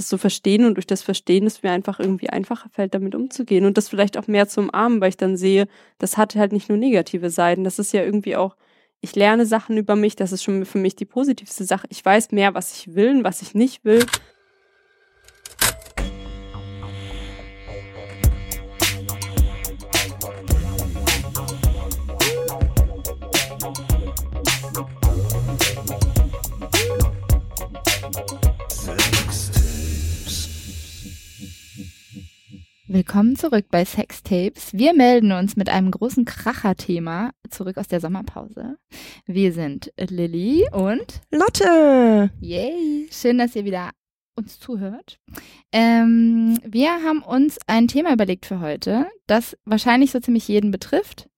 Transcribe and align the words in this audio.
das 0.00 0.08
so 0.08 0.18
verstehen 0.18 0.64
und 0.64 0.74
durch 0.74 0.86
das 0.86 1.02
Verstehen 1.02 1.46
es 1.46 1.62
mir 1.62 1.70
einfach 1.70 2.00
irgendwie 2.00 2.30
einfacher 2.30 2.68
fällt, 2.68 2.94
damit 2.94 3.14
umzugehen 3.14 3.64
und 3.64 3.76
das 3.76 3.88
vielleicht 3.88 4.16
auch 4.18 4.26
mehr 4.26 4.48
zu 4.48 4.60
umarmen, 4.60 5.00
weil 5.00 5.10
ich 5.10 5.16
dann 5.16 5.36
sehe, 5.36 5.68
das 5.98 6.16
hat 6.16 6.34
halt 6.34 6.52
nicht 6.52 6.68
nur 6.68 6.78
negative 6.78 7.30
Seiten, 7.30 7.64
das 7.64 7.78
ist 7.78 7.92
ja 7.92 8.02
irgendwie 8.02 8.36
auch, 8.36 8.56
ich 9.00 9.14
lerne 9.14 9.46
Sachen 9.46 9.76
über 9.76 9.96
mich, 9.96 10.16
das 10.16 10.32
ist 10.32 10.42
schon 10.42 10.64
für 10.64 10.78
mich 10.78 10.94
die 10.96 11.06
positivste 11.06 11.64
Sache. 11.64 11.86
Ich 11.88 12.04
weiß 12.04 12.32
mehr, 12.32 12.54
was 12.54 12.76
ich 12.76 12.94
will 12.94 13.10
und 13.16 13.24
was 13.24 13.40
ich 13.40 13.54
nicht 13.54 13.84
will. 13.84 14.04
Willkommen 32.92 33.36
zurück 33.36 33.66
bei 33.70 33.84
Sextapes. 33.84 34.72
Wir 34.72 34.94
melden 34.94 35.30
uns 35.30 35.54
mit 35.54 35.68
einem 35.68 35.92
großen 35.92 36.24
Kracher-Thema 36.24 37.30
zurück 37.48 37.78
aus 37.78 37.86
der 37.86 38.00
Sommerpause. 38.00 38.78
Wir 39.26 39.52
sind 39.52 39.92
Lilly 39.96 40.66
und 40.72 41.20
Lotte. 41.30 42.32
Yay! 42.40 43.08
Schön, 43.12 43.38
dass 43.38 43.54
ihr 43.54 43.64
wieder 43.64 43.90
uns 44.34 44.58
zuhört. 44.58 45.20
Ähm, 45.70 46.58
wir 46.64 46.90
haben 47.04 47.22
uns 47.22 47.58
ein 47.68 47.86
Thema 47.86 48.12
überlegt 48.12 48.44
für 48.44 48.58
heute, 48.58 49.06
das 49.28 49.56
wahrscheinlich 49.64 50.10
so 50.10 50.18
ziemlich 50.18 50.48
jeden 50.48 50.72
betrifft, 50.72 51.28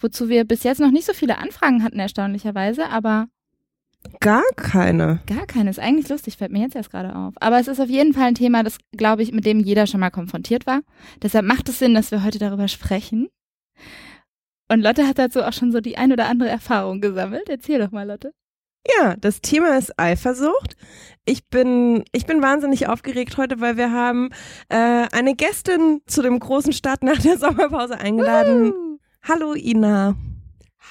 wozu 0.00 0.28
wir 0.28 0.44
bis 0.44 0.64
jetzt 0.64 0.80
noch 0.80 0.90
nicht 0.90 1.06
so 1.06 1.12
viele 1.12 1.38
Anfragen 1.38 1.84
hatten, 1.84 2.00
erstaunlicherweise, 2.00 2.88
aber 2.88 3.28
Gar 4.20 4.44
keine. 4.56 5.20
Gar 5.26 5.46
keine. 5.46 5.70
Ist 5.70 5.78
eigentlich 5.78 6.08
lustig, 6.08 6.36
fällt 6.36 6.52
mir 6.52 6.62
jetzt 6.62 6.76
erst 6.76 6.90
gerade 6.90 7.14
auf. 7.14 7.34
Aber 7.40 7.58
es 7.58 7.68
ist 7.68 7.80
auf 7.80 7.88
jeden 7.88 8.14
Fall 8.14 8.28
ein 8.28 8.34
Thema, 8.34 8.62
das, 8.62 8.78
glaube 8.96 9.22
ich, 9.22 9.32
mit 9.32 9.46
dem 9.46 9.60
jeder 9.60 9.86
schon 9.86 10.00
mal 10.00 10.10
konfrontiert 10.10 10.66
war. 10.66 10.80
Deshalb 11.22 11.44
macht 11.44 11.68
es 11.68 11.78
Sinn, 11.78 11.94
dass 11.94 12.10
wir 12.10 12.24
heute 12.24 12.38
darüber 12.38 12.68
sprechen. 12.68 13.28
Und 14.70 14.82
Lotte 14.82 15.06
hat 15.06 15.18
dazu 15.18 15.42
auch 15.42 15.52
schon 15.52 15.72
so 15.72 15.80
die 15.80 15.96
ein 15.96 16.12
oder 16.12 16.26
andere 16.26 16.48
Erfahrung 16.48 17.00
gesammelt. 17.00 17.48
Erzähl 17.48 17.78
doch 17.78 17.90
mal, 17.90 18.06
Lotte. 18.06 18.32
Ja, 18.96 19.16
das 19.16 19.40
Thema 19.40 19.76
ist 19.76 19.98
Eifersucht. 19.98 20.76
Ich 21.24 21.48
bin, 21.48 22.04
ich 22.12 22.26
bin 22.26 22.42
wahnsinnig 22.42 22.88
aufgeregt 22.88 23.36
heute, 23.36 23.60
weil 23.60 23.76
wir 23.76 23.92
haben 23.92 24.30
äh, 24.68 25.06
eine 25.12 25.34
Gästin 25.34 26.00
zu 26.06 26.22
dem 26.22 26.38
großen 26.38 26.72
Start 26.72 27.02
nach 27.02 27.18
der 27.18 27.38
Sommerpause 27.38 27.98
eingeladen. 27.98 28.72
Uh. 28.72 28.98
Hallo 29.22 29.54
Ina. 29.54 30.16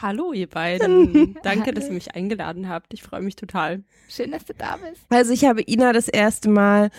Hallo, 0.01 0.31
ihr 0.31 0.47
beiden. 0.47 1.37
Danke, 1.43 1.73
dass 1.73 1.87
ihr 1.87 1.93
mich 1.93 2.13
eingeladen 2.13 2.69
habt. 2.69 2.93
Ich 2.93 3.01
freue 3.01 3.21
mich 3.21 3.35
total. 3.35 3.83
Schön, 4.07 4.31
dass 4.31 4.45
du 4.45 4.53
da 4.53 4.77
bist. 4.77 5.01
Also 5.09 5.33
ich 5.33 5.45
habe 5.45 5.63
Ina 5.65 5.91
das 5.93 6.07
erste 6.07 6.49
Mal 6.49 6.91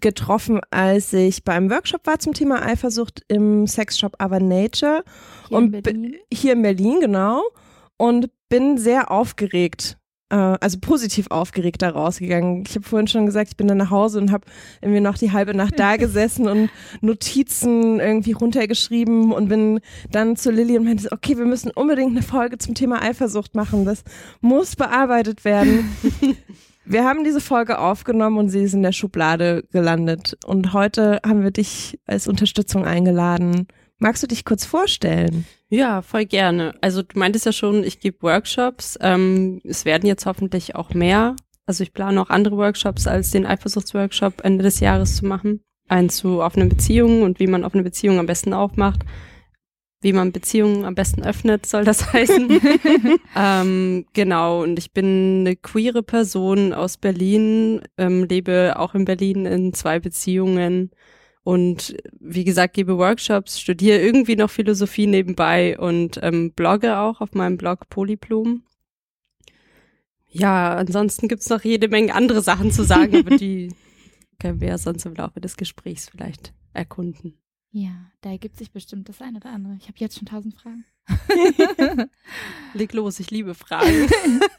getroffen, 0.00 0.60
als 0.70 1.12
ich 1.12 1.44
beim 1.44 1.70
Workshop 1.70 2.06
war 2.06 2.18
zum 2.18 2.32
Thema 2.32 2.64
Eifersucht 2.64 3.24
im 3.28 3.66
Sexshop 3.66 4.22
Our 4.22 4.40
Nature. 4.40 5.04
Hier 5.48 5.56
und 5.58 5.74
in 5.74 5.82
Berlin? 5.82 6.16
Hier 6.32 6.52
in 6.54 6.62
Berlin, 6.62 7.00
genau. 7.00 7.42
Und 7.98 8.30
bin 8.48 8.78
sehr 8.78 9.10
aufgeregt 9.10 9.98
also 10.34 10.78
positiv 10.80 11.28
aufgeregt 11.30 11.82
da 11.82 11.90
rausgegangen. 11.90 12.64
Ich 12.66 12.74
habe 12.74 12.86
vorhin 12.86 13.06
schon 13.06 13.26
gesagt, 13.26 13.50
ich 13.50 13.56
bin 13.56 13.68
dann 13.68 13.78
nach 13.78 13.90
Hause 13.90 14.18
und 14.18 14.32
habe 14.32 14.46
irgendwie 14.80 15.00
noch 15.00 15.16
die 15.16 15.32
halbe 15.32 15.54
Nacht 15.54 15.78
da 15.78 15.96
gesessen 15.96 16.48
und 16.48 16.70
Notizen 17.00 18.00
irgendwie 18.00 18.32
runtergeschrieben 18.32 19.32
und 19.32 19.48
bin 19.48 19.80
dann 20.10 20.36
zu 20.36 20.50
Lilly 20.50 20.78
und 20.78 20.84
meinte, 20.84 21.12
okay, 21.12 21.38
wir 21.38 21.44
müssen 21.44 21.70
unbedingt 21.70 22.10
eine 22.10 22.22
Folge 22.22 22.58
zum 22.58 22.74
Thema 22.74 23.02
Eifersucht 23.02 23.54
machen. 23.54 23.84
Das 23.84 24.02
muss 24.40 24.74
bearbeitet 24.74 25.44
werden. 25.44 25.96
Wir 26.88 27.04
haben 27.04 27.24
diese 27.24 27.40
Folge 27.40 27.80
aufgenommen 27.80 28.38
und 28.38 28.48
sie 28.48 28.62
ist 28.62 28.72
in 28.72 28.84
der 28.84 28.92
Schublade 28.92 29.64
gelandet. 29.72 30.38
Und 30.46 30.72
heute 30.72 31.20
haben 31.26 31.42
wir 31.42 31.50
dich 31.50 31.98
als 32.06 32.28
Unterstützung 32.28 32.84
eingeladen. 32.84 33.66
Magst 33.98 34.22
du 34.22 34.28
dich 34.28 34.44
kurz 34.44 34.64
vorstellen? 34.64 35.46
Ja, 35.68 36.00
voll 36.02 36.26
gerne. 36.26 36.74
Also 36.80 37.02
du 37.02 37.18
meintest 37.18 37.46
ja 37.46 37.52
schon, 37.52 37.82
ich 37.82 37.98
gebe 37.98 38.22
Workshops. 38.22 38.96
Ähm, 39.00 39.60
es 39.64 39.84
werden 39.84 40.06
jetzt 40.06 40.26
hoffentlich 40.26 40.76
auch 40.76 40.94
mehr. 40.94 41.34
Also 41.66 41.82
ich 41.82 41.92
plane 41.92 42.20
auch 42.20 42.30
andere 42.30 42.56
Workshops 42.56 43.08
als 43.08 43.32
den 43.32 43.46
Eifersuchtsworkshop 43.46 44.44
Ende 44.44 44.62
des 44.62 44.78
Jahres 44.78 45.16
zu 45.16 45.26
machen. 45.26 45.64
Einen 45.88 46.08
zu 46.08 46.40
offenen 46.40 46.68
Beziehungen 46.68 47.22
und 47.22 47.40
wie 47.40 47.48
man 47.48 47.64
offene 47.64 47.82
Beziehungen 47.82 48.20
am 48.20 48.26
besten 48.26 48.52
aufmacht. 48.52 49.00
Wie 50.02 50.12
man 50.12 50.30
Beziehungen 50.30 50.84
am 50.84 50.94
besten 50.94 51.24
öffnet, 51.24 51.66
soll 51.66 51.84
das 51.84 52.12
heißen. 52.12 52.60
ähm, 53.36 54.06
genau, 54.12 54.62
und 54.62 54.78
ich 54.78 54.92
bin 54.92 55.40
eine 55.40 55.56
queere 55.56 56.04
Person 56.04 56.72
aus 56.72 56.96
Berlin, 56.96 57.80
ähm, 57.98 58.24
lebe 58.24 58.74
auch 58.76 58.94
in 58.94 59.04
Berlin 59.04 59.46
in 59.46 59.72
zwei 59.72 59.98
Beziehungen 59.98 60.90
und 61.46 61.96
wie 62.18 62.42
gesagt, 62.42 62.74
gebe 62.74 62.98
Workshops, 62.98 63.60
studiere 63.60 64.00
irgendwie 64.00 64.34
noch 64.34 64.50
Philosophie 64.50 65.06
nebenbei 65.06 65.78
und 65.78 66.18
ähm, 66.20 66.50
blogge 66.50 66.98
auch 66.98 67.20
auf 67.20 67.34
meinem 67.34 67.56
Blog 67.56 67.88
Polyplum. 67.88 68.64
Ja, 70.26 70.74
ansonsten 70.74 71.28
gibt's 71.28 71.48
noch 71.48 71.62
jede 71.62 71.86
Menge 71.86 72.12
andere 72.16 72.42
Sachen 72.42 72.72
zu 72.72 72.82
sagen, 72.82 73.14
aber 73.14 73.36
die 73.36 73.72
können 74.40 74.60
wir 74.60 74.70
ja 74.70 74.76
sonst 74.76 75.06
im 75.06 75.14
Laufe 75.14 75.40
des 75.40 75.56
Gesprächs 75.56 76.08
vielleicht 76.08 76.52
erkunden. 76.72 77.38
Ja, 77.70 78.10
da 78.22 78.30
ergibt 78.30 78.56
sich 78.56 78.72
bestimmt 78.72 79.08
das 79.08 79.22
eine 79.22 79.36
oder 79.36 79.52
andere. 79.52 79.76
Ich 79.78 79.86
habe 79.86 79.98
jetzt 79.98 80.18
schon 80.18 80.26
tausend 80.26 80.56
Fragen. 80.60 80.84
Leg 82.74 82.92
los, 82.92 83.20
ich 83.20 83.30
liebe 83.30 83.54
Fragen. 83.54 84.08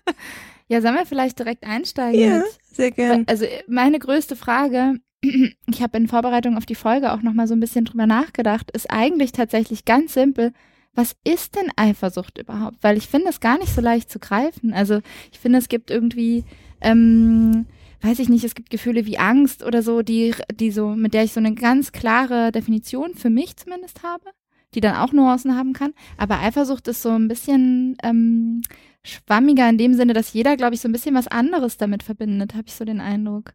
ja, 0.67 0.81
sollen 0.81 0.95
wir 0.95 1.05
vielleicht 1.05 1.39
direkt 1.39 1.63
einsteigen? 1.63 2.19
Ja, 2.19 2.43
sehr 2.71 2.91
gern. 2.91 3.23
Also 3.27 3.45
meine 3.67 3.99
größte 3.99 4.35
Frage 4.35 4.99
ich 5.67 5.81
habe 5.81 5.97
in 5.97 6.07
Vorbereitung 6.07 6.57
auf 6.57 6.65
die 6.65 6.75
Folge 6.75 7.11
auch 7.11 7.21
noch 7.21 7.33
mal 7.33 7.47
so 7.47 7.55
ein 7.55 7.59
bisschen 7.59 7.85
drüber 7.85 8.07
nachgedacht, 8.07 8.71
ist 8.71 8.89
eigentlich 8.89 9.31
tatsächlich 9.31 9.85
ganz 9.85 10.13
simpel. 10.13 10.53
Was 10.93 11.15
ist 11.23 11.55
denn 11.55 11.71
Eifersucht 11.75 12.37
überhaupt? 12.39 12.77
Weil 12.81 12.97
ich 12.97 13.07
finde 13.07 13.29
es 13.29 13.39
gar 13.39 13.59
nicht 13.59 13.73
so 13.73 13.81
leicht 13.81 14.09
zu 14.09 14.19
greifen. 14.19 14.73
Also 14.73 15.01
ich 15.31 15.39
finde, 15.39 15.59
es 15.59 15.69
gibt 15.69 15.91
irgendwie, 15.91 16.43
ähm, 16.81 17.67
weiß 18.01 18.19
ich 18.19 18.29
nicht, 18.29 18.43
es 18.43 18.55
gibt 18.55 18.71
Gefühle 18.71 19.05
wie 19.05 19.19
Angst 19.19 19.63
oder 19.63 19.83
so, 19.83 20.01
die, 20.01 20.33
die 20.53 20.71
so, 20.71 20.89
mit 20.89 21.13
der 21.13 21.23
ich 21.23 21.33
so 21.33 21.39
eine 21.39 21.53
ganz 21.53 21.91
klare 21.91 22.51
Definition 22.51 23.13
für 23.13 23.29
mich 23.29 23.57
zumindest 23.57 24.01
habe, 24.01 24.25
die 24.73 24.81
dann 24.81 24.95
auch 24.95 25.13
Nuancen 25.13 25.55
haben 25.55 25.73
kann. 25.73 25.93
Aber 26.17 26.39
Eifersucht 26.39 26.87
ist 26.87 27.03
so 27.03 27.09
ein 27.09 27.27
bisschen 27.27 27.97
ähm, 28.03 28.63
schwammiger 29.07 29.69
in 29.69 29.77
dem 29.77 29.93
Sinne, 29.93 30.13
dass 30.13 30.33
jeder, 30.33 30.57
glaube 30.57 30.75
ich, 30.75 30.81
so 30.81 30.87
ein 30.87 30.91
bisschen 30.91 31.15
was 31.15 31.27
anderes 31.27 31.77
damit 31.77 32.03
verbindet, 32.03 32.53
habe 32.53 32.65
ich 32.67 32.75
so 32.75 32.85
den 32.85 33.01
Eindruck. 33.01 33.53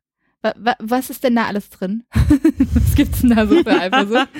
Was 0.80 1.08
ist 1.08 1.22
denn 1.22 1.36
da 1.36 1.46
alles 1.46 1.70
drin? 1.70 2.02
Was 2.12 2.94
gibt's 2.96 3.20
denn 3.20 3.30
da 3.30 3.46
so 3.46 3.62
für 3.62 3.70
Eifersucht? 3.70 4.28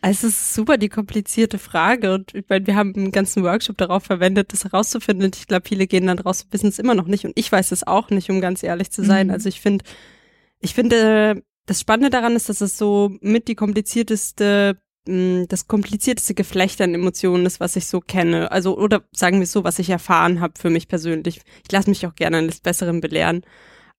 Es 0.00 0.22
ist 0.22 0.54
super 0.54 0.78
die 0.78 0.88
komplizierte 0.88 1.58
Frage 1.58 2.14
und 2.14 2.32
ich 2.32 2.44
meine, 2.48 2.64
wir 2.68 2.76
haben 2.76 2.94
einen 2.94 3.10
ganzen 3.10 3.42
Workshop 3.42 3.76
darauf 3.78 4.04
verwendet, 4.04 4.52
das 4.52 4.62
herauszufinden. 4.62 5.26
Und 5.26 5.36
ich 5.36 5.48
glaube, 5.48 5.66
viele 5.66 5.88
gehen 5.88 6.06
dann 6.06 6.20
raus 6.20 6.44
und 6.44 6.52
wissen 6.52 6.68
es 6.68 6.78
immer 6.78 6.94
noch 6.94 7.08
nicht 7.08 7.24
und 7.24 7.32
ich 7.34 7.50
weiß 7.50 7.72
es 7.72 7.84
auch 7.84 8.10
nicht, 8.10 8.30
um 8.30 8.40
ganz 8.40 8.62
ehrlich 8.62 8.92
zu 8.92 9.04
sein. 9.04 9.26
Mhm. 9.26 9.32
Also 9.32 9.48
ich 9.48 9.60
finde, 9.60 9.84
ich 10.60 10.74
finde, 10.74 11.42
das 11.66 11.80
Spannende 11.80 12.10
daran 12.10 12.36
ist, 12.36 12.48
dass 12.48 12.60
es 12.60 12.78
so 12.78 13.10
mit 13.20 13.48
die 13.48 13.56
komplizierteste 13.56 14.80
das 15.48 15.66
komplizierteste 15.68 16.34
Geflecht 16.34 16.80
an 16.80 16.94
Emotionen 16.94 17.46
ist, 17.46 17.60
was 17.60 17.76
ich 17.76 17.86
so 17.86 18.00
kenne. 18.00 18.50
Also, 18.52 18.76
oder 18.76 19.02
sagen 19.12 19.40
wir 19.40 19.46
so, 19.46 19.64
was 19.64 19.78
ich 19.78 19.90
erfahren 19.90 20.40
habe 20.40 20.54
für 20.58 20.70
mich 20.70 20.88
persönlich. 20.88 21.40
Ich 21.64 21.72
lasse 21.72 21.88
mich 21.88 22.06
auch 22.06 22.14
gerne 22.14 22.38
eines 22.38 22.60
Besseren 22.60 23.00
belehren. 23.00 23.42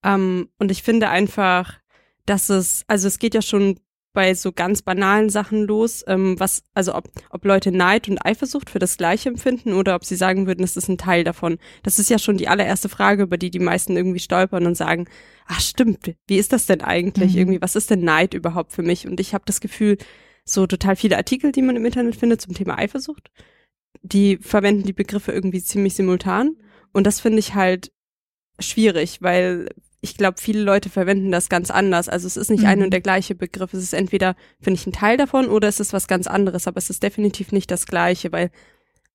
Ähm, 0.04 0.48
und 0.58 0.70
ich 0.70 0.82
finde 0.82 1.08
einfach, 1.08 1.78
dass 2.26 2.48
es, 2.48 2.84
also 2.86 3.08
es 3.08 3.18
geht 3.18 3.34
ja 3.34 3.42
schon 3.42 3.80
bei 4.12 4.34
so 4.34 4.50
ganz 4.52 4.82
banalen 4.82 5.30
Sachen 5.30 5.66
los, 5.66 6.04
ähm, 6.08 6.38
was, 6.38 6.64
also 6.74 6.94
ob, 6.94 7.08
ob 7.30 7.44
Leute 7.44 7.70
Neid 7.70 8.08
und 8.08 8.18
Eifersucht 8.18 8.70
für 8.70 8.80
das 8.80 8.96
Gleiche 8.96 9.28
empfinden 9.28 9.72
oder 9.72 9.94
ob 9.94 10.04
sie 10.04 10.16
sagen 10.16 10.46
würden, 10.46 10.64
es 10.64 10.76
ist 10.76 10.88
ein 10.88 10.98
Teil 10.98 11.22
davon. 11.22 11.58
Das 11.84 11.98
ist 11.98 12.10
ja 12.10 12.18
schon 12.18 12.36
die 12.36 12.48
allererste 12.48 12.88
Frage, 12.88 13.22
über 13.22 13.38
die 13.38 13.50
die 13.50 13.60
meisten 13.60 13.96
irgendwie 13.96 14.18
stolpern 14.18 14.66
und 14.66 14.76
sagen, 14.76 15.06
ach 15.46 15.60
stimmt, 15.60 16.14
wie 16.26 16.38
ist 16.38 16.52
das 16.52 16.66
denn 16.66 16.80
eigentlich? 16.80 17.32
Mhm. 17.34 17.38
Irgendwie, 17.38 17.62
was 17.62 17.76
ist 17.76 17.90
denn 17.90 18.00
Neid 18.00 18.34
überhaupt 18.34 18.72
für 18.72 18.82
mich? 18.82 19.06
Und 19.06 19.20
ich 19.20 19.32
habe 19.32 19.44
das 19.46 19.60
Gefühl, 19.60 19.96
so 20.44 20.66
total 20.66 20.96
viele 20.96 21.16
Artikel, 21.16 21.52
die 21.52 21.62
man 21.62 21.76
im 21.76 21.86
Internet 21.86 22.16
findet 22.16 22.40
zum 22.40 22.54
Thema 22.54 22.78
Eifersucht, 22.78 23.30
die 24.02 24.38
verwenden 24.38 24.84
die 24.84 24.92
Begriffe 24.92 25.32
irgendwie 25.32 25.62
ziemlich 25.62 25.94
simultan. 25.94 26.56
Und 26.92 27.06
das 27.06 27.20
finde 27.20 27.38
ich 27.38 27.54
halt 27.54 27.92
schwierig, 28.58 29.22
weil 29.22 29.68
ich 30.02 30.16
glaube, 30.16 30.40
viele 30.40 30.62
Leute 30.62 30.88
verwenden 30.88 31.30
das 31.30 31.48
ganz 31.48 31.70
anders. 31.70 32.08
Also 32.08 32.26
es 32.26 32.36
ist 32.36 32.50
nicht 32.50 32.62
mhm. 32.62 32.68
ein 32.68 32.78
und 32.78 32.86
mhm. 32.86 32.92
der 32.92 33.00
gleiche 33.00 33.34
Begriff. 33.34 33.74
Es 33.74 33.82
ist 33.82 33.92
entweder, 33.92 34.34
finde 34.60 34.80
ich, 34.80 34.86
ein 34.86 34.92
Teil 34.92 35.16
davon 35.16 35.48
oder 35.48 35.68
es 35.68 35.80
ist 35.80 35.92
was 35.92 36.08
ganz 36.08 36.26
anderes, 36.26 36.66
aber 36.66 36.78
es 36.78 36.90
ist 36.90 37.02
definitiv 37.02 37.52
nicht 37.52 37.70
das 37.70 37.86
gleiche, 37.86 38.32
weil 38.32 38.50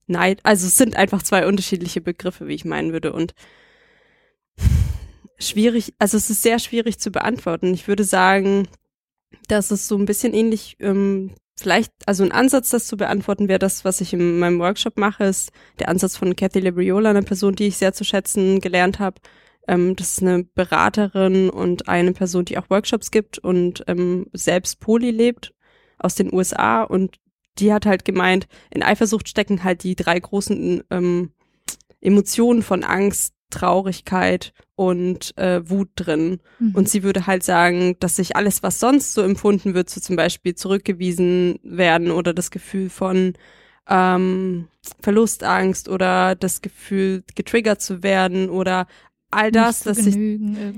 Neid, 0.08 0.40
also 0.44 0.68
es 0.68 0.78
sind 0.78 0.96
einfach 0.96 1.24
zwei 1.24 1.48
unterschiedliche 1.48 2.02
Begriffe, 2.02 2.48
wie 2.48 2.54
ich 2.54 2.66
meinen 2.66 2.94
würde. 2.94 3.14
Und 3.14 3.34
schwierig, 5.40 5.94
also 5.98 6.18
es 6.18 6.30
ist 6.30 6.44
sehr 6.44 6.60
schwierig 6.60 7.00
zu 7.00 7.12
beantworten. 7.12 7.74
Ich 7.74 7.88
würde 7.88 8.04
sagen, 8.04 8.68
dass 9.48 9.72
es 9.72 9.88
so 9.88 9.98
ein 9.98 10.06
bisschen 10.06 10.34
ähnlich, 10.34 10.78
ähm, 10.80 11.32
vielleicht, 11.58 11.92
also 12.06 12.24
ein 12.24 12.32
Ansatz, 12.32 12.70
das 12.70 12.88
zu 12.88 12.98
beantworten, 12.98 13.48
wäre 13.48 13.60
das, 13.60 13.86
was 13.86 14.02
ich 14.02 14.14
in 14.14 14.40
meinem 14.40 14.60
Workshop 14.60 14.98
mache, 14.98 15.26
ist 15.26 15.52
der 15.80 15.90
Ansatz 15.90 16.18
von 16.18 16.36
Cathy 16.36 16.60
Libriola, 16.60 17.12
einer 17.12 17.22
Person, 17.22 17.56
die 17.56 17.68
ich 17.68 17.78
sehr 17.78 17.94
zu 17.94 18.04
schätzen 18.04 18.60
gelernt 18.60 19.00
habe. 19.00 19.22
Ähm, 19.68 19.96
das 19.96 20.12
ist 20.12 20.22
eine 20.22 20.44
Beraterin 20.44 21.50
und 21.50 21.88
eine 21.88 22.14
Person, 22.14 22.46
die 22.46 22.58
auch 22.58 22.70
Workshops 22.70 23.12
gibt 23.12 23.40
und 23.40 23.84
ähm, 23.88 24.28
selbst 24.34 24.80
Poly 24.80 25.12
lebt 25.12 25.54
aus 25.98 26.16
den 26.16 26.34
USA 26.34 26.84
und 26.84 27.18
die 27.58 27.72
hat 27.72 27.86
halt 27.86 28.04
gemeint, 28.04 28.48
in 28.70 28.84
Eifersucht 28.84 29.30
stecken 29.30 29.64
halt 29.64 29.84
die 29.84 29.96
drei 29.96 30.20
großen 30.20 30.84
ähm, 30.92 31.32
Emotionen 32.02 32.62
von 32.64 32.84
Angst, 32.84 33.35
Traurigkeit 33.50 34.54
und 34.76 35.38
äh, 35.38 35.68
Wut 35.70 35.90
drin. 35.96 36.40
Mhm. 36.60 36.76
Und 36.76 36.90
sie 36.90 37.04
würde 37.04 37.28
halt 37.28 37.44
sagen, 37.44 37.96
dass 38.00 38.18
sich 38.18 38.36
alles, 38.36 38.64
was 38.64 38.80
sonst 38.80 39.14
so 39.14 39.22
empfunden 39.22 39.74
wird, 39.74 39.90
so 39.90 40.02
zum 40.02 40.16
Beispiel 40.16 40.56
zurückgewiesen 40.56 41.60
werden 41.64 42.12
oder 42.12 42.34
das 42.34 42.52
Gefühl 42.52 42.90
von 42.90 43.34
ähm, 43.88 44.68
Verlustangst 45.00 45.90
oder 45.90 46.36
das 46.36 46.62
Gefühl, 46.62 47.24
getriggert 47.36 47.82
zu 47.82 48.04
werden 48.04 48.50
oder 48.50 48.88
all 49.32 49.52
das, 49.52 49.82
dass 49.82 49.98
sich 49.98 50.16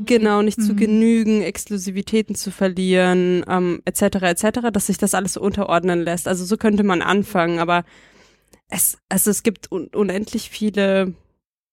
genau 0.06 0.42
nicht 0.42 0.58
mhm. 0.58 0.64
zu 0.64 0.76
genügen, 0.76 1.42
Exklusivitäten 1.42 2.36
zu 2.36 2.52
verlieren, 2.52 3.46
ähm, 3.48 3.82
etc. 3.86 4.02
etc., 4.22 4.60
dass 4.74 4.88
sich 4.88 4.98
das 4.98 5.14
alles 5.14 5.34
so 5.34 5.42
unterordnen 5.42 6.02
lässt. 6.02 6.28
Also 6.28 6.44
so 6.44 6.58
könnte 6.58 6.84
man 6.84 7.02
anfangen, 7.02 7.60
aber 7.60 7.84
es, 8.70 8.98
also 9.10 9.30
es 9.30 9.44
gibt 9.44 9.72
un 9.72 9.88
unendlich 9.88 10.50
viele 10.50 11.14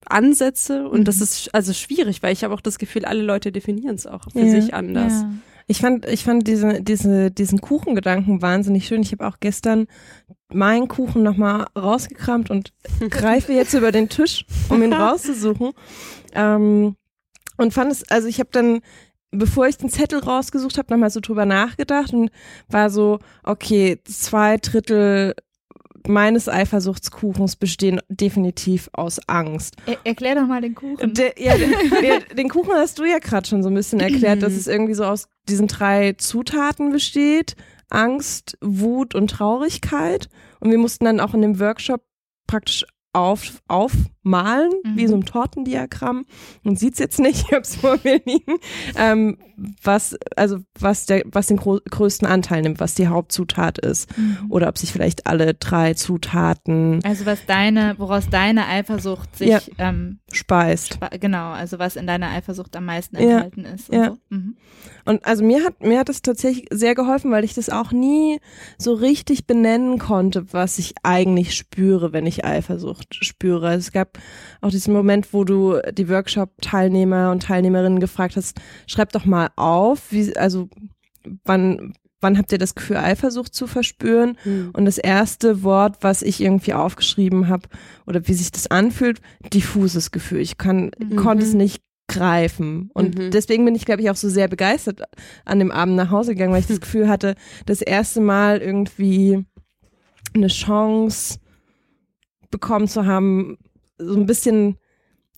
Ansätze 0.06 0.88
und 0.88 1.00
mhm. 1.00 1.04
das 1.04 1.20
ist 1.20 1.54
also 1.54 1.72
schwierig, 1.72 2.22
weil 2.22 2.32
ich 2.32 2.44
habe 2.44 2.54
auch 2.54 2.60
das 2.60 2.78
Gefühl, 2.78 3.04
alle 3.04 3.22
Leute 3.22 3.52
definieren 3.52 3.94
es 3.96 4.06
auch 4.06 4.30
für 4.32 4.40
ja. 4.40 4.50
sich 4.50 4.74
anders. 4.74 5.12
Ja. 5.12 5.30
Ich 5.66 5.78
fand, 5.80 6.06
ich 6.06 6.24
fand 6.24 6.46
diese, 6.46 6.82
diese, 6.82 7.30
diesen 7.30 7.60
Kuchengedanken 7.60 8.42
wahnsinnig 8.42 8.86
schön. 8.86 9.02
Ich 9.02 9.12
habe 9.12 9.26
auch 9.26 9.38
gestern 9.40 9.86
meinen 10.52 10.88
Kuchen 10.88 11.22
nochmal 11.22 11.66
rausgekramt 11.76 12.50
und 12.50 12.72
greife 13.10 13.52
jetzt 13.52 13.72
über 13.74 13.90
den 13.90 14.08
Tisch, 14.08 14.44
um 14.68 14.82
ihn 14.82 14.92
rauszusuchen. 14.92 15.72
Ähm, 16.34 16.96
und 17.56 17.72
fand 17.72 17.92
es, 17.92 18.08
also 18.10 18.28
ich 18.28 18.40
habe 18.40 18.50
dann, 18.52 18.80
bevor 19.30 19.66
ich 19.66 19.78
den 19.78 19.88
Zettel 19.88 20.18
rausgesucht 20.18 20.76
habe, 20.76 20.92
nochmal 20.92 21.10
so 21.10 21.20
drüber 21.20 21.46
nachgedacht 21.46 22.12
und 22.12 22.30
war 22.68 22.90
so, 22.90 23.20
okay, 23.42 24.00
zwei 24.04 24.58
Drittel 24.58 25.34
meines 26.06 26.48
Eifersuchtskuchens 26.48 27.56
bestehen 27.56 28.00
definitiv 28.08 28.90
aus 28.92 29.20
Angst. 29.28 29.76
Er, 29.86 29.98
erklär 30.04 30.34
doch 30.34 30.46
mal 30.46 30.60
den 30.60 30.74
Kuchen. 30.74 31.14
De, 31.14 31.32
ja, 31.36 31.56
den, 31.56 31.70
den, 31.70 32.36
den, 32.36 32.48
Kuchen 32.48 32.74
hast 32.74 32.98
du 32.98 33.04
ja 33.04 33.18
gerade 33.18 33.46
schon 33.46 33.62
so 33.62 33.70
ein 33.70 33.74
bisschen 33.74 34.00
erklärt, 34.00 34.42
dass 34.42 34.52
es 34.56 34.66
irgendwie 34.66 34.94
so 34.94 35.04
aus 35.04 35.28
diesen 35.48 35.66
drei 35.66 36.12
Zutaten 36.14 36.92
besteht. 36.92 37.56
Angst, 37.90 38.58
Wut 38.60 39.14
und 39.14 39.30
Traurigkeit. 39.30 40.28
Und 40.60 40.70
wir 40.70 40.78
mussten 40.78 41.04
dann 41.04 41.20
auch 41.20 41.34
in 41.34 41.42
dem 41.42 41.60
Workshop 41.60 42.02
praktisch 42.46 42.84
auf, 43.14 43.62
aufmalen, 43.68 44.72
mhm. 44.84 44.96
wie 44.96 45.06
so 45.06 45.14
ein 45.14 45.24
Tortendiagramm. 45.24 46.26
Man 46.62 46.76
sieht 46.76 46.94
es 46.94 46.98
jetzt 46.98 47.20
nicht, 47.20 47.46
ich 47.46 47.52
habe 47.52 47.62
es 47.62 47.76
vor 47.76 47.98
mir 48.02 48.20
liegen. 48.24 48.58
Ähm, 48.96 49.38
was, 49.82 50.16
also 50.36 50.58
was, 50.78 51.06
der, 51.06 51.22
was 51.26 51.46
den 51.46 51.56
größten 51.58 52.26
Anteil 52.26 52.62
nimmt, 52.62 52.80
was 52.80 52.94
die 52.94 53.06
Hauptzutat 53.06 53.78
ist. 53.78 54.16
Mhm. 54.18 54.50
Oder 54.50 54.68
ob 54.68 54.78
sich 54.78 54.92
vielleicht 54.92 55.26
alle 55.26 55.54
drei 55.54 55.94
Zutaten. 55.94 57.00
Also 57.04 57.24
was 57.24 57.46
deine, 57.46 57.94
woraus 57.98 58.28
deine 58.28 58.66
Eifersucht 58.66 59.36
sich 59.36 59.48
ja, 59.48 59.60
ähm, 59.78 60.18
speist. 60.32 60.94
Spe 60.94 61.18
genau, 61.18 61.52
also 61.52 61.78
was 61.78 61.96
in 61.96 62.06
deiner 62.06 62.30
Eifersucht 62.30 62.74
am 62.76 62.86
meisten 62.86 63.16
enthalten 63.16 63.64
ja, 63.64 63.70
ist. 63.70 63.92
Ja. 63.92 64.06
so. 64.06 64.18
mhm. 64.30 64.56
Und 65.04 65.24
also 65.24 65.44
mir 65.44 65.64
hat, 65.64 65.82
mir 65.82 65.98
hat 65.98 66.08
es 66.08 66.22
tatsächlich 66.22 66.66
sehr 66.70 66.94
geholfen, 66.94 67.30
weil 67.30 67.44
ich 67.44 67.54
das 67.54 67.68
auch 67.68 67.92
nie 67.92 68.40
so 68.78 68.94
richtig 68.94 69.46
benennen 69.46 69.98
konnte, 69.98 70.52
was 70.52 70.78
ich 70.78 70.94
eigentlich 71.02 71.54
spüre, 71.54 72.12
wenn 72.12 72.26
ich 72.26 72.44
Eifersucht 72.44 73.24
spüre. 73.24 73.74
Es 73.74 73.92
gab 73.92 74.18
auch 74.60 74.70
diesen 74.70 74.94
Moment, 74.94 75.32
wo 75.32 75.44
du 75.44 75.78
die 75.92 76.08
Workshop-Teilnehmer 76.08 77.30
und 77.30 77.42
Teilnehmerinnen 77.42 78.00
gefragt 78.00 78.36
hast, 78.36 78.60
schreib 78.86 79.12
doch 79.12 79.24
mal 79.26 79.50
auf, 79.56 80.10
wie, 80.10 80.34
also 80.36 80.68
wann, 81.44 81.94
wann 82.20 82.38
habt 82.38 82.50
ihr 82.52 82.58
das 82.58 82.74
Gefühl, 82.74 82.96
Eifersucht 82.96 83.54
zu 83.54 83.66
verspüren? 83.66 84.38
Mhm. 84.44 84.70
Und 84.72 84.86
das 84.86 84.98
erste 84.98 85.62
Wort, 85.62 85.98
was 86.00 86.22
ich 86.22 86.40
irgendwie 86.40 86.72
aufgeschrieben 86.72 87.48
habe 87.48 87.68
oder 88.06 88.26
wie 88.26 88.34
sich 88.34 88.50
das 88.50 88.66
anfühlt, 88.68 89.20
diffuses 89.52 90.10
Gefühl. 90.10 90.40
Ich 90.40 90.56
kann, 90.56 90.90
mhm. 90.98 91.16
konnte 91.16 91.44
es 91.44 91.52
nicht 91.52 91.82
greifen. 92.06 92.90
Und 92.92 93.16
mhm. 93.16 93.30
deswegen 93.30 93.64
bin 93.64 93.74
ich, 93.74 93.84
glaube 93.84 94.02
ich, 94.02 94.10
auch 94.10 94.16
so 94.16 94.28
sehr 94.28 94.48
begeistert 94.48 95.02
an 95.44 95.58
dem 95.58 95.70
Abend 95.70 95.96
nach 95.96 96.10
Hause 96.10 96.34
gegangen, 96.34 96.52
weil 96.52 96.60
ich 96.60 96.66
das 96.66 96.80
Gefühl 96.82 97.08
hatte, 97.08 97.34
das 97.66 97.82
erste 97.82 98.20
Mal 98.20 98.58
irgendwie 98.58 99.44
eine 100.34 100.48
Chance 100.48 101.38
bekommen 102.50 102.88
zu 102.88 103.06
haben, 103.06 103.56
so 103.98 104.16
ein 104.16 104.26
bisschen 104.26 104.78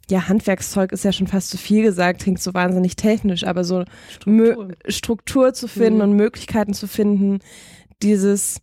ja, 0.08 0.28
Handwerkszeug 0.28 0.92
ist 0.92 1.04
ja 1.04 1.12
schon 1.12 1.26
fast 1.26 1.50
zu 1.50 1.58
viel 1.58 1.82
gesagt, 1.82 2.22
klingt 2.22 2.40
so 2.40 2.54
wahnsinnig 2.54 2.94
technisch, 2.94 3.44
aber 3.44 3.64
so 3.64 3.84
Struktur, 4.08 4.68
Struktur 4.86 5.52
zu 5.52 5.66
finden 5.66 5.96
mhm. 5.96 6.02
und 6.02 6.12
Möglichkeiten 6.12 6.74
zu 6.74 6.86
finden, 6.86 7.40
dieses 8.02 8.60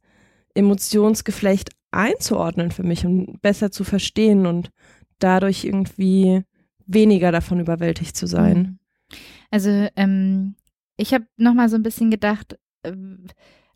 Emotionsgeflecht 0.54 1.72
einzuordnen 1.92 2.72
für 2.72 2.84
mich 2.84 3.06
und 3.06 3.42
besser 3.42 3.72
zu 3.72 3.84
verstehen 3.84 4.46
und 4.46 4.72
dadurch 5.20 5.66
irgendwie 5.66 6.44
weniger 6.86 7.32
davon 7.32 7.60
überwältigt 7.60 8.16
zu 8.16 8.28
sein. 8.28 8.58
Mhm. 8.58 9.18
Also 9.52 9.88
ähm, 9.96 10.56
ich 10.98 11.14
habe 11.14 11.26
noch 11.38 11.54
mal 11.54 11.70
so 11.70 11.76
ein 11.76 11.84
bisschen 11.84 12.12
gedacht, 12.12 12.58
äh, 12.84 12.94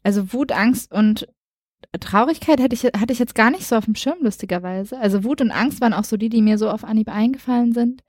also 0.03 0.33
Wut, 0.33 0.51
Angst 0.51 0.91
und 0.91 1.27
Traurigkeit 1.99 2.59
hätte 2.59 2.75
ich, 2.75 2.83
hatte 2.83 3.13
ich 3.13 3.19
jetzt 3.19 3.35
gar 3.35 3.51
nicht 3.51 3.65
so 3.65 3.75
auf 3.75 3.85
dem 3.85 3.95
Schirm, 3.95 4.17
lustigerweise. 4.21 4.99
Also 4.99 5.23
Wut 5.23 5.41
und 5.41 5.51
Angst 5.51 5.81
waren 5.81 5.93
auch 5.93 6.03
so 6.03 6.17
die, 6.17 6.29
die 6.29 6.41
mir 6.41 6.57
so 6.57 6.69
auf 6.69 6.83
Anhieb 6.83 7.09
eingefallen 7.09 7.73
sind. 7.73 8.03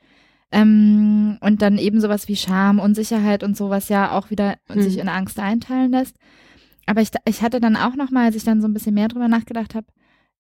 Ähm, 0.51 1.37
und 1.41 1.61
dann 1.61 1.77
eben 1.77 2.01
sowas 2.01 2.27
wie 2.29 2.37
Scham, 2.37 2.79
Unsicherheit 2.79 3.43
und 3.43 3.57
sowas 3.57 3.91
ja 3.91 4.13
auch 4.13 4.31
wieder 4.31 4.57
hm. 4.69 4.83
sich 4.83 4.99
in 4.99 5.09
Angst 5.09 5.39
einteilen 5.39 5.91
lässt. 5.91 6.17
Aber 6.87 7.03
ich, 7.03 7.11
ich 7.27 7.43
hatte 7.43 7.61
dann 7.61 7.77
auch 7.77 7.97
noch 7.97 8.11
mal, 8.11 8.27
als 8.27 8.37
ich 8.37 8.45
dann 8.45 8.63
so 8.63 8.67
ein 8.67 8.73
bisschen 8.73 8.95
mehr 8.95 9.09
drüber 9.09 9.29
nachgedacht 9.29 9.75
habe, 9.75 9.87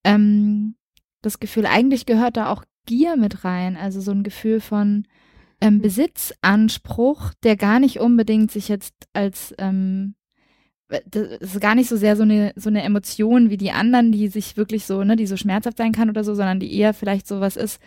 ähm, 0.04 0.76
das 1.20 1.40
Gefühl, 1.40 1.66
eigentlich 1.66 2.06
gehört 2.06 2.38
da 2.38 2.50
auch 2.50 2.64
Gier 2.88 3.16
mit 3.16 3.44
rein. 3.44 3.76
Also 3.76 4.00
so 4.00 4.10
ein 4.10 4.24
Gefühl 4.24 4.60
von 4.60 5.04
ähm, 5.60 5.74
hm. 5.74 5.82
Besitzanspruch, 5.82 7.32
der 7.44 7.56
gar 7.56 7.78
nicht 7.78 8.00
unbedingt 8.00 8.50
sich 8.50 8.68
jetzt 8.68 8.94
als 9.12 9.54
ähm, 9.58 10.14
das 11.10 11.26
ist 11.40 11.60
gar 11.60 11.74
nicht 11.74 11.88
so 11.88 11.98
sehr 11.98 12.16
so 12.16 12.22
eine, 12.22 12.52
so 12.56 12.70
eine 12.70 12.82
Emotion 12.82 13.50
wie 13.50 13.58
die 13.58 13.72
anderen, 13.72 14.10
die 14.10 14.28
sich 14.28 14.56
wirklich 14.56 14.86
so, 14.86 15.04
ne, 15.04 15.16
die 15.16 15.26
so 15.26 15.36
schmerzhaft 15.36 15.76
sein 15.76 15.92
kann 15.92 16.08
oder 16.08 16.24
so, 16.24 16.34
sondern 16.34 16.60
die 16.60 16.74
eher 16.74 16.94
vielleicht 16.94 17.28
so 17.28 17.40
was 17.40 17.56
ist, 17.56 17.78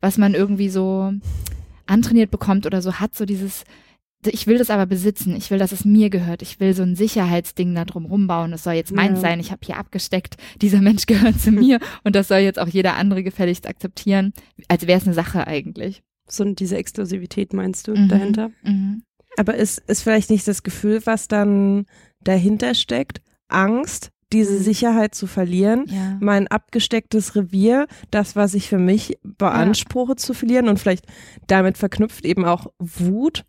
was 0.00 0.16
man 0.16 0.32
irgendwie 0.32 0.70
so 0.70 1.12
antrainiert 1.86 2.30
bekommt 2.30 2.64
oder 2.64 2.80
so 2.80 2.94
hat, 2.94 3.14
so 3.14 3.26
dieses, 3.26 3.64
ich 4.26 4.46
will 4.46 4.58
das 4.58 4.70
aber 4.70 4.86
besitzen, 4.86 5.36
ich 5.36 5.50
will, 5.50 5.58
dass 5.58 5.72
es 5.72 5.84
mir 5.84 6.10
gehört, 6.10 6.42
ich 6.42 6.58
will 6.58 6.74
so 6.74 6.82
ein 6.82 6.96
Sicherheitsding 6.96 7.74
da 7.74 7.84
drum 7.84 8.04
rumbauen, 8.04 8.52
es 8.52 8.64
soll 8.64 8.74
jetzt 8.74 8.92
meins 8.92 9.18
ja. 9.18 9.28
sein, 9.28 9.40
ich 9.40 9.52
habe 9.52 9.60
hier 9.64 9.76
abgesteckt, 9.76 10.36
dieser 10.60 10.80
Mensch 10.80 11.06
gehört 11.06 11.40
zu 11.40 11.52
mir 11.52 11.78
und 12.04 12.16
das 12.16 12.28
soll 12.28 12.38
jetzt 12.38 12.58
auch 12.58 12.68
jeder 12.68 12.96
andere 12.96 13.22
gefälligst 13.22 13.68
akzeptieren, 13.68 14.32
als 14.68 14.86
wäre 14.86 14.98
es 14.98 15.06
eine 15.06 15.14
Sache 15.14 15.46
eigentlich. 15.46 16.02
So 16.28 16.44
diese 16.44 16.76
Exklusivität 16.76 17.52
meinst 17.52 17.88
du 17.88 17.92
mhm. 17.92 18.08
dahinter? 18.08 18.50
Mhm. 18.62 19.02
Aber 19.36 19.54
ist, 19.54 19.78
ist 19.86 20.02
vielleicht 20.02 20.30
nicht 20.30 20.46
das 20.48 20.62
Gefühl, 20.62 21.00
was 21.04 21.28
dann 21.28 21.86
dahinter 22.20 22.74
steckt, 22.74 23.20
Angst, 23.48 24.10
diese 24.32 24.58
mhm. 24.58 24.62
Sicherheit 24.62 25.14
zu 25.14 25.26
verlieren, 25.26 25.84
ja. 25.86 26.18
mein 26.20 26.48
abgestecktes 26.48 27.34
Revier, 27.34 27.86
das, 28.10 28.36
was 28.36 28.54
ich 28.54 28.68
für 28.68 28.78
mich 28.78 29.18
beanspruche 29.22 30.12
ja. 30.12 30.16
zu 30.16 30.34
verlieren 30.34 30.68
und 30.68 30.78
vielleicht 30.78 31.06
damit 31.46 31.78
verknüpft 31.78 32.24
eben 32.24 32.44
auch 32.44 32.66
Wut. 32.78 33.44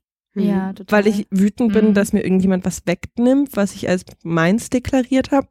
Ja, 0.48 0.74
total. 0.74 1.06
Weil 1.06 1.12
ich 1.12 1.28
wütend 1.30 1.74
bin, 1.74 1.90
mhm. 1.90 1.94
dass 1.94 2.14
mir 2.14 2.24
irgendjemand 2.24 2.66
was 2.66 2.86
wegnimmt, 2.86 3.56
was 3.56 3.76
ich 3.76 3.90
als 3.90 4.06
meins 4.24 4.70
deklariert 4.70 5.32
habe. 5.32 5.48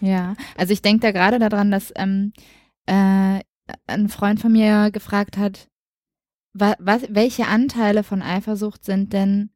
Ja, 0.00 0.34
also 0.56 0.72
ich 0.72 0.82
denke 0.82 1.00
da 1.00 1.12
gerade 1.12 1.38
daran, 1.38 1.70
dass 1.70 1.92
ähm, 1.96 2.32
äh, 2.86 3.40
ein 3.86 4.08
Freund 4.08 4.40
von 4.40 4.52
mir 4.52 4.90
gefragt 4.90 5.36
hat, 5.36 5.68
wa 6.52 6.74
was, 6.78 7.02
welche 7.08 7.46
Anteile 7.46 8.02
von 8.02 8.22
Eifersucht 8.22 8.84
sind 8.84 9.12
denn 9.12 9.50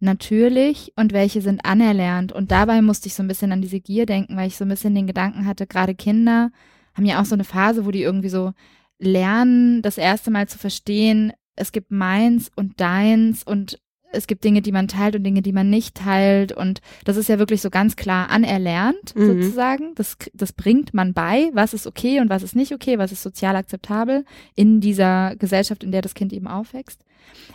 natürlich 0.00 0.92
und 0.96 1.12
welche 1.12 1.40
sind 1.40 1.64
anerlernt. 1.64 2.32
Und 2.32 2.50
dabei 2.50 2.82
musste 2.82 3.06
ich 3.06 3.14
so 3.14 3.22
ein 3.22 3.28
bisschen 3.28 3.52
an 3.52 3.62
diese 3.62 3.80
Gier 3.80 4.04
denken, 4.04 4.36
weil 4.36 4.48
ich 4.48 4.56
so 4.56 4.64
ein 4.64 4.68
bisschen 4.68 4.94
den 4.94 5.06
Gedanken 5.06 5.46
hatte, 5.46 5.66
gerade 5.66 5.94
Kinder 5.94 6.50
haben 6.94 7.06
ja 7.06 7.20
auch 7.20 7.24
so 7.24 7.34
eine 7.34 7.44
Phase, 7.44 7.86
wo 7.86 7.90
die 7.90 8.02
irgendwie 8.02 8.28
so 8.28 8.52
lernen, 8.98 9.82
das 9.82 9.98
erste 9.98 10.30
Mal 10.30 10.48
zu 10.48 10.58
verstehen, 10.58 11.32
es 11.56 11.72
gibt 11.72 11.90
meins 11.90 12.50
und 12.54 12.80
deins 12.80 13.42
und 13.42 13.78
es 14.12 14.26
gibt 14.26 14.44
Dinge, 14.44 14.62
die 14.62 14.72
man 14.72 14.88
teilt 14.88 15.16
und 15.16 15.24
Dinge, 15.24 15.42
die 15.42 15.52
man 15.52 15.70
nicht 15.70 15.96
teilt. 15.96 16.52
Und 16.52 16.80
das 17.04 17.16
ist 17.16 17.28
ja 17.28 17.38
wirklich 17.38 17.60
so 17.60 17.70
ganz 17.70 17.96
klar 17.96 18.30
anerlernt, 18.30 19.14
mhm. 19.16 19.26
sozusagen. 19.26 19.94
Das, 19.94 20.16
das 20.34 20.52
bringt 20.52 20.94
man 20.94 21.14
bei, 21.14 21.50
was 21.52 21.74
ist 21.74 21.86
okay 21.86 22.20
und 22.20 22.30
was 22.30 22.42
ist 22.42 22.56
nicht 22.56 22.72
okay, 22.72 22.98
was 22.98 23.12
ist 23.12 23.22
sozial 23.22 23.56
akzeptabel 23.56 24.24
in 24.54 24.80
dieser 24.80 25.36
Gesellschaft, 25.36 25.82
in 25.82 25.92
der 25.92 26.02
das 26.02 26.14
Kind 26.14 26.32
eben 26.32 26.46
aufwächst. 26.46 27.04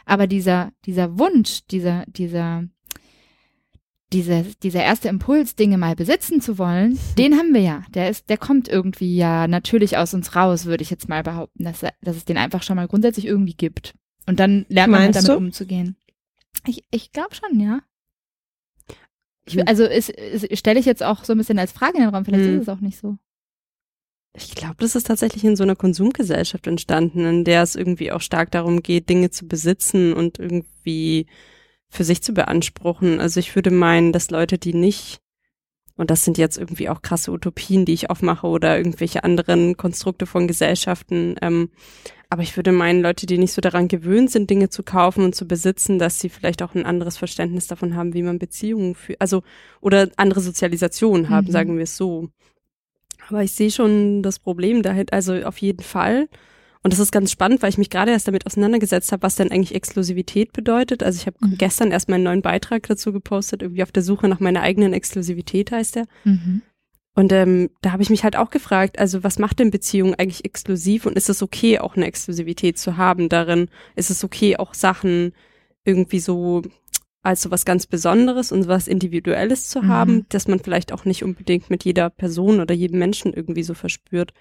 Aber 0.06 0.28
dieser, 0.28 0.72
dieser 0.86 1.20
Wunsch, 1.20 1.62
dieser, 1.70 2.04
dieser, 2.08 2.64
dieser, 4.14 4.44
dieser 4.64 4.84
erste 4.84 5.10
Impuls, 5.10 5.56
Dinge 5.56 5.78
mal 5.78 5.96
besitzen 5.96 6.42
zu 6.42 6.58
wollen, 6.58 6.98
den 7.18 7.36
haben 7.36 7.54
wir 7.54 7.62
ja. 7.62 7.84
Der 7.94 8.10
ist, 8.10 8.30
der 8.30 8.38
kommt 8.38 8.68
irgendwie 8.68 9.16
ja 9.16 9.48
natürlich 9.48 9.98
aus 9.98 10.14
uns 10.14 10.36
raus, 10.36 10.66
würde 10.66 10.84
ich 10.84 10.90
jetzt 10.90 11.10
mal 11.10 11.24
behaupten, 11.24 11.64
dass, 11.64 11.82
dass 12.02 12.16
es 12.16 12.26
den 12.26 12.38
einfach 12.38 12.64
schon 12.64 12.78
mal 12.78 12.88
grundsätzlich 12.88 13.26
irgendwie 13.26 13.56
gibt. 13.56 13.94
Und 14.26 14.40
dann 14.40 14.66
lernt 14.70 14.92
man 14.92 15.02
halt 15.02 15.16
damit 15.16 15.30
du? 15.30 15.38
umzugehen. 15.38 15.96
Ich, 16.68 16.84
ich 16.92 17.12
glaube 17.12 17.34
schon, 17.34 17.60
ja. 17.60 17.82
Ich, 19.46 19.56
Hm. 19.56 19.64
also 19.66 19.88
stelle 20.54 20.80
ich 20.80 20.86
jetzt 20.86 21.04
auch 21.04 21.24
so 21.24 21.34
ein 21.34 21.38
bisschen 21.38 21.60
als 21.60 21.72
Frage 21.72 21.98
in 21.98 22.04
den 22.04 22.14
Raum, 22.14 22.26
vielleicht 22.26 22.46
Hm. 22.46 22.58
ist 22.58 22.64
es 22.64 22.70
auch 22.70 22.82
nicht 22.82 23.00
so. 23.00 23.18
Ich 24.34 24.54
glaube, 24.54 24.76
das 24.78 24.96
ist 24.96 25.08
tatsächlich 25.08 25.44
in 25.44 25.56
so 25.56 25.64
einer 25.64 25.76
Konsumgesellschaft 25.76 26.68
entstanden, 26.68 27.26
in 27.26 27.44
der 27.44 27.64
es 27.64 27.76
irgendwie 27.76 28.12
auch 28.12 28.22
stark 28.22 28.52
darum 28.52 28.84
geht, 28.84 29.10
Dinge 29.10 29.32
zu 29.32 29.48
besitzen 29.48 30.14
und 30.14 30.38
irgendwie 30.38 31.26
für 31.90 32.04
sich 32.04 32.22
zu 32.22 32.34
beanspruchen. 32.34 33.20
Also 33.20 33.40
ich 33.40 33.56
würde 33.56 33.72
meinen, 33.72 34.12
dass 34.12 34.30
Leute, 34.30 34.60
die 34.60 34.74
nicht, 34.74 35.22
und 35.96 36.12
das 36.12 36.24
sind 36.24 36.38
jetzt 36.38 36.58
irgendwie 36.58 36.90
auch 36.90 37.02
krasse 37.02 37.32
Utopien, 37.32 37.86
die 37.86 37.94
ich 37.94 38.12
aufmache 38.12 38.46
oder 38.46 38.78
irgendwelche 38.78 39.24
anderen 39.24 39.76
Konstrukte 39.78 40.28
von 40.28 40.48
Gesellschaften, 40.48 41.36
ähm, 41.42 41.72
aber 42.30 42.42
ich 42.44 42.56
würde 42.58 42.72
meinen, 42.72 43.02
Leute, 43.02 43.26
die 43.26 43.38
nicht 43.38 43.54
so 43.54 43.62
daran 43.62 43.88
gewöhnt 43.88 44.32
sind, 44.32 44.50
Dinge 44.50 44.70
zu 44.70 44.84
kaufen 44.84 45.24
und 45.24 45.36
zu 45.36 45.48
besitzen, 45.48 45.98
dass 46.00 46.20
sie 46.20 46.30
vielleicht 46.30 46.62
auch 46.62 46.76
ein 46.76 46.86
anderes 46.86 47.18
Verständnis 47.18 47.68
davon 47.68 47.96
haben, 47.96 48.14
wie 48.14 48.24
man 48.24 48.40
Beziehungen 48.40 48.96
führt, 48.96 49.22
also 49.22 49.44
oder 49.82 50.10
andere 50.18 50.42
Sozialisation 50.42 51.30
haben, 51.30 51.48
Mhm. 51.48 51.52
sagen 51.52 51.76
wir 51.78 51.84
es 51.84 51.96
so. 51.98 52.30
Aber 53.30 53.44
ich 53.44 53.52
sehe 53.52 53.72
schon 53.72 54.24
das 54.24 54.40
Problem 54.40 54.84
dahinter, 54.84 55.14
also 55.14 55.34
auf 55.44 55.58
jeden 55.58 55.84
Fall. 55.84 56.30
Und 56.84 56.94
das 56.94 57.00
ist 57.00 57.12
ganz 57.12 57.32
spannend, 57.32 57.62
weil 57.62 57.70
ich 57.70 57.78
mich 57.78 57.90
gerade 57.90 58.12
erst 58.12 58.28
damit 58.28 58.46
auseinandergesetzt 58.46 59.12
habe, 59.12 59.24
was 59.24 59.36
denn 59.36 59.52
eigentlich 59.52 59.76
Exklusivität 59.76 60.54
bedeutet. 60.54 61.04
Also 61.04 61.18
ich 61.20 61.28
habe 61.28 61.36
Mhm. 61.42 61.58
gestern 61.58 61.92
erst 61.92 62.08
meinen 62.08 62.24
neuen 62.24 62.42
Beitrag 62.42 62.84
dazu 62.88 63.12
gepostet, 63.12 63.62
irgendwie 63.62 63.84
auf 63.84 63.92
der 63.92 64.04
Suche 64.04 64.28
nach 64.30 64.40
meiner 64.40 64.62
eigenen 64.62 64.94
Exklusivität 64.94 65.72
heißt 65.72 65.96
der. 65.96 66.06
Mhm. 66.24 66.62
Und 67.18 67.32
ähm, 67.32 67.72
da 67.82 67.94
habe 67.94 68.04
ich 68.04 68.12
mich 68.12 68.24
halt 68.24 68.36
auch 68.36 68.52
gefragt, 68.52 69.00
also 69.00 69.24
was 69.24 69.40
macht 69.40 69.58
denn 69.58 69.72
Beziehung 69.72 70.14
eigentlich 70.14 70.46
exklusiv 70.46 71.08
und 71.08 71.18
ist 71.18 71.30
es 71.30 71.42
okay, 71.42 71.80
auch 71.80 71.96
eine 71.96 72.06
Exklusivität 72.06 72.78
zu 72.78 72.96
haben 72.96 73.28
darin? 73.28 73.70
Ist 73.96 74.12
es 74.12 74.24
okay, 74.24 74.58
auch 74.58 74.76
Sachen 74.76 75.34
irgendwie 75.84 76.20
so 76.20 76.62
als 77.24 77.42
so 77.42 77.50
was 77.50 77.66
ganz 77.66 77.88
Besonderes 77.88 78.52
und 78.52 78.68
was 78.68 78.88
Individuelles 78.88 79.68
zu 79.68 79.82
Mhm. 79.82 79.88
haben, 79.88 80.26
dass 80.30 80.48
man 80.48 80.60
vielleicht 80.60 80.94
auch 80.94 81.06
nicht 81.06 81.24
unbedingt 81.24 81.72
mit 81.72 81.86
jeder 81.86 82.12
Person 82.12 82.60
oder 82.60 82.76
jedem 82.76 83.00
Menschen 83.00 83.34
irgendwie 83.34 83.64
so 83.64 83.74
verspürt. 83.74 84.32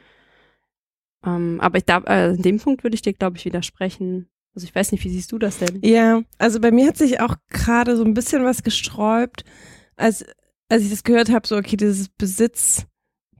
Ähm, 1.25 1.59
aber 1.63 1.79
ich 1.79 1.87
da, 1.87 1.99
äh, 2.07 2.35
in 2.35 2.43
dem 2.43 2.59
Punkt 2.59 2.85
würde 2.85 2.95
ich 2.95 3.03
dir, 3.03 3.15
glaube 3.15 3.39
ich, 3.39 3.47
widersprechen. 3.47 4.29
Also 4.55 4.67
ich 4.67 4.75
weiß 4.75 4.93
nicht, 4.93 5.03
wie 5.03 5.09
siehst 5.09 5.33
du 5.33 5.39
das 5.39 5.59
denn? 5.59 5.81
Ja, 5.83 6.21
also 6.37 6.61
bei 6.61 6.71
mir 6.71 6.89
hat 6.89 6.99
sich 6.99 7.21
auch 7.21 7.37
gerade 7.49 7.97
so 7.97 8.05
ein 8.05 8.13
bisschen 8.13 8.45
was 8.45 8.63
gesträubt, 8.63 9.45
als, 9.97 10.27
als 10.69 10.83
ich 10.83 10.91
das 10.91 11.05
gehört 11.05 11.31
habe, 11.31 11.47
so 11.47 11.57
okay, 11.57 11.77
dieses 11.77 12.09
Besitz, 12.09 12.87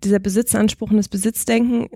dieser 0.05 0.19
Besitzanspruch 0.19 0.91
und 0.91 0.97
das 0.97 1.09
Besitzdenken 1.09 1.89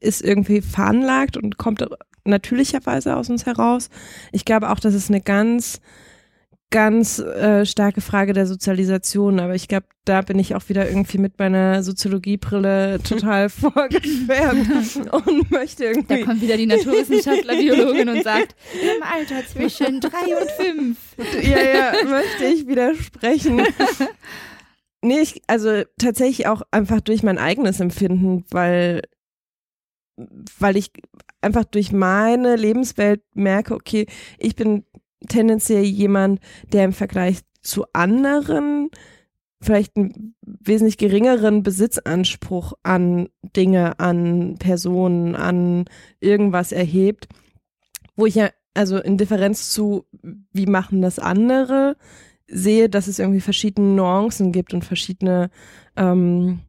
ist 0.00 0.22
irgendwie 0.22 0.60
veranlagt 0.60 1.36
und 1.36 1.58
kommt 1.58 1.84
natürlicherweise 2.24 3.16
aus 3.16 3.30
uns 3.30 3.46
heraus. 3.46 3.88
Ich 4.32 4.44
glaube 4.44 4.70
auch, 4.70 4.78
das 4.78 4.94
ist 4.94 5.08
eine 5.08 5.20
ganz, 5.20 5.80
ganz 6.70 7.18
äh, 7.18 7.64
starke 7.64 8.02
Frage 8.02 8.34
der 8.34 8.46
Sozialisation, 8.46 9.40
aber 9.40 9.54
ich 9.54 9.66
glaube, 9.66 9.86
da 10.04 10.20
bin 10.20 10.38
ich 10.38 10.54
auch 10.54 10.68
wieder 10.68 10.86
irgendwie 10.86 11.18
mit 11.18 11.38
meiner 11.38 11.82
Soziologiebrille 11.82 13.00
total 13.08 13.48
vorgeschwärmt 13.48 14.96
und 15.10 15.50
möchte 15.50 15.84
Da 15.84 15.90
irgendwie 15.90 16.20
kommt 16.20 16.42
wieder 16.42 16.56
die 16.58 16.66
Naturwissenschaftler, 16.66 17.56
Biologin 17.56 18.10
und 18.10 18.22
sagt, 18.22 18.54
im 18.74 19.02
Alter 19.02 19.46
zwischen 19.46 20.00
drei 20.00 20.36
und 20.38 20.50
fünf. 20.50 20.98
ja, 21.42 21.62
ja, 21.62 21.92
möchte 22.04 22.44
ich 22.44 22.66
widersprechen. 22.68 23.62
Nee, 25.02 25.20
ich, 25.20 25.42
also 25.46 25.82
tatsächlich 25.98 26.46
auch 26.46 26.62
einfach 26.70 27.00
durch 27.00 27.22
mein 27.22 27.38
eigenes 27.38 27.80
Empfinden, 27.80 28.44
weil, 28.50 29.02
weil 30.58 30.76
ich 30.76 30.90
einfach 31.40 31.64
durch 31.64 31.92
meine 31.92 32.56
Lebenswelt 32.56 33.22
merke, 33.34 33.74
okay, 33.74 34.06
ich 34.38 34.56
bin 34.56 34.84
tendenziell 35.28 35.84
jemand, 35.84 36.40
der 36.72 36.84
im 36.84 36.92
Vergleich 36.92 37.40
zu 37.62 37.86
anderen 37.92 38.90
vielleicht 39.60 39.96
einen 39.96 40.34
wesentlich 40.42 40.98
geringeren 40.98 41.62
Besitzanspruch 41.62 42.74
an 42.82 43.28
Dinge, 43.56 43.98
an 43.98 44.56
Personen, 44.58 45.34
an 45.34 45.86
irgendwas 46.20 46.72
erhebt, 46.72 47.28
wo 48.16 48.26
ich 48.26 48.36
ja 48.36 48.50
also 48.74 48.98
in 48.98 49.18
Differenz 49.18 49.70
zu, 49.70 50.06
wie 50.52 50.66
machen 50.66 51.02
das 51.02 51.18
andere, 51.18 51.96
sehe, 52.48 52.88
dass 52.88 53.06
es 53.06 53.18
irgendwie 53.18 53.40
verschiedene 53.40 53.88
Nuancen 53.94 54.52
gibt 54.52 54.74
und 54.74 54.84
verschiedene 54.84 55.50
ähm, 55.96 56.60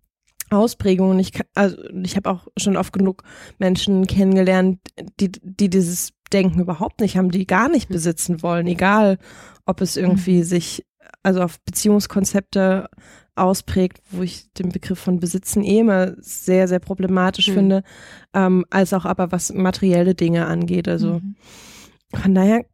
Ausprägungen. 0.49 1.19
Ich, 1.19 1.31
kann- 1.31 1.47
also 1.55 1.77
ich 2.03 2.15
habe 2.15 2.29
auch 2.29 2.47
schon 2.57 2.77
oft 2.77 2.91
genug 2.93 3.23
Menschen 3.59 4.07
kennengelernt, 4.07 4.79
die, 5.19 5.31
die 5.31 5.69
dieses 5.69 6.11
Denken 6.33 6.59
überhaupt 6.59 7.01
nicht 7.01 7.17
haben, 7.17 7.31
die 7.31 7.47
gar 7.47 7.69
nicht 7.69 7.89
besitzen 7.89 8.43
wollen, 8.43 8.67
egal 8.67 9.17
ob 9.65 9.81
es 9.81 9.97
irgendwie 9.97 10.43
sich 10.43 10.85
also 11.23 11.41
auf 11.41 11.59
Beziehungskonzepte 11.61 12.89
ausprägt, 13.35 13.99
wo 14.11 14.21
ich 14.21 14.51
den 14.53 14.69
Begriff 14.69 14.99
von 14.99 15.19
Besitzen 15.19 15.63
eh 15.63 15.79
immer 15.79 16.13
sehr, 16.21 16.67
sehr 16.67 16.79
problematisch 16.79 17.47
Hm. 17.47 17.53
finde, 17.53 17.83
ähm, 18.33 18.65
als 18.69 18.93
auch 18.93 19.05
aber 19.05 19.31
was 19.31 19.51
materielle 19.53 20.13
Dinge 20.13 20.45
angeht. 20.45 20.87
Also 20.87 21.13
Mhm. 21.19 21.35
von 22.13 22.35
daher 22.35 22.65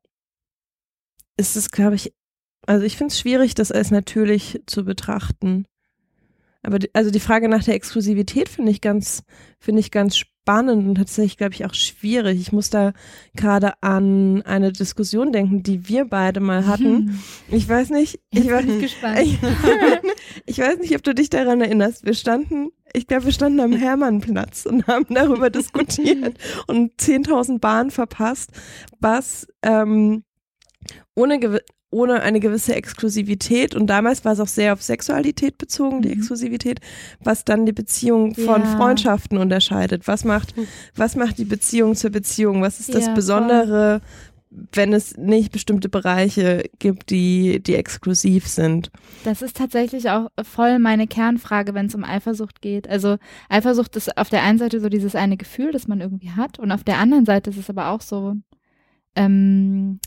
ist 1.38 1.56
es, 1.56 1.70
glaube 1.72 1.96
ich, 1.96 2.14
also 2.68 2.86
ich 2.86 2.98
finde 2.98 3.12
es 3.12 3.20
schwierig, 3.20 3.56
das 3.56 3.72
als 3.72 3.92
natürlich 3.92 4.62
zu 4.66 4.86
betrachten. 4.86 5.66
Aber 6.66 6.80
die, 6.80 6.90
also 6.94 7.12
die 7.12 7.20
Frage 7.20 7.48
nach 7.48 7.64
der 7.64 7.76
Exklusivität 7.76 8.50
finde 8.50 8.72
ich 8.72 8.82
ganz, 8.82 9.24
finde 9.60 9.82
ich 9.82 9.92
ganz 9.92 10.18
spannend 10.18 10.88
und 10.88 10.96
tatsächlich, 10.96 11.38
glaube 11.38 11.54
ich, 11.54 11.64
auch 11.64 11.76
schwierig. 11.76 12.42
Ich 12.42 12.52
muss 12.52 12.72
da 12.72 12.94
gerade 13.36 13.74
an 13.82 14.42
eine 14.44 14.72
Diskussion 14.72 15.32
denken, 15.32 15.62
die 15.62 15.88
wir 15.88 16.06
beide 16.06 16.40
mal 16.40 16.66
hatten. 16.66 17.10
Hm. 17.10 17.20
Ich 17.50 17.70
weiß 17.70 17.92
nicht, 17.92 18.20
ich 18.32 18.48
bin 18.48 18.78
ich 18.78 18.82
gespannt. 18.82 19.20
ich, 19.20 19.40
ich 20.48 20.58
weiß 20.58 20.80
nicht, 20.80 20.96
ob 20.96 21.04
du 21.04 21.14
dich 21.14 21.30
daran 21.30 21.62
erinnerst. 21.62 22.04
Wir 22.04 22.16
standen, 22.16 22.70
ich 22.94 23.06
glaube, 23.06 23.26
wir 23.26 23.32
standen 23.32 23.60
am 23.60 23.74
Hermannplatz 23.74 24.66
und 24.66 24.88
haben 24.88 25.06
darüber 25.14 25.52
diskutiert 25.52 26.38
und 26.66 27.00
10.000 27.00 27.60
Bahnen 27.60 27.92
verpasst, 27.92 28.50
was 29.00 29.48
ähm, 29.62 30.24
ohne, 31.16 31.60
ohne 31.96 32.22
eine 32.22 32.40
gewisse 32.42 32.76
Exklusivität 32.76 33.74
und 33.74 33.88
damals 33.88 34.26
war 34.26 34.34
es 34.34 34.40
auch 34.42 34.48
sehr 34.50 34.74
auf 34.74 34.82
Sexualität 34.82 35.58
bezogen, 35.58 36.02
die 36.02 36.10
Mhm. 36.10 36.16
Exklusivität, 36.20 36.80
was 37.24 37.46
dann 37.46 37.66
die 37.66 37.72
Beziehung 37.72 38.36
von 38.36 38.62
Ja. 38.64 38.76
Freundschaften 38.76 39.38
unterscheidet. 39.38 40.08
Was 40.08 40.26
macht, 40.26 40.54
was 40.96 41.16
macht 41.16 41.38
die 41.38 41.46
Beziehung 41.46 41.96
zur 41.96 42.10
Beziehung? 42.10 42.62
Was 42.62 42.80
ist 42.82 42.90
das 42.94 43.02
Ja, 43.02 43.06
voll. 43.08 43.16
Besondere, 43.16 44.02
wenn 44.74 44.94
es 44.94 45.16
nicht 45.18 45.52
bestimmte 45.52 45.88
Bereiche 45.90 46.64
gibt, 46.80 47.10
die, 47.10 47.62
die 47.64 47.76
exklusiv 47.76 48.48
sind? 48.48 48.90
Das 49.24 49.42
ist 49.42 49.56
tatsächlich 49.58 50.10
auch 50.10 50.30
voll 50.44 50.80
meine 50.80 51.08
Kernfrage, 51.08 51.74
wenn 51.74 51.88
es 51.88 51.96
um 51.96 52.04
Eifersucht 52.04 52.62
geht. 52.62 52.90
Also 52.90 53.18
Eifersucht 53.50 53.96
ist 53.96 54.18
auf 54.18 54.30
der 54.30 54.44
einen 54.44 54.58
Seite 54.58 54.80
so 54.82 54.90
dieses 54.90 55.16
eine 55.16 55.38
Gefühl, 55.38 55.72
das 55.72 55.88
man 55.88 56.02
irgendwie 56.02 56.32
hat, 56.32 56.60
und 56.60 56.72
auf 56.72 56.84
der 56.84 56.98
anderen 57.00 57.26
Seite 57.26 57.50
ist 57.52 57.58
es 57.58 57.70
aber 57.70 57.90
auch 57.90 58.02
so, 58.02 58.36
ähm, 59.16 60.00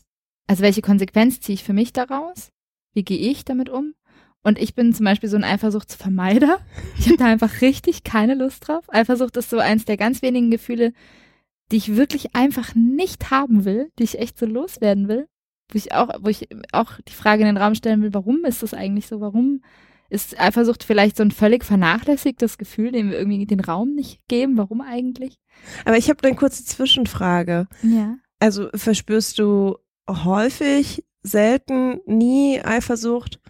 also 0.49 0.63
welche 0.63 0.83
Konsequenz 0.83 1.41
ziehe 1.41 1.55
ich 1.55 1.63
für 1.63 1.75
mich 1.75 1.93
daraus? 1.93 2.51
Wie 2.95 3.05
gehe 3.05 3.31
ich 3.31 3.45
damit 3.45 3.69
um? 3.69 3.95
Und 4.43 4.59
ich 4.59 4.75
bin 4.75 4.95
zum 4.95 5.05
Beispiel 5.05 5.29
so 5.29 5.37
ein 5.37 5.45
Eifersuchtsvermeider. 5.45 6.59
Ich 6.99 7.07
habe 7.07 7.19
da 7.19 7.27
einfach 7.27 7.61
richtig 7.61 8.03
keine 8.03 8.35
Lust 8.35 8.67
drauf. 8.67 8.85
Eifersucht 8.89 9.37
ist 9.37 9.51
so 9.51 9.59
eins 9.59 9.85
der 9.85 9.97
ganz 9.97 10.23
wenigen 10.23 10.51
Gefühle, 10.51 10.93
die 11.71 11.77
ich 11.77 11.97
wirklich 11.97 12.35
einfach 12.35 12.75
nicht 12.75 13.31
haben 13.31 13.65
will, 13.65 13.91
die 13.99 14.05
ich 14.05 14.19
echt 14.19 14.39
so 14.39 14.47
loswerden 14.47 15.07
will. 15.07 15.29
Wo 15.71 15.77
ich 15.77 15.93
auch, 15.93 16.09
wo 16.21 16.31
ich 16.31 16.49
auch 16.73 16.93
die 17.07 17.13
Frage 17.13 17.43
in 17.43 17.47
den 17.47 17.59
Raum 17.59 17.75
stellen 17.75 18.03
will, 18.03 18.15
warum 18.15 18.45
ist 18.47 18.63
das 18.63 18.73
eigentlich 18.73 19.07
so? 19.07 19.21
Warum 19.21 19.61
ist 20.09 20.41
Eifersucht 20.41 20.83
vielleicht 20.83 21.19
so 21.19 21.23
ein 21.23 21.31
völlig 21.31 21.65
vernachlässigtes 21.67 22.57
Gefühl, 22.57 22.93
dem 22.93 23.11
wir 23.11 23.19
irgendwie 23.19 23.45
den 23.45 23.61
Raum 23.61 23.95
nicht 23.95 24.27
geben? 24.29 24.57
Warum 24.57 24.81
eigentlich? 24.81 25.35
Aber 25.85 25.99
ich 25.99 26.09
habe 26.09 26.27
eine 26.27 26.37
kurze 26.37 26.65
Zwischenfrage. 26.65 27.67
Ja. 27.83 28.17
Also 28.39 28.71
verspürst 28.73 29.39
du 29.39 29.77
häufig, 30.09 31.05
selten, 31.23 32.01
nie 32.07 32.61
Eifersucht? 32.63 33.41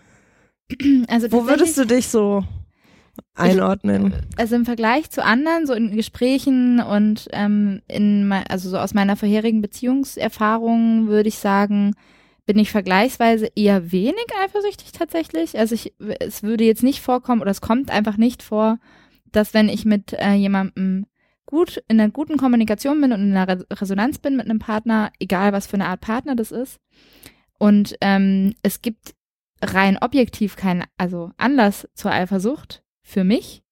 Also 1.08 1.32
Wo 1.32 1.46
würdest 1.46 1.78
du 1.78 1.86
dich 1.86 2.08
so 2.08 2.44
einordnen? 3.34 4.12
also 4.36 4.54
im 4.54 4.66
Vergleich 4.66 5.10
zu 5.10 5.24
anderen, 5.24 5.66
so 5.66 5.72
in 5.72 5.96
Gesprächen 5.96 6.80
und 6.80 7.26
ähm, 7.32 7.80
in 7.88 8.30
also 8.48 8.68
so 8.68 8.78
aus 8.78 8.92
meiner 8.92 9.16
vorherigen 9.16 9.62
Beziehungserfahrung 9.62 11.08
würde 11.08 11.30
ich 11.30 11.38
sagen, 11.38 11.94
bin 12.44 12.58
ich 12.58 12.70
vergleichsweise 12.70 13.48
eher 13.56 13.92
wenig 13.92 14.26
eifersüchtig 14.42 14.92
tatsächlich. 14.92 15.58
Also 15.58 15.74
ich, 15.74 15.94
es 16.20 16.42
würde 16.42 16.64
jetzt 16.64 16.82
nicht 16.82 17.00
vorkommen 17.00 17.40
oder 17.40 17.50
es 17.50 17.60
kommt 17.60 17.90
einfach 17.90 18.16
nicht 18.16 18.42
vor, 18.42 18.78
dass 19.30 19.54
wenn 19.54 19.68
ich 19.68 19.84
mit 19.84 20.14
äh, 20.14 20.34
jemandem 20.34 21.06
gut 21.48 21.82
in 21.88 21.98
einer 21.98 22.10
guten 22.10 22.36
Kommunikation 22.36 23.00
bin 23.00 23.12
und 23.12 23.22
in 23.22 23.36
einer 23.36 23.48
Re 23.48 23.66
Resonanz 23.72 24.18
bin 24.18 24.36
mit 24.36 24.44
einem 24.44 24.58
Partner, 24.58 25.10
egal 25.18 25.52
was 25.52 25.66
für 25.66 25.74
eine 25.74 25.86
Art 25.86 26.02
Partner 26.02 26.36
das 26.36 26.52
ist, 26.52 26.78
und 27.58 27.96
ähm, 28.00 28.54
es 28.62 28.82
gibt 28.82 29.14
rein 29.62 29.98
objektiv 29.98 30.56
keinen, 30.56 30.84
also 30.98 31.32
Anlass 31.38 31.88
zur 31.94 32.12
Eifersucht 32.12 32.84
für 33.02 33.24
mich, 33.24 33.62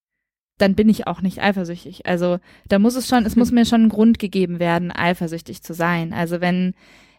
dann 0.58 0.74
bin 0.74 0.88
ich 0.88 1.06
auch 1.06 1.20
nicht 1.20 1.42
eifersüchtig. 1.42 2.06
Also 2.06 2.38
da 2.66 2.78
muss 2.78 2.96
es 2.96 3.06
schon, 3.08 3.26
es 3.26 3.36
muss 3.36 3.52
mir 3.52 3.66
schon 3.66 3.84
ein 3.84 3.88
Grund 3.90 4.18
gegeben 4.18 4.58
werden, 4.58 4.90
eifersüchtig 4.90 5.62
zu 5.62 5.74
sein. 5.74 6.14
Also 6.14 6.40
wenn 6.40 6.74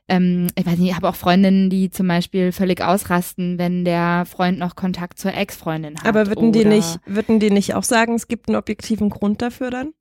ähm, 0.10 0.48
ich 0.56 0.66
weiß 0.66 0.78
nicht, 0.78 0.90
ich 0.90 0.96
habe 0.96 1.10
auch 1.10 1.16
Freundinnen, 1.16 1.70
die 1.70 1.90
zum 1.90 2.08
Beispiel 2.08 2.52
völlig 2.52 2.82
ausrasten, 2.82 3.60
wenn 3.60 3.84
der 3.84 4.26
Freund 4.26 4.58
noch 4.58 4.76
Kontakt 4.76 5.20
zur 5.20 5.34
Ex-Freundin 5.34 6.00
hat. 6.00 6.06
Aber 6.06 6.28
würden 6.28 6.54
die 6.54 6.66
nicht, 6.66 7.00
würden 7.06 7.40
die 7.40 7.52
nicht 7.52 7.76
auch 7.76 7.84
sagen, 7.84 8.16
es 8.16 8.28
gibt 8.28 8.48
einen 8.48 8.56
objektiven 8.56 9.10
Grund 9.10 9.42
dafür 9.42 9.70
dann? 9.70 9.94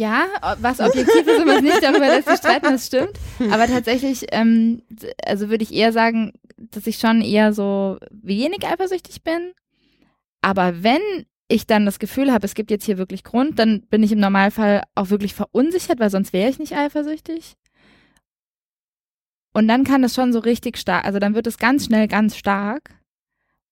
Ja, 0.00 0.28
was 0.60 0.80
objektiv 0.80 1.26
ist 1.26 1.46
was 1.46 1.60
nicht, 1.60 1.82
darüber 1.82 2.08
lässt 2.08 2.26
sich 2.26 2.38
streiten, 2.38 2.70
das 2.70 2.86
stimmt. 2.86 3.18
Aber 3.50 3.66
tatsächlich, 3.66 4.24
ähm, 4.32 4.80
also 5.26 5.50
würde 5.50 5.62
ich 5.62 5.74
eher 5.74 5.92
sagen, 5.92 6.32
dass 6.56 6.86
ich 6.86 6.96
schon 6.96 7.20
eher 7.20 7.52
so 7.52 7.98
wenig 8.10 8.66
eifersüchtig 8.66 9.22
bin. 9.22 9.52
Aber 10.40 10.82
wenn 10.82 11.02
ich 11.48 11.66
dann 11.66 11.84
das 11.84 11.98
Gefühl 11.98 12.32
habe, 12.32 12.46
es 12.46 12.54
gibt 12.54 12.70
jetzt 12.70 12.86
hier 12.86 12.96
wirklich 12.96 13.24
Grund, 13.24 13.58
dann 13.58 13.82
bin 13.90 14.02
ich 14.02 14.12
im 14.12 14.20
Normalfall 14.20 14.84
auch 14.94 15.10
wirklich 15.10 15.34
verunsichert, 15.34 16.00
weil 16.00 16.08
sonst 16.08 16.32
wäre 16.32 16.48
ich 16.48 16.58
nicht 16.58 16.74
eifersüchtig. 16.74 17.58
Und 19.52 19.68
dann 19.68 19.84
kann 19.84 20.02
es 20.02 20.14
schon 20.14 20.32
so 20.32 20.38
richtig 20.38 20.78
stark, 20.78 21.04
also 21.04 21.18
dann 21.18 21.34
wird 21.34 21.46
es 21.46 21.58
ganz 21.58 21.84
schnell 21.84 22.08
ganz 22.08 22.38
stark. 22.38 22.94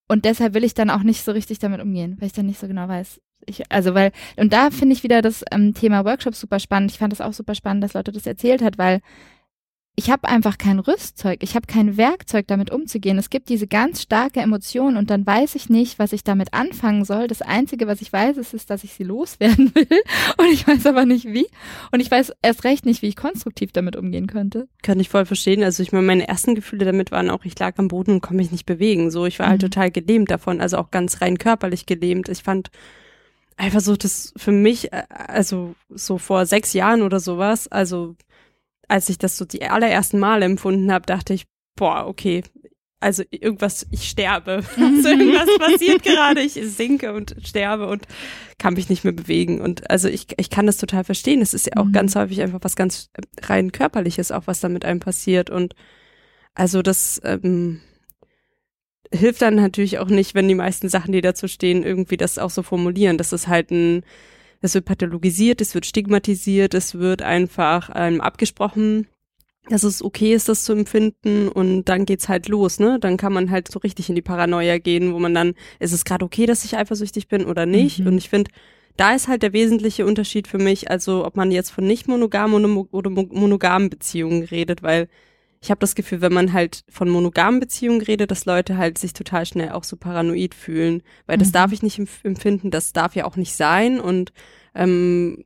Und 0.09 0.27
deshalb 0.27 0.53
will 0.53 0.65
ich 0.65 0.75
dann 0.75 0.91
auch 0.91 1.03
nicht 1.03 1.25
so 1.25 1.33
richtig 1.33 1.59
damit 1.59 1.81
umgehen, 1.81 2.19
weil 2.19 2.27
ich 2.27 2.35
dann 2.35 2.45
nicht 2.45 2.61
so 2.61 2.69
genau 2.69 2.87
weiß. 2.87 3.19
Ich, 3.47 3.71
also 3.71 3.95
weil, 3.95 4.13
und 4.37 4.53
da 4.53 4.71
finde 4.71 4.95
ich 4.95 5.03
wieder 5.03 5.23
das 5.23 5.45
ähm, 5.51 5.75
Thema 5.75 6.05
Workshops 6.05 6.41
super 6.41 6.59
spannend. 6.61 6.91
Ich 6.91 6.99
fand 6.99 7.13
das 7.13 7.21
auch 7.21 7.33
super 7.33 7.55
spannend, 7.55 7.83
dass 7.85 7.95
Leute 7.95 8.13
das 8.13 8.27
erzählt 8.27 8.63
hat, 8.63 8.79
weil 8.79 9.01
ich 9.99 10.11
habe 10.13 10.29
einfach 10.29 10.59
kein 10.59 10.79
Rüstzeug, 10.79 11.43
ich 11.43 11.57
habe 11.57 11.67
kein 11.67 11.97
Werkzeug, 11.97 12.47
damit 12.47 12.71
umzugehen. 12.71 13.19
Es 13.19 13.31
gibt 13.31 13.49
diese 13.49 13.67
ganz 13.67 14.01
starke 14.01 14.39
Emotion 14.39 14.97
und 14.97 15.11
dann 15.11 15.27
weiß 15.27 15.57
ich 15.57 15.71
nicht, 15.71 15.99
was 15.99 16.13
ich 16.13 16.23
damit 16.23 16.55
anfangen 16.55 17.05
soll. 17.05 17.27
Das 17.27 17.43
Einzige, 17.43 17.89
was 17.89 18.01
ich 18.01 18.13
weiß, 18.13 18.37
ist, 18.37 18.55
ist, 18.55 18.71
dass 18.71 18.85
ich 18.85 18.93
sie 18.93 19.03
loswerden 19.03 19.73
will 19.75 19.89
und 20.37 20.47
ich 20.53 20.69
weiß 20.69 20.87
aber 20.87 21.05
nicht 21.05 21.25
wie. 21.25 21.49
Und 21.91 21.99
ich 21.99 22.13
weiß 22.13 22.33
erst 22.43 22.63
recht 22.63 22.87
nicht, 22.87 23.03
wie 23.03 23.09
ich 23.09 23.17
konstruktiv 23.17 23.73
damit 23.73 23.97
umgehen 23.97 24.29
könnte. 24.29 24.69
Kann 24.83 25.01
ich 25.01 25.09
voll 25.09 25.27
verstehen. 25.27 25.65
Also 25.65 25.83
ich 25.83 25.91
meine, 25.91 26.07
meine 26.07 26.29
ersten 26.29 26.55
Gefühle 26.55 26.85
damit 26.85 27.11
waren 27.11 27.29
auch, 27.29 27.45
ich 27.45 27.59
lag 27.59 27.77
am 27.79 27.89
Boden 27.89 28.13
und 28.13 28.21
konnte 28.21 28.37
mich 28.37 28.53
nicht 28.53 28.67
bewegen. 28.67 29.11
So, 29.11 29.27
ich 29.27 29.41
war 29.41 29.49
halt 29.49 29.63
Mhm. 29.63 29.67
total 29.67 29.91
gelähmt 29.91 30.31
davon, 30.31 30.61
also 30.61 30.79
auch 30.79 30.93
ganz 30.93 31.23
rein 31.23 31.39
körperlich 31.39 31.87
gelähmt. 31.87 32.29
Ich 32.29 32.45
fand 32.45 32.71
einfach 33.59 33.81
so, 33.81 33.97
das 33.97 34.33
für 34.37 34.53
mich, 34.53 34.93
äh, 34.93 35.03
also 35.11 35.75
so 35.89 36.19
vor 36.19 36.47
sechs 36.47 36.73
Jahren 36.73 37.03
oder 37.03 37.21
sowas, 37.21 37.69
also 37.69 38.17
als 38.89 39.09
ich 39.11 39.19
das 39.19 39.37
so 39.37 39.45
die 39.45 39.63
allerersten 39.65 40.19
Male 40.19 40.47
empfunden 40.47 40.91
habe, 40.93 41.05
dachte 41.05 41.35
ich, 41.35 41.45
boah, 41.77 42.07
okay, 42.07 42.43
also 43.01 43.23
irgendwas, 43.31 43.87
ich 43.91 44.09
sterbe. 44.09 44.65
Also 44.77 45.09
irgendwas 45.11 45.59
passiert 45.59 46.03
gerade, 46.03 46.41
ich 46.41 46.55
sinke 46.55 47.13
und 47.13 47.37
sterbe 47.45 47.87
und 47.87 48.07
kann 48.59 48.75
mich 48.75 48.89
nicht 48.89 49.05
mehr 49.05 49.13
bewegen. 49.13 49.61
Und 49.61 49.89
also 49.91 50.09
ich, 50.09 50.27
ich 50.37 50.51
kann 50.51 50.67
das 50.67 50.79
total 50.79 51.05
verstehen. 51.05 51.41
Es 51.43 51.55
ist 51.55 51.67
ja 51.67 51.73
auch 51.77 51.85
Mhm. 51.85 51.93
ganz 51.93 52.17
häufig 52.17 52.41
einfach 52.43 52.59
was 52.63 52.75
ganz 52.75 53.11
äh, 53.15 53.23
rein 53.47 53.71
körperliches, 53.71 54.33
auch 54.33 54.47
was 54.47 54.61
da 54.61 54.69
mit 54.69 54.85
einem 54.85 55.01
passiert. 55.01 55.49
Und 55.51 55.75
also 56.55 56.83
das 56.83 57.21
ähm, 57.25 57.81
hilft 59.13 59.43
dann 59.43 59.55
natürlich 59.57 59.99
auch 59.99 60.09
nicht, 60.09 60.35
wenn 60.35 60.49
die 60.49 60.55
meisten 60.55 60.89
Sachen, 60.89 61.13
die 61.13 61.21
dazu 61.21 61.49
stehen, 61.49 61.83
irgendwie 61.83 62.17
das 62.17 62.39
auch 62.39 62.51
so 62.51 62.63
formulieren. 62.63 63.19
Das 63.19 63.33
ist 63.33 63.49
halt 63.49 63.71
ein, 63.71 64.03
es 64.61 64.75
wird 64.75 64.85
pathologisiert, 64.85 65.61
es 65.61 65.75
wird 65.75 65.87
stigmatisiert, 65.87 66.75
es 66.75 66.95
wird 66.97 67.23
einfach 67.23 67.91
ähm, 67.95 68.21
abgesprochen, 68.21 69.07
dass 69.69 69.83
es 69.83 70.03
okay 70.03 70.35
ist, 70.35 70.49
das 70.49 70.65
zu 70.65 70.73
empfinden 70.73 71.49
und 71.49 71.85
dann 71.85 72.07
geht's 72.07 72.29
halt 72.29 72.49
los, 72.49 72.81
ne? 72.81 72.99
Dann 72.99 73.17
kann 73.19 73.33
man 73.33 73.51
halt 73.51 73.71
so 73.71 73.79
richtig 73.79 74.09
in 74.09 74.15
die 74.15 74.23
Paranoia 74.23 74.79
gehen, 74.79 75.13
wo 75.13 75.19
man 75.19 75.35
dann, 75.35 75.55
ist 75.79 75.93
es 75.93 76.05
gerade 76.05 76.25
okay, 76.25 76.47
dass 76.47 76.65
ich 76.65 76.77
eifersüchtig 76.77 77.29
bin 77.29 77.45
oder 77.45 77.67
nicht? 77.67 78.01
Mhm. 78.01 78.07
Und 78.07 78.19
ich 78.19 78.31
finde, 78.31 78.51
da 78.97 79.15
ist 79.15 79.29
halt 79.29 79.43
der 79.43 79.53
wesentliche 79.53 80.07
Unterschied 80.07 80.49
für 80.49 80.59
mich, 80.59 80.91
also 80.91 81.25
ob 81.25 81.37
man 81.37 81.51
jetzt 81.51 81.71
von 81.71 81.87
nicht 81.87 82.09
monogamen 82.09 82.55
oder, 82.57 82.69
mo- 82.69 82.89
oder 82.91 83.11
mo- 83.11 83.29
monogamen 83.31 83.91
Beziehungen 83.91 84.43
redet, 84.43 84.83
weil 84.83 85.09
ich 85.61 85.71
habe 85.71 85.81
das 85.81 85.95
Gefühl, 85.95 86.21
wenn 86.21 86.33
man 86.33 86.53
halt 86.53 86.85
von 86.89 87.09
monogamen 87.09 87.61
Beziehungen 87.61 88.01
redet, 88.01 88.31
dass 88.31 88.45
Leute 88.45 88.77
halt 88.77 88.99
sich 88.99 89.13
total 89.13 89.45
schnell 89.47 89.71
auch 89.71 89.85
so 89.85 89.97
paranoid 89.97 90.55
fühlen, 90.55 91.03
weil 91.27 91.39
das 91.39 91.49
Mhm. 91.49 91.53
darf 91.53 91.73
ich 91.73 91.83
nicht 91.83 91.99
empf- 91.99 92.25
empfinden, 92.25 92.71
das 92.71 92.93
darf 92.93 93.15
ja 93.17 93.25
auch 93.25 93.37
nicht 93.37 93.55
sein 93.55 93.99
und 94.01 94.33
ähm, 94.75 95.45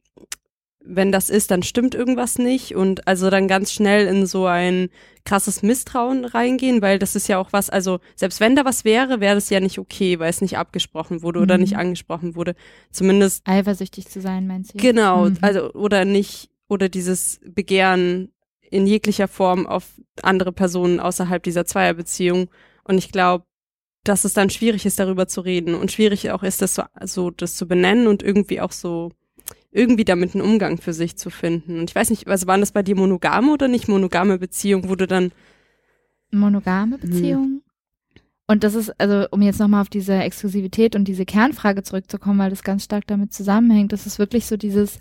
wenn 0.85 1.13
das 1.13 1.31
ist, 1.31 1.53
dann 1.53 1.63
stimmt 1.63 1.95
irgendwas 1.95 2.39
nicht 2.39 2.75
und 2.75 3.07
also 3.07 3.31
dann 3.31 3.47
ganz 3.47 3.73
schnell 3.73 4.09
in 4.09 4.27
so 4.27 4.47
ein 4.47 4.89
krasses 5.25 5.63
Misstrauen 5.63 6.25
reingehen, 6.25 6.83
weil 6.83 6.99
das 6.99 7.15
ist 7.15 7.29
ja 7.29 7.39
auch 7.39 7.53
was, 7.53 7.71
also 7.71 8.01
selbst 8.17 8.41
wenn 8.41 8.57
da 8.57 8.65
was 8.65 8.85
wäre, 8.85 9.21
wäre 9.21 9.37
das 9.37 9.49
ja 9.49 9.61
nicht 9.61 9.79
okay, 9.79 10.19
weil 10.19 10.29
es 10.29 10.41
nicht 10.41 10.59
abgesprochen 10.59 11.23
wurde 11.23 11.39
oder 11.39 11.55
Mhm. 11.57 11.63
nicht 11.63 11.77
angesprochen 11.77 12.35
wurde. 12.35 12.57
Zumindest 12.91 13.47
Eifersüchtig 13.47 14.09
zu 14.09 14.21
sein, 14.21 14.49
meinst 14.49 14.75
du? 14.75 14.79
Genau, 14.79 15.27
Mhm. 15.27 15.39
also 15.41 15.73
oder 15.73 16.05
nicht, 16.05 16.51
oder 16.69 16.89
dieses 16.89 17.39
Begehren 17.47 18.32
in 18.73 18.87
jeglicher 18.87 19.29
Form 19.29 19.67
auf 19.67 20.01
andere 20.23 20.53
Personen 20.53 20.99
außerhalb 20.99 21.43
dieser 21.43 21.67
Zweierbeziehung. 21.67 22.49
Und 22.85 22.99
ich 22.99 23.13
glaube, 23.13 23.45
dass 24.03 24.25
es 24.25 24.33
dann 24.33 24.51
schwierig 24.51 24.87
ist, 24.87 24.99
darüber 24.99 25.29
zu 25.29 25.43
reden 25.43 25.75
und 25.75 25.93
schwierig 25.93 26.31
auch 26.31 26.43
ist, 26.43 26.63
das 26.63 26.75
so, 26.75 26.83
so 27.03 27.31
das 27.31 27.55
zu 27.55 27.69
benennen 27.69 28.07
und 28.07 28.23
irgendwie 28.23 28.61
auch 28.61 28.73
so 28.73 29.13
irgendwie 29.71 30.05
damit 30.05 30.35
einen 30.35 30.43
Umgang 30.43 30.79
für 30.79 30.93
sich 30.93 31.17
zu 31.17 31.31
finden. 31.31 31.79
Und 31.79 31.91
ich 31.91 31.95
weiß 31.95 32.11
nicht, 32.11 32.27
also 32.27 32.47
waren 32.47 32.61
das 32.61 32.73
bei 32.73 32.83
dir 32.83 32.97
monogame 32.97 33.53
oder 33.53 33.69
nicht 33.69 33.89
monogame 33.89 34.39
Beziehungen, 34.39 34.89
wo 34.89 34.97
du 34.97 35.07
dann 35.07 35.33
monogame 36.31 36.99
Beziehungen. 36.99 37.63
Und 38.47 38.65
das 38.65 38.75
ist, 38.75 38.99
also 38.99 39.27
um 39.31 39.43
jetzt 39.43 39.61
nochmal 39.61 39.83
auf 39.83 39.89
diese 39.89 40.15
Exklusivität 40.15 40.97
und 40.97 41.05
diese 41.05 41.25
Kernfrage 41.25 41.83
zurückzukommen, 41.83 42.39
weil 42.39 42.51
das 42.51 42.65
ganz 42.65 42.85
stark 42.85 43.07
damit 43.07 43.33
zusammenhängt, 43.33 43.93
das 43.93 44.07
ist 44.07 44.19
wirklich 44.19 44.47
so 44.47 44.57
dieses, 44.57 45.01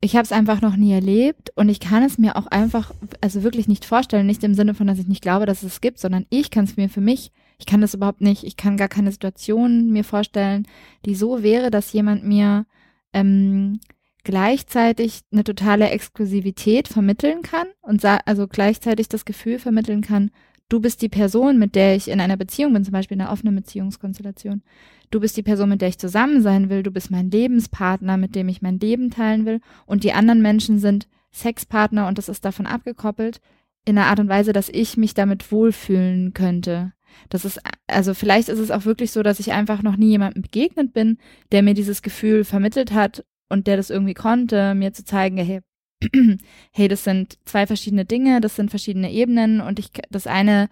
ich 0.00 0.16
habe 0.16 0.24
es 0.24 0.32
einfach 0.32 0.62
noch 0.62 0.76
nie 0.76 0.92
erlebt 0.92 1.52
und 1.56 1.68
ich 1.68 1.78
kann 1.78 2.02
es 2.02 2.16
mir 2.16 2.36
auch 2.36 2.46
einfach, 2.46 2.92
also 3.20 3.42
wirklich 3.42 3.68
nicht 3.68 3.84
vorstellen, 3.84 4.26
nicht 4.26 4.42
im 4.42 4.54
Sinne 4.54 4.74
von, 4.74 4.86
dass 4.86 4.98
ich 4.98 5.06
nicht 5.06 5.22
glaube, 5.22 5.44
dass 5.44 5.62
es 5.62 5.74
es 5.74 5.80
gibt, 5.82 5.98
sondern 5.98 6.26
ich 6.30 6.50
kann 6.50 6.64
es 6.64 6.76
mir 6.76 6.88
für 6.88 7.02
mich, 7.02 7.32
ich 7.58 7.66
kann 7.66 7.82
das 7.82 7.92
überhaupt 7.92 8.22
nicht, 8.22 8.44
ich 8.44 8.56
kann 8.56 8.78
gar 8.78 8.88
keine 8.88 9.12
Situation 9.12 9.90
mir 9.90 10.04
vorstellen, 10.04 10.66
die 11.04 11.14
so 11.14 11.42
wäre, 11.42 11.70
dass 11.70 11.92
jemand 11.92 12.24
mir 12.24 12.64
ähm, 13.12 13.78
gleichzeitig 14.24 15.20
eine 15.32 15.44
totale 15.44 15.90
Exklusivität 15.90 16.88
vermitteln 16.88 17.42
kann 17.42 17.66
und 17.82 18.02
also 18.04 18.48
gleichzeitig 18.48 19.08
das 19.08 19.26
Gefühl 19.26 19.58
vermitteln 19.58 20.00
kann, 20.00 20.30
du 20.70 20.80
bist 20.80 21.02
die 21.02 21.10
Person, 21.10 21.58
mit 21.58 21.74
der 21.74 21.94
ich 21.94 22.08
in 22.08 22.20
einer 22.20 22.38
Beziehung 22.38 22.72
bin, 22.72 22.84
zum 22.84 22.92
Beispiel 22.92 23.16
in 23.16 23.20
einer 23.20 23.32
offenen 23.32 23.56
Beziehungskonstellation. 23.56 24.62
Du 25.10 25.20
bist 25.20 25.36
die 25.36 25.42
Person, 25.42 25.68
mit 25.68 25.82
der 25.82 25.88
ich 25.88 25.98
zusammen 25.98 26.40
sein 26.40 26.70
will. 26.70 26.82
Du 26.82 26.90
bist 26.90 27.10
mein 27.10 27.30
Lebenspartner, 27.30 28.16
mit 28.16 28.34
dem 28.34 28.48
ich 28.48 28.62
mein 28.62 28.78
Leben 28.78 29.10
teilen 29.10 29.44
will. 29.44 29.60
Und 29.84 30.04
die 30.04 30.12
anderen 30.12 30.40
Menschen 30.40 30.78
sind 30.78 31.08
Sexpartner 31.32 32.06
und 32.08 32.16
das 32.16 32.28
ist 32.28 32.44
davon 32.44 32.66
abgekoppelt 32.66 33.40
in 33.84 33.98
einer 33.98 34.06
Art 34.06 34.20
und 34.20 34.28
Weise, 34.28 34.52
dass 34.52 34.68
ich 34.68 34.96
mich 34.96 35.14
damit 35.14 35.50
wohlfühlen 35.50 36.32
könnte. 36.32 36.92
Das 37.28 37.44
ist, 37.44 37.60
also 37.88 38.14
vielleicht 38.14 38.48
ist 38.48 38.58
es 38.60 38.70
auch 38.70 38.84
wirklich 38.84 39.10
so, 39.10 39.22
dass 39.22 39.40
ich 39.40 39.52
einfach 39.52 39.82
noch 39.82 39.96
nie 39.96 40.10
jemandem 40.10 40.42
begegnet 40.42 40.92
bin, 40.92 41.18
der 41.50 41.62
mir 41.62 41.74
dieses 41.74 42.02
Gefühl 42.02 42.44
vermittelt 42.44 42.92
hat 42.92 43.24
und 43.48 43.66
der 43.66 43.76
das 43.76 43.90
irgendwie 43.90 44.14
konnte, 44.14 44.74
mir 44.74 44.92
zu 44.92 45.04
zeigen, 45.04 45.36
hey, 45.38 45.60
hey, 46.72 46.88
das 46.88 47.04
sind 47.04 47.38
zwei 47.44 47.66
verschiedene 47.66 48.04
Dinge, 48.04 48.40
das 48.40 48.56
sind 48.56 48.70
verschiedene 48.70 49.12
Ebenen 49.12 49.60
und 49.60 49.78
ich, 49.78 49.90
das 50.10 50.26
eine 50.26 50.68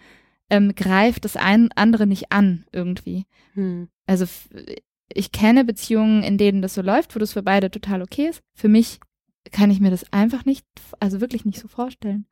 ähm, 0.51 0.75
greift 0.75 1.25
das 1.25 1.37
ein, 1.37 1.71
andere 1.75 2.07
nicht 2.07 2.33
an 2.33 2.65
irgendwie. 2.73 3.27
hm, 3.55 3.89
Also 4.07 4.27
ich 5.13 5.33
kenne 5.33 5.65
Beziehungen, 5.65 6.23
in 6.23 6.39
denen 6.39 6.63
das 6.63 6.75
so 6.75 6.83
läuft, 6.83 7.15
wo 7.15 7.19
das 7.19 7.33
für 7.33 7.43
beide 7.43 7.71
total 7.71 8.03
okay 8.03 8.29
ist. 8.29 8.43
Für 8.55 8.69
mich 8.69 9.01
kann 9.53 9.71
ich 9.71 9.81
mir 9.81 9.91
das 9.91 10.13
einfach 10.13 10.45
nicht, 10.45 10.67
also 11.01 11.21
wirklich 11.21 11.45
nicht 11.45 11.59
so 11.59 11.69
vorstellen. 11.69 12.27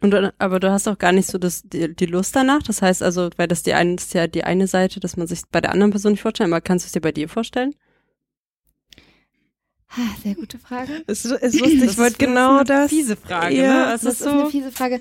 Und 0.00 0.14
aber 0.38 0.60
du 0.60 0.70
hast 0.70 0.88
auch 0.88 0.96
gar 0.96 1.12
nicht 1.12 1.26
so 1.28 1.36
das, 1.36 1.62
die, 1.62 1.94
die 1.94 2.06
Lust 2.06 2.34
danach. 2.34 2.62
Das 2.62 2.80
heißt 2.80 3.02
also, 3.02 3.28
weil 3.36 3.48
das 3.48 3.62
die 3.62 3.74
eine 3.74 3.94
ist 3.94 4.14
ja 4.14 4.26
die 4.26 4.44
eine 4.44 4.66
Seite, 4.66 4.98
dass 4.98 5.16
man 5.16 5.26
sich 5.26 5.42
bei 5.50 5.60
der 5.60 5.72
anderen 5.72 5.90
Person 5.90 6.12
nicht 6.12 6.22
vorstellen, 6.22 6.52
aber 6.52 6.62
kannst 6.62 6.84
du 6.84 6.86
es 6.86 6.92
dir 6.92 7.00
bei 7.00 7.12
dir 7.12 7.28
vorstellen? 7.28 7.74
Sehr 10.22 10.34
gute 10.34 10.58
Frage. 10.58 11.02
Es 11.06 11.24
ist, 11.24 11.32
ist 11.42 11.60
lustig, 11.60 11.82
ich 11.84 11.98
wollte 11.98 12.18
genau 12.18 12.62
das. 12.62 12.90
Fiese 12.90 13.16
Frage, 13.16 13.56
Ja, 13.56 13.88
ne? 13.88 13.94
Es 13.94 14.02
Das 14.02 14.14
ist 14.14 14.20
ist 14.20 14.26
eine 14.26 14.40
so. 14.44 14.50
fiese 14.50 14.70
Frage. 14.70 15.00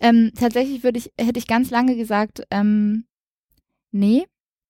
Ähm, 0.00 0.32
tatsächlich 0.38 0.82
würde 0.82 0.98
ich, 0.98 1.12
hätte 1.20 1.38
ich 1.38 1.46
ganz 1.46 1.70
lange 1.70 1.96
gesagt, 1.96 2.42
ähm, 2.50 3.04
nee, 3.92 4.24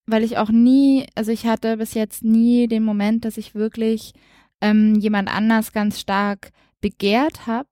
weil 0.07 0.25
ich 0.25 0.39
auch 0.39 0.51
nie, 0.51 1.07
also 1.15 1.31
ich 1.31 1.47
hatte 1.47 1.77
bis 1.77 1.95
jetzt 1.95 2.25
nie 2.25 2.67
den 2.67 2.83
Moment, 2.83 3.25
dass 3.25 3.37
ich 3.37 3.55
wirklich 3.55 4.13
ähm, 4.61 4.97
jemand 4.97 5.33
anders 5.33 5.73
ganz 5.73 6.01
stark 6.01 6.51
begehrt 6.81 7.47
habe 7.47 7.69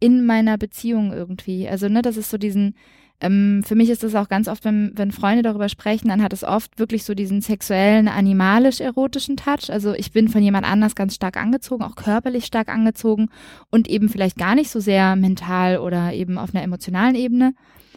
in 0.00 0.26
meiner 0.26 0.58
Beziehung 0.58 1.12
irgendwie. 1.12 1.68
Also, 1.68 1.88
ne, 1.88 2.02
das 2.02 2.16
ist 2.16 2.30
so 2.30 2.38
diesen, 2.38 2.74
ähm, 3.20 3.62
für 3.66 3.74
mich 3.74 3.90
ist 3.90 4.04
das 4.04 4.14
auch 4.14 4.28
ganz 4.28 4.46
oft, 4.46 4.64
wenn, 4.64 4.92
wenn 4.94 5.10
Freunde 5.10 5.42
darüber 5.42 5.68
sprechen, 5.68 6.08
dann 6.08 6.22
hat 6.22 6.32
es 6.32 6.44
oft 6.44 6.78
wirklich 6.78 7.04
so 7.04 7.14
diesen 7.14 7.40
sexuellen, 7.40 8.06
animalisch-erotischen 8.06 9.36
Touch. 9.36 9.70
Also 9.70 9.92
ich 9.94 10.12
bin 10.12 10.28
von 10.28 10.42
jemand 10.42 10.66
anders 10.66 10.94
ganz 10.94 11.14
stark 11.14 11.36
angezogen, 11.36 11.82
auch 11.82 11.96
körperlich 11.96 12.44
stark 12.44 12.68
angezogen 12.68 13.28
und 13.70 13.88
eben 13.88 14.08
vielleicht 14.08 14.38
gar 14.38 14.54
nicht 14.54 14.70
so 14.70 14.78
sehr 14.78 15.16
mental 15.16 15.78
oder 15.78 16.12
eben 16.12 16.38
auf 16.38 16.54
einer 16.54 16.62
emotionalen 16.62 17.16
Ebene, 17.16 17.54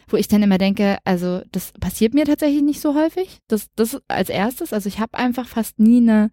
wo 0.07 0.17
ich 0.17 0.27
dann 0.27 0.41
immer 0.41 0.57
denke, 0.57 0.97
also 1.05 1.41
das 1.51 1.71
passiert 1.73 2.15
mir 2.15 2.25
tatsächlich 2.25 2.63
nicht 2.63 2.81
so 2.81 2.95
häufig. 2.95 3.39
Das, 3.47 3.67
das 3.75 4.01
als 4.07 4.29
erstes. 4.29 4.73
Also 4.73 4.87
ich 4.89 4.99
habe 4.99 5.17
einfach 5.17 5.47
fast 5.47 5.79
nie 5.79 5.97
eine 5.97 6.31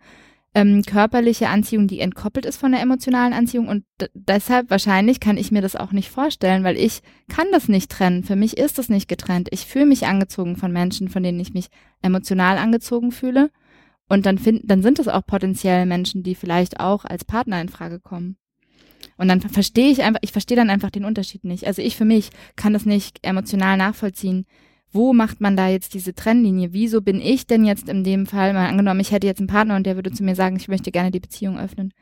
ähm, 0.54 0.82
körperliche 0.82 1.48
Anziehung, 1.48 1.87
die 1.87 2.00
entkoppelt 2.00 2.46
ist 2.46 2.56
von 2.56 2.72
der 2.72 2.80
emotionalen 2.80 3.32
Anziehung 3.32 3.68
und 3.68 3.84
deshalb 4.14 4.70
wahrscheinlich 4.70 5.20
kann 5.20 5.37
ich 5.37 5.50
mir 5.50 5.62
das 5.62 5.76
auch 5.76 5.92
nicht 5.92 6.11
vorstellen, 6.11 6.64
weil 6.64 6.76
ich 6.76 7.02
kann 7.28 7.46
das 7.52 7.68
nicht 7.68 7.90
trennen. 7.90 8.24
Für 8.24 8.37
mich 8.37 8.56
ist 8.56 8.78
das 8.78 8.88
nicht 8.88 9.08
getrennt. 9.08 9.48
Ich 9.52 9.66
fühle 9.66 9.87
mich 9.87 10.06
angezogen 10.06 10.56
von 10.56 10.72
Menschen, 10.72 11.08
von 11.08 11.22
denen 11.22 11.38
ich 11.38 11.52
mich 11.52 11.68
emotional 12.02 12.56
angezogen 12.56 13.12
fühle 13.12 13.50
und 14.08 14.24
dann 14.26 14.38
find, 14.38 14.62
dann 14.64 14.82
sind 14.82 14.98
es 14.98 15.08
auch 15.08 15.24
potenziell 15.26 15.84
Menschen, 15.87 16.22
die 16.22 16.34
vielleicht 16.34 16.80
auch 16.80 17.04
als 17.04 17.24
Partner 17.24 17.61
in 17.61 17.68
Frage 17.68 18.00
kommen. 18.00 18.37
Und 19.16 19.28
dann 19.28 19.40
verstehe 19.40 19.90
ich 19.90 20.02
einfach, 20.02 20.20
ich 20.22 20.32
verstehe 20.32 20.56
dann 20.56 20.70
einfach 20.70 20.90
den 20.90 21.04
Unterschied 21.04 21.44
nicht. 21.44 21.66
Also 21.66 21.82
ich 21.82 21.96
für 21.96 22.04
mich 22.04 22.30
kann 22.56 22.72
das 22.72 22.87
nicht 22.87 23.18
emotional 23.22 23.76
nachvollziehen, 23.76 24.46
wo 24.92 25.12
macht 25.12 25.40
man 25.40 25.57
da 25.57 25.68
jetzt 25.68 25.94
diese 25.94 26.14
Trennlinie? 26.14 26.72
Wieso 26.72 27.03
bin 27.03 27.20
ich 27.20 27.46
denn 27.46 27.64
jetzt 27.64 27.88
in 27.88 28.05
dem 28.05 28.27
Fall, 28.27 28.53
mal 28.53 28.68
angenommen, 28.68 29.01
ich 29.01 29.12
hätte 29.12 29.27
jetzt 29.27 29.38
einen 29.38 29.48
Partner 29.48 29.77
und 29.77 29.85
der 29.85 29.96
würde 29.96 30.11
zu 30.11 30.24
mir 30.24 30.35
sagen, 30.35 30.57
ich 30.57 30.68
möchte 30.68 30.90
gerne 30.90 31.11
die 31.11 31.20
Beziehung 31.20 31.59
öffnen. 31.59 31.92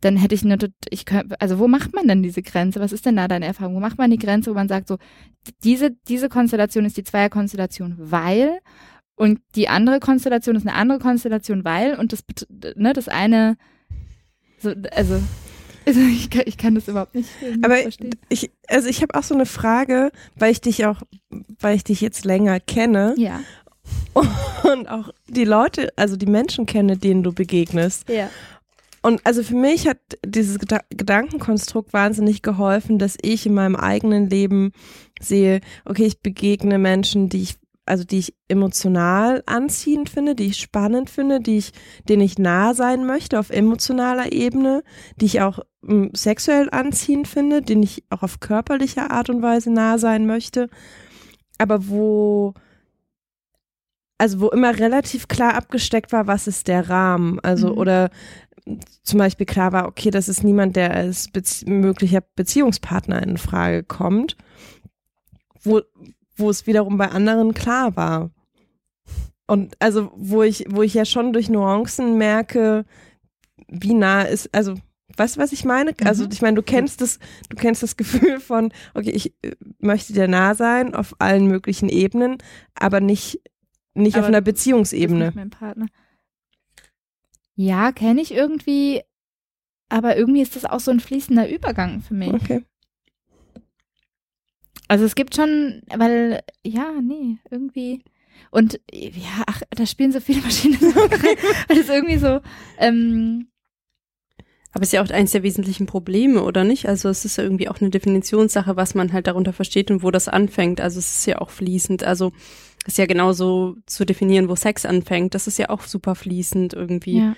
Dann 0.00 0.16
hätte 0.16 0.34
ich 0.34 0.44
nur, 0.44 0.58
ich 0.90 1.06
könnte, 1.06 1.40
also 1.40 1.58
wo 1.58 1.68
macht 1.68 1.94
man 1.94 2.08
denn 2.08 2.22
diese 2.22 2.42
Grenze? 2.42 2.80
Was 2.80 2.92
ist 2.92 3.06
denn 3.06 3.16
da 3.16 3.28
deine 3.28 3.46
Erfahrung? 3.46 3.76
Wo 3.76 3.80
macht 3.80 3.98
man 3.98 4.10
die 4.10 4.18
Grenze, 4.18 4.50
wo 4.50 4.54
man 4.54 4.68
sagt, 4.68 4.88
so, 4.88 4.98
diese, 5.62 5.92
diese 6.08 6.28
Konstellation 6.28 6.84
ist 6.84 6.96
die 6.96 7.04
Zweierkonstellation, 7.04 7.94
weil, 7.98 8.58
und 9.14 9.40
die 9.54 9.68
andere 9.68 10.00
Konstellation 10.00 10.56
ist 10.56 10.66
eine 10.66 10.76
andere 10.76 10.98
Konstellation, 10.98 11.64
weil, 11.64 11.94
und 11.94 12.12
das, 12.12 12.24
ne, 12.74 12.92
das 12.92 13.08
eine, 13.08 13.56
so, 14.58 14.74
also, 14.92 15.22
also 15.86 16.00
ich, 16.00 16.30
kann, 16.30 16.42
ich 16.46 16.56
kann 16.56 16.74
das 16.74 16.88
überhaupt 16.88 17.14
nicht 17.14 17.28
Aber 17.62 17.76
verstehen. 17.76 18.14
ich, 18.28 18.50
also 18.68 18.88
ich 18.88 19.02
habe 19.02 19.14
auch 19.14 19.22
so 19.22 19.34
eine 19.34 19.46
Frage, 19.46 20.10
weil 20.36 20.52
ich 20.52 20.60
dich 20.60 20.86
auch, 20.86 21.02
weil 21.60 21.76
ich 21.76 21.84
dich 21.84 22.00
jetzt 22.00 22.24
länger 22.24 22.60
kenne. 22.60 23.14
Ja. 23.16 23.40
Und 24.62 24.88
auch 24.88 25.10
die 25.28 25.44
Leute, 25.44 25.92
also 25.96 26.16
die 26.16 26.26
Menschen 26.26 26.66
kenne, 26.66 26.96
denen 26.96 27.22
du 27.22 27.32
begegnest. 27.32 28.08
Ja. 28.08 28.30
Und 29.02 29.20
also 29.26 29.42
für 29.42 29.56
mich 29.56 29.86
hat 29.86 29.98
dieses 30.24 30.58
Gedankenkonstrukt 30.58 31.92
wahnsinnig 31.92 32.40
geholfen, 32.40 32.98
dass 32.98 33.18
ich 33.20 33.44
in 33.44 33.52
meinem 33.52 33.76
eigenen 33.76 34.30
Leben 34.30 34.72
sehe, 35.20 35.60
okay, 35.84 36.06
ich 36.06 36.20
begegne 36.20 36.78
Menschen, 36.78 37.28
die 37.28 37.42
ich 37.42 37.56
also 37.86 38.04
die 38.04 38.18
ich 38.18 38.34
emotional 38.48 39.42
anziehend 39.46 40.08
finde, 40.08 40.34
die 40.34 40.46
ich 40.46 40.58
spannend 40.58 41.10
finde, 41.10 41.40
die 41.40 41.58
ich, 41.58 41.72
denen 42.08 42.22
ich 42.22 42.38
nah 42.38 42.74
sein 42.74 43.06
möchte 43.06 43.38
auf 43.38 43.50
emotionaler 43.50 44.32
Ebene, 44.32 44.82
die 45.20 45.26
ich 45.26 45.40
auch 45.40 45.58
m, 45.82 46.04
hm, 46.04 46.10
sexuell 46.14 46.68
anziehend 46.70 47.28
finde, 47.28 47.62
denen 47.62 47.82
ich 47.82 48.04
auch 48.10 48.22
auf 48.22 48.40
körperlicher 48.40 49.10
Art 49.10 49.28
und 49.30 49.42
Weise 49.42 49.70
nah 49.70 49.98
sein 49.98 50.26
möchte, 50.26 50.68
aber 51.58 51.88
wo 51.88 52.54
also 54.16 54.40
wo 54.40 54.48
immer 54.48 54.78
relativ 54.78 55.28
klar 55.28 55.54
abgesteckt 55.54 56.12
war, 56.12 56.26
was 56.26 56.46
ist 56.46 56.68
der 56.68 56.88
Rahmen, 56.88 57.40
also 57.40 57.72
mhm. 57.72 57.78
oder 57.78 58.10
zum 59.02 59.18
Beispiel 59.18 59.44
klar 59.44 59.72
war, 59.72 59.86
okay, 59.86 60.10
das 60.10 60.28
ist 60.28 60.42
niemand, 60.42 60.76
der 60.76 60.94
als 60.94 61.28
Bezie 61.28 61.68
möglicher 61.68 62.22
Beziehungspartner 62.34 63.22
in 63.22 63.36
Frage 63.36 63.82
kommt, 63.82 64.36
wo 65.62 65.82
wo 66.36 66.50
es 66.50 66.66
wiederum 66.66 66.98
bei 66.98 67.08
anderen 67.10 67.54
klar 67.54 67.96
war. 67.96 68.30
Und 69.46 69.74
also, 69.78 70.10
wo 70.16 70.42
ich, 70.42 70.64
wo 70.68 70.82
ich 70.82 70.94
ja 70.94 71.04
schon 71.04 71.32
durch 71.32 71.48
Nuancen 71.48 72.16
merke, 72.16 72.84
wie 73.68 73.94
nah 73.94 74.22
ist, 74.22 74.54
also, 74.54 74.74
weißt 75.16 75.36
du, 75.36 75.40
was 75.40 75.52
ich 75.52 75.64
meine? 75.64 75.90
Mhm. 75.92 76.06
Also, 76.06 76.26
ich 76.30 76.40
meine, 76.40 76.56
du 76.56 76.62
kennst 76.62 77.00
das, 77.00 77.18
du 77.50 77.56
kennst 77.56 77.82
das 77.82 77.96
Gefühl 77.98 78.40
von, 78.40 78.72
okay, 78.94 79.10
ich 79.10 79.34
äh, 79.42 79.52
möchte 79.78 80.12
dir 80.12 80.28
nah 80.28 80.54
sein 80.54 80.94
auf 80.94 81.14
allen 81.18 81.46
möglichen 81.46 81.88
Ebenen, 81.88 82.38
aber 82.74 83.00
nicht, 83.00 83.40
nicht 83.92 84.16
aber 84.16 84.24
auf 84.24 84.28
einer 84.28 84.40
Beziehungsebene. 84.40 85.32
Mein 85.34 85.50
Partner. 85.50 85.86
Ja, 87.56 87.92
kenne 87.92 88.20
ich 88.20 88.32
irgendwie, 88.32 89.02
aber 89.88 90.16
irgendwie 90.16 90.42
ist 90.42 90.56
das 90.56 90.64
auch 90.64 90.80
so 90.80 90.90
ein 90.90 91.00
fließender 91.00 91.48
Übergang 91.48 92.00
für 92.00 92.14
mich. 92.14 92.32
Okay. 92.32 92.64
Also 94.94 95.06
es 95.06 95.16
gibt 95.16 95.34
schon, 95.34 95.82
weil, 95.92 96.44
ja, 96.64 96.92
nee, 97.02 97.38
irgendwie. 97.50 98.04
Und 98.52 98.80
ja, 98.92 99.42
ach, 99.48 99.62
da 99.70 99.86
spielen 99.86 100.12
so 100.12 100.20
viele 100.20 100.40
Sachen 100.48 101.12
rein. 101.12 101.36
weil 101.66 101.78
es 101.78 101.88
irgendwie 101.88 102.18
so, 102.18 102.40
ähm, 102.78 103.48
aber 104.70 104.82
es 104.82 104.90
ist 104.90 104.92
ja 104.92 105.02
auch 105.02 105.10
eines 105.10 105.32
der 105.32 105.42
wesentlichen 105.42 105.86
Probleme, 105.86 106.44
oder 106.44 106.62
nicht? 106.62 106.86
Also 106.86 107.08
es 107.08 107.24
ist 107.24 107.38
ja 107.38 107.42
irgendwie 107.42 107.68
auch 107.68 107.80
eine 107.80 107.90
Definitionssache, 107.90 108.76
was 108.76 108.94
man 108.94 109.12
halt 109.12 109.26
darunter 109.26 109.52
versteht 109.52 109.90
und 109.90 110.04
wo 110.04 110.12
das 110.12 110.28
anfängt. 110.28 110.80
Also 110.80 111.00
es 111.00 111.18
ist 111.18 111.26
ja 111.26 111.40
auch 111.40 111.50
fließend. 111.50 112.04
Also 112.04 112.30
es 112.86 112.92
ist 112.92 112.98
ja 112.98 113.06
genauso 113.06 113.74
zu 113.86 114.04
definieren, 114.04 114.48
wo 114.48 114.54
Sex 114.54 114.86
anfängt. 114.86 115.34
Das 115.34 115.48
ist 115.48 115.58
ja 115.58 115.70
auch 115.70 115.82
super 115.82 116.14
fließend 116.14 116.72
irgendwie. 116.72 117.18
Ja. 117.18 117.36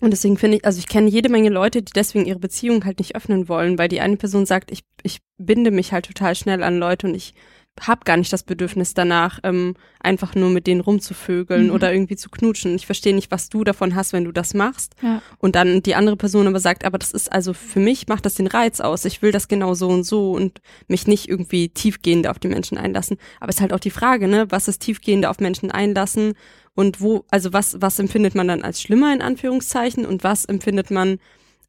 Und 0.00 0.10
deswegen 0.10 0.36
finde 0.36 0.58
ich, 0.58 0.64
also 0.64 0.78
ich 0.78 0.88
kenne 0.88 1.08
jede 1.08 1.30
Menge 1.30 1.48
Leute, 1.48 1.82
die 1.82 1.92
deswegen 1.92 2.26
ihre 2.26 2.38
Beziehung 2.38 2.84
halt 2.84 2.98
nicht 2.98 3.16
öffnen 3.16 3.48
wollen, 3.48 3.78
weil 3.78 3.88
die 3.88 4.00
eine 4.00 4.16
Person 4.16 4.44
sagt, 4.44 4.70
ich, 4.70 4.82
ich 5.02 5.20
binde 5.38 5.70
mich 5.70 5.92
halt 5.92 6.06
total 6.06 6.34
schnell 6.34 6.62
an 6.62 6.78
Leute 6.78 7.06
und 7.06 7.14
ich 7.14 7.34
habe 7.80 8.04
gar 8.04 8.16
nicht 8.16 8.32
das 8.32 8.42
Bedürfnis 8.42 8.94
danach, 8.94 9.38
ähm, 9.42 9.74
einfach 10.00 10.34
nur 10.34 10.50
mit 10.50 10.66
denen 10.66 10.80
rumzuvögeln 10.80 11.66
mhm. 11.66 11.72
oder 11.72 11.92
irgendwie 11.92 12.16
zu 12.16 12.30
knutschen. 12.30 12.74
Ich 12.74 12.86
verstehe 12.86 13.14
nicht, 13.14 13.30
was 13.30 13.48
du 13.48 13.64
davon 13.64 13.94
hast, 13.94 14.12
wenn 14.12 14.24
du 14.24 14.32
das 14.32 14.54
machst. 14.54 14.94
Ja. 15.02 15.20
Und 15.38 15.56
dann 15.56 15.82
die 15.82 15.94
andere 15.94 16.16
Person 16.16 16.46
aber 16.46 16.60
sagt, 16.60 16.84
aber 16.84 16.98
das 16.98 17.12
ist 17.12 17.30
also 17.30 17.52
für 17.52 17.80
mich 17.80 18.08
macht 18.08 18.24
das 18.24 18.34
den 18.34 18.46
Reiz 18.46 18.80
aus. 18.80 19.04
Ich 19.04 19.20
will 19.20 19.32
das 19.32 19.48
genau 19.48 19.74
so 19.74 19.88
und 19.88 20.04
so 20.04 20.32
und 20.32 20.60
mich 20.88 21.06
nicht 21.06 21.28
irgendwie 21.28 21.68
tiefgehender 21.68 22.30
auf 22.30 22.38
die 22.38 22.48
Menschen 22.48 22.78
einlassen. 22.78 23.18
Aber 23.40 23.50
es 23.50 23.56
ist 23.56 23.60
halt 23.60 23.72
auch 23.72 23.80
die 23.80 23.90
Frage, 23.90 24.26
ne, 24.26 24.50
was 24.50 24.68
ist 24.68 24.80
tiefgehender 24.80 25.30
auf 25.30 25.40
Menschen 25.40 25.70
einlassen 25.70 26.34
und 26.76 27.00
wo, 27.00 27.24
also 27.30 27.52
was, 27.52 27.80
was 27.80 27.98
empfindet 27.98 28.34
man 28.34 28.48
dann 28.48 28.62
als 28.62 28.82
schlimmer 28.82 29.12
in 29.12 29.22
Anführungszeichen 29.22 30.04
und 30.04 30.22
was 30.22 30.44
empfindet 30.44 30.90
man 30.90 31.18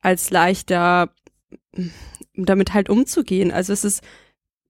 als 0.02 0.30
leichter, 0.30 1.14
damit 2.36 2.74
halt 2.74 2.90
umzugehen. 2.90 3.50
Also 3.50 3.72
es 3.72 3.86
ist, 3.86 4.04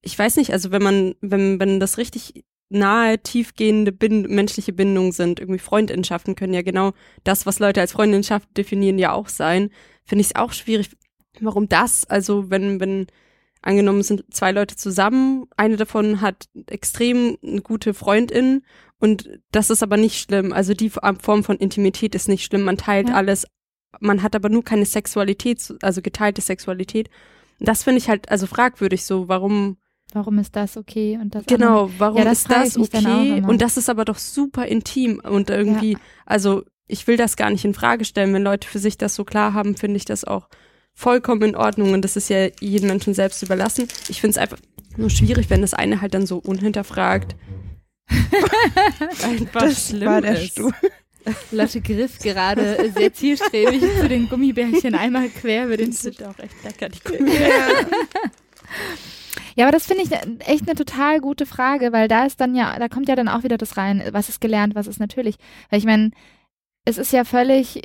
ich 0.04 0.18
weiß 0.18 0.38
nicht, 0.38 0.54
also 0.54 0.72
wenn 0.72 0.84
man, 0.84 1.16
wenn, 1.22 1.60
wenn 1.60 1.80
das 1.80 1.98
richtig 1.98 2.46
nahe, 2.70 3.18
tiefgehende 3.18 3.92
Bind 3.92 4.30
menschliche 4.30 4.74
Bindungen 4.74 5.12
sind, 5.12 5.40
irgendwie 5.40 5.60
Freundschaften 5.60 6.36
können 6.36 6.54
ja 6.54 6.62
genau 6.62 6.94
das, 7.24 7.48
was 7.48 7.58
Leute 7.58 7.82
als 7.82 7.94
Freundschaft 7.94 8.56
definieren, 8.56 9.00
ja 9.00 9.14
auch 9.14 9.30
sein, 9.30 9.72
finde 10.06 10.22
ich 10.22 10.28
es 10.28 10.36
auch 10.36 10.54
schwierig. 10.54 10.92
Warum 11.40 11.68
das? 11.68 12.06
Also 12.06 12.52
wenn, 12.52 12.80
wenn 12.80 13.08
angenommen 13.68 14.02
sind 14.02 14.24
zwei 14.34 14.52
Leute 14.52 14.76
zusammen, 14.76 15.46
eine 15.58 15.76
davon 15.76 16.22
hat 16.22 16.48
extrem 16.68 17.38
eine 17.44 17.62
gute 17.62 17.94
Freundin 17.94 18.64
und 19.00 19.30
das 19.52 19.70
ist 19.70 19.84
aber 19.84 19.98
nicht 19.98 20.20
schlimm. 20.20 20.54
Also 20.54 20.74
die 20.74 20.90
Form 20.90 21.44
von 21.44 21.58
Intimität 21.58 22.16
ist 22.16 22.28
nicht 22.28 22.44
schlimm. 22.44 22.64
Man 22.64 22.78
teilt 22.78 23.10
ja. 23.10 23.16
alles. 23.16 23.46
Man 24.00 24.24
hat 24.24 24.36
aber 24.36 24.50
nur 24.50 24.64
keine 24.64 24.86
Sexualität, 24.86 25.74
also 25.82 26.02
geteilte 26.02 26.42
Sexualität. 26.42 27.10
Das 27.60 27.84
finde 27.84 28.00
ich 28.00 28.10
halt 28.10 28.30
also 28.30 28.48
fragwürdig 28.48 29.06
so. 29.06 29.28
Warum? 29.28 29.78
Warum 30.14 30.40
ist 30.40 30.56
das 30.56 30.78
okay 30.78 31.20
und 31.22 31.36
das 31.36 31.46
Genau, 31.46 31.84
andere? 31.84 32.00
warum 32.00 32.18
ja, 32.18 32.24
das 32.24 32.40
ist 32.40 32.52
das 32.52 32.78
okay? 32.78 33.44
Und 33.46 33.62
das 33.62 33.78
ist 33.78 33.90
aber 33.90 34.06
doch 34.06 34.18
super 34.18 34.66
intim 34.66 35.22
und 35.24 35.50
irgendwie, 35.50 35.94
ja. 35.94 36.00
also 36.26 36.64
ich 36.88 37.06
will 37.08 37.18
das 37.18 37.36
gar 37.36 37.50
nicht 37.50 37.66
in 37.66 37.74
Frage 37.74 38.06
stellen. 38.06 38.34
Wenn 38.34 38.44
Leute 38.44 38.68
für 38.68 38.80
sich 38.80 38.98
das 38.98 39.16
so 39.16 39.26
klar 39.26 39.54
haben, 39.54 39.76
finde 39.76 39.98
ich 39.98 40.06
das 40.06 40.24
auch 40.24 40.48
vollkommen 40.98 41.50
in 41.50 41.56
Ordnung 41.56 41.94
und 41.94 42.02
das 42.02 42.16
ist 42.16 42.30
ja 42.30 42.48
jedem 42.60 42.90
Menschen 42.90 43.14
selbst 43.14 43.44
überlassen. 43.44 43.88
Ich 44.10 44.20
finde 44.20 44.32
es 44.32 44.38
einfach 44.38 44.58
nur 44.98 45.12
schwierig, 45.12 45.50
wenn 45.52 45.62
das 45.62 45.76
eine 45.76 46.02
halt 46.02 46.16
dann 46.16 46.26
so 46.26 46.38
unhinterfragt 46.40 47.36
Einfach 49.24 49.62
das 49.62 49.90
schlimm 49.90 50.08
war 50.08 50.22
der 50.22 50.40
ist. 50.40 50.54
Stuhl. 50.54 50.74
Lotte 51.52 51.82
griff 51.82 52.20
gerade 52.20 52.92
sehr 52.96 53.14
zielstrebig 53.14 53.82
zu 54.00 54.08
den 54.08 54.30
Gummibärchen 54.30 54.96
einmal 54.96 55.30
quer 55.30 55.66
über 55.66 55.78
den 55.78 55.92
Tisch. 55.92 56.22
auch 56.22 56.40
echt 56.40 56.64
lecker, 56.64 56.90
die 56.90 57.00
Gummibärchen. 57.04 57.88
Ja, 59.56 59.66
aber 59.66 59.72
das 59.74 59.88
finde 59.88 60.04
ich 60.04 60.12
echt 60.48 60.68
eine 60.68 60.76
total 60.76 61.20
gute 61.20 61.46
Frage, 61.46 61.92
weil 61.92 62.08
da 62.08 62.26
ist 62.26 62.40
dann 62.40 62.56
ja, 62.56 62.80
da 62.80 62.88
kommt 62.88 63.10
ja 63.10 63.16
dann 63.16 63.28
auch 63.28 63.44
wieder 63.44 63.58
das 63.58 63.76
rein, 63.76 64.04
was 64.12 64.30
ist 64.30 64.40
gelernt, 64.40 64.74
was 64.74 64.88
ist 64.88 65.00
natürlich. 65.00 65.36
Weil 65.70 65.80
ich 65.80 65.86
meine, 65.86 66.12
es 66.86 66.98
ist 66.98 67.12
ja 67.12 67.26
völlig, 67.26 67.82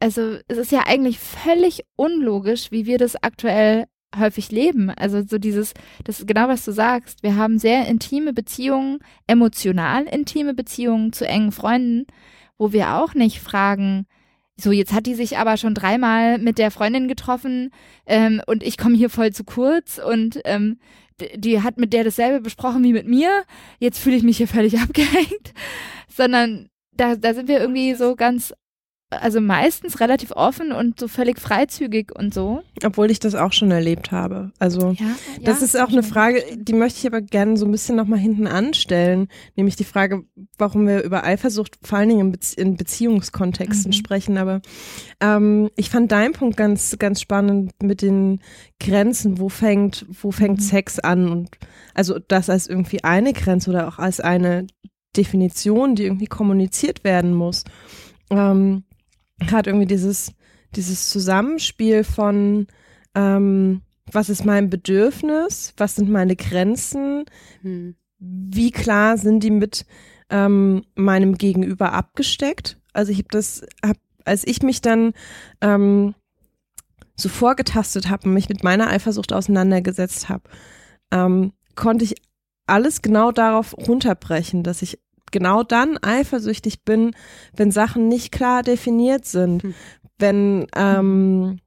also 0.00 0.38
es 0.48 0.58
ist 0.58 0.72
ja 0.72 0.84
eigentlich 0.86 1.18
völlig 1.18 1.84
unlogisch, 1.96 2.72
wie 2.72 2.86
wir 2.86 2.98
das 2.98 3.22
aktuell 3.22 3.86
häufig 4.18 4.50
leben. 4.50 4.90
Also 4.90 5.22
so 5.22 5.38
dieses, 5.38 5.74
das 6.04 6.20
ist 6.20 6.26
genau 6.26 6.48
was 6.48 6.64
du 6.64 6.72
sagst. 6.72 7.22
Wir 7.22 7.36
haben 7.36 7.58
sehr 7.58 7.86
intime 7.86 8.32
Beziehungen, 8.32 8.98
emotional 9.26 10.04
intime 10.04 10.54
Beziehungen 10.54 11.12
zu 11.12 11.26
engen 11.26 11.52
Freunden, 11.52 12.06
wo 12.58 12.72
wir 12.72 12.96
auch 12.96 13.14
nicht 13.14 13.40
fragen, 13.40 14.06
so 14.56 14.72
jetzt 14.72 14.92
hat 14.92 15.06
die 15.06 15.14
sich 15.14 15.38
aber 15.38 15.56
schon 15.56 15.74
dreimal 15.74 16.38
mit 16.38 16.58
der 16.58 16.70
Freundin 16.70 17.08
getroffen 17.08 17.70
ähm, 18.06 18.42
und 18.46 18.62
ich 18.62 18.76
komme 18.76 18.96
hier 18.96 19.10
voll 19.10 19.32
zu 19.32 19.44
kurz 19.44 19.98
und 19.98 20.40
ähm, 20.44 20.78
die 21.34 21.62
hat 21.62 21.78
mit 21.78 21.92
der 21.92 22.04
dasselbe 22.04 22.40
besprochen 22.40 22.82
wie 22.82 22.92
mit 22.92 23.06
mir. 23.06 23.44
Jetzt 23.78 23.98
fühle 23.98 24.16
ich 24.16 24.22
mich 24.22 24.38
hier 24.38 24.48
völlig 24.48 24.78
abgehängt, 24.80 25.54
sondern 26.08 26.68
da, 26.92 27.16
da 27.16 27.32
sind 27.32 27.48
wir 27.48 27.60
irgendwie 27.60 27.94
so 27.94 28.16
ganz 28.16 28.52
also 29.10 29.40
meistens 29.40 29.98
relativ 30.00 30.30
offen 30.32 30.70
und 30.72 31.00
so 31.00 31.08
völlig 31.08 31.40
freizügig 31.40 32.12
und 32.16 32.32
so. 32.32 32.62
Obwohl 32.84 33.10
ich 33.10 33.18
das 33.18 33.34
auch 33.34 33.52
schon 33.52 33.70
erlebt 33.72 34.12
habe. 34.12 34.52
Also 34.60 34.92
Ja, 34.92 35.16
das 35.42 35.58
ja, 35.60 35.64
ist 35.66 35.78
auch 35.80 35.88
eine 35.88 36.04
Frage, 36.04 36.42
die 36.56 36.72
möchte 36.72 37.00
ich 37.00 37.06
aber 37.06 37.20
gerne 37.20 37.56
so 37.56 37.64
ein 37.66 37.72
bisschen 37.72 37.96
nochmal 37.96 38.20
hinten 38.20 38.46
anstellen. 38.46 39.26
Nämlich 39.56 39.74
die 39.76 39.84
Frage, 39.84 40.22
warum 40.58 40.86
wir 40.86 41.02
über 41.02 41.24
Eifersucht 41.24 41.76
vor 41.82 41.98
allen 41.98 42.08
Dingen 42.08 42.20
in, 42.20 42.32
Bezie 42.32 42.60
in 42.60 42.76
Beziehungskontexten 42.76 43.90
Mhm. 43.90 43.94
sprechen. 43.94 44.38
Aber 44.38 44.60
ähm, 45.20 45.70
ich 45.76 45.90
fand 45.90 46.12
deinen 46.12 46.32
Punkt 46.32 46.56
ganz, 46.56 46.96
ganz 46.98 47.20
spannend 47.20 47.72
mit 47.82 48.02
den 48.02 48.40
Grenzen. 48.78 49.38
Wo 49.38 49.48
fängt, 49.48 50.06
wo 50.22 50.30
fängt 50.30 50.58
Mhm. 50.58 50.62
Sex 50.62 50.98
an? 51.00 51.28
Und 51.28 51.48
also 51.94 52.18
das 52.18 52.48
als 52.48 52.68
irgendwie 52.68 53.02
eine 53.02 53.32
Grenze 53.32 53.70
oder 53.70 53.88
auch 53.88 53.98
als 53.98 54.20
eine 54.20 54.66
Definition, 55.16 55.96
die 55.96 56.04
irgendwie 56.04 56.26
kommuniziert 56.26 57.02
werden 57.02 57.34
muss. 57.34 57.64
Ähm, 58.30 58.84
Gerade 59.40 59.70
irgendwie 59.70 59.86
dieses, 59.86 60.32
dieses 60.74 61.08
Zusammenspiel 61.08 62.04
von 62.04 62.66
ähm, 63.14 63.82
was 64.12 64.28
ist 64.28 64.44
mein 64.44 64.70
Bedürfnis, 64.70 65.72
was 65.76 65.96
sind 65.96 66.10
meine 66.10 66.36
Grenzen, 66.36 67.24
Hm. 67.62 67.94
wie 68.18 68.70
klar 68.70 69.16
sind 69.18 69.42
die 69.42 69.50
mit 69.50 69.86
ähm, 70.30 70.84
meinem 70.94 71.36
Gegenüber 71.36 71.92
abgesteckt. 71.92 72.78
Also 72.92 73.12
ich 73.12 73.18
habe 73.18 73.28
das, 73.30 73.64
hab, 73.84 73.96
als 74.24 74.46
ich 74.46 74.62
mich 74.62 74.80
dann 74.80 75.12
ähm, 75.60 76.14
so 77.16 77.28
vorgetastet 77.28 78.08
habe 78.08 78.28
und 78.28 78.34
mich 78.34 78.48
mit 78.48 78.64
meiner 78.64 78.88
Eifersucht 78.88 79.32
auseinandergesetzt 79.32 80.28
habe, 80.28 80.44
ähm, 81.10 81.52
konnte 81.74 82.04
ich 82.04 82.14
alles 82.66 83.02
genau 83.02 83.32
darauf 83.32 83.76
runterbrechen, 83.76 84.62
dass 84.62 84.82
ich 84.82 84.98
genau 85.30 85.62
dann 85.62 85.98
eifersüchtig 86.02 86.82
bin, 86.84 87.12
wenn 87.56 87.70
Sachen 87.70 88.08
nicht 88.08 88.32
klar 88.32 88.62
definiert 88.62 89.24
sind. 89.26 89.62
Hm. 89.62 89.74
Wenn 90.18 90.66
ähm, 90.76 91.58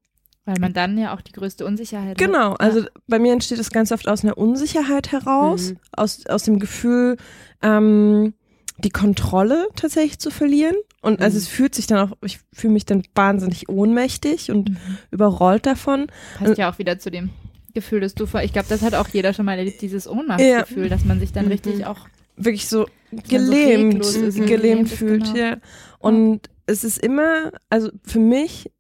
Weil 0.46 0.60
man 0.60 0.74
dann 0.74 0.98
ja 0.98 1.16
auch 1.16 1.22
die 1.22 1.32
größte 1.32 1.66
Unsicherheit 1.66 2.12
hat. 2.12 2.18
Genau, 2.18 2.54
also 2.54 2.86
bei 3.08 3.18
mir 3.20 3.34
entsteht 3.34 3.60
das 3.60 3.72
ganz 3.72 3.92
oft 3.92 4.08
aus 4.08 4.24
einer 4.24 4.38
Unsicherheit 4.38 5.12
heraus, 5.12 5.72
Mhm. 5.72 5.78
aus, 5.94 6.26
aus 6.28 6.44
dem 6.44 6.60
Gefühl, 6.60 7.18
ähm, 7.62 8.34
die 8.78 8.90
Kontrolle 8.90 9.68
tatsächlich 9.76 10.20
zu 10.20 10.30
verlieren. 10.32 10.76
Und 11.02 11.22
also 11.22 11.36
Mhm. 11.36 11.40
es 11.42 11.48
fühlt 11.48 11.76
sich 11.76 11.88
dann 11.88 12.10
auch, 12.10 12.18
ich 12.24 12.40
fühle 12.54 12.74
mich 12.74 12.86
dann 12.86 13.04
wahnsinnig 13.16 13.70
ohnmächtig 13.70 14.52
und 14.52 14.70
Mhm. 14.72 14.78
überrollt 15.12 15.66
davon. 15.66 16.08
Passt 16.38 16.58
ja 16.58 16.72
auch 16.72 16.78
wieder 16.80 17.00
zu 17.00 17.10
dem 17.12 17.30
Gefühl, 17.74 18.02
dass 18.02 18.14
du 18.14 18.26
vor, 18.26 18.42
ich 18.44 18.54
glaube, 18.54 18.68
das 18.70 18.82
hat 18.82 18.94
auch 18.96 19.08
jeder 19.08 19.34
schon 19.34 19.46
mal 19.46 19.58
erlebt, 19.58 19.82
dieses 19.82 20.08
Ohnmachtsgefühl, 20.08 20.90
dass 20.90 21.06
man 21.06 21.20
sich 21.20 21.32
dann 21.32 21.46
Mhm. 21.46 21.52
richtig 21.52 21.86
auch 21.86 22.08
Wirklich 22.36 22.68
so 22.68 22.86
so 23.12 23.22
gelähmt, 23.28 23.94
reglos 23.96 24.16
ist, 24.16 24.38
gelähmt 24.38 24.90
fühlt, 24.90 25.26
genau. 25.26 25.36
ja. 25.38 25.58
Und 26.00 26.50
es 26.66 26.84
ist 26.84 26.98
immer, 26.98 27.52
also 27.70 27.90
für 28.04 28.20
mich, 28.20 28.72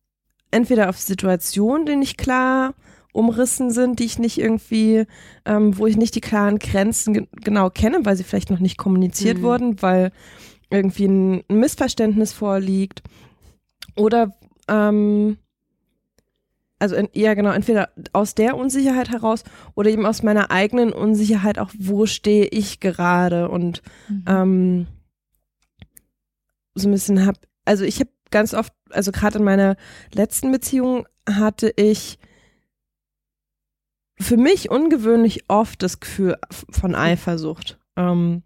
entweder 0.51 0.89
auf 0.89 0.99
Situationen, 0.99 1.85
die 1.85 1.95
nicht 1.95 2.17
klar 2.17 2.73
umrissen 3.11 3.69
sind, 3.69 3.99
die 3.99 4.05
ich 4.05 4.17
nicht 4.17 4.39
irgendwie, 4.39 5.05
ähm, 5.45 5.77
wo 5.77 5.85
ich 5.85 5.97
nicht 5.97 6.15
die 6.15 6.21
klaren 6.21 6.57
Grenzen 6.57 7.13
ge 7.13 7.27
genau 7.43 7.69
kenne, 7.69 7.99
weil 8.03 8.15
sie 8.15 8.23
vielleicht 8.23 8.49
noch 8.49 8.59
nicht 8.59 8.77
kommuniziert 8.77 9.37
Mhm. 9.37 9.41
wurden, 9.43 9.81
weil 9.81 10.11
irgendwie 10.71 11.05
ein, 11.05 11.43
ein 11.47 11.59
Missverständnis 11.59 12.33
vorliegt. 12.33 13.03
Oder 13.95 14.33
ähm, 14.67 15.37
also 16.83 16.95
en- 16.95 17.07
ja 17.13 17.33
genau, 17.33 17.51
entweder 17.51 17.89
aus 18.11 18.35
der 18.35 18.57
Unsicherheit 18.57 19.09
heraus 19.09 19.43
oder 19.73 19.89
eben 19.89 20.05
aus 20.05 20.21
meiner 20.21 20.51
eigenen 20.51 20.91
Unsicherheit 20.91 21.57
auch, 21.57 21.71
wo 21.79 22.05
stehe 22.05 22.45
ich 22.47 22.81
gerade 22.81 23.47
und 23.49 23.81
Mhm. 24.09 24.25
ähm, 24.27 24.87
so 26.75 26.89
ein 26.89 26.91
bisschen 26.91 27.25
hab, 27.25 27.37
also 27.63 27.85
ich 27.85 27.99
habe 28.01 28.09
ganz 28.31 28.53
oft, 28.53 28.73
also 28.89 29.11
gerade 29.13 29.37
in 29.37 29.45
meiner 29.45 29.77
letzten 30.13 30.51
Beziehung 30.51 31.07
hatte 31.29 31.71
ich 31.77 32.19
für 34.19 34.37
mich 34.37 34.69
ungewöhnlich 34.69 35.45
oft 35.47 35.81
das 35.83 35.99
Gefühl 36.01 36.35
von 36.69 36.95
Eifersucht. 36.95 37.79
Ähm, 37.95 38.43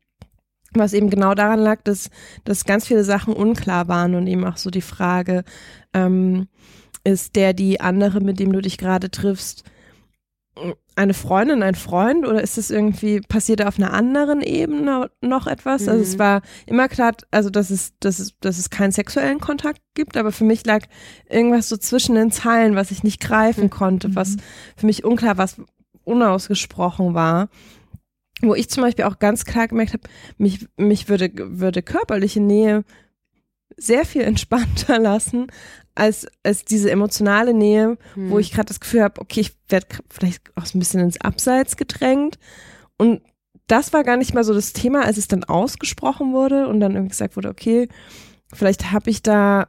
was 0.73 0.93
eben 0.93 1.09
genau 1.09 1.33
daran 1.33 1.59
lag, 1.59 1.81
dass, 1.83 2.11
dass 2.43 2.65
ganz 2.65 2.85
viele 2.85 3.03
Sachen 3.03 3.33
unklar 3.33 3.87
waren 3.87 4.13
und 4.13 4.27
eben 4.27 4.45
auch 4.45 4.57
so 4.57 4.69
die 4.69 4.81
Frage, 4.81 5.43
ähm, 5.93 6.47
ist 7.13 7.35
der 7.35 7.53
die 7.53 7.79
andere, 7.81 8.19
mit 8.21 8.39
dem 8.39 8.51
du 8.51 8.61
dich 8.61 8.77
gerade 8.77 9.09
triffst, 9.09 9.63
eine 10.95 11.13
Freundin, 11.13 11.61
ein 11.61 11.75
Freund 11.75 12.25
oder 12.25 12.41
ist 12.41 12.57
es 12.57 12.71
irgendwie, 12.71 13.21
passiert 13.21 13.63
auf 13.63 13.77
einer 13.77 13.93
anderen 13.93 14.41
Ebene 14.41 15.11
noch 15.21 15.45
etwas? 15.45 15.87
Also 15.87 16.01
es 16.01 16.15
Mhm. 16.15 16.19
war 16.19 16.41
immer 16.65 16.87
klar, 16.87 17.13
also 17.29 17.51
dass 17.51 17.69
es, 17.69 17.93
dass 17.99 18.17
es, 18.17 18.33
dass 18.39 18.57
es 18.57 18.71
keinen 18.71 18.91
sexuellen 18.91 19.39
Kontakt 19.39 19.79
gibt, 19.93 20.17
aber 20.17 20.31
für 20.31 20.43
mich 20.45 20.65
lag 20.65 20.85
irgendwas 21.29 21.69
so 21.69 21.77
zwischen 21.77 22.15
den 22.15 22.31
Zeilen, 22.31 22.75
was 22.75 22.89
ich 22.89 23.03
nicht 23.03 23.21
greifen 23.21 23.65
Mhm. 23.65 23.69
konnte, 23.69 24.15
was 24.15 24.37
für 24.75 24.87
mich 24.87 25.05
unklar, 25.05 25.37
was 25.37 25.61
unausgesprochen 26.03 27.13
war. 27.13 27.49
Wo 28.41 28.53
ich 28.55 28.69
zum 28.69 28.83
Beispiel 28.83 29.05
auch 29.05 29.19
ganz 29.19 29.45
klar 29.45 29.67
gemerkt 29.67 29.93
habe, 29.93 30.03
mich, 30.37 30.67
mich 30.77 31.09
würde, 31.09 31.31
würde 31.35 31.81
körperliche 31.83 32.39
Nähe 32.39 32.83
sehr 33.75 34.05
viel 34.05 34.21
entspannter 34.21 34.99
lassen 34.99 35.47
als, 35.95 36.27
als 36.43 36.63
diese 36.63 36.91
emotionale 36.91 37.53
Nähe, 37.53 37.97
Hm. 38.13 38.29
wo 38.29 38.39
ich 38.39 38.51
gerade 38.51 38.67
das 38.67 38.79
Gefühl 38.79 39.03
habe, 39.03 39.19
okay, 39.19 39.41
ich 39.41 39.53
werde 39.69 39.87
vielleicht 40.09 40.43
auch 40.55 40.65
so 40.65 40.77
ein 40.77 40.79
bisschen 40.79 41.01
ins 41.01 41.19
Abseits 41.19 41.75
gedrängt. 41.75 42.37
Und 42.97 43.21
das 43.67 43.93
war 43.93 44.03
gar 44.03 44.15
nicht 44.17 44.33
mal 44.33 44.43
so 44.43 44.53
das 44.53 44.73
Thema, 44.73 45.03
als 45.03 45.17
es 45.17 45.27
dann 45.27 45.43
ausgesprochen 45.43 46.33
wurde 46.33 46.67
und 46.67 46.79
dann 46.79 46.93
irgendwie 46.93 47.09
gesagt 47.09 47.35
wurde, 47.35 47.49
okay, 47.49 47.89
vielleicht 48.53 48.91
habe 48.91 49.09
ich 49.09 49.21
da, 49.23 49.67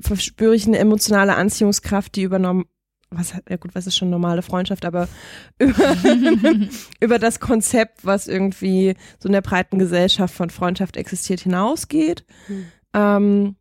verspüre 0.00 0.54
ich 0.54 0.66
eine 0.66 0.78
emotionale 0.78 1.34
Anziehungskraft, 1.36 2.14
die 2.16 2.22
übernommen, 2.22 2.64
was, 3.10 3.34
ja 3.48 3.56
gut, 3.56 3.74
was 3.74 3.86
ist 3.86 3.96
schon 3.96 4.10
normale 4.10 4.42
Freundschaft, 4.42 4.84
aber 4.84 5.08
über, 5.58 5.96
über 7.00 7.18
das 7.18 7.38
Konzept, 7.40 8.04
was 8.04 8.28
irgendwie 8.28 8.94
so 9.18 9.28
in 9.28 9.32
der 9.32 9.42
breiten 9.42 9.78
Gesellschaft 9.78 10.34
von 10.34 10.50
Freundschaft 10.50 10.96
existiert, 10.96 11.40
hinausgeht. 11.40 12.24
Hm. 12.46 12.66
Ähm, 12.94 13.56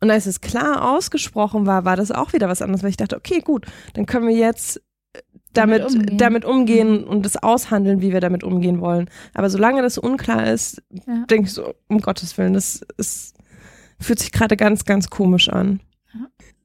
und 0.00 0.10
als 0.10 0.26
es 0.26 0.40
klar 0.42 0.90
ausgesprochen 0.92 1.64
war, 1.66 1.84
war 1.86 1.96
das 1.96 2.10
auch 2.10 2.32
wieder 2.34 2.48
was 2.48 2.60
anderes, 2.60 2.82
weil 2.82 2.90
ich 2.90 2.96
dachte, 2.98 3.16
okay, 3.16 3.40
gut, 3.40 3.66
dann 3.94 4.04
können 4.06 4.26
wir 4.28 4.36
jetzt 4.36 4.76
äh, 5.14 5.20
damit, 5.54 5.82
Damit 5.82 6.20
damit 6.20 6.44
umgehen. 6.44 6.88
umgehen, 6.88 7.04
Mhm. 7.04 7.08
und 7.08 7.24
das 7.24 7.36
aushandeln, 7.42 8.00
wie 8.02 8.12
wir 8.12 8.20
damit 8.20 8.44
umgehen 8.44 8.80
wollen. 8.80 9.08
Aber 9.32 9.48
solange 9.48 9.80
das 9.82 9.96
unklar 9.96 10.46
ist, 10.52 10.82
Ja. 11.06 11.24
denke 11.30 11.46
ich 11.46 11.52
so, 11.54 11.74
um 11.88 12.00
Gottes 12.00 12.36
Willen, 12.36 12.52
das 12.54 12.82
ist, 12.98 13.36
fühlt 14.00 14.18
sich 14.18 14.32
gerade 14.32 14.56
ganz, 14.56 14.84
ganz 14.84 15.08
komisch 15.08 15.48
an. 15.48 15.80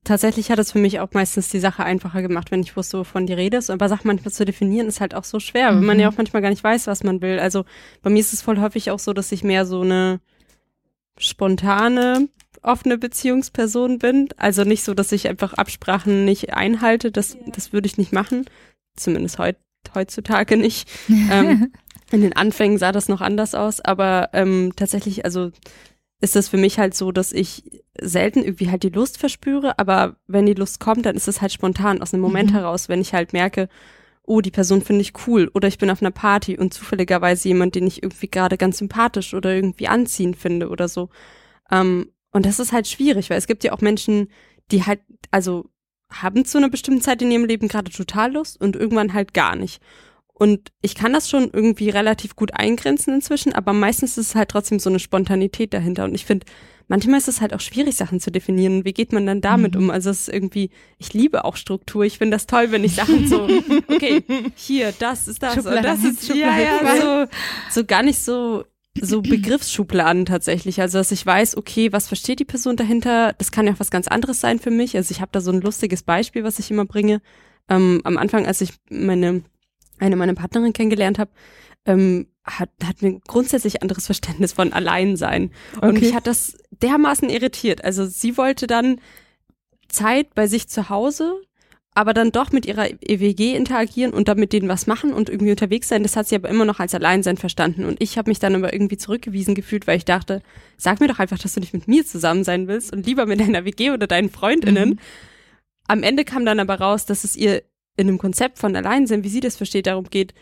Tatsächlich 0.06 0.50
hat 0.50 0.60
es 0.60 0.72
für 0.72 0.80
mich 0.80 1.00
auch 1.02 1.10
meistens 1.14 1.50
die 1.50 1.60
Sache 1.60 1.84
einfacher 1.84 2.22
gemacht, 2.22 2.52
wenn 2.52 2.62
ich 2.62 2.76
wusste, 2.76 2.98
wovon 3.00 3.28
die 3.28 3.34
Rede 3.34 3.58
ist. 3.58 3.70
Aber 3.70 3.90
Sachen 3.90 4.08
manchmal 4.08 4.32
zu 4.32 4.46
definieren 4.46 4.88
ist 4.88 5.02
halt 5.02 5.14
auch 5.14 5.26
so 5.26 5.40
schwer, 5.40 5.68
weil 5.68 5.82
man 5.82 5.98
Mhm. 5.98 6.02
ja 6.02 6.10
auch 6.10 6.18
manchmal 6.18 6.42
gar 6.42 6.50
nicht 6.50 6.64
weiß, 6.64 6.88
was 6.88 7.04
man 7.04 7.22
will. 7.22 7.38
Also 7.38 7.66
bei 8.02 8.10
mir 8.10 8.20
ist 8.20 8.34
es 8.34 8.42
voll 8.42 8.60
häufig 8.60 8.90
auch 8.92 8.98
so, 9.00 9.14
dass 9.14 9.32
ich 9.32 9.44
mehr 9.44 9.66
so 9.66 9.82
eine 9.82 10.20
spontane, 11.20 12.28
offene 12.62 12.98
Beziehungsperson 12.98 14.00
bin. 14.00 14.30
Also 14.38 14.64
nicht 14.64 14.84
so, 14.84 14.94
dass 14.94 15.12
ich 15.12 15.28
einfach 15.28 15.54
Absprachen 15.54 16.26
nicht 16.26 16.54
einhalte. 16.54 17.12
Das, 17.12 17.38
das 17.48 17.72
würde 17.72 17.86
ich 17.88 17.98
nicht 17.98 18.12
machen. 18.12 18.46
Zumindest 18.98 19.38
heut, 19.38 19.58
heutzutage 19.94 20.58
nicht. 20.58 20.90
ähm, 21.32 21.72
in 22.12 22.22
den 22.22 22.36
Anfängen 22.36 22.80
sah 22.80 22.92
das 22.92 23.08
noch 23.08 23.22
anders 23.22 23.54
aus, 23.54 23.82
aber 23.82 24.30
ähm, 24.34 24.74
tatsächlich, 24.76 25.26
also 25.26 25.52
ist 26.22 26.36
das 26.36 26.50
für 26.50 26.58
mich 26.58 26.80
halt 26.80 26.96
so, 26.96 27.12
dass 27.12 27.32
ich 27.32 27.84
selten 28.02 28.44
irgendwie 28.44 28.70
halt 28.70 28.84
die 28.84 28.90
Lust 28.90 29.18
verspüre, 29.20 29.78
aber 29.80 30.16
wenn 30.28 30.46
die 30.46 30.54
Lust 30.56 30.80
kommt, 30.80 31.06
dann 31.06 31.16
ist 31.16 31.28
es 31.28 31.40
halt 31.42 31.54
spontan 31.54 32.02
aus 32.02 32.14
einem 32.14 32.24
Moment 32.24 32.50
Mhm. 32.52 32.56
heraus, 32.56 32.90
wenn 32.90 33.00
ich 33.00 33.14
halt 33.14 33.32
merke, 33.32 33.70
oh, 34.30 34.42
die 34.42 34.52
Person 34.52 34.84
finde 34.84 35.02
ich 35.02 35.14
cool 35.28 35.50
oder 35.54 35.68
ich 35.68 35.80
bin 35.80 35.90
auf 35.90 36.02
einer 36.02 36.12
Party 36.12 36.58
und 36.58 36.74
zufälligerweise 36.74 37.48
jemand, 37.48 37.74
den 37.74 37.88
ich 37.88 38.04
irgendwie 38.04 38.30
gerade 38.30 38.58
ganz 38.58 38.78
sympathisch 38.78 39.34
oder 39.34 39.54
irgendwie 39.54 39.88
anziehend 39.88 40.38
finde 40.38 40.70
oder 40.70 40.88
so. 40.88 41.10
Ähm, 41.72 42.12
und 42.32 42.46
das 42.46 42.60
ist 42.60 42.72
halt 42.72 42.88
schwierig, 42.88 43.30
weil 43.30 43.40
es 43.40 43.48
gibt 43.48 43.64
ja 43.64 43.74
auch 43.74 43.82
Menschen, 43.82 44.30
die 44.72 44.86
halt, 44.86 45.02
also 45.32 45.66
haben 46.12 46.46
zu 46.46 46.60
einer 46.60 46.70
bestimmten 46.70 47.02
Zeit 47.02 47.22
in 47.24 47.32
ihrem 47.32 47.46
Leben 47.46 47.68
gerade 47.68 47.92
total 47.92 48.34
Lust 48.34 48.62
und 48.62 48.76
irgendwann 48.76 49.14
halt 49.14 49.34
gar 49.34 49.56
nicht. 49.56 49.82
Und 50.32 50.72
ich 50.82 50.94
kann 50.94 51.12
das 51.12 51.28
schon 51.28 51.50
irgendwie 51.52 51.90
relativ 51.90 52.36
gut 52.36 52.54
eingrenzen 52.54 53.16
inzwischen, 53.16 53.54
aber 53.54 53.74
meistens 53.74 54.18
ist 54.18 54.30
es 54.30 54.36
halt 54.36 54.50
trotzdem 54.50 54.80
so 54.80 54.90
eine 54.92 55.00
Spontanität 55.00 55.74
dahinter. 55.74 56.06
Und 56.06 56.14
ich 56.14 56.26
finde, 56.26 56.46
manchmal 56.90 57.20
ist 57.20 57.30
es 57.30 57.40
halt 57.40 57.54
auch 57.54 57.62
schwierig, 57.62 57.96
Sachen 57.96 58.20
zu 58.20 58.30
definieren. 58.32 58.84
Wie 58.84 58.92
geht 58.94 59.14
man 59.14 59.26
dann 59.26 59.40
damit 59.40 59.76
Mhm. 59.76 59.84
um? 59.84 59.90
Also 59.92 60.10
es 60.10 60.28
ist 60.28 60.34
irgendwie, 60.34 60.70
ich 60.98 61.14
liebe 61.14 61.46
auch 61.46 61.56
Struktur. 61.56 62.04
Ich 62.04 62.18
finde 62.18 62.36
das 62.36 62.46
toll, 62.48 62.72
wenn 62.72 62.84
ich 62.84 62.96
Sachen 62.96 63.28
so, 63.28 63.44
okay, 63.88 64.22
hier, 64.56 64.94
das 65.00 65.30
ist 65.30 65.42
das 65.42 65.54
Schubladen, 65.56 65.78
und 65.78 65.86
das 65.86 66.04
ist, 66.04 66.28
ja, 66.28 66.36
Schubladen. 66.36 66.86
ja, 67.00 67.26
so, 67.26 67.32
so 67.82 67.86
gar 67.86 68.04
nicht 68.04 68.20
so, 68.20 68.66
so 69.02 69.22
Begriffsschubladen 69.60 70.26
tatsächlich. 70.26 70.82
Also, 70.82 70.98
dass 70.98 71.12
ich 71.14 71.26
weiß, 71.26 71.56
okay, 71.56 71.94
was 71.94 72.08
versteht 72.10 72.40
die 72.40 72.46
Person 72.46 72.76
dahinter? 72.76 73.34
Das 73.38 73.52
kann 73.52 73.66
ja 73.68 73.74
auch 73.74 73.80
was 73.80 73.92
ganz 73.92 74.08
anderes 74.10 74.42
sein 74.42 74.60
für 74.60 74.72
mich. 74.72 74.98
Also, 74.98 75.12
ich 75.14 75.22
habe 75.22 75.30
da 75.32 75.40
so 75.42 75.52
ein 75.52 75.62
lustiges 75.62 76.04
Beispiel, 76.04 76.44
was 76.44 76.60
ich 76.60 76.70
immer 76.72 76.86
bringe. 76.86 77.22
Ähm, 77.70 78.02
am 78.04 78.18
Anfang, 78.18 78.46
als 78.48 78.62
ich 78.62 78.72
meine, 78.90 79.44
eine 80.00 80.16
meiner 80.16 80.34
Partnerin 80.34 80.74
kennengelernt 80.74 81.20
habe, 81.20 81.30
ähm, 81.86 82.28
hat, 82.58 82.70
hat 82.84 83.02
mir 83.02 83.20
grundsätzlich 83.28 83.82
anderes 83.82 84.06
Verständnis 84.06 84.54
von 84.54 84.74
Alleinsein. 84.74 85.52
Und 85.82 85.90
Okay. 85.90 86.00
mich 86.00 86.14
hat 86.16 86.28
das 86.28 86.58
dermaßen 86.82 87.30
irritiert. 87.30 87.84
Also 87.84 88.06
sie 88.06 88.38
wollte 88.38 88.68
dann 88.68 89.00
Zeit 89.88 90.34
bei 90.36 90.48
sich 90.48 90.68
zu 90.68 90.90
Hause, 90.90 91.42
aber 91.96 92.14
dann 92.14 92.32
doch 92.32 92.52
mit 92.52 92.66
ihrer 92.66 92.90
EWG 92.90 93.56
interagieren 93.56 94.14
und 94.14 94.28
dann 94.28 94.40
mit 94.40 94.54
denen 94.54 94.70
was 94.70 94.88
machen 94.88 95.12
und 95.12 95.28
irgendwie 95.30 95.52
unterwegs 95.52 95.90
sein. 95.90 96.04
Das 96.04 96.16
hat 96.16 96.28
sie 96.28 96.36
aber 96.36 96.48
immer 96.48 96.64
noch 96.64 96.80
als 96.80 96.94
Alleinsein 96.94 97.38
verstanden. 97.38 97.84
Und 97.86 98.02
ich 98.02 98.18
habe 98.18 98.30
mich 98.30 98.40
dann 98.40 98.56
aber 98.56 98.72
irgendwie 98.74 98.98
zurückgewiesen 98.98 99.56
gefühlt, 99.56 99.88
weil 99.88 99.98
ich 99.98 100.06
dachte, 100.06 100.42
sag 100.78 101.00
mir 101.02 101.08
doch 101.08 101.20
einfach, 101.20 101.40
dass 101.40 101.54
du 101.56 101.60
nicht 101.60 101.74
mit 101.74 101.88
mir 101.88 102.06
zusammen 102.06 102.44
sein 102.44 102.68
willst 102.68 102.94
und 102.94 103.06
lieber 103.06 103.26
mit 103.26 103.40
deiner 103.40 103.66
WG 103.66 103.92
oder 103.92 104.08
deinen 104.08 104.30
Freundinnen. 104.30 104.90
Mhm. 104.92 105.00
Am 105.88 106.04
Ende 106.04 106.24
kam 106.24 106.46
dann 106.46 106.60
aber 106.60 106.76
raus, 106.80 107.06
dass 107.06 107.24
es 107.24 107.36
ihr 107.36 107.64
in 107.98 108.08
einem 108.08 108.20
Konzept 108.20 108.60
von 108.60 108.76
Alleinsein, 108.76 109.24
wie 109.24 109.30
sie 109.30 109.42
das 109.42 109.58
versteht, 109.58 109.88
darum 109.88 110.10
geht, 110.10 110.34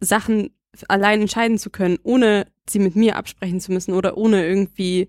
Sachen 0.00 0.50
allein 0.88 1.22
entscheiden 1.22 1.58
zu 1.58 1.70
können, 1.70 1.98
ohne 2.02 2.46
sie 2.68 2.78
mit 2.78 2.96
mir 2.96 3.16
absprechen 3.16 3.60
zu 3.60 3.72
müssen 3.72 3.94
oder 3.94 4.16
ohne 4.16 4.46
irgendwie 4.46 5.08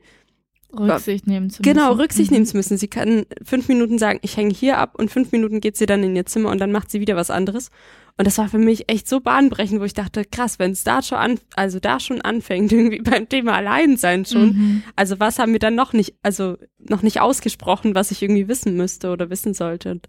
Rücksicht 0.78 1.26
nehmen 1.26 1.50
zu 1.50 1.62
genau, 1.62 1.82
müssen. 1.82 1.89
Genau, 1.89 2.02
Rücksicht 2.02 2.32
mhm. 2.32 2.36
nehmen 2.36 2.45
zu 2.45 2.58
müssen. 2.58 2.78
Sie 2.78 2.88
kann 2.88 3.26
fünf 3.43 3.67
Minuten 3.67 3.98
sagen, 3.98 4.19
ich 4.22 4.38
hänge 4.38 4.54
hier 4.54 4.78
ab 4.78 4.95
und 4.98 5.10
fünf 5.10 5.32
Minuten 5.32 5.62
geht 5.62 5.78
sie 5.78 5.86
dann 5.86 6.04
in 6.04 6.15
ihr 6.15 6.26
Zimmer 6.26 6.52
und 6.52 6.60
dann 6.60 6.72
macht 6.72 6.91
sie 6.91 7.00
wieder 7.00 7.15
was 7.15 7.32
anderes. 7.32 7.72
Und 8.17 8.28
das 8.28 8.38
war 8.38 8.50
für 8.50 8.58
mich 8.58 8.91
echt 8.91 9.08
so 9.08 9.19
bahnbrechend, 9.19 9.80
wo 9.80 9.86
ich 9.86 9.93
dachte, 9.93 10.26
krass, 10.26 10.60
wenn 10.60 10.72
es 10.72 10.84
da 10.84 11.02
schon 11.02 11.17
an, 11.17 11.39
also 11.56 11.80
da 11.80 12.00
schon 12.00 12.22
anfängt, 12.22 12.72
irgendwie 12.72 13.00
beim 13.00 13.28
Thema 13.28 13.54
Alleinsein 13.54 14.26
schon. 14.26 14.50
Mhm. 14.50 14.84
Also 14.95 15.19
was 15.19 15.39
haben 15.39 15.54
wir 15.54 15.60
dann 15.60 15.76
noch 15.76 15.93
nicht, 15.93 16.15
also 16.22 16.58
noch 16.78 17.02
nicht 17.02 17.19
ausgesprochen, 17.22 17.95
was 17.95 18.12
ich 18.12 18.22
irgendwie 18.22 18.48
wissen 18.48 18.76
müsste 18.76 19.12
oder 19.12 19.30
wissen 19.30 19.54
sollte. 19.54 19.91
Und 19.91 20.08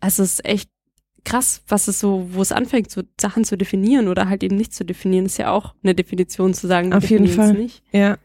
also 0.00 0.22
es 0.22 0.34
ist 0.34 0.44
echt 0.44 0.70
krass, 1.24 1.62
was 1.68 1.88
es 1.88 2.00
so, 2.00 2.28
wo 2.32 2.42
es 2.42 2.52
anfängt, 2.52 2.90
so 2.90 3.02
Sachen 3.20 3.44
zu 3.44 3.56
definieren 3.56 4.08
oder 4.08 4.28
halt 4.28 4.42
eben 4.42 4.56
nicht 4.56 4.74
zu 4.74 4.84
definieren, 4.84 5.26
ist 5.26 5.38
ja 5.38 5.50
auch 5.50 5.74
eine 5.82 5.94
Definition 5.94 6.54
zu 6.54 6.66
sagen, 6.66 6.92
auf 6.92 7.08
jeden 7.08 7.28
Fall. 7.28 7.54
Nicht. 7.54 7.82
Ja 7.92 8.18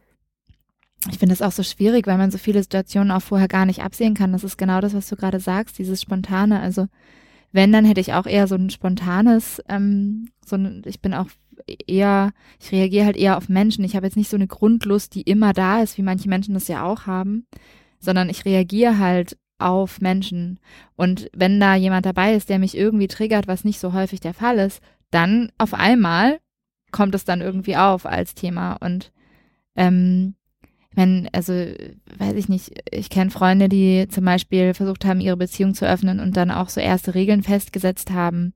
ich 1.08 1.18
finde 1.18 1.34
das 1.34 1.42
auch 1.42 1.52
so 1.52 1.64
schwierig, 1.64 2.08
weil 2.08 2.18
man 2.18 2.32
so 2.32 2.38
viele 2.38 2.62
Situationen 2.62 3.12
auch 3.12 3.22
vorher 3.22 3.48
gar 3.48 3.66
nicht 3.66 3.82
absehen 3.82 4.16
kann. 4.16 4.34
Das 4.34 4.44
ist 4.44 4.58
genau 4.58 4.82
das, 4.82 4.94
was 4.94 5.08
du 5.08 5.16
gerade 5.16 5.40
sagst, 5.40 5.78
dieses 5.78 6.02
Spontane. 6.02 6.60
Also 6.60 6.88
wenn, 7.52 7.72
dann 7.72 7.86
hätte 7.86 8.02
ich 8.02 8.14
auch 8.14 8.26
eher 8.26 8.48
so 8.48 8.56
ein 8.56 8.70
spontanes, 8.70 9.62
ähm, 9.70 10.30
so 10.46 10.58
ein, 10.58 10.82
ich 10.86 11.00
bin 11.00 11.14
auch 11.14 11.28
eher, 11.88 12.32
ich 12.60 12.72
reagiere 12.72 13.06
halt 13.06 13.18
eher 13.18 13.38
auf 13.38 13.48
Menschen. 13.48 13.86
Ich 13.86 13.96
habe 13.96 14.08
jetzt 14.08 14.18
nicht 14.18 14.30
so 14.30 14.36
eine 14.36 14.48
Grundlust, 14.48 15.16
die 15.16 15.22
immer 15.22 15.54
da 15.54 15.82
ist, 15.82 15.98
wie 15.98 16.04
manche 16.04 16.28
Menschen 16.28 16.54
das 16.54 16.68
ja 16.68 16.84
auch 16.84 17.06
haben, 17.06 17.48
sondern 18.00 18.30
ich 18.30 18.44
reagiere 18.44 19.00
halt 19.00 19.38
auf 19.60 20.02
Menschen. 20.02 20.60
Und 20.96 21.30
wenn 21.34 21.60
da 21.60 21.76
jemand 21.76 22.06
dabei 22.06 22.34
ist, 22.34 22.50
der 22.50 22.60
mich 22.60 22.78
irgendwie 22.78 23.08
triggert, 23.08 23.48
was 23.48 23.64
nicht 23.64 23.80
so 23.80 23.94
häufig 23.94 24.20
der 24.20 24.34
Fall 24.34 24.58
ist, 24.60 24.82
dann 25.12 25.52
auf 25.58 25.74
einmal 25.74 26.40
kommt 26.92 27.16
es 27.16 27.26
dann 27.26 27.42
irgendwie 27.42 27.78
auf 27.78 28.06
als 28.06 28.34
Thema. 28.34 28.74
Und 28.74 29.12
ähm, 29.76 30.36
wenn, 30.96 31.30
also, 31.34 31.54
weiß 31.54 32.34
ich 32.36 32.50
nicht, 32.50 32.72
ich 32.92 33.10
kenne 33.10 33.30
Freunde, 33.30 33.70
die 33.70 34.08
zum 34.10 34.26
Beispiel 34.26 34.74
versucht 34.74 35.06
haben, 35.06 35.22
ihre 35.22 35.38
Beziehung 35.38 35.74
zu 35.74 35.88
öffnen 35.88 36.20
und 36.20 36.36
dann 36.36 36.52
auch 36.52 36.70
so 36.70 36.82
erste 36.82 37.14
Regeln 37.16 37.44
festgesetzt 37.44 38.12
haben. 38.12 38.54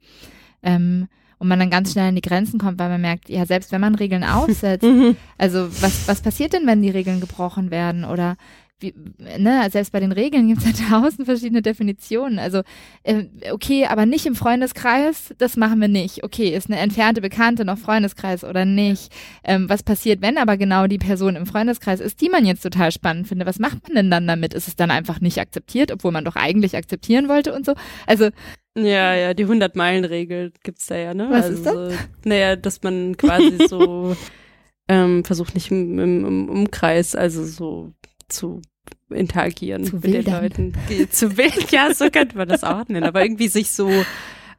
Ähm, 0.64 1.08
und 1.38 1.50
man 1.50 1.60
dann 1.60 1.70
ganz 1.70 1.92
schnell 1.92 2.08
an 2.08 2.16
die 2.16 2.22
Grenzen 2.22 2.58
kommt, 2.58 2.80
weil 2.80 2.90
man 2.90 3.02
merkt, 3.02 3.28
ja, 3.28 3.46
selbst 3.46 3.72
wenn 3.72 3.82
man 3.82 3.96
Regeln 3.96 4.24
aufsetzt, 4.24 4.84
mhm. 4.84 5.18
also 5.38 5.70
was, 5.82 6.08
was 6.08 6.22
passiert 6.22 6.54
denn, 6.54 6.66
wenn 6.66 6.82
die 6.82 6.90
Regeln 6.90 7.20
gebrochen 7.20 7.70
werden? 7.70 8.06
Oder 8.06 8.38
wie, 8.84 8.94
ne, 9.40 9.68
selbst 9.72 9.92
bei 9.92 10.00
den 10.00 10.12
Regeln 10.12 10.48
gibt 10.48 10.64
es 10.64 10.80
ja 10.80 10.86
tausend 11.02 11.26
verschiedene 11.26 11.64
Definitionen. 11.64 12.38
Also, 12.38 12.62
äh, 13.02 13.24
okay, 13.52 13.86
aber 13.86 14.06
nicht 14.06 14.28
im 14.28 14.36
Freundeskreis, 14.36 15.34
das 15.40 15.58
machen 15.58 15.82
wir 15.82 15.88
nicht. 15.88 16.24
Okay, 16.24 16.50
ist 16.50 16.70
eine 16.70 16.80
entfernte 16.80 17.22
Bekannte 17.22 17.66
noch 17.66 17.80
Freundeskreis 17.80 18.44
oder 18.44 18.66
nicht? 18.66 19.12
Ähm, 19.44 19.70
was 19.70 19.82
passiert, 19.82 20.22
wenn 20.22 20.38
aber 20.38 20.58
genau 20.58 20.86
die 20.86 21.00
Person 21.00 21.36
im 21.36 21.48
Freundeskreis 21.48 22.00
ist, 22.00 22.22
die 22.22 22.30
man 22.30 22.46
jetzt 22.46 22.62
total 22.62 22.92
spannend 22.92 23.28
findet? 23.28 23.48
Was 23.48 23.58
macht 23.58 23.82
man 23.84 23.96
denn 23.96 24.12
dann 24.12 24.28
damit? 24.28 24.54
Ist 24.54 24.68
es 24.68 24.76
dann 24.76 24.92
einfach 24.92 25.20
nicht 25.20 25.40
akzeptiert, 25.40 25.92
obwohl 25.92 26.12
man 26.12 26.26
doch 26.26 26.36
eigentlich 26.36 26.76
akzeptieren 26.76 27.30
wollte 27.30 27.54
und 27.54 27.66
so? 27.66 27.74
Also, 28.06 28.30
ja, 28.76 29.14
ja, 29.16 29.34
die 29.34 29.46
100-Meilen-Regel 29.46 30.52
gibt's 30.64 30.88
da 30.88 30.96
ja, 30.98 31.14
ne? 31.14 31.28
Was 31.30 31.46
also, 31.46 31.58
ist 31.58 31.66
das? 31.66 31.94
Naja, 32.26 32.56
dass 32.56 32.82
man 32.82 33.16
quasi 33.18 33.68
so 33.68 34.16
ähm, 34.88 35.24
versucht 35.24 35.54
nicht 35.54 35.72
im, 35.72 36.00
im, 36.00 36.26
im 36.26 36.50
Umkreis, 36.50 37.16
also 37.16 37.46
so 37.46 37.94
zu 38.30 38.62
interagieren 39.10 39.84
zu 39.84 39.96
mit 39.96 40.04
wildern. 40.06 40.50
den 40.50 40.74
Leuten. 40.74 41.10
Zu 41.12 41.38
wild, 41.38 41.72
ja, 41.72 41.94
so 41.94 42.10
könnte 42.10 42.38
man 42.38 42.48
das 42.48 42.64
auch 42.64 42.88
nennen. 42.88 43.04
Aber 43.04 43.24
irgendwie 43.24 43.48
sich 43.48 43.72
so 43.72 43.90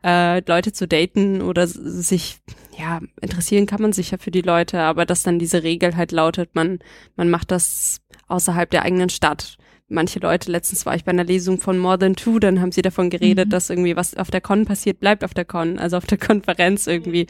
äh, 0.05 0.41
Leute 0.47 0.73
zu 0.73 0.87
daten 0.87 1.41
oder 1.43 1.67
sich, 1.67 2.39
ja, 2.79 3.01
interessieren 3.21 3.67
kann 3.67 3.81
man 3.81 3.93
sich 3.93 4.11
ja 4.11 4.19
für 4.19 4.31
die 4.31 4.43
Leute, 4.43 4.81
aber 4.81 5.07
dass 5.07 5.23
dann 5.23 5.39
diese 5.39 5.63
Regel 5.63 5.97
halt 5.97 6.13
lautet, 6.13 6.55
man, 6.55 6.79
man 7.17 7.31
macht 7.31 7.51
das 7.51 8.01
außerhalb 8.29 8.71
der 8.71 8.83
eigenen 8.83 9.09
Stadt. 9.09 9.57
Manche 9.89 10.19
Leute, 10.19 10.51
letztens 10.51 10.87
war 10.87 10.95
ich 10.95 11.05
bei 11.05 11.11
einer 11.11 11.25
Lesung 11.25 11.59
von 11.59 11.79
More 11.79 11.99
Than 11.99 12.17
Two, 12.17 12.39
dann 12.39 12.61
haben 12.61 12.73
sie 12.73 12.83
davon 12.83 13.11
geredet, 13.11 13.47
mhm. 13.47 13.51
dass 13.51 13.71
irgendwie 13.71 13.97
was 13.97 14.15
auf 14.17 14.31
der 14.31 14.41
Con 14.41 14.65
passiert, 14.65 15.01
bleibt 15.01 15.25
auf 15.25 15.35
der 15.35 15.45
Con, 15.45 15.79
also 15.79 15.97
auf 15.97 16.07
der 16.07 16.19
Konferenz 16.19 16.87
irgendwie. 16.87 17.27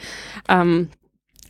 Ähm, 0.49 0.89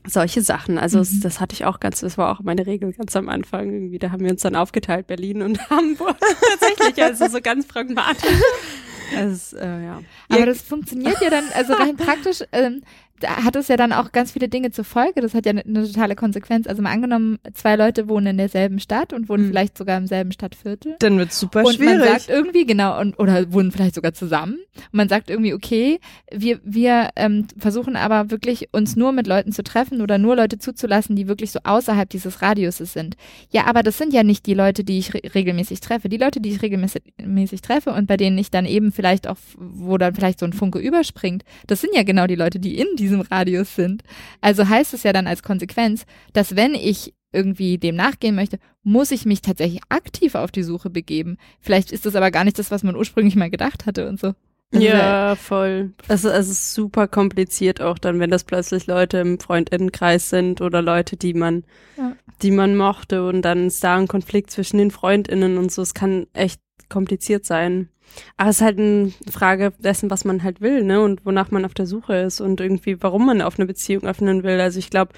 solche 0.07 0.43
Sachen. 0.43 0.79
Also 0.79 0.99
mhm. 0.99 1.21
das 1.23 1.41
hatte 1.41 1.55
ich 1.55 1.65
auch 1.65 1.81
ganz, 1.81 2.01
das 2.01 2.19
war 2.19 2.31
auch 2.31 2.43
meine 2.43 2.67
Regel 2.67 2.93
ganz 2.93 3.17
am 3.17 3.29
Anfang. 3.29 3.73
Irgendwie, 3.73 3.99
da 3.99 4.11
haben 4.11 4.23
wir 4.23 4.31
uns 4.31 4.43
dann 4.43 4.57
aufgeteilt, 4.57 5.07
Berlin 5.07 5.43
und 5.43 5.59
Hamburg. 5.71 6.17
Tatsächlich, 6.61 7.03
also 7.03 7.29
so 7.29 7.41
ganz 7.41 7.67
pragmatisch. 7.67 8.31
Also, 9.15 9.59
äh, 9.59 9.85
ja. 9.85 10.01
Aber 10.31 10.47
das 10.47 10.63
funktioniert 10.63 11.21
ja 11.21 11.29
dann, 11.29 11.45
also 11.55 11.75
rein 11.75 11.95
praktisch, 11.95 12.43
ähm, 12.53 12.83
hat 13.27 13.57
es 13.57 13.69
ja 13.69 13.77
dann 13.77 13.93
auch 13.93 14.13
ganz 14.13 14.33
viele 14.33 14.49
Dinge 14.49 14.71
zur 14.71 14.85
Folge. 14.85 15.21
Das 15.21 15.35
hat 15.35 15.47
ja 15.47 15.51
eine, 15.51 15.65
eine 15.65 15.87
totale 15.87 16.17
Konsequenz. 16.17 16.67
Also 16.67 16.83
mal 16.83 16.91
angenommen, 16.91 17.39
zwei 17.55 17.77
Leute 17.77 18.09
wohnen 18.09 18.29
in 18.29 18.39
derselben 18.39 18.79
Stadt 18.79 19.13
und 19.13 19.29
wohnen 19.29 19.45
mhm. 19.45 19.49
vielleicht 19.49 19.79
sogar 19.79 19.99
im 19.99 20.07
selben 20.07 20.33
Stadtviertel. 20.33 20.97
Dann 20.99 21.19
wird 21.19 21.33
super 21.33 21.65
und 21.65 21.75
schwierig. 21.75 21.95
Und 21.95 22.01
man 22.01 22.09
sagt 22.09 22.29
irgendwie, 22.29 22.67
genau, 22.67 23.01
und, 23.01 23.19
oder 23.19 23.53
wohnen 23.53 23.73
vielleicht 23.73 23.95
sogar 23.95 24.15
zusammen. 24.15 24.59
Und 24.77 24.95
man 24.95 25.09
sagt 25.09 25.31
irgendwie, 25.31 25.55
okay, 25.55 26.01
wir, 26.33 26.61
wir 26.65 27.11
ähm, 27.17 27.47
versuchen 27.57 27.97
aber 27.97 28.31
wirklich 28.31 28.69
uns 28.73 28.97
nur 28.97 29.13
mit 29.13 29.27
Leuten 29.27 29.53
zu 29.53 29.63
treffen 29.63 30.01
oder 30.01 30.19
nur 30.19 30.37
Leute 30.37 30.59
zuzulassen, 30.59 31.17
die 31.17 31.29
wirklich 31.29 31.51
so 31.51 31.61
außerhalb 31.65 32.09
dieses 32.09 32.43
Radiuses 32.43 32.93
sind. 32.93 33.17
Ja, 33.51 33.67
aber 33.67 33.83
das 33.83 33.99
sind 33.99 34.13
ja 34.13 34.23
nicht 34.23 34.47
die 34.47 34.55
Leute, 34.55 34.85
die 34.85 34.99
ich 34.99 35.15
re 35.15 35.21
regelmäßig 35.35 35.81
treffe. 35.81 36.09
Die 36.09 36.17
Leute, 36.17 36.41
die 36.41 36.51
ich 36.51 36.63
regelmäßig 36.63 37.63
treffe 37.63 37.93
und 37.93 38.07
bei 38.07 38.17
denen 38.17 38.39
ich 38.39 38.51
dann 38.51 38.67
eben 38.67 38.93
vielleicht 38.93 39.27
auch, 39.27 39.37
wo 39.57 39.99
dann 39.99 40.15
vielleicht 40.15 40.39
so 40.39 40.47
ein 40.47 40.53
Funke 40.53 40.79
überspringt, 40.79 41.45
das 41.67 41.81
sind 41.81 41.95
ja 41.95 42.03
genau 42.03 42.27
die 42.27 42.35
Leute, 42.35 42.59
die 42.59 42.79
in 42.79 42.97
diesem 42.97 43.14
Radius 43.21 43.75
sind. 43.75 44.03
Also 44.41 44.69
heißt 44.69 44.95
es 44.95 45.03
ja 45.03 45.13
dann 45.13 45.27
als 45.27 45.43
Konsequenz, 45.43 46.07
dass 46.33 46.57
wenn 46.57 46.75
ich 46.75 47.15
irgendwie 47.33 47.79
dem 47.79 47.97
nachgehen 47.97 48.35
möchte, 48.35 48.59
muss 48.83 49.11
ich 49.11 49.27
mich 49.27 49.43
tatsächlich 49.43 49.81
aktiv 49.89 50.35
auf 50.35 50.51
die 50.53 50.63
Suche 50.63 50.89
begeben. 50.89 51.37
Vielleicht 51.61 51.93
ist 51.93 52.07
das 52.07 52.15
aber 52.15 52.31
gar 52.31 52.45
nicht 52.45 52.59
das, 52.59 52.71
was 52.71 52.85
man 52.85 52.97
ursprünglich 52.97 53.37
mal 53.37 53.51
gedacht 53.51 53.87
hatte 53.87 54.09
und 54.09 54.21
so. 54.21 54.35
Also 54.73 54.87
ja, 54.87 55.37
voll. 55.37 55.93
Also 56.09 56.31
es 56.31 56.49
ist 56.49 56.75
super 56.75 57.07
kompliziert 57.07 57.81
auch 57.81 57.99
dann, 57.99 58.19
wenn 58.19 58.31
das 58.31 58.45
plötzlich 58.45 58.87
Leute 58.87 59.19
im 59.19 59.39
Freundinnenkreis 59.39 60.31
sind 60.31 60.61
oder 60.61 60.83
Leute, 60.83 61.17
die 61.17 61.35
man, 61.35 61.65
ja. 61.97 62.17
die 62.43 62.51
man 62.51 62.77
mochte 62.77 63.27
und 63.27 63.43
dann 63.43 63.69
ist 63.69 63.85
da 63.85 63.97
ein 63.97 64.09
Konflikt 64.09 64.51
zwischen 64.51 64.79
den 64.79 64.91
Freundinnen 64.91 65.59
und 65.59 65.71
so. 65.71 65.83
Es 65.83 65.95
kann 65.95 66.27
echt 66.33 66.61
kompliziert 66.89 67.45
sein. 67.45 67.89
Aber 68.37 68.51
es 68.51 68.57
ist 68.57 68.63
halt 68.63 68.79
eine 68.79 69.13
Frage 69.31 69.73
dessen, 69.79 70.11
was 70.11 70.25
man 70.25 70.43
halt 70.43 70.61
will, 70.61 70.85
ne? 70.85 71.01
Und 71.01 71.25
wonach 71.25 71.51
man 71.51 71.65
auf 71.65 71.75
der 71.75 71.87
Suche 71.87 72.17
ist 72.17 72.41
und 72.41 72.61
irgendwie, 72.61 73.03
warum 73.03 73.27
man 73.27 73.43
auf 73.43 73.59
eine 73.59 73.67
Beziehung 73.67 74.05
öffnen 74.05 74.43
will. 74.43 74.61
Also 74.61 74.79
ich 74.79 74.91
glaube, 74.91 75.13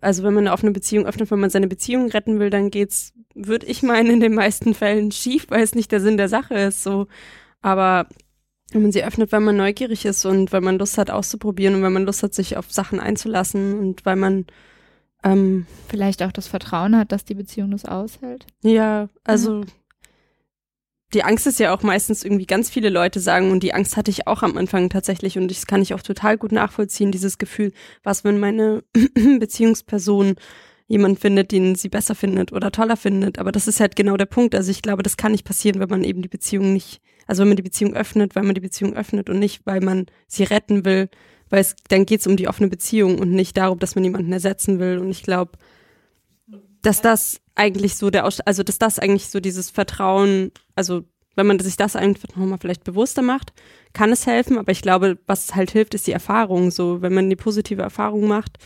also 0.00 0.22
wenn 0.22 0.34
man 0.34 0.48
auf 0.48 0.62
eine 0.62 0.72
Beziehung 0.72 1.06
öffnet, 1.06 1.30
wenn 1.30 1.40
man 1.40 1.50
seine 1.50 1.68
Beziehung 1.68 2.08
retten 2.08 2.38
will, 2.38 2.50
dann 2.50 2.70
geht's, 2.70 3.12
würde 3.34 3.66
ich 3.66 3.82
meinen, 3.82 4.10
in 4.10 4.20
den 4.20 4.34
meisten 4.34 4.74
Fällen 4.74 5.10
schief, 5.10 5.46
weil 5.48 5.62
es 5.62 5.74
nicht 5.74 5.92
der 5.92 6.00
Sinn 6.00 6.16
der 6.16 6.28
Sache 6.28 6.54
ist. 6.54 6.82
So, 6.82 7.06
aber 7.60 8.06
wenn 8.72 8.82
man 8.82 8.92
sie 8.92 9.04
öffnet, 9.04 9.32
weil 9.32 9.40
man 9.40 9.56
neugierig 9.56 10.04
ist 10.04 10.24
und 10.24 10.52
weil 10.52 10.60
man 10.60 10.78
Lust 10.78 10.98
hat 10.98 11.10
auszuprobieren 11.10 11.76
und 11.76 11.82
weil 11.82 11.90
man 11.90 12.04
Lust 12.04 12.22
hat, 12.22 12.34
sich 12.34 12.56
auf 12.56 12.70
Sachen 12.72 13.00
einzulassen 13.00 13.78
und 13.78 14.04
weil 14.04 14.16
man 14.16 14.46
ähm, 15.24 15.66
vielleicht 15.88 16.22
auch 16.22 16.32
das 16.32 16.46
Vertrauen 16.46 16.96
hat, 16.96 17.12
dass 17.12 17.24
die 17.24 17.34
Beziehung 17.34 17.70
das 17.70 17.84
aushält. 17.84 18.46
Ja, 18.62 19.08
also 19.24 19.60
ja 19.60 19.66
die 21.14 21.22
Angst 21.22 21.46
ist 21.46 21.60
ja 21.60 21.74
auch 21.74 21.82
meistens 21.82 22.24
irgendwie 22.24 22.46
ganz 22.46 22.68
viele 22.68 22.88
Leute 22.88 23.20
sagen 23.20 23.50
und 23.52 23.62
die 23.62 23.72
Angst 23.72 23.96
hatte 23.96 24.10
ich 24.10 24.26
auch 24.26 24.42
am 24.42 24.56
Anfang 24.56 24.90
tatsächlich 24.90 25.38
und 25.38 25.50
das 25.50 25.66
kann 25.66 25.82
ich 25.82 25.94
auch 25.94 26.02
total 26.02 26.36
gut 26.36 26.52
nachvollziehen, 26.52 27.12
dieses 27.12 27.38
Gefühl, 27.38 27.72
was 28.02 28.24
wenn 28.24 28.40
meine 28.40 28.82
Beziehungsperson 29.38 30.34
jemand 30.88 31.18
findet, 31.20 31.52
den 31.52 31.74
sie 31.74 31.88
besser 31.88 32.14
findet 32.14 32.52
oder 32.52 32.70
toller 32.70 32.96
findet. 32.96 33.38
Aber 33.38 33.52
das 33.52 33.66
ist 33.66 33.80
halt 33.80 33.96
genau 33.96 34.16
der 34.16 34.26
Punkt. 34.26 34.54
Also 34.54 34.70
ich 34.70 34.82
glaube, 34.82 35.02
das 35.02 35.16
kann 35.16 35.32
nicht 35.32 35.44
passieren, 35.44 35.80
wenn 35.80 35.88
man 35.88 36.04
eben 36.04 36.22
die 36.22 36.28
Beziehung 36.28 36.72
nicht, 36.72 37.00
also 37.26 37.40
wenn 37.40 37.48
man 37.48 37.56
die 37.56 37.62
Beziehung 37.62 37.94
öffnet, 37.94 38.36
weil 38.36 38.44
man 38.44 38.54
die 38.54 38.60
Beziehung 38.60 38.94
öffnet 38.94 39.28
und 39.28 39.38
nicht, 39.38 39.62
weil 39.64 39.80
man 39.80 40.06
sie 40.26 40.44
retten 40.44 40.84
will, 40.84 41.08
weil 41.50 41.60
es, 41.60 41.74
dann 41.88 42.06
geht 42.06 42.20
es 42.20 42.26
um 42.26 42.36
die 42.36 42.48
offene 42.48 42.68
Beziehung 42.68 43.18
und 43.18 43.32
nicht 43.32 43.56
darum, 43.56 43.78
dass 43.78 43.94
man 43.94 44.04
jemanden 44.04 44.32
ersetzen 44.32 44.78
will. 44.78 44.98
Und 44.98 45.10
ich 45.10 45.22
glaube, 45.22 45.52
dass 46.82 47.02
das 47.02 47.40
eigentlich 47.56 47.96
so 47.96 48.10
der, 48.10 48.26
Aus 48.26 48.40
also 48.40 48.62
dass 48.62 48.78
das 48.78 48.98
eigentlich 48.98 49.28
so 49.28 49.40
dieses 49.40 49.70
Vertrauen, 49.70 50.52
also 50.74 51.02
wenn 51.34 51.46
man 51.46 51.58
sich 51.58 51.76
das 51.76 51.96
einfach 51.96 52.28
nochmal 52.36 52.58
vielleicht 52.60 52.84
bewusster 52.84 53.22
macht, 53.22 53.52
kann 53.92 54.10
es 54.10 54.26
helfen. 54.26 54.58
Aber 54.58 54.72
ich 54.72 54.82
glaube, 54.82 55.18
was 55.26 55.54
halt 55.54 55.70
hilft, 55.70 55.94
ist 55.94 56.06
die 56.06 56.12
Erfahrung. 56.12 56.70
So, 56.70 57.02
wenn 57.02 57.14
man 57.14 57.28
die 57.28 57.36
positive 57.36 57.82
Erfahrung 57.82 58.26
macht, 58.26 58.58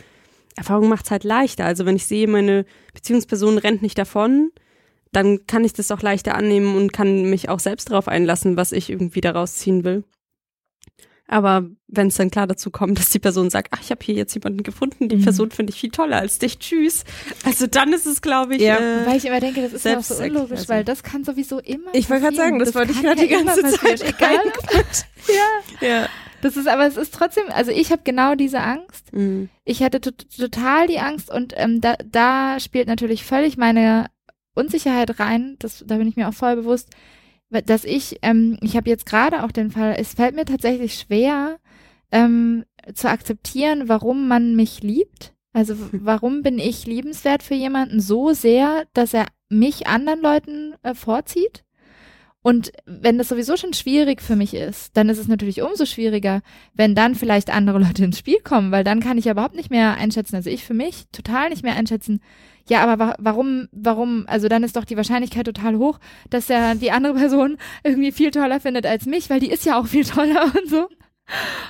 Erfahrung 0.55 0.89
macht 0.89 1.05
es 1.05 1.11
halt 1.11 1.23
leichter. 1.23 1.65
Also 1.65 1.85
wenn 1.85 1.95
ich 1.95 2.05
sehe, 2.05 2.27
meine 2.27 2.65
Beziehungsperson 2.93 3.57
rennt 3.57 3.81
nicht 3.81 3.97
davon, 3.97 4.51
dann 5.11 5.45
kann 5.47 5.65
ich 5.65 5.73
das 5.73 5.91
auch 5.91 6.01
leichter 6.01 6.35
annehmen 6.35 6.75
und 6.75 6.93
kann 6.93 7.29
mich 7.29 7.49
auch 7.49 7.59
selbst 7.59 7.89
darauf 7.89 8.07
einlassen, 8.07 8.55
was 8.55 8.71
ich 8.71 8.89
irgendwie 8.89 9.21
daraus 9.21 9.55
ziehen 9.55 9.83
will. 9.83 10.03
Aber 11.31 11.65
wenn 11.87 12.07
es 12.07 12.15
dann 12.15 12.29
klar 12.29 12.45
dazu 12.45 12.71
kommt, 12.71 12.99
dass 12.99 13.09
die 13.09 13.19
Person 13.19 13.49
sagt, 13.49 13.69
ach, 13.71 13.79
ich 13.81 13.89
habe 13.89 14.03
hier 14.03 14.15
jetzt 14.15 14.33
jemanden 14.33 14.63
gefunden, 14.63 15.07
die 15.07 15.15
mhm. 15.15 15.23
Person 15.23 15.49
finde 15.49 15.71
ich 15.71 15.79
viel 15.79 15.89
toller 15.89 16.17
als 16.17 16.39
dich, 16.39 16.59
tschüss. 16.59 17.05
Also 17.45 17.67
dann 17.67 17.93
ist 17.93 18.05
es, 18.05 18.21
glaube 18.21 18.57
ich, 18.57 18.61
ja. 18.61 18.75
Äh, 18.75 19.05
weil 19.05 19.15
ich 19.15 19.23
immer 19.23 19.39
denke, 19.39 19.61
das 19.61 19.71
ist 19.71 19.85
ja 19.85 19.97
auch 19.97 20.03
so 20.03 20.21
unlogisch, 20.21 20.59
also. 20.59 20.69
weil 20.69 20.83
das 20.83 21.03
kann 21.03 21.23
sowieso 21.23 21.59
immer. 21.59 21.89
Ich 21.93 22.09
wollte 22.09 22.23
gerade 22.23 22.35
sagen, 22.35 22.59
das, 22.59 22.71
das 22.71 22.75
wollte 22.75 22.91
ich 22.91 23.01
gerade 23.01 23.25
ja 23.25 23.27
die 23.39 23.45
ganze 23.45 23.63
Zeit. 23.63 24.01
Egal. 24.03 24.33
ja. 25.81 25.87
ja. 25.87 26.09
Das 26.41 26.57
ist, 26.57 26.67
aber 26.67 26.85
es 26.85 26.97
ist 26.97 27.13
trotzdem, 27.13 27.45
also 27.47 27.71
ich 27.71 27.93
habe 27.93 28.01
genau 28.03 28.35
diese 28.35 28.59
Angst. 28.59 29.13
Mhm. 29.13 29.47
Ich 29.63 29.81
hatte 29.83 30.01
total 30.01 30.87
die 30.87 30.99
Angst 30.99 31.31
und 31.31 31.53
ähm, 31.55 31.79
da, 31.79 31.95
da 32.03 32.59
spielt 32.59 32.87
natürlich 32.87 33.23
völlig 33.23 33.55
meine 33.55 34.07
Unsicherheit 34.53 35.17
rein. 35.17 35.55
Das, 35.59 35.81
da 35.87 35.95
bin 35.95 36.09
ich 36.09 36.17
mir 36.17 36.27
auch 36.27 36.33
voll 36.33 36.57
bewusst 36.57 36.89
dass 37.51 37.83
ich, 37.83 38.19
ähm, 38.21 38.57
ich 38.61 38.75
habe 38.75 38.89
jetzt 38.89 39.05
gerade 39.05 39.43
auch 39.43 39.51
den 39.51 39.71
Fall, 39.71 39.95
es 39.97 40.13
fällt 40.13 40.35
mir 40.35 40.45
tatsächlich 40.45 40.95
schwer 40.95 41.57
ähm, 42.11 42.65
zu 42.93 43.09
akzeptieren, 43.09 43.87
warum 43.87 44.27
man 44.27 44.55
mich 44.55 44.81
liebt. 44.81 45.33
Also 45.53 45.75
warum 45.91 46.41
bin 46.41 46.59
ich 46.59 46.85
liebenswert 46.85 47.43
für 47.43 47.55
jemanden 47.55 47.99
so 47.99 48.33
sehr, 48.33 48.85
dass 48.93 49.13
er 49.13 49.27
mich 49.49 49.87
anderen 49.87 50.21
Leuten 50.21 50.75
äh, 50.83 50.93
vorzieht? 50.93 51.63
Und 52.43 52.71
wenn 52.85 53.19
das 53.19 53.29
sowieso 53.29 53.55
schon 53.55 53.73
schwierig 53.73 54.19
für 54.19 54.35
mich 54.35 54.55
ist, 54.55 54.97
dann 54.97 55.09
ist 55.09 55.19
es 55.19 55.27
natürlich 55.27 55.61
umso 55.61 55.85
schwieriger, 55.85 56.41
wenn 56.73 56.95
dann 56.95 57.13
vielleicht 57.13 57.51
andere 57.51 57.77
Leute 57.83 58.03
ins 58.03 58.17
Spiel 58.17 58.39
kommen, 58.39 58.71
weil 58.71 58.83
dann 58.83 58.99
kann 58.99 59.17
ich 59.17 59.25
ja 59.25 59.33
überhaupt 59.33 59.55
nicht 59.55 59.69
mehr 59.69 59.95
einschätzen, 59.95 60.35
also 60.35 60.49
ich 60.49 60.63
für 60.63 60.73
mich 60.73 61.05
total 61.11 61.49
nicht 61.49 61.63
mehr 61.63 61.75
einschätzen, 61.75 62.21
ja, 62.71 62.81
aber 62.87 62.99
wa 62.99 63.15
warum, 63.19 63.67
warum, 63.73 64.23
also 64.27 64.47
dann 64.47 64.63
ist 64.63 64.77
doch 64.77 64.85
die 64.85 64.95
Wahrscheinlichkeit 64.95 65.45
total 65.45 65.77
hoch, 65.77 65.99
dass 66.29 66.49
er 66.49 66.73
die 66.73 66.91
andere 66.91 67.15
Person 67.15 67.57
irgendwie 67.83 68.13
viel 68.13 68.31
toller 68.31 68.61
findet 68.61 68.85
als 68.85 69.05
mich, 69.05 69.29
weil 69.29 69.41
die 69.41 69.51
ist 69.51 69.65
ja 69.65 69.77
auch 69.77 69.87
viel 69.87 70.05
toller 70.05 70.45
und 70.45 70.69
so. 70.69 70.87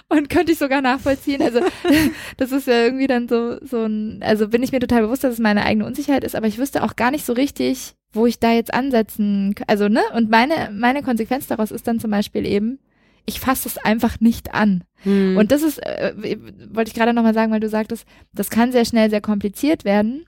Und 0.09 0.29
könnte 0.29 0.51
ich 0.51 0.59
sogar 0.59 0.79
nachvollziehen. 0.81 1.41
Also, 1.41 1.61
das 2.37 2.51
ist 2.51 2.67
ja 2.67 2.83
irgendwie 2.83 3.07
dann 3.07 3.27
so, 3.27 3.57
so 3.65 3.83
ein, 3.83 4.21
also 4.21 4.47
bin 4.47 4.61
ich 4.61 4.71
mir 4.71 4.79
total 4.79 5.01
bewusst, 5.01 5.23
dass 5.23 5.33
es 5.33 5.39
meine 5.39 5.65
eigene 5.65 5.87
Unsicherheit 5.87 6.23
ist, 6.23 6.35
aber 6.35 6.45
ich 6.45 6.59
wüsste 6.59 6.83
auch 6.83 6.95
gar 6.95 7.09
nicht 7.09 7.25
so 7.25 7.33
richtig, 7.33 7.95
wo 8.13 8.27
ich 8.27 8.37
da 8.37 8.51
jetzt 8.51 8.71
ansetzen, 8.71 9.55
also, 9.65 9.89
ne? 9.89 10.01
Und 10.13 10.29
meine, 10.29 10.69
meine 10.71 11.01
Konsequenz 11.01 11.47
daraus 11.47 11.71
ist 11.71 11.87
dann 11.87 11.99
zum 11.99 12.11
Beispiel 12.11 12.45
eben, 12.45 12.77
ich 13.25 13.39
fasse 13.39 13.67
es 13.67 13.79
einfach 13.79 14.19
nicht 14.19 14.53
an. 14.53 14.83
Hm. 15.01 15.35
Und 15.37 15.51
das 15.51 15.63
ist, 15.63 15.79
äh, 15.79 16.13
wollte 16.71 16.89
ich 16.89 16.95
gerade 16.95 17.13
nochmal 17.13 17.33
sagen, 17.33 17.51
weil 17.51 17.59
du 17.59 17.69
sagtest, 17.69 18.05
das 18.33 18.51
kann 18.51 18.71
sehr 18.71 18.85
schnell 18.85 19.09
sehr 19.09 19.21
kompliziert 19.21 19.83
werden 19.83 20.27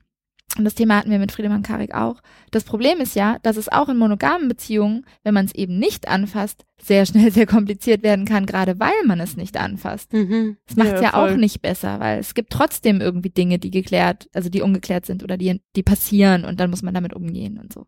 und 0.58 0.66
das 0.66 0.76
Thema 0.76 0.98
hatten 0.98 1.10
wir 1.10 1.18
mit 1.18 1.32
Friedemann 1.32 1.64
Karik 1.64 1.96
auch. 1.96 2.22
Das 2.52 2.64
Problem 2.64 3.00
ist 3.00 3.16
ja, 3.16 3.40
dass 3.42 3.58
es 3.58 3.70
auch 3.70 3.90
in 3.90 3.98
monogamen 3.98 4.48
Beziehungen, 4.48 5.06
wenn 5.24 5.34
man 5.34 5.46
es 5.46 5.56
eben 5.56 5.80
nicht 5.80 6.08
anfasst, 6.08 6.66
sehr 6.80 7.06
schnell 7.08 7.32
sehr 7.32 7.48
kompliziert 7.48 8.04
werden 8.04 8.26
kann, 8.26 8.46
gerade 8.46 8.80
weil 8.80 8.92
man 9.06 9.20
es 9.20 9.36
nicht 9.36 9.58
anfasst. 9.58 10.14
Mhm. 10.14 10.58
Das 10.68 10.76
macht 10.76 10.90
es 10.90 11.02
ja, 11.02 11.02
ja 11.02 11.14
auch 11.16 11.36
nicht 11.36 11.62
besser, 11.62 12.00
weil 12.00 12.20
es 12.20 12.36
gibt 12.36 12.52
trotzdem 12.52 13.02
irgendwie 13.02 13.32
Dinge, 13.32 13.58
die 13.58 13.72
geklärt, 13.72 14.30
also 14.34 14.50
die 14.50 14.62
ungeklärt 14.62 15.08
sind 15.08 15.24
oder 15.24 15.38
die, 15.38 15.62
die 15.76 15.84
passieren 15.84 16.46
und 16.46 16.60
dann 16.60 16.70
muss 16.70 16.84
man 16.84 16.94
damit 16.94 17.14
umgehen 17.14 17.58
und 17.58 17.74
so. 17.74 17.88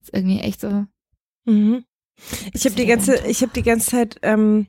Das 0.00 0.08
ist 0.08 0.14
irgendwie 0.14 0.40
echt 0.40 0.60
so. 0.60 0.84
Mhm. 1.46 1.84
Ich 2.52 2.66
habe 2.66 2.74
die 2.74 2.86
ganze, 2.86 3.26
ich 3.26 3.40
habe 3.40 3.52
die 3.54 3.62
ganze 3.62 3.90
Zeit 3.90 4.16
ähm, 4.22 4.66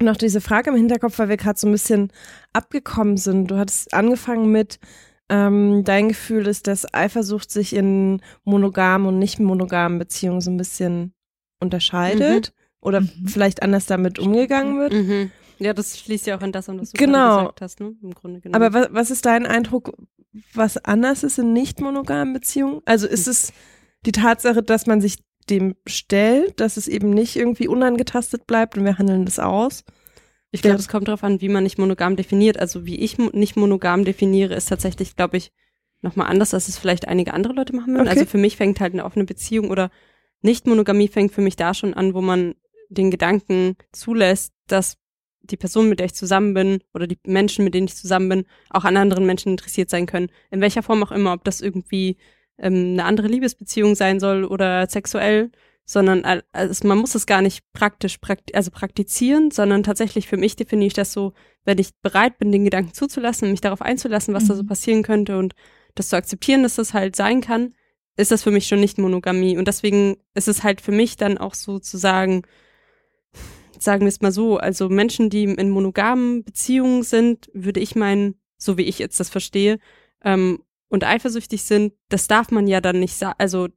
noch 0.00 0.16
diese 0.16 0.40
Frage 0.40 0.70
im 0.70 0.76
Hinterkopf, 0.76 1.18
weil 1.18 1.28
wir 1.28 1.36
gerade 1.36 1.58
so 1.58 1.68
ein 1.68 1.72
bisschen 1.72 2.12
abgekommen 2.52 3.16
sind. 3.16 3.48
Du 3.48 3.56
hattest 3.56 3.94
angefangen 3.94 4.50
mit 4.50 4.80
ähm, 5.28 5.84
dein 5.84 6.08
Gefühl 6.08 6.46
ist, 6.46 6.66
dass 6.66 6.92
Eifersucht 6.92 7.50
sich 7.50 7.74
in 7.74 8.22
monogamen 8.44 9.08
und 9.08 9.18
nicht 9.18 9.38
monogamen 9.38 9.98
Beziehungen 9.98 10.40
so 10.40 10.50
ein 10.50 10.56
bisschen 10.56 11.12
unterscheidet 11.60 12.48
mhm. 12.54 12.78
oder 12.80 13.00
mhm. 13.02 13.26
vielleicht 13.26 13.62
anders 13.62 13.86
damit 13.86 14.18
umgegangen 14.18 14.78
wird. 14.78 14.92
Mhm. 14.92 15.30
Ja, 15.58 15.74
das 15.74 15.98
schließt 15.98 16.26
ja 16.26 16.38
auch 16.38 16.42
in 16.42 16.52
das, 16.52 16.68
was 16.68 16.92
du 16.92 16.98
genau. 16.98 17.38
gesagt 17.38 17.60
hast, 17.60 17.80
ne? 17.80 17.94
Im 18.00 18.14
Grunde 18.14 18.40
genommen. 18.40 18.62
Aber 18.62 18.72
was, 18.72 18.88
was 18.92 19.10
ist 19.10 19.26
dein 19.26 19.44
Eindruck, 19.44 19.92
was 20.54 20.76
anders 20.78 21.24
ist 21.24 21.38
in 21.38 21.52
nicht 21.52 21.80
monogamen 21.80 22.32
Beziehungen? 22.32 22.80
Also 22.84 23.08
ist 23.08 23.26
es 23.26 23.52
die 24.06 24.12
Tatsache, 24.12 24.62
dass 24.62 24.86
man 24.86 25.00
sich 25.00 25.18
dem 25.50 25.74
stellt, 25.86 26.60
dass 26.60 26.76
es 26.76 26.88
eben 26.88 27.10
nicht 27.10 27.34
irgendwie 27.34 27.68
unangetastet 27.68 28.46
bleibt 28.46 28.78
und 28.78 28.84
wir 28.84 28.98
handeln 28.98 29.24
das 29.24 29.38
aus? 29.38 29.84
Ich 30.50 30.62
glaube, 30.62 30.78
es 30.78 30.88
kommt 30.88 31.08
darauf 31.08 31.24
an, 31.24 31.40
wie 31.40 31.48
man 31.48 31.62
nicht 31.62 31.78
monogam 31.78 32.16
definiert. 32.16 32.58
Also 32.58 32.86
wie 32.86 32.96
ich 32.96 33.18
nicht 33.18 33.56
monogam 33.56 34.04
definiere, 34.04 34.54
ist 34.54 34.68
tatsächlich, 34.68 35.14
glaube 35.14 35.36
ich, 35.36 35.52
nochmal 36.00 36.28
anders, 36.28 36.54
als 36.54 36.68
es 36.68 36.78
vielleicht 36.78 37.08
einige 37.08 37.34
andere 37.34 37.52
Leute 37.52 37.74
machen 37.74 37.92
würden. 37.92 38.08
Okay. 38.08 38.18
Also 38.18 38.26
für 38.26 38.38
mich 38.38 38.56
fängt 38.56 38.80
halt 38.80 38.94
eine 38.94 39.04
offene 39.04 39.24
Beziehung 39.24 39.70
oder 39.70 39.90
Nicht-Monogamie 40.42 41.08
fängt 41.08 41.32
für 41.32 41.40
mich 41.40 41.56
da 41.56 41.74
schon 41.74 41.94
an, 41.94 42.14
wo 42.14 42.20
man 42.20 42.54
den 42.88 43.10
Gedanken 43.10 43.76
zulässt, 43.92 44.52
dass 44.66 44.96
die 45.42 45.56
Person, 45.56 45.88
mit 45.88 45.98
der 45.98 46.06
ich 46.06 46.14
zusammen 46.14 46.54
bin 46.54 46.80
oder 46.94 47.06
die 47.06 47.18
Menschen, 47.26 47.64
mit 47.64 47.74
denen 47.74 47.86
ich 47.86 47.96
zusammen 47.96 48.28
bin, 48.28 48.44
auch 48.70 48.84
an 48.84 48.96
anderen 48.96 49.26
Menschen 49.26 49.52
interessiert 49.52 49.90
sein 49.90 50.06
können. 50.06 50.30
In 50.50 50.60
welcher 50.60 50.82
Form 50.82 51.02
auch 51.02 51.12
immer, 51.12 51.32
ob 51.32 51.44
das 51.44 51.60
irgendwie 51.60 52.16
ähm, 52.58 52.92
eine 52.92 53.04
andere 53.04 53.28
Liebesbeziehung 53.28 53.94
sein 53.94 54.20
soll 54.20 54.44
oder 54.44 54.88
sexuell 54.88 55.50
sondern 55.90 56.22
also 56.52 56.86
man 56.86 56.98
muss 56.98 57.14
es 57.14 57.24
gar 57.24 57.40
nicht 57.40 57.64
praktisch 57.72 58.18
prakti 58.18 58.52
also 58.52 58.70
praktizieren, 58.70 59.50
sondern 59.50 59.82
tatsächlich 59.82 60.28
für 60.28 60.36
mich 60.36 60.54
definiere 60.54 60.88
ich 60.88 60.92
das 60.92 61.14
so, 61.14 61.32
wenn 61.64 61.78
ich 61.78 61.96
bereit 62.02 62.38
bin, 62.38 62.52
den 62.52 62.64
Gedanken 62.64 62.92
zuzulassen, 62.92 63.50
mich 63.50 63.62
darauf 63.62 63.80
einzulassen, 63.80 64.34
was 64.34 64.44
mhm. 64.44 64.48
da 64.48 64.54
so 64.56 64.62
mhm. 64.64 64.66
passieren 64.66 65.02
könnte 65.02 65.38
und 65.38 65.54
das 65.94 66.10
zu 66.10 66.16
akzeptieren, 66.16 66.62
dass 66.62 66.74
das 66.74 66.92
halt 66.92 67.16
sein 67.16 67.40
kann, 67.40 67.72
ist 68.18 68.30
das 68.30 68.42
für 68.42 68.50
mich 68.50 68.66
schon 68.66 68.80
nicht 68.80 68.98
Monogamie. 68.98 69.56
Und 69.56 69.66
deswegen 69.66 70.18
ist 70.34 70.46
es 70.46 70.62
halt 70.62 70.82
für 70.82 70.92
mich 70.92 71.16
dann 71.16 71.38
auch 71.38 71.54
so 71.54 71.78
zu 71.78 71.96
sagen, 71.96 72.42
sagen 73.78 74.02
wir 74.02 74.08
es 74.08 74.20
mal 74.20 74.30
so, 74.30 74.58
also 74.58 74.90
Menschen, 74.90 75.30
die 75.30 75.44
in 75.44 75.70
monogamen 75.70 76.44
Beziehungen 76.44 77.02
sind, 77.02 77.48
würde 77.54 77.80
ich 77.80 77.96
meinen, 77.96 78.38
so 78.58 78.76
wie 78.76 78.82
ich 78.82 78.98
jetzt 78.98 79.18
das 79.20 79.30
verstehe, 79.30 79.78
ähm, 80.22 80.62
und 80.88 81.04
eifersüchtig 81.04 81.62
sind, 81.62 81.92
das 82.08 82.28
darf 82.28 82.50
man 82.50 82.66
ja 82.66 82.80
dann 82.80 82.98
nicht 83.00 83.14
sagen, 83.14 83.36
also 83.38 83.68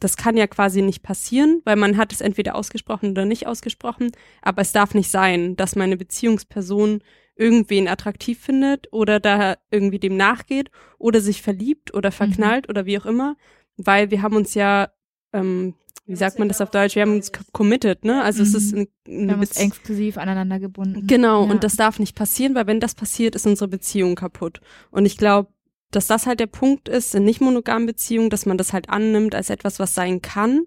das 0.00 0.16
kann 0.16 0.36
ja 0.36 0.46
quasi 0.46 0.82
nicht 0.82 1.02
passieren, 1.02 1.60
weil 1.64 1.76
man 1.76 1.96
hat 1.96 2.12
es 2.12 2.20
entweder 2.20 2.54
ausgesprochen 2.54 3.10
oder 3.10 3.24
nicht 3.24 3.46
ausgesprochen, 3.46 4.10
aber 4.42 4.62
es 4.62 4.72
darf 4.72 4.94
nicht 4.94 5.10
sein, 5.10 5.56
dass 5.56 5.76
meine 5.76 5.96
Beziehungsperson 5.96 7.02
irgendwen 7.36 7.88
attraktiv 7.88 8.38
findet 8.38 8.88
oder 8.92 9.20
da 9.20 9.56
irgendwie 9.70 9.98
dem 9.98 10.16
nachgeht 10.16 10.70
oder 10.98 11.20
sich 11.20 11.42
verliebt 11.42 11.94
oder 11.94 12.10
mhm. 12.10 12.14
verknallt 12.14 12.66
mhm. 12.66 12.70
oder 12.70 12.86
wie 12.86 12.98
auch 12.98 13.06
immer, 13.06 13.36
weil 13.76 14.10
wir 14.10 14.22
haben 14.22 14.36
uns 14.36 14.54
ja, 14.54 14.90
ähm, 15.32 15.74
wie 16.06 16.16
sagt 16.16 16.38
man 16.38 16.48
das 16.48 16.60
auf 16.60 16.70
Deutsch, 16.70 16.96
wir 16.96 17.02
haben 17.02 17.14
uns 17.14 17.30
committed, 17.52 18.04
ne? 18.04 18.22
Also 18.22 18.42
mhm. 18.42 18.48
es 18.48 18.54
ist 18.54 18.74
eine, 18.74 18.88
eine 19.06 19.26
wir 19.26 19.32
haben 19.32 19.40
uns 19.40 19.56
exklusiv 19.56 20.18
aneinander 20.18 20.58
gebunden. 20.58 21.06
Genau, 21.06 21.44
ja. 21.44 21.50
und 21.50 21.62
das 21.62 21.76
darf 21.76 21.98
nicht 21.98 22.16
passieren, 22.16 22.54
weil 22.54 22.66
wenn 22.66 22.80
das 22.80 22.94
passiert, 22.94 23.34
ist 23.34 23.46
unsere 23.46 23.68
Beziehung 23.68 24.16
kaputt. 24.16 24.60
Und 24.90 25.06
ich 25.06 25.16
glaube, 25.16 25.50
dass 25.90 26.06
das 26.06 26.26
halt 26.26 26.40
der 26.40 26.46
Punkt 26.46 26.88
ist 26.88 27.14
in 27.14 27.24
nicht 27.24 27.40
monogamen 27.40 27.86
Beziehungen, 27.86 28.30
dass 28.30 28.46
man 28.46 28.58
das 28.58 28.72
halt 28.72 28.88
annimmt 28.88 29.34
als 29.34 29.50
etwas, 29.50 29.78
was 29.78 29.94
sein 29.94 30.22
kann. 30.22 30.66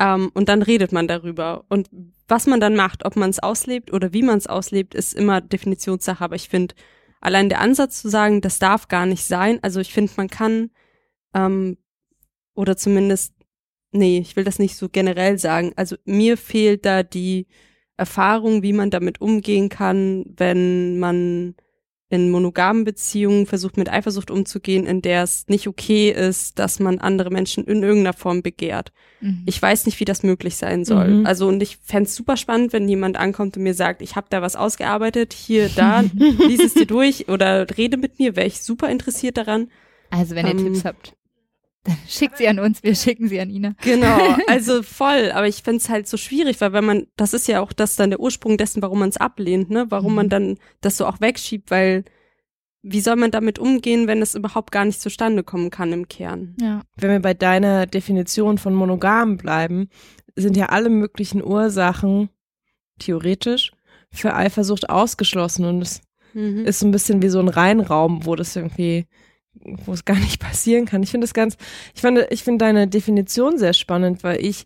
Ähm, 0.00 0.30
und 0.34 0.48
dann 0.48 0.62
redet 0.62 0.92
man 0.92 1.06
darüber. 1.06 1.64
Und 1.68 1.88
was 2.26 2.46
man 2.46 2.60
dann 2.60 2.74
macht, 2.74 3.04
ob 3.04 3.16
man 3.16 3.30
es 3.30 3.38
auslebt 3.38 3.92
oder 3.92 4.12
wie 4.12 4.22
man 4.22 4.38
es 4.38 4.46
auslebt, 4.46 4.94
ist 4.94 5.14
immer 5.14 5.40
Definitionssache. 5.40 6.24
Aber 6.24 6.34
ich 6.34 6.48
finde, 6.48 6.74
allein 7.20 7.48
der 7.48 7.60
Ansatz 7.60 8.02
zu 8.02 8.08
sagen, 8.08 8.40
das 8.40 8.58
darf 8.58 8.88
gar 8.88 9.06
nicht 9.06 9.24
sein, 9.24 9.58
also 9.62 9.80
ich 9.80 9.92
finde, 9.92 10.12
man 10.16 10.28
kann, 10.28 10.70
ähm, 11.34 11.78
oder 12.54 12.76
zumindest, 12.76 13.34
nee, 13.92 14.18
ich 14.18 14.36
will 14.36 14.44
das 14.44 14.58
nicht 14.58 14.76
so 14.76 14.88
generell 14.88 15.38
sagen. 15.38 15.72
Also 15.76 15.96
mir 16.04 16.36
fehlt 16.36 16.84
da 16.84 17.02
die 17.02 17.46
Erfahrung, 17.96 18.62
wie 18.62 18.72
man 18.72 18.90
damit 18.90 19.20
umgehen 19.20 19.68
kann, 19.68 20.24
wenn 20.36 20.98
man 20.98 21.54
in 22.14 22.30
monogamen 22.30 22.84
Beziehungen 22.84 23.44
versucht 23.46 23.76
mit 23.76 23.90
Eifersucht 23.90 24.30
umzugehen, 24.30 24.86
in 24.86 25.02
der 25.02 25.24
es 25.24 25.48
nicht 25.48 25.66
okay 25.66 26.10
ist, 26.10 26.58
dass 26.60 26.78
man 26.78 26.98
andere 26.98 27.30
Menschen 27.30 27.64
in 27.64 27.82
irgendeiner 27.82 28.12
Form 28.12 28.42
begehrt. 28.42 28.92
Mhm. 29.20 29.42
Ich 29.46 29.60
weiß 29.60 29.86
nicht, 29.86 29.98
wie 29.98 30.04
das 30.04 30.22
möglich 30.22 30.56
sein 30.56 30.84
soll. 30.84 31.08
Mhm. 31.08 31.26
Also 31.26 31.48
und 31.48 31.60
ich 31.62 31.78
fände 31.82 32.08
super 32.08 32.36
spannend, 32.36 32.72
wenn 32.72 32.88
jemand 32.88 33.16
ankommt 33.16 33.56
und 33.56 33.64
mir 33.64 33.74
sagt, 33.74 34.00
ich 34.00 34.14
habe 34.14 34.28
da 34.30 34.42
was 34.42 34.54
ausgearbeitet, 34.54 35.32
hier, 35.32 35.68
da, 35.74 36.00
lies 36.48 36.62
es 36.62 36.74
dir 36.74 36.86
durch 36.86 37.28
oder 37.28 37.66
rede 37.76 37.96
mit 37.96 38.20
mir, 38.20 38.36
wäre 38.36 38.46
ich 38.46 38.62
super 38.62 38.88
interessiert 38.88 39.36
daran. 39.36 39.68
Also 40.10 40.36
wenn 40.36 40.46
ihr 40.46 40.52
ähm, 40.52 40.64
Tipps 40.64 40.84
habt. 40.84 41.14
Dann 41.84 41.98
schickt 42.08 42.38
sie 42.38 42.48
an 42.48 42.58
uns, 42.58 42.82
wir 42.82 42.94
schicken 42.94 43.28
sie 43.28 43.40
an 43.40 43.50
Ina. 43.50 43.74
Genau, 43.82 44.36
also 44.48 44.82
voll. 44.82 45.30
Aber 45.32 45.46
ich 45.46 45.62
finde 45.62 45.78
es 45.78 45.88
halt 45.88 46.08
so 46.08 46.16
schwierig, 46.16 46.60
weil 46.60 46.72
wenn 46.72 46.84
man, 46.84 47.06
das 47.16 47.34
ist 47.34 47.46
ja 47.46 47.60
auch 47.60 47.72
das 47.72 47.96
dann 47.96 48.10
der 48.10 48.20
Ursprung 48.20 48.56
dessen, 48.56 48.82
warum 48.82 49.00
man 49.00 49.10
es 49.10 49.16
ablehnt, 49.16 49.70
ne? 49.70 49.86
Warum 49.90 50.12
mhm. 50.12 50.16
man 50.16 50.28
dann 50.28 50.58
das 50.80 50.96
so 50.96 51.06
auch 51.06 51.20
wegschiebt, 51.20 51.70
weil 51.70 52.04
wie 52.82 53.00
soll 53.00 53.16
man 53.16 53.30
damit 53.30 53.58
umgehen, 53.58 54.06
wenn 54.06 54.20
es 54.20 54.34
überhaupt 54.34 54.70
gar 54.70 54.84
nicht 54.84 55.00
zustande 55.00 55.42
kommen 55.42 55.70
kann 55.70 55.92
im 55.92 56.08
Kern? 56.08 56.54
Ja. 56.60 56.82
Wenn 56.96 57.10
wir 57.10 57.20
bei 57.20 57.34
deiner 57.34 57.86
Definition 57.86 58.58
von 58.58 58.74
monogam 58.74 59.36
bleiben, 59.36 59.88
sind 60.36 60.56
ja 60.56 60.66
alle 60.66 60.90
möglichen 60.90 61.42
Ursachen 61.42 62.28
theoretisch 62.98 63.72
für 64.10 64.34
Eifersucht 64.34 64.90
ausgeschlossen 64.90 65.64
und 65.64 65.82
es 65.82 66.02
Mhm. 66.34 66.66
ist 66.66 66.80
so 66.80 66.86
ein 66.86 66.90
bisschen 66.90 67.22
wie 67.22 67.28
so 67.28 67.38
ein 67.38 67.48
Reinraum, 67.48 68.26
wo 68.26 68.34
das 68.34 68.54
irgendwie, 68.56 69.06
wo 69.84 69.92
es 69.92 70.04
gar 70.04 70.18
nicht 70.18 70.40
passieren 70.40 70.84
kann. 70.86 71.02
Ich 71.02 71.10
finde 71.10 71.26
das 71.26 71.34
ganz, 71.34 71.56
ich 71.94 72.00
finde, 72.00 72.26
ich 72.30 72.44
finde 72.44 72.64
deine 72.64 72.88
Definition 72.88 73.58
sehr 73.58 73.72
spannend, 73.72 74.22
weil 74.24 74.44
ich 74.44 74.64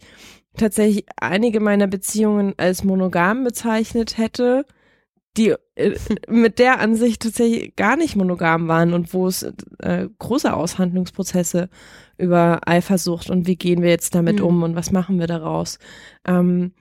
tatsächlich 0.56 1.04
einige 1.16 1.60
meiner 1.60 1.86
Beziehungen 1.86 2.54
als 2.56 2.84
monogam 2.84 3.44
bezeichnet 3.44 4.18
hätte, 4.18 4.64
die 5.36 5.54
äh, 5.76 5.96
mit 6.28 6.58
der 6.58 6.80
Ansicht 6.80 7.22
tatsächlich 7.22 7.76
gar 7.76 7.96
nicht 7.96 8.16
monogam 8.16 8.68
waren 8.68 8.92
und 8.92 9.14
wo 9.14 9.26
es 9.26 9.42
äh, 9.78 10.08
große 10.18 10.52
Aushandlungsprozesse 10.52 11.68
über 12.16 12.60
Eifersucht 12.66 13.30
und 13.30 13.46
wie 13.46 13.56
gehen 13.56 13.82
wir 13.82 13.90
jetzt 13.90 14.14
damit 14.14 14.40
Mhm. 14.40 14.44
um 14.46 14.62
und 14.64 14.74
was 14.74 14.90
machen 14.90 15.18
wir 15.20 15.26
daraus. 15.26 15.78
Ähm, 16.26 16.72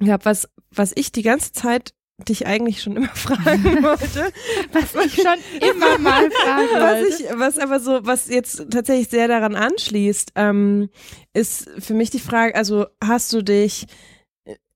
ja, 0.00 0.18
was, 0.22 0.48
was 0.70 0.92
ich 0.94 1.10
die 1.10 1.22
ganze 1.22 1.52
Zeit 1.52 1.94
dich 2.18 2.46
eigentlich 2.46 2.82
schon 2.82 2.96
immer 2.96 3.08
fragen 3.14 3.82
wollte, 3.82 4.32
Was 4.72 4.94
ich 5.04 5.14
schon 5.16 5.38
immer 5.60 5.98
mal 5.98 6.30
fragen 6.44 6.68
was 6.72 7.02
wollte. 7.02 7.22
ich, 7.22 7.38
was 7.38 7.58
aber 7.58 7.80
so, 7.80 8.00
was 8.06 8.28
jetzt 8.28 8.70
tatsächlich 8.70 9.08
sehr 9.08 9.28
daran 9.28 9.54
anschließt, 9.54 10.32
ähm, 10.34 10.88
ist 11.34 11.68
für 11.78 11.94
mich 11.94 12.10
die 12.10 12.18
Frage, 12.18 12.54
also 12.54 12.86
hast 13.02 13.32
du 13.32 13.42
dich 13.42 13.86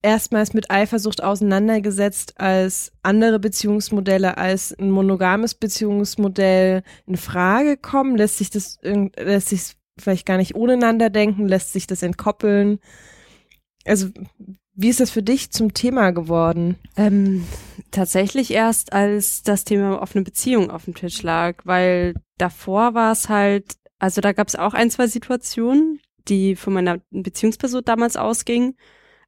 erstmals 0.03 0.55
mit 0.55 0.71
Eifersucht 0.71 1.23
auseinandergesetzt, 1.23 2.41
als 2.41 2.93
andere 3.03 3.39
Beziehungsmodelle, 3.39 4.37
als 4.37 4.77
ein 4.79 4.91
monogames 4.91 5.55
Beziehungsmodell 5.55 6.83
in 7.07 7.17
Frage 7.17 7.77
kommen? 7.77 8.17
Lässt 8.17 8.39
sich 8.39 8.51
das, 8.51 8.79
lässt 8.83 9.49
sich 9.49 9.77
vielleicht 9.99 10.27
gar 10.27 10.37
nicht 10.37 10.55
ohneinander 10.55 11.11
denken? 11.11 11.49
Lässt 11.49 11.73
sich 11.73 11.87
das 11.87 12.03
entkoppeln? 12.03 12.81
Also, 13.85 14.09
wie 14.75 14.89
ist 14.89 15.01
das 15.01 15.11
für 15.11 15.23
dich 15.23 15.51
zum 15.51 15.75
Thema 15.75 16.11
geworden? 16.11 16.77
Ähm, 16.97 17.45
tatsächlich 17.91 18.53
erst, 18.53 18.93
als 18.93 19.43
das 19.43 19.65
Thema 19.65 20.01
offene 20.01 20.25
Beziehung 20.25 20.71
auf 20.71 20.85
dem 20.85 20.95
Tisch 20.95 21.23
lag, 21.23 21.57
weil 21.65 22.15
davor 22.39 22.95
war 22.95 23.13
es 23.13 23.29
halt, 23.29 23.75
also 23.99 24.21
da 24.21 24.33
gab 24.33 24.49
es 24.49 24.57
auch 24.57 24.75
ein, 24.75 24.91
zwei 24.91 25.07
Situationen, 25.07 26.01
die 26.29 26.57
von 26.57 26.73
meiner 26.73 27.01
Beziehungsperson 27.11 27.83
damals 27.85 28.17
ausgingen, 28.17 28.77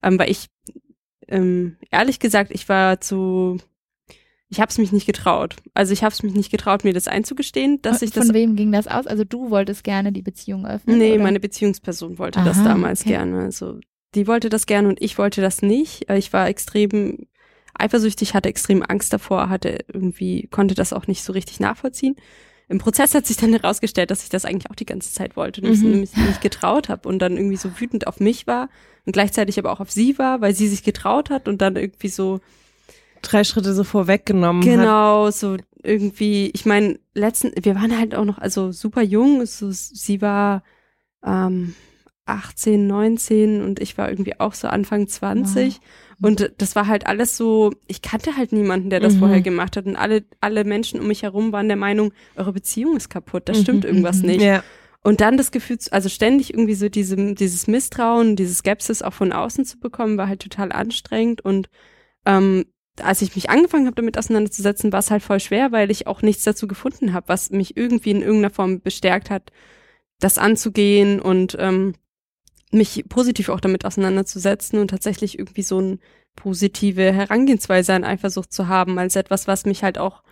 ähm, 0.02 0.18
weil 0.18 0.30
ich, 0.30 0.48
ähm, 1.28 1.76
ehrlich 1.90 2.18
gesagt, 2.18 2.50
ich 2.52 2.68
war 2.68 3.00
zu, 3.00 3.58
ich 4.48 4.60
habe 4.60 4.70
es 4.70 4.78
mich 4.78 4.92
nicht 4.92 5.06
getraut. 5.06 5.56
Also 5.74 5.92
ich 5.92 6.04
habe 6.04 6.12
es 6.12 6.22
mich 6.22 6.34
nicht 6.34 6.50
getraut, 6.50 6.84
mir 6.84 6.92
das 6.92 7.08
einzugestehen, 7.08 7.80
dass 7.82 8.02
ich 8.02 8.10
das 8.10 8.26
Von 8.26 8.34
wem 8.34 8.54
ging 8.54 8.70
das 8.70 8.86
aus? 8.86 9.06
Also 9.06 9.24
du 9.24 9.50
wolltest 9.50 9.82
gerne 9.82 10.12
die 10.12 10.22
Beziehung 10.22 10.66
öffnen? 10.66 10.98
Nee, 10.98 11.14
oder? 11.14 11.22
meine 11.22 11.40
Beziehungsperson 11.40 12.18
wollte 12.18 12.42
das 12.44 12.58
Aha, 12.58 12.68
damals 12.68 13.00
okay. 13.00 13.10
gerne. 13.10 13.40
Also 13.40 13.80
die 14.14 14.26
wollte 14.26 14.48
das 14.48 14.66
gerne 14.66 14.88
und 14.88 15.00
ich 15.02 15.18
wollte 15.18 15.40
das 15.40 15.62
nicht. 15.62 16.08
Äh, 16.08 16.18
Ich 16.18 16.32
war 16.32 16.48
extrem 16.48 17.26
eifersüchtig, 17.74 18.34
hatte 18.34 18.48
extrem 18.48 18.82
Angst 18.82 19.12
davor, 19.12 19.48
hatte 19.48 19.84
irgendwie, 19.92 20.46
konnte 20.50 20.74
das 20.74 20.92
auch 20.92 21.06
nicht 21.06 21.22
so 21.24 21.32
richtig 21.32 21.58
nachvollziehen. 21.60 22.16
Im 22.68 22.78
Prozess 22.78 23.14
hat 23.14 23.26
sich 23.26 23.36
dann 23.36 23.52
herausgestellt, 23.60 24.10
dass 24.10 24.22
ich 24.22 24.28
das 24.28 24.44
eigentlich 24.44 24.70
auch 24.70 24.74
die 24.76 24.86
ganze 24.86 25.12
Zeit 25.12 25.36
wollte 25.36 25.62
und 25.62 25.72
ich 25.72 25.82
Mhm. 25.82 26.00
mich 26.00 26.16
nicht 26.16 26.40
getraut 26.40 26.88
habe 26.88 27.08
und 27.08 27.18
dann 27.20 27.36
irgendwie 27.36 27.56
so 27.56 27.80
wütend 27.80 28.06
auf 28.06 28.20
mich 28.20 28.46
war 28.46 28.68
und 29.06 29.12
gleichzeitig 29.12 29.58
aber 29.58 29.72
auch 29.72 29.80
auf 29.80 29.90
sie 29.90 30.18
war, 30.18 30.40
weil 30.40 30.54
sie 30.54 30.68
sich 30.68 30.82
getraut 30.82 31.30
hat 31.30 31.48
und 31.48 31.60
dann 31.62 31.76
irgendwie 31.76 32.08
so 32.08 32.40
Drei 33.22 33.44
Schritte 33.44 33.72
so 33.72 33.84
vorweggenommen 33.84 34.62
hat. 34.62 34.68
Genau, 34.74 35.30
so 35.30 35.56
irgendwie, 35.84 36.50
ich 36.54 36.66
meine, 36.66 36.98
letzten, 37.14 37.52
wir 37.62 37.76
waren 37.76 37.96
halt 37.96 38.16
auch 38.16 38.24
noch, 38.24 38.38
also 38.38 38.72
super 38.72 39.02
jung, 39.02 39.46
so, 39.46 39.68
sie 39.70 40.20
war 40.20 40.64
ähm, 41.24 41.74
18, 42.26 42.86
19 42.86 43.62
und 43.62 43.80
ich 43.80 43.98
war 43.98 44.08
irgendwie 44.08 44.38
auch 44.38 44.54
so 44.54 44.68
Anfang 44.68 45.08
20. 45.08 45.80
Und 46.22 46.52
das 46.58 46.76
war 46.76 46.86
halt 46.86 47.06
alles 47.08 47.36
so, 47.36 47.72
ich 47.88 48.00
kannte 48.00 48.36
halt 48.36 48.52
niemanden, 48.52 48.90
der 48.90 49.00
das 49.00 49.14
Mhm. 49.14 49.18
vorher 49.18 49.40
gemacht 49.40 49.76
hat. 49.76 49.86
Und 49.86 49.96
alle, 49.96 50.24
alle 50.40 50.62
Menschen 50.64 51.00
um 51.00 51.08
mich 51.08 51.24
herum 51.24 51.52
waren 51.52 51.66
der 51.66 51.76
Meinung, 51.76 52.12
eure 52.36 52.52
Beziehung 52.52 52.96
ist 52.96 53.08
kaputt, 53.10 53.48
da 53.48 53.54
stimmt 53.54 53.82
Mhm, 53.82 53.88
irgendwas 53.88 54.20
mhm. 54.20 54.26
nicht. 54.26 54.42
Ja. 54.42 54.62
Und 55.02 55.20
dann 55.20 55.36
das 55.36 55.50
Gefühl, 55.50 55.78
also 55.90 56.08
ständig 56.08 56.54
irgendwie 56.54 56.74
so 56.74 56.88
diesem, 56.88 57.34
dieses 57.34 57.66
Misstrauen, 57.66 58.36
diese 58.36 58.54
Skepsis 58.54 59.02
auch 59.02 59.14
von 59.14 59.32
außen 59.32 59.64
zu 59.64 59.80
bekommen, 59.80 60.16
war 60.16 60.28
halt 60.28 60.42
total 60.42 60.70
anstrengend. 60.70 61.44
Und 61.44 61.68
ähm, 62.24 62.66
als 63.00 63.20
ich 63.20 63.34
mich 63.34 63.50
angefangen 63.50 63.86
habe, 63.86 63.96
damit 63.96 64.16
auseinanderzusetzen, 64.16 64.92
war 64.92 65.00
es 65.00 65.10
halt 65.10 65.24
voll 65.24 65.40
schwer, 65.40 65.72
weil 65.72 65.90
ich 65.90 66.06
auch 66.06 66.22
nichts 66.22 66.44
dazu 66.44 66.68
gefunden 66.68 67.14
habe, 67.14 67.26
was 67.26 67.50
mich 67.50 67.76
irgendwie 67.76 68.12
in 68.12 68.20
irgendeiner 68.22 68.54
Form 68.54 68.80
bestärkt 68.80 69.28
hat, 69.28 69.50
das 70.20 70.38
anzugehen 70.38 71.20
und 71.20 71.56
ähm, 71.58 71.94
mich 72.72 73.04
positiv 73.08 73.48
auch 73.48 73.60
damit 73.60 73.84
auseinanderzusetzen 73.84 74.78
und 74.80 74.88
tatsächlich 74.88 75.38
irgendwie 75.38 75.62
so 75.62 75.78
eine 75.78 75.98
positive 76.36 77.12
Herangehensweise 77.12 77.94
an 77.94 78.04
Eifersucht 78.04 78.52
zu 78.52 78.68
haben, 78.68 78.98
als 78.98 79.16
etwas, 79.16 79.46
was 79.46 79.66
mich 79.66 79.82
halt 79.82 79.98
auch 79.98 80.22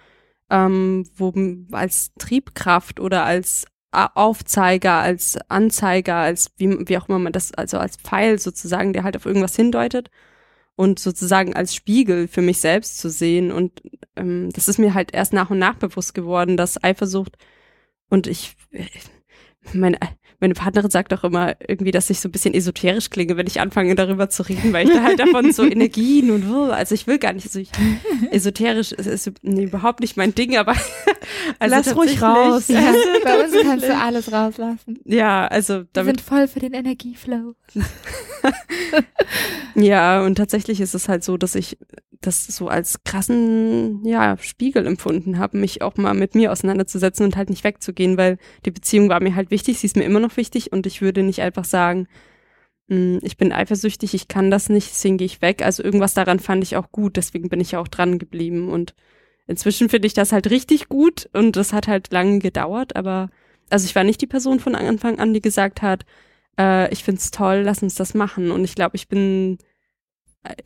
ähm, 0.50 1.08
wo, 1.14 1.32
als 1.72 2.12
Triebkraft 2.18 3.00
oder 3.00 3.24
als 3.24 3.66
Aufzeiger, 3.92 4.94
als 5.00 5.36
Anzeiger, 5.48 6.16
als 6.16 6.52
wie, 6.56 6.88
wie 6.88 6.96
auch 6.96 7.08
immer 7.08 7.18
man 7.18 7.32
das, 7.32 7.52
also 7.52 7.78
als 7.78 7.96
Pfeil 7.96 8.38
sozusagen, 8.38 8.92
der 8.92 9.02
halt 9.02 9.16
auf 9.16 9.26
irgendwas 9.26 9.56
hindeutet 9.56 10.10
und 10.76 10.98
sozusagen 11.00 11.54
als 11.54 11.74
Spiegel 11.74 12.28
für 12.28 12.42
mich 12.42 12.60
selbst 12.60 12.98
zu 12.98 13.10
sehen. 13.10 13.50
Und 13.50 13.82
ähm, 14.16 14.50
das 14.52 14.68
ist 14.68 14.78
mir 14.78 14.94
halt 14.94 15.12
erst 15.12 15.32
nach 15.32 15.50
und 15.50 15.58
nach 15.58 15.74
bewusst 15.74 16.14
geworden, 16.14 16.56
dass 16.56 16.82
Eifersucht 16.82 17.36
und 18.08 18.26
ich, 18.26 18.56
meine, 19.72 19.98
meine 20.40 20.54
Partnerin 20.54 20.90
sagt 20.90 21.12
auch 21.12 21.24
immer 21.24 21.54
irgendwie, 21.66 21.90
dass 21.90 22.10
ich 22.10 22.20
so 22.20 22.28
ein 22.28 22.32
bisschen 22.32 22.54
esoterisch 22.54 23.10
klinge, 23.10 23.36
wenn 23.36 23.46
ich 23.46 23.60
anfange 23.60 23.94
darüber 23.94 24.30
zu 24.30 24.42
reden, 24.42 24.72
weil 24.72 24.88
ich 24.88 24.94
da 24.94 25.02
halt 25.02 25.20
davon 25.20 25.52
so 25.52 25.64
Energien 25.70 26.30
und 26.30 26.70
also 26.70 26.94
ich 26.94 27.06
will 27.06 27.18
gar 27.18 27.32
nicht, 27.32 27.46
also 27.46 27.58
ich, 27.58 27.70
esoterisch 28.30 28.92
ist, 28.92 29.06
ist 29.06 29.32
nee, 29.42 29.64
überhaupt 29.64 30.00
nicht 30.00 30.16
mein 30.16 30.34
Ding, 30.34 30.56
aber 30.56 30.74
also 31.58 31.76
Lass 31.76 31.96
ruhig 31.96 32.20
raus. 32.22 32.68
Ja, 32.68 32.94
bei 33.24 33.44
uns 33.44 33.52
kannst 33.62 33.84
du 33.86 33.96
alles 33.96 34.32
rauslassen. 34.32 35.00
Ja, 35.04 35.46
also 35.46 35.80
Wir 35.80 35.88
damit 35.92 36.20
sind 36.20 36.26
voll 36.26 36.48
für 36.48 36.60
den 36.60 36.72
Energieflow. 36.72 37.54
Ja, 39.74 40.22
und 40.22 40.36
tatsächlich 40.36 40.80
ist 40.80 40.94
es 40.94 41.08
halt 41.08 41.24
so, 41.24 41.36
dass 41.36 41.54
ich 41.54 41.78
das 42.20 42.46
so 42.46 42.68
als 42.68 43.02
krassen, 43.04 44.04
ja, 44.04 44.36
Spiegel 44.38 44.86
empfunden 44.86 45.38
habe, 45.38 45.58
mich 45.58 45.82
auch 45.82 45.96
mal 45.96 46.14
mit 46.14 46.34
mir 46.34 46.52
auseinanderzusetzen 46.52 47.24
und 47.24 47.36
halt 47.36 47.50
nicht 47.50 47.64
wegzugehen, 47.64 48.16
weil 48.18 48.38
die 48.66 48.70
Beziehung 48.70 49.08
war 49.08 49.20
mir 49.22 49.34
halt 49.34 49.50
wichtig, 49.50 49.78
sie 49.78 49.86
ist 49.86 49.96
mir 49.96 50.04
immer 50.04 50.20
noch 50.20 50.36
wichtig 50.36 50.72
und 50.72 50.86
ich 50.86 51.00
würde 51.02 51.22
nicht 51.22 51.40
einfach 51.42 51.64
sagen, 51.64 52.08
"Hm, 52.88 53.20
ich 53.22 53.36
bin 53.36 53.52
eifersüchtig, 53.52 54.14
ich 54.14 54.28
kann 54.28 54.50
das 54.50 54.68
nicht, 54.68 54.90
deswegen 54.90 55.16
gehe 55.18 55.26
ich 55.26 55.42
weg. 55.42 55.62
Also 55.64 55.82
irgendwas 55.82 56.14
daran 56.14 56.40
fand 56.40 56.62
ich 56.64 56.76
auch 56.76 56.90
gut, 56.92 57.16
deswegen 57.16 57.48
bin 57.48 57.60
ich 57.60 57.72
ja 57.72 57.80
auch 57.80 57.88
dran 57.88 58.18
geblieben 58.18 58.68
und 58.70 58.94
inzwischen 59.46 59.88
finde 59.88 60.06
ich 60.06 60.14
das 60.14 60.32
halt 60.32 60.50
richtig 60.50 60.88
gut 60.88 61.28
und 61.32 61.56
das 61.56 61.72
hat 61.72 61.88
halt 61.88 62.12
lange 62.12 62.38
gedauert, 62.40 62.96
aber 62.96 63.30
also 63.70 63.86
ich 63.86 63.94
war 63.94 64.04
nicht 64.04 64.20
die 64.20 64.26
Person 64.26 64.60
von 64.60 64.74
Anfang 64.74 65.18
an, 65.18 65.32
die 65.34 65.40
gesagt 65.40 65.82
hat, 65.82 66.04
äh, 66.58 66.92
ich 66.92 67.04
find's 67.04 67.30
toll, 67.30 67.62
lass 67.64 67.82
uns 67.82 67.94
das 67.94 68.14
machen. 68.14 68.50
Und 68.50 68.64
ich 68.64 68.74
glaube, 68.74 68.96
ich 68.96 69.08
bin 69.08 69.58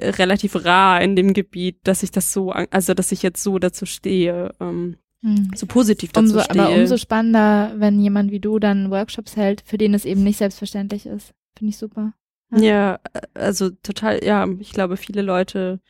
relativ 0.01 0.65
rar 0.65 1.01
in 1.03 1.17
dem 1.17 1.33
Gebiet, 1.33 1.79
dass 1.85 2.03
ich 2.03 2.11
das 2.11 2.33
so, 2.33 2.51
also 2.53 2.95
dass 2.95 3.13
ich 3.13 3.23
jetzt 3.23 3.43
so 3.43 3.59
dazu 3.59 3.87
stehe, 3.87 4.53
ähm, 4.61 4.97
Hm. 5.25 5.53
so 5.55 5.65
positiv 5.67 6.13
dazu 6.13 6.35
Umso, 6.35 6.41
stehe. 6.41 6.63
aber 6.63 6.75
umso 6.77 6.99
spannender, 6.99 7.73
wenn 7.79 7.99
jemand 7.99 8.31
wie 8.31 8.41
du 8.41 8.59
dann 8.59 8.91
Workshops 8.91 9.37
hält, 9.37 9.63
für 9.65 9.79
den 9.79 9.95
es 9.95 10.05
eben 10.05 10.23
nicht 10.23 10.37
selbstverständlich 10.37 11.07
ist. 11.07 11.33
Finde 11.57 11.71
ich 11.71 11.79
super. 11.79 12.13
ja, 12.55 13.01
äh, 13.15 13.21
also 13.33 13.71
total, 13.71 14.23
ja, 14.23 14.47
ich 14.61 14.73
glaube, 14.73 14.99
viele 14.99 15.23
Leute, 15.23 15.81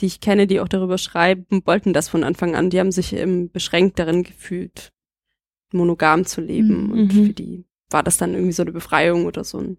die 0.00 0.06
ich 0.06 0.18
kenne, 0.18 0.48
die 0.48 0.58
auch 0.58 0.66
darüber 0.66 0.98
schreiben, 0.98 1.46
wollten 1.64 1.92
das 1.92 2.08
von 2.08 2.24
Anfang 2.24 2.56
an. 2.56 2.68
Die 2.68 2.80
haben 2.80 2.90
sich 2.90 3.12
ähm, 3.12 3.48
beschränkt 3.48 4.00
darin 4.00 4.24
gefühlt, 4.24 4.90
monogam 5.72 6.26
zu 6.26 6.40
leben. 6.40 6.88
Mhm. 6.88 6.92
Und 6.92 7.12
für 7.12 7.32
die 7.32 7.66
war 7.90 8.02
das 8.02 8.16
dann 8.16 8.34
irgendwie 8.34 8.52
so 8.52 8.62
eine 8.62 8.72
Befreiung 8.72 9.26
oder 9.26 9.44
so 9.44 9.58
ein 9.58 9.78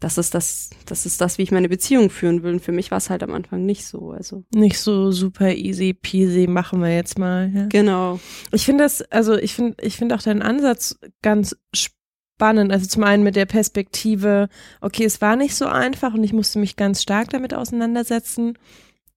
das 0.00 0.18
ist 0.18 0.34
das, 0.34 0.70
das 0.84 1.06
ist 1.06 1.20
das, 1.20 1.38
wie 1.38 1.42
ich 1.42 1.52
meine 1.52 1.68
Beziehung 1.68 2.10
führen 2.10 2.42
will. 2.42 2.54
Und 2.54 2.60
für 2.60 2.72
mich 2.72 2.90
war 2.90 2.98
es 2.98 3.08
halt 3.08 3.22
am 3.22 3.32
Anfang 3.32 3.64
nicht 3.64 3.86
so. 3.86 4.10
Also 4.10 4.44
Nicht 4.54 4.78
so 4.78 5.10
super 5.10 5.54
easy 5.54 5.94
peasy, 5.94 6.46
machen 6.46 6.80
wir 6.82 6.94
jetzt 6.94 7.18
mal. 7.18 7.50
Ja. 7.54 7.66
genau. 7.66 8.20
Ich 8.52 8.66
finde 8.66 8.84
das, 8.84 9.00
also 9.10 9.36
ich 9.36 9.54
finde, 9.54 9.76
ich 9.80 9.96
finde 9.96 10.14
auch 10.14 10.22
deinen 10.22 10.42
Ansatz 10.42 10.98
ganz 11.22 11.56
spannend. 11.74 12.72
Also 12.72 12.86
zum 12.86 13.04
einen 13.04 13.22
mit 13.22 13.36
der 13.36 13.46
Perspektive, 13.46 14.48
okay, 14.82 15.04
es 15.04 15.22
war 15.22 15.36
nicht 15.36 15.54
so 15.54 15.66
einfach 15.66 16.12
und 16.12 16.24
ich 16.24 16.34
musste 16.34 16.58
mich 16.58 16.76
ganz 16.76 17.02
stark 17.02 17.30
damit 17.30 17.54
auseinandersetzen. 17.54 18.58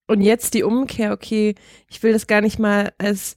Und 0.07 0.21
jetzt 0.21 0.53
die 0.53 0.63
Umkehr, 0.63 1.11
okay, 1.11 1.55
ich 1.89 2.01
will 2.01 2.13
das 2.13 2.25
gar 2.25 2.39
nicht 2.41 2.57
mal 2.57 2.93
als 2.97 3.35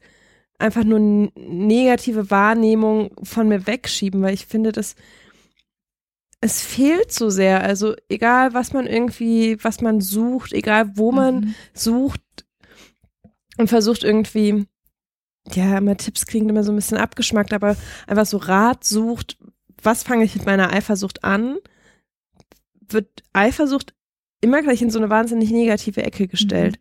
einfach 0.59 0.84
nur 0.84 1.01
negative 1.34 2.30
Wahrnehmung 2.30 3.11
von 3.24 3.49
mir 3.49 3.66
wegschieben, 3.66 4.22
weil 4.22 4.32
ich 4.32 4.47
finde, 4.47 4.70
dass 4.70 4.95
es 6.43 6.61
fehlt 6.61 7.12
so 7.12 7.30
sehr. 7.30 7.62
Also 7.62 7.95
egal, 8.09 8.53
was 8.53 8.72
man 8.72 8.86
irgendwie, 8.86 9.57
was 9.62 9.80
man 9.80 10.01
sucht, 10.01 10.53
egal 10.53 10.97
wo 10.97 11.12
man 11.12 11.36
Mhm. 11.36 11.55
sucht 11.72 12.20
und 13.57 13.68
versucht 13.68 14.03
irgendwie, 14.03 14.66
ja, 15.55 15.78
immer 15.78 15.97
Tipps 15.97 16.26
kriegen 16.26 16.49
immer 16.49 16.64
so 16.64 16.72
ein 16.72 16.76
bisschen 16.76 16.99
abgeschmackt, 16.99 17.53
aber 17.53 17.76
einfach 18.07 18.26
so 18.26 18.38
Rat 18.38 18.84
sucht, 18.84 19.38
was 19.80 20.03
fange 20.03 20.24
ich 20.24 20.34
mit 20.34 20.45
meiner 20.45 20.72
Eifersucht 20.72 21.22
an, 21.24 21.57
wird 22.88 23.22
Eifersucht 23.32 23.95
immer 24.40 24.62
gleich 24.62 24.82
in 24.82 24.90
so 24.90 24.99
eine 24.99 25.11
wahnsinnig 25.11 25.51
negative 25.51 26.03
Ecke 26.03 26.26
gestellt. 26.26 26.78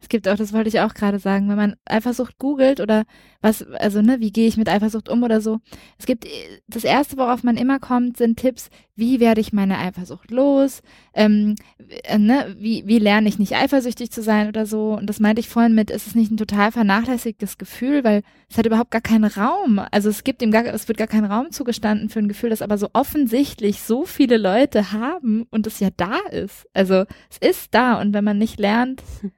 Es 0.00 0.08
gibt 0.08 0.28
auch, 0.28 0.36
das 0.36 0.52
wollte 0.52 0.68
ich 0.68 0.80
auch 0.80 0.94
gerade 0.94 1.18
sagen, 1.18 1.48
wenn 1.48 1.56
man 1.56 1.76
Eifersucht 1.84 2.38
googelt 2.38 2.78
oder 2.80 3.04
was, 3.40 3.66
also 3.72 4.00
ne, 4.00 4.20
wie 4.20 4.30
gehe 4.30 4.46
ich 4.46 4.56
mit 4.56 4.68
Eifersucht 4.68 5.08
um 5.08 5.24
oder 5.24 5.40
so. 5.40 5.58
Es 5.98 6.06
gibt 6.06 6.26
das 6.68 6.84
erste, 6.84 7.16
worauf 7.16 7.42
man 7.42 7.56
immer 7.56 7.80
kommt, 7.80 8.16
sind 8.16 8.38
Tipps, 8.38 8.70
wie 8.94 9.18
werde 9.18 9.40
ich 9.40 9.52
meine 9.52 9.78
Eifersucht 9.78 10.30
los, 10.30 10.82
ähm, 11.14 11.56
äh, 12.04 12.18
ne, 12.18 12.56
wie, 12.58 12.84
wie 12.86 12.98
lerne 13.00 13.28
ich 13.28 13.40
nicht 13.40 13.56
eifersüchtig 13.56 14.10
zu 14.12 14.22
sein 14.22 14.48
oder 14.48 14.66
so. 14.66 14.92
Und 14.92 15.06
das 15.06 15.18
meinte 15.18 15.40
ich 15.40 15.48
vorhin 15.48 15.74
mit, 15.74 15.90
ist 15.90 16.06
es 16.06 16.14
nicht 16.14 16.30
ein 16.30 16.36
total 16.36 16.70
vernachlässigtes 16.70 17.58
Gefühl, 17.58 18.04
weil 18.04 18.22
es 18.48 18.56
hat 18.56 18.66
überhaupt 18.66 18.92
gar 18.92 19.00
keinen 19.00 19.24
Raum. 19.24 19.80
Also 19.90 20.08
es 20.08 20.22
gibt 20.22 20.42
ihm 20.42 20.52
gar, 20.52 20.64
es 20.66 20.86
wird 20.86 20.98
gar 20.98 21.06
kein 21.08 21.24
Raum 21.24 21.50
zugestanden 21.50 22.08
für 22.08 22.20
ein 22.20 22.28
Gefühl, 22.28 22.50
das 22.50 22.62
aber 22.62 22.78
so 22.78 22.88
offensichtlich 22.92 23.82
so 23.82 24.04
viele 24.04 24.36
Leute 24.36 24.92
haben 24.92 25.46
und 25.50 25.66
es 25.66 25.80
ja 25.80 25.88
da 25.96 26.18
ist. 26.30 26.66
Also 26.72 27.04
es 27.30 27.38
ist 27.40 27.74
da 27.74 28.00
und 28.00 28.14
wenn 28.14 28.24
man 28.24 28.38
nicht 28.38 28.60
lernt, 28.60 29.02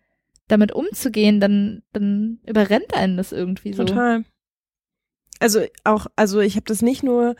damit 0.50 0.72
umzugehen, 0.72 1.40
dann, 1.40 1.82
dann 1.92 2.40
überrennt 2.46 2.94
einen 2.94 3.16
das 3.16 3.32
irgendwie 3.32 3.72
so. 3.72 3.84
Total. 3.84 4.24
Also 5.38 5.60
auch, 5.84 6.06
also 6.16 6.40
ich 6.40 6.56
habe 6.56 6.66
das 6.66 6.82
nicht 6.82 7.02
nur 7.02 7.34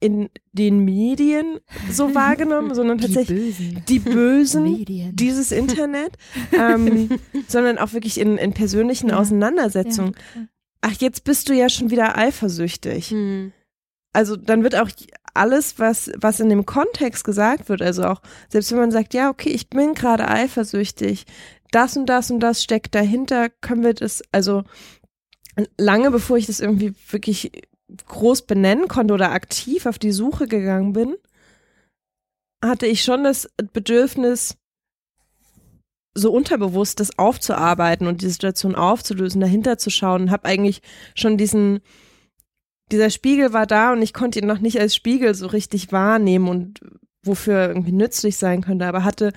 in 0.00 0.30
den 0.52 0.84
Medien 0.84 1.60
so 1.90 2.14
wahrgenommen, 2.14 2.74
sondern 2.74 2.98
tatsächlich 2.98 3.56
die 3.56 3.70
Bösen, 3.70 3.84
die 3.88 3.98
Bösen 4.00 4.62
Medien. 4.64 5.16
dieses 5.16 5.52
Internet, 5.52 6.16
ähm, 6.52 7.10
sondern 7.46 7.78
auch 7.78 7.92
wirklich 7.92 8.18
in, 8.18 8.36
in 8.38 8.52
persönlichen 8.52 9.10
Ja. 9.10 9.18
Auseinandersetzungen. 9.18 10.14
Ja. 10.34 10.42
Ach, 10.80 10.94
jetzt 10.98 11.22
bist 11.24 11.48
du 11.48 11.54
ja 11.54 11.68
schon 11.68 11.90
wieder 11.90 12.18
eifersüchtig. 12.18 13.10
Hm. 13.10 13.52
Also 14.12 14.36
dann 14.36 14.62
wird 14.62 14.74
auch 14.74 14.90
alles, 15.32 15.78
was, 15.78 16.10
was 16.16 16.40
in 16.40 16.50
dem 16.50 16.66
Kontext 16.66 17.24
gesagt 17.24 17.68
wird, 17.68 17.80
also 17.80 18.04
auch, 18.04 18.20
selbst 18.48 18.70
wenn 18.72 18.78
man 18.78 18.90
sagt, 18.90 19.14
ja, 19.14 19.30
okay, 19.30 19.48
ich 19.50 19.70
bin 19.70 19.94
gerade 19.94 20.28
eifersüchtig, 20.28 21.24
das 21.74 21.96
und 21.96 22.06
das 22.06 22.30
und 22.30 22.40
das 22.40 22.62
steckt 22.62 22.94
dahinter, 22.94 23.48
können 23.48 23.82
wir 23.82 23.94
das, 23.94 24.22
also 24.30 24.62
lange 25.78 26.10
bevor 26.10 26.36
ich 26.36 26.46
das 26.46 26.60
irgendwie 26.60 26.94
wirklich 27.10 27.52
groß 28.06 28.42
benennen 28.42 28.88
konnte 28.88 29.14
oder 29.14 29.32
aktiv 29.32 29.86
auf 29.86 29.98
die 29.98 30.12
Suche 30.12 30.46
gegangen 30.46 30.92
bin, 30.92 31.16
hatte 32.64 32.86
ich 32.86 33.02
schon 33.02 33.24
das 33.24 33.48
Bedürfnis, 33.72 34.56
so 36.14 36.30
unterbewusst 36.30 37.00
das 37.00 37.18
aufzuarbeiten 37.18 38.06
und 38.06 38.22
die 38.22 38.28
Situation 38.28 38.74
aufzulösen, 38.74 39.40
dahinter 39.40 39.78
zu 39.78 39.90
schauen 39.90 40.22
und 40.22 40.30
habe 40.30 40.46
eigentlich 40.46 40.82
schon 41.14 41.38
diesen, 41.38 41.80
dieser 42.90 43.10
Spiegel 43.10 43.52
war 43.52 43.66
da 43.66 43.92
und 43.92 44.02
ich 44.02 44.12
konnte 44.12 44.38
ihn 44.38 44.46
noch 44.46 44.58
nicht 44.58 44.78
als 44.78 44.94
Spiegel 44.94 45.34
so 45.34 45.46
richtig 45.46 45.90
wahrnehmen 45.90 46.48
und 46.48 46.80
wofür 47.24 47.68
irgendwie 47.68 47.92
nützlich 47.92 48.36
sein 48.36 48.62
könnte, 48.62 48.86
aber 48.86 49.04
hatte, 49.04 49.32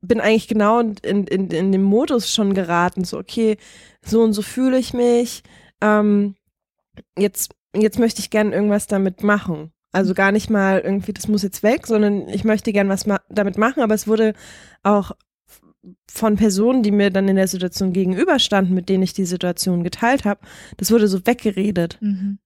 bin 0.00 0.20
eigentlich 0.20 0.48
genau 0.48 0.80
in, 0.80 0.96
in, 1.26 1.48
in 1.48 1.72
dem 1.72 1.82
Modus 1.82 2.32
schon 2.32 2.54
geraten, 2.54 3.04
so 3.04 3.18
okay, 3.18 3.56
so 4.04 4.22
und 4.22 4.32
so 4.32 4.42
fühle 4.42 4.78
ich 4.78 4.92
mich, 4.92 5.42
ähm, 5.80 6.34
jetzt, 7.16 7.54
jetzt 7.74 7.98
möchte 7.98 8.20
ich 8.20 8.30
gern 8.30 8.52
irgendwas 8.52 8.86
damit 8.86 9.22
machen. 9.22 9.72
Also 9.92 10.14
gar 10.14 10.32
nicht 10.32 10.50
mal 10.50 10.80
irgendwie, 10.80 11.12
das 11.12 11.28
muss 11.28 11.42
jetzt 11.42 11.62
weg, 11.62 11.86
sondern 11.86 12.28
ich 12.28 12.44
möchte 12.44 12.72
gern 12.72 12.88
was 12.88 13.06
ma 13.06 13.20
damit 13.28 13.58
machen, 13.58 13.82
aber 13.82 13.94
es 13.94 14.06
wurde 14.06 14.34
auch 14.82 15.12
von 16.08 16.36
Personen, 16.36 16.82
die 16.82 16.90
mir 16.90 17.10
dann 17.10 17.28
in 17.28 17.36
der 17.36 17.48
Situation 17.48 17.92
gegenüberstanden, 17.92 18.74
mit 18.74 18.88
denen 18.88 19.02
ich 19.02 19.14
die 19.14 19.24
Situation 19.24 19.82
geteilt 19.82 20.24
habe, 20.24 20.40
das 20.76 20.90
wurde 20.90 21.08
so 21.08 21.26
weggeredet. 21.26 21.98
Mhm. 22.00 22.38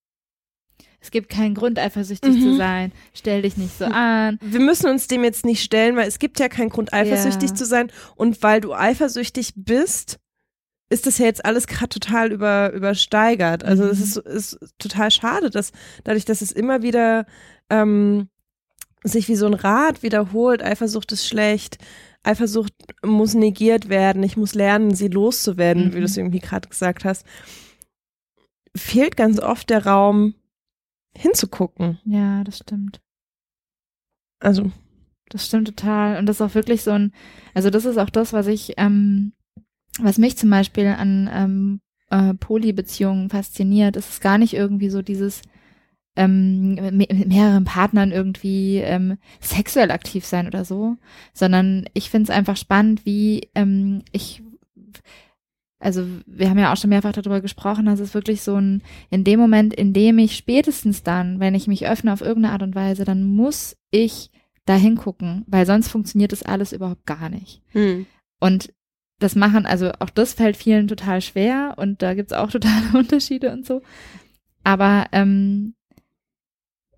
Es 1.05 1.11
gibt 1.11 1.29
keinen 1.29 1.55
Grund, 1.55 1.79
eifersüchtig 1.79 2.33
zu 2.41 2.49
Mhm. 2.49 2.57
sein. 2.57 2.93
Stell 3.13 3.43
dich 3.43 3.59
nicht 3.59 3.77
so 3.77 3.85
an. 3.85 4.39
Wir 4.41 4.61
müssen 4.61 4.89
uns 4.89 5.07
dem 5.07 5.23
jetzt 5.23 5.45
nicht 5.45 5.63
stellen, 5.63 5.97
weil 5.97 6.09
es 6.09 6.19
gibt 6.19 6.41
ja 6.41 6.49
keinen 6.49 6.71
Grund, 6.71 6.95
eifersüchtig 6.95 7.51
Ja. 7.51 7.55
zu 7.55 7.67
sein. 7.67 7.93
Und 8.17 8.43
weil 8.43 8.63
du 8.63 8.73
eifersüchtig 8.73 9.53
bist, 9.55 10.19
ist 10.89 11.07
das 11.07 11.19
ja 11.19 11.27
jetzt 11.27 11.45
alles 11.45 11.67
gerade 11.67 11.91
total 11.91 12.33
über, 12.33 12.73
übersteigert. 12.73 13.65
Also 13.65 13.85
es 13.85 13.99
Mhm. 13.99 14.05
ist, 14.05 14.17
ist 14.55 14.59
total 14.79 15.11
schade, 15.11 15.51
dass 15.51 15.73
dadurch, 16.05 16.25
dass 16.25 16.41
es 16.41 16.53
immer 16.53 16.83
wieder 16.83 17.27
ähm, 17.69 18.29
sich 19.03 19.29
wie 19.29 19.37
so 19.37 19.45
ein 19.47 19.55
Rad 19.55 20.03
wiederholt, 20.03 20.63
Eifersucht 20.63 21.13
ist 21.13 21.27
schlecht, 21.29 21.77
Eifersucht 22.23 22.73
muss 23.05 23.35
negiert 23.35 23.91
werden, 23.91 24.23
ich 24.23 24.39
muss 24.39 24.55
lernen, 24.55 24.95
sie 24.95 25.09
loszuwerden, 25.09 25.93
wie 25.93 25.97
Mhm. 25.97 26.01
du 26.01 26.05
es 26.07 26.17
irgendwie 26.17 26.41
gerade 26.41 26.67
gesagt 26.69 27.05
hast, 27.05 27.27
fehlt 28.77 29.17
ganz 29.17 29.41
oft 29.41 29.69
der 29.71 29.87
Raum 29.87 30.35
hinzugucken. 31.17 31.99
Ja, 32.05 32.45
das 32.45 32.59
stimmt. 32.59 33.01
Also 34.41 34.71
Das 35.31 35.47
stimmt 35.47 35.69
total. 35.69 36.19
Und 36.19 36.27
das 36.27 36.39
ist 36.39 36.43
auch 36.43 36.57
wirklich 36.57 36.83
so 36.83 36.93
ein, 36.93 37.13
also 37.55 37.71
das 37.71 37.87
ist 37.87 37.99
auch 37.99 38.11
das, 38.11 38.33
was 38.35 38.49
ich, 38.49 38.75
ähm, 38.79 39.35
was 40.01 40.19
mich 40.19 40.39
zum 40.39 40.51
Beispiel 40.51 40.89
an 40.89 41.31
ähm, 41.33 41.81
äh, 42.11 42.35
Polybeziehungen 42.35 43.31
fasziniert. 43.31 43.97
Es 43.97 44.11
ist 44.11 44.23
gar 44.23 44.39
nicht 44.39 44.55
irgendwie 44.55 44.91
so 44.91 45.03
dieses 45.03 45.43
ähm, 46.17 46.77
me- 46.77 46.93
mit 46.93 47.29
mehreren 47.29 47.65
Partnern 47.65 48.13
irgendwie 48.13 48.79
ähm, 48.79 49.19
sexuell 49.43 49.93
aktiv 49.93 50.27
sein 50.27 50.49
oder 50.49 50.65
so, 50.67 50.97
sondern 51.35 51.87
ich 51.95 52.11
finde 52.11 52.33
es 52.33 52.37
einfach 52.39 52.59
spannend, 52.59 53.07
wie 53.07 53.51
ähm, 53.57 54.05
ich 54.13 54.44
also 55.79 56.07
wir 56.27 56.49
haben 56.49 56.59
ja 56.59 56.73
auch 56.73 56.77
schon 56.77 56.91
mehrfach 56.91 57.13
darüber 57.13 57.41
gesprochen, 57.41 57.87
dass 57.87 58.01
es 58.01 58.15
wirklich 58.15 58.43
so 58.43 58.57
ein, 58.57 58.83
in 59.11 59.25
dem 59.25 59.39
Moment, 59.39 59.75
in 59.75 59.93
dem 59.93 60.19
ich 60.19 60.37
spätestens 60.37 61.03
dann, 61.03 61.41
wenn 61.41 61.55
ich 61.55 61.67
mich 61.67 61.87
öffne 61.87 62.13
auf 62.13 62.21
irgendeine 62.21 62.53
Art 62.53 62.63
und 62.63 62.75
Weise, 62.75 63.05
dann 63.05 63.25
muss 63.25 63.77
ich 63.91 64.31
da 64.65 64.77
hingucken, 64.77 65.45
weil 65.47 65.67
sonst 65.67 65.89
funktioniert 65.89 66.33
das 66.33 66.43
alles 66.43 66.73
überhaupt 66.73 67.07
gar 67.07 67.29
nicht. 67.29 67.61
Hm. 67.73 68.07
Und 68.41 68.73
das 69.19 69.35
machen, 69.35 69.67
also 69.67 69.93
auch 70.01 70.11
das 70.11 70.35
fällt 70.35 70.57
vielen 70.57 70.89
total 70.89 71.21
schwer 71.21 71.75
und 71.77 72.03
da 72.03 72.15
gibt's 72.15 72.33
auch 72.33 72.51
totale 72.51 72.99
Unterschiede 72.99 73.53
und 73.53 73.67
so. 73.67 73.83
Aber 74.63 75.07
ähm, 75.13 75.75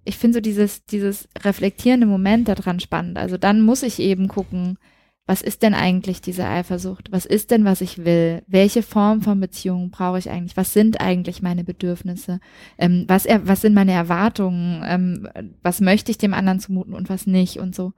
ich 0.05 0.16
finde 0.16 0.37
so 0.37 0.41
dieses, 0.41 0.85
dieses 0.85 1.29
reflektierende 1.45 2.07
Moment 2.07 2.49
daran 2.49 2.79
spannend. 2.79 3.18
Also 3.18 3.37
dann 3.37 3.62
muss 3.62 3.83
ich 3.83 3.99
eben 3.99 4.29
gucken, 4.29 4.79
was 5.27 5.43
ist 5.43 5.62
denn 5.62 5.74
eigentlich 5.74 6.20
diese 6.20 6.47
Eifersucht? 6.47 7.11
Was 7.11 7.27
ist 7.27 7.51
denn, 7.51 7.64
was 7.64 7.81
ich 7.81 8.05
will? 8.05 8.43
Welche 8.47 8.83
Form 8.83 9.22
von 9.22 9.41
Beziehung 9.41 9.91
brauche 9.91 10.18
ich 10.18 10.31
eigentlich? 10.31 10.57
Was 10.57 10.72
sind 10.72 11.01
eigentlich 11.01 11.43
meine 11.43 11.64
Bedürfnisse? 11.64 12.39
Ähm, 12.79 13.05
was, 13.09 13.27
er, 13.27 13.47
was 13.49 13.61
sind 13.61 13.74
meine 13.74 13.93
Erwartungen? 13.93 14.85
Ähm, 14.87 15.29
was 15.62 15.81
möchte 15.81 16.12
ich 16.12 16.18
dem 16.18 16.33
anderen 16.33 16.61
zumuten 16.61 16.95
und 16.95 17.09
was 17.09 17.27
nicht 17.27 17.59
und 17.59 17.74
so? 17.74 17.93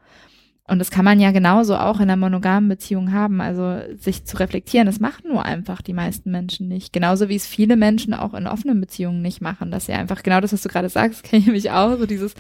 Und 0.71 0.79
das 0.81 0.91
kann 0.91 1.05
man 1.05 1.19
ja 1.19 1.31
genauso 1.31 1.77
auch 1.77 1.97
in 1.97 2.03
einer 2.03 2.17
monogamen 2.17 2.69
Beziehung 2.69 3.13
haben. 3.13 3.41
Also 3.41 3.79
sich 3.97 4.25
zu 4.27 4.37
reflektieren, 4.39 4.85
das 4.87 5.01
machen 5.01 5.29
nur 5.31 5.43
einfach 5.45 5.81
die 5.81 5.95
meisten 5.95 6.31
Menschen 6.31 6.69
nicht. 6.69 6.93
Genauso 6.93 7.31
wie 7.31 7.37
es 7.37 7.47
viele 7.47 7.77
Menschen 7.77 8.13
auch 8.13 8.35
in 8.35 8.47
offenen 8.47 8.79
Beziehungen 8.81 9.23
nicht 9.23 9.41
machen. 9.41 9.71
Dass 9.71 9.87
sie 9.87 9.93
einfach 9.95 10.23
genau 10.23 10.41
das, 10.43 10.53
was 10.53 10.61
du 10.63 10.69
gerade 10.69 10.91
sagst, 10.91 11.23
kenne 11.25 11.41
ich 11.43 11.49
mich 11.49 11.71
auch. 11.71 11.97
So 11.99 12.05
dieses, 12.05 12.35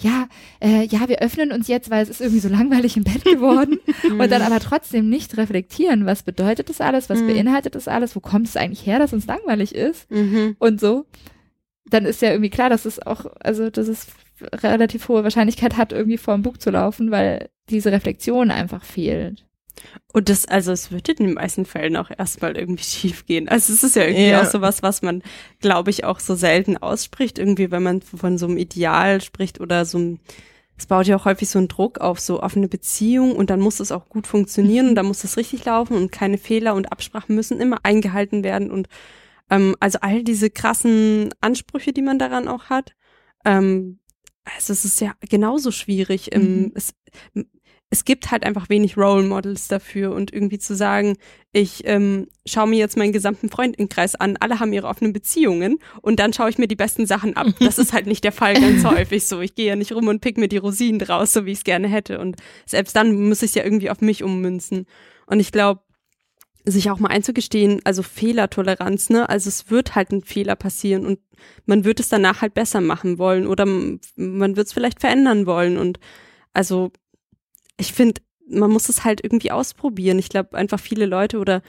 ja, 0.00 0.28
äh, 0.60 0.86
ja, 0.86 1.08
wir 1.08 1.18
öffnen 1.18 1.50
uns 1.50 1.66
jetzt, 1.66 1.90
weil 1.90 2.04
es 2.04 2.08
ist 2.08 2.20
irgendwie 2.20 2.40
so 2.40 2.48
langweilig 2.48 2.96
im 2.96 3.02
Bett 3.04 3.24
geworden. 3.24 3.78
und 4.18 4.30
dann 4.30 4.42
aber 4.42 4.60
trotzdem 4.60 5.08
nicht 5.08 5.36
reflektieren, 5.36 6.06
was 6.06 6.22
bedeutet 6.22 6.68
das 6.68 6.80
alles, 6.80 7.10
was 7.10 7.20
Mhm. 7.20 7.26
beinhaltet 7.26 7.74
das 7.74 7.88
alles, 7.88 8.14
wo 8.14 8.20
kommt 8.20 8.46
es 8.46 8.56
eigentlich 8.56 8.86
her, 8.86 9.00
dass 9.00 9.12
uns 9.12 9.26
langweilig 9.26 9.74
ist 9.74 10.08
Mhm. 10.10 10.54
und 10.60 10.80
so. 10.80 11.04
Dann 11.90 12.04
ist 12.06 12.22
ja 12.22 12.30
irgendwie 12.30 12.50
klar, 12.50 12.70
dass 12.70 12.84
es 12.84 13.04
auch, 13.04 13.26
also 13.40 13.68
dass 13.70 13.88
es 13.88 14.06
relativ 14.40 15.08
hohe 15.08 15.22
Wahrscheinlichkeit 15.24 15.76
hat, 15.76 15.92
irgendwie 15.92 16.18
vor 16.18 16.34
dem 16.34 16.42
Bug 16.42 16.60
zu 16.60 16.70
laufen, 16.70 17.10
weil 17.10 17.50
diese 17.70 17.92
Reflexion 17.92 18.50
einfach 18.50 18.84
fehlt. 18.84 19.46
Und 20.12 20.28
das, 20.28 20.46
also 20.46 20.70
es 20.72 20.92
wird 20.92 21.08
in 21.08 21.26
den 21.26 21.34
meisten 21.34 21.64
Fällen 21.64 21.96
auch 21.96 22.10
erstmal 22.16 22.56
irgendwie 22.56 22.82
schief 22.84 23.26
gehen. 23.26 23.48
Also 23.48 23.72
es 23.72 23.82
ist 23.82 23.96
ja 23.96 24.04
irgendwie 24.04 24.28
Ja. 24.30 24.42
auch 24.42 24.50
sowas, 24.50 24.82
was 24.82 25.02
man, 25.02 25.22
glaube 25.60 25.90
ich, 25.90 26.04
auch 26.04 26.20
so 26.20 26.34
selten 26.34 26.76
ausspricht, 26.76 27.38
irgendwie, 27.38 27.70
wenn 27.70 27.82
man 27.82 28.02
von 28.02 28.38
so 28.38 28.46
einem 28.46 28.58
Ideal 28.58 29.20
spricht 29.20 29.60
oder 29.60 29.84
so 29.84 29.98
einem, 29.98 30.18
es 30.76 30.86
baut 30.86 31.06
ja 31.06 31.16
auch 31.16 31.24
häufig 31.24 31.48
so 31.48 31.58
einen 31.58 31.68
Druck 31.68 31.98
auf 32.00 32.18
so 32.20 32.42
offene 32.42 32.68
Beziehung 32.68 33.34
und 33.36 33.50
dann 33.50 33.60
muss 33.60 33.80
es 33.80 33.92
auch 33.92 34.08
gut 34.08 34.26
funktionieren 34.26 34.88
und 34.90 34.94
dann 34.96 35.06
muss 35.06 35.24
es 35.24 35.36
richtig 35.36 35.64
laufen 35.64 35.96
und 35.96 36.12
keine 36.12 36.38
Fehler 36.38 36.74
und 36.74 36.90
Absprachen 36.92 37.34
müssen 37.34 37.60
immer 37.60 37.78
eingehalten 37.82 38.44
werden 38.44 38.70
und 38.70 38.88
ähm, 39.50 39.74
also 39.80 39.98
all 40.02 40.22
diese 40.22 40.50
krassen 40.50 41.30
Ansprüche, 41.40 41.92
die 41.92 42.02
man 42.02 42.18
daran 42.18 42.46
auch 42.48 42.64
hat. 42.64 42.92
Ähm, 43.44 43.98
also 44.44 44.72
es 44.72 44.84
ist 44.84 45.00
ja 45.00 45.14
genauso 45.28 45.70
schwierig. 45.70 46.30
Mhm. 46.34 46.72
es, 46.74 46.94
es 47.92 48.06
gibt 48.06 48.30
halt 48.30 48.44
einfach 48.44 48.70
wenig 48.70 48.96
Role 48.96 49.22
Models 49.22 49.68
dafür 49.68 50.12
und 50.12 50.32
irgendwie 50.32 50.58
zu 50.58 50.74
sagen, 50.74 51.18
ich 51.52 51.82
ähm, 51.84 52.26
schaue 52.46 52.66
mir 52.66 52.78
jetzt 52.78 52.96
meinen 52.96 53.12
gesamten 53.12 53.50
Freundinnenkreis 53.50 54.14
an, 54.14 54.38
alle 54.40 54.60
haben 54.60 54.72
ihre 54.72 54.86
offenen 54.86 55.12
Beziehungen 55.12 55.78
und 56.00 56.18
dann 56.18 56.32
schaue 56.32 56.48
ich 56.48 56.56
mir 56.56 56.68
die 56.68 56.74
besten 56.74 57.04
Sachen 57.04 57.36
ab. 57.36 57.48
Das 57.60 57.78
ist 57.78 57.92
halt 57.92 58.06
nicht 58.06 58.24
der 58.24 58.32
Fall 58.32 58.54
ganz 58.54 58.82
häufig 58.86 59.28
so. 59.28 59.42
Ich 59.42 59.54
gehe 59.54 59.66
ja 59.66 59.76
nicht 59.76 59.92
rum 59.92 60.08
und 60.08 60.22
pick 60.22 60.38
mir 60.38 60.48
die 60.48 60.56
Rosinen 60.56 61.00
draus, 61.00 61.34
so 61.34 61.44
wie 61.44 61.52
ich 61.52 61.58
es 61.58 61.64
gerne 61.64 61.86
hätte. 61.86 62.18
Und 62.18 62.36
selbst 62.64 62.96
dann 62.96 63.28
muss 63.28 63.42
ich 63.42 63.50
es 63.50 63.54
ja 63.56 63.64
irgendwie 63.64 63.90
auf 63.90 64.00
mich 64.00 64.22
ummünzen. 64.22 64.86
Und 65.26 65.40
ich 65.40 65.52
glaube, 65.52 65.82
sich 66.64 66.90
auch 66.90 66.98
mal 66.98 67.08
einzugestehen, 67.08 67.80
also 67.84 68.02
Fehlertoleranz, 68.02 69.10
ne? 69.10 69.28
Also 69.28 69.48
es 69.48 69.70
wird 69.70 69.94
halt 69.94 70.12
ein 70.12 70.22
Fehler 70.22 70.56
passieren 70.56 71.06
und 71.06 71.18
man 71.66 71.84
wird 71.84 71.98
es 72.00 72.08
danach 72.08 72.40
halt 72.40 72.54
besser 72.54 72.80
machen 72.80 73.18
wollen 73.18 73.46
oder 73.46 73.66
man 73.66 74.56
wird 74.56 74.66
es 74.66 74.72
vielleicht 74.72 75.00
verändern 75.00 75.46
wollen. 75.46 75.76
Und 75.76 75.98
also 76.52 76.92
ich 77.78 77.92
finde, 77.92 78.22
man 78.48 78.70
muss 78.70 78.88
es 78.88 79.04
halt 79.04 79.22
irgendwie 79.24 79.50
ausprobieren. 79.50 80.18
Ich 80.18 80.28
glaube, 80.28 80.56
einfach 80.56 80.78
viele 80.78 81.06
Leute 81.06 81.38
oder 81.38 81.62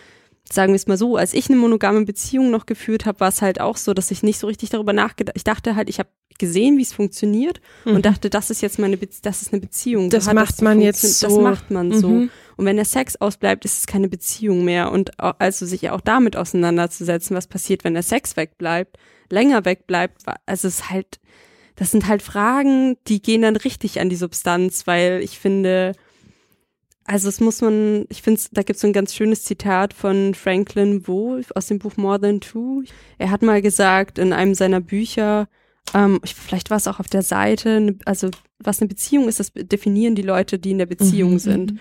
sagen 0.53 0.73
wir 0.73 0.77
es 0.77 0.87
mal 0.87 0.97
so, 0.97 1.17
als 1.17 1.33
ich 1.33 1.49
eine 1.49 1.57
monogame 1.57 2.05
Beziehung 2.05 2.51
noch 2.51 2.65
geführt 2.65 3.05
habe, 3.05 3.19
war 3.19 3.29
es 3.29 3.41
halt 3.41 3.59
auch 3.61 3.77
so, 3.77 3.93
dass 3.93 4.11
ich 4.11 4.23
nicht 4.23 4.39
so 4.39 4.47
richtig 4.47 4.69
darüber 4.69 4.93
nachgedacht. 4.93 5.35
Ich 5.35 5.43
dachte 5.43 5.75
halt, 5.75 5.89
ich 5.89 5.99
habe 5.99 6.09
gesehen, 6.39 6.77
wie 6.77 6.81
es 6.81 6.93
funktioniert 6.93 7.61
Mhm. 7.85 7.95
und 7.95 8.05
dachte, 8.05 8.29
das 8.29 8.49
ist 8.49 8.61
jetzt 8.61 8.79
meine, 8.79 8.97
Be 8.97 9.07
das 9.21 9.41
ist 9.43 9.53
eine 9.53 9.61
Beziehung. 9.61 10.09
Das 10.09 10.25
So 10.25 10.33
macht 10.33 10.57
zu 10.57 10.63
man 10.63 10.81
jetzt 10.81 11.03
Das 11.03 11.19
so. 11.19 11.41
macht 11.41 11.69
man 11.71 11.91
so. 11.91 12.07
Mhm. 12.09 12.29
Und 12.57 12.65
wenn 12.65 12.75
der 12.75 12.85
Sex 12.85 13.15
ausbleibt, 13.17 13.65
ist 13.65 13.77
es 13.79 13.87
keine 13.87 14.09
Beziehung 14.09 14.63
mehr. 14.65 14.91
Und 14.91 15.11
also 15.19 15.65
sich 15.65 15.89
auch 15.91 16.01
damit 16.01 16.35
auseinanderzusetzen, 16.35 17.35
was 17.35 17.47
passiert, 17.47 17.83
wenn 17.83 17.93
der 17.93 18.03
Sex 18.03 18.35
wegbleibt, 18.37 18.97
länger 19.29 19.65
wegbleibt, 19.65 20.21
also 20.45 20.67
es 20.67 20.75
ist 20.79 20.89
halt, 20.89 21.19
das 21.75 21.91
sind 21.91 22.07
halt 22.07 22.21
Fragen, 22.21 22.97
die 23.07 23.21
gehen 23.21 23.41
dann 23.41 23.55
richtig 23.55 23.99
an 23.99 24.09
die 24.09 24.15
Substanz, 24.15 24.85
weil 24.85 25.21
ich 25.23 25.39
finde, 25.39 25.93
also 27.05 27.27
es 27.29 27.39
muss 27.39 27.61
man, 27.61 28.05
ich 28.09 28.21
finde, 28.21 28.41
da 28.51 28.61
gibt 28.63 28.75
es 28.77 28.81
so 28.81 28.87
ein 28.87 28.93
ganz 28.93 29.13
schönes 29.13 29.43
Zitat 29.43 29.93
von 29.93 30.33
Franklin 30.33 31.07
Wolf 31.07 31.51
aus 31.55 31.67
dem 31.67 31.79
Buch 31.79 31.97
More 31.97 32.19
Than 32.19 32.39
Two. 32.41 32.83
Er 33.17 33.29
hat 33.31 33.41
mal 33.41 33.61
gesagt 33.61 34.17
in 34.19 34.31
einem 34.33 34.53
seiner 34.55 34.79
Bücher, 34.81 35.47
ähm, 35.93 36.19
ich- 36.23 36.35
vielleicht 36.35 36.69
war 36.69 36.77
es 36.77 36.87
auch 36.87 36.99
auf 36.99 37.07
der 37.07 37.21
Seite, 37.23 37.81
ne- 37.81 37.97
also 38.05 38.29
was 38.59 38.79
eine 38.79 38.87
Beziehung 38.87 39.27
ist, 39.27 39.39
das 39.39 39.51
definieren 39.53 40.15
die 40.15 40.21
Leute, 40.21 40.57
die 40.59 40.71
in 40.71 40.77
der 40.77 40.85
Beziehung 40.85 41.33
Mhm. 41.33 41.39
sind. 41.39 41.79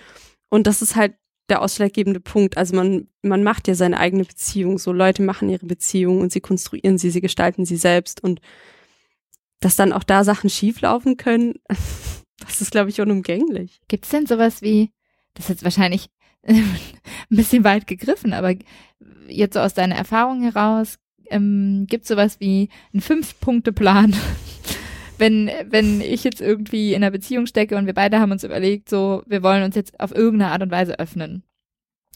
Und 0.49 0.67
das 0.67 0.81
ist 0.81 0.95
halt 0.95 1.13
der 1.49 1.61
ausschlaggebende 1.61 2.19
Punkt. 2.19 2.57
Also 2.57 2.75
man, 2.75 3.07
man 3.21 3.43
macht 3.43 3.67
ja 3.67 3.75
seine 3.75 3.99
eigene 3.99 4.23
Beziehung. 4.25 4.77
So 4.77 4.91
Leute 4.93 5.21
machen 5.21 5.49
ihre 5.49 5.65
Beziehung 5.65 6.21
und 6.21 6.31
sie 6.31 6.41
konstruieren 6.41 6.97
sie, 6.97 7.09
sie 7.11 7.21
gestalten 7.21 7.65
sie 7.65 7.75
selbst 7.77 8.23
und 8.23 8.39
dass 9.59 9.75
dann 9.77 9.93
auch 9.93 10.03
da 10.03 10.23
Sachen 10.23 10.49
schieflaufen 10.49 11.15
können, 11.17 11.55
das 12.39 12.61
ist, 12.61 12.71
glaube 12.71 12.89
ich, 12.89 12.99
unumgänglich. 13.01 13.79
Gibt's 13.87 14.09
denn 14.09 14.25
sowas 14.25 14.61
wie, 14.61 14.91
das 15.33 15.45
ist 15.45 15.49
jetzt 15.49 15.63
wahrscheinlich 15.63 16.09
ein 16.47 16.63
bisschen 17.29 17.63
weit 17.63 17.87
gegriffen, 17.87 18.33
aber 18.33 18.53
jetzt 19.27 19.53
so 19.53 19.59
aus 19.59 19.73
deiner 19.73 19.95
Erfahrung 19.95 20.41
heraus, 20.41 20.99
ähm, 21.29 21.85
gibt 21.87 22.05
sowas 22.05 22.39
wie 22.39 22.69
einen 22.93 23.01
Fünf-Punkte-Plan? 23.01 24.15
wenn, 25.17 25.49
wenn 25.69 26.01
ich 26.01 26.23
jetzt 26.23 26.41
irgendwie 26.41 26.93
in 26.93 27.03
einer 27.03 27.11
Beziehung 27.11 27.45
stecke 27.45 27.77
und 27.77 27.85
wir 27.85 27.93
beide 27.93 28.19
haben 28.19 28.31
uns 28.31 28.43
überlegt, 28.43 28.89
so, 28.89 29.23
wir 29.25 29.43
wollen 29.43 29.63
uns 29.63 29.75
jetzt 29.75 29.99
auf 29.99 30.13
irgendeine 30.13 30.51
Art 30.51 30.61
und 30.61 30.71
Weise 30.71 30.99
öffnen. 30.99 31.43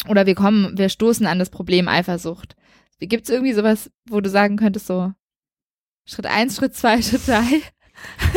Oder 0.09 0.26
wir 0.26 0.36
kommen, 0.36 0.78
wir 0.78 0.89
stoßen 0.89 1.26
an 1.26 1.39
das 1.39 1.49
Problem 1.49 1.88
Eifersucht. 1.88 2.55
Gibt's 2.99 3.30
irgendwie 3.30 3.53
sowas, 3.53 3.91
wo 4.09 4.22
du 4.22 4.30
sagen 4.30 4.57
könntest, 4.57 4.88
so, 4.88 5.13
Schritt 6.05 6.26
eins, 6.26 6.55
Schritt 6.55 6.76
zwei, 6.76 7.01
Schritt 7.01 7.28
drei? 7.28 7.61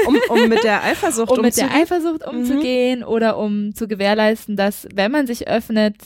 Um, 0.06 0.16
um 0.28 0.48
mit 0.48 0.62
der 0.64 0.82
Eifersucht 0.84 1.30
um 1.36 1.42
mit 1.42 1.56
der 1.56 1.64
umzugehen. 1.64 1.82
Eifersucht 1.82 2.26
umzugehen 2.26 3.04
oder 3.04 3.36
um 3.38 3.74
zu 3.74 3.88
gewährleisten, 3.88 4.56
dass 4.56 4.86
wenn 4.94 5.11
man 5.12 5.26
sich 5.26 5.48
öffnet, 5.48 5.96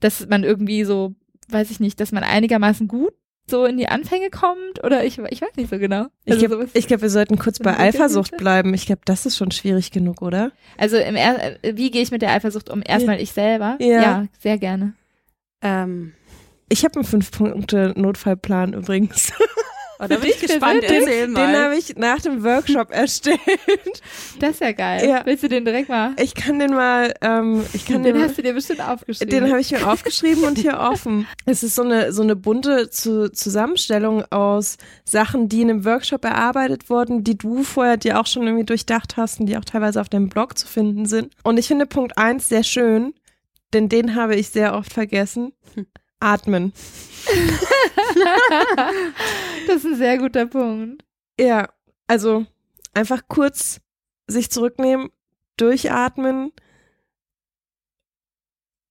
dass 0.00 0.26
man 0.28 0.44
irgendwie 0.44 0.84
so, 0.84 1.14
weiß 1.48 1.70
ich 1.70 1.80
nicht, 1.80 2.00
dass 2.00 2.12
man 2.12 2.22
einigermaßen 2.24 2.88
gut 2.88 3.12
so 3.48 3.64
in 3.64 3.76
die 3.78 3.88
Anfänge 3.88 4.28
kommt 4.30 4.82
oder 4.82 5.04
ich, 5.04 5.18
ich 5.30 5.40
weiß 5.40 5.54
nicht 5.56 5.70
so 5.70 5.78
genau. 5.78 6.06
Ich 6.24 6.32
Also, 6.34 6.46
glaube, 6.48 6.66
sowas- 6.66 6.86
glaub, 6.86 7.00
wir 7.02 7.10
sollten 7.10 7.38
kurz 7.38 7.60
bei 7.60 7.78
Eifersucht 7.78 8.36
bleiben. 8.36 8.74
Ich 8.74 8.86
glaube, 8.86 9.02
das 9.04 9.24
ist 9.24 9.36
schon 9.36 9.52
schwierig 9.52 9.92
genug, 9.92 10.20
oder? 10.20 10.50
also 10.76 10.96
im 10.96 11.14
er 11.14 11.56
wie 11.62 11.90
gehe 11.92 12.02
ich 12.02 12.10
mit 12.10 12.22
der 12.22 12.32
Eifersucht 12.32 12.68
um? 12.70 12.82
Erstmal 12.84 13.20
ich 13.20 13.30
selber. 13.32 13.76
Ja. 13.80 14.26
sehr 14.40 14.58
gerne. 14.58 14.94
Ähm, 15.62 16.12
Ich 16.68 16.84
habe 16.84 16.96
einen 16.96 17.04
Fünf-Punkte-Notfallplan 17.04 18.72
übrigens. 18.72 19.32
oh, 19.98 20.06
da 20.06 20.16
bin 20.16 20.30
ich 20.30 20.40
gespannt, 20.40 20.82
erzähl 20.82 21.26
Den 21.28 21.36
habe 21.38 21.76
ich 21.76 21.96
nach 21.96 22.20
dem 22.20 22.42
Workshop 22.44 22.90
erstellt. 22.90 23.40
Das 24.38 24.50
ist 24.52 24.60
ja 24.60 24.72
geil. 24.72 25.08
Ja. 25.08 25.22
Willst 25.24 25.42
du 25.42 25.48
den 25.48 25.64
direkt 25.64 25.88
mal? 25.88 26.12
Ich 26.20 26.34
kann 26.34 26.58
den 26.58 26.72
mal, 26.74 27.14
ähm, 27.22 27.64
ich 27.72 27.86
kann 27.86 28.02
den, 28.02 28.14
Den 28.14 28.22
hast 28.22 28.36
du 28.36 28.42
dir 28.42 28.52
bestimmt 28.52 28.86
aufgeschrieben. 28.86 29.30
den 29.30 29.50
habe 29.50 29.60
ich 29.60 29.70
mir 29.70 29.86
aufgeschrieben 29.86 30.44
und 30.44 30.58
hier 30.58 30.78
offen. 30.78 31.26
Es 31.46 31.62
ist 31.62 31.74
so 31.74 31.82
eine 31.82 32.12
so 32.12 32.22
eine 32.22 32.36
bunte 32.36 32.90
zu, 32.90 33.30
Zusammenstellung 33.32 34.24
aus 34.30 34.76
Sachen, 35.04 35.48
die 35.48 35.62
in 35.62 35.70
einem 35.70 35.84
Workshop 35.84 36.24
erarbeitet 36.24 36.90
wurden, 36.90 37.24
die 37.24 37.38
du 37.38 37.62
vorher 37.62 37.96
dir 37.96 38.20
auch 38.20 38.26
schon 38.26 38.42
irgendwie 38.42 38.64
durchdacht 38.64 39.16
hast 39.16 39.40
und 39.40 39.46
die 39.46 39.56
auch 39.56 39.64
teilweise 39.64 40.00
auf 40.00 40.08
deinem 40.08 40.28
Blog 40.28 40.58
zu 40.58 40.66
finden 40.66 41.06
sind. 41.06 41.32
Und 41.42 41.58
ich 41.58 41.68
finde 41.68 41.86
Punkt 41.86 42.18
eins 42.18 42.48
sehr 42.48 42.62
schön, 42.62 43.14
denn 43.72 43.88
den 43.88 44.14
habe 44.14 44.36
ich 44.36 44.48
sehr 44.48 44.74
oft 44.74 44.92
vergessen. 44.92 45.52
Atmen. 46.20 46.72
das 49.66 49.76
ist 49.76 49.84
ein 49.84 49.96
sehr 49.96 50.18
guter 50.18 50.46
Punkt. 50.46 51.04
Ja, 51.38 51.68
also 52.06 52.46
einfach 52.94 53.22
kurz 53.28 53.80
sich 54.26 54.50
zurücknehmen, 54.50 55.10
durchatmen 55.56 56.52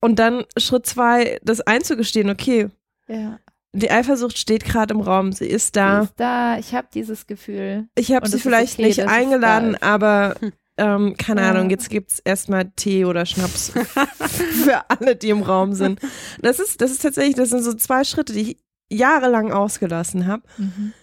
und 0.01 0.19
dann 0.19 0.45
Schritt 0.57 0.85
zwei, 0.85 1.39
das 1.43 1.61
einzugestehen, 1.61 2.29
okay, 2.29 2.69
Ja. 3.07 3.39
die 3.73 3.91
Eifersucht 3.91 4.37
steht 4.37 4.63
gerade 4.65 4.93
im 4.93 5.01
Raum, 5.01 5.31
sie 5.33 5.47
ist 5.47 5.67
Sie 5.75 5.79
da. 5.79 6.01
ist 6.01 6.19
da. 6.19 6.57
Ich 6.59 6.73
habe 6.73 6.87
dieses 6.93 7.27
Gefühl. 7.27 7.87
Ich 7.95 8.11
habe 8.13 8.27
sie 8.29 8.39
vielleicht 8.39 8.75
okay, 8.75 8.85
nicht 8.87 9.01
eingeladen, 9.07 9.75
aber 9.81 10.35
ähm, 10.77 11.15
keine 11.17 11.41
Ja. 11.41 11.51
Ahnung, 11.51 11.69
jetzt 11.69 11.89
gibt's 11.89 12.19
erstmal 12.19 12.69
Tee 12.75 13.05
oder 13.05 13.25
Schnaps 13.25 13.69
für 14.63 14.89
alle, 14.89 15.15
die 15.15 15.29
im 15.29 15.41
Raum 15.41 15.73
sind. 15.73 15.99
Das 16.41 16.59
ist, 16.59 16.81
das 16.81 16.91
ist 16.91 17.01
tatsächlich, 17.01 17.35
das 17.35 17.49
sind 17.49 17.63
so 17.63 17.73
zwei 17.73 18.03
Schritte, 18.03 18.33
die 18.33 18.41
ich 18.51 18.57
jahrelang 18.89 19.51
ausgelassen 19.51 20.27
habe. 20.27 20.43
Mhm. 20.57 20.93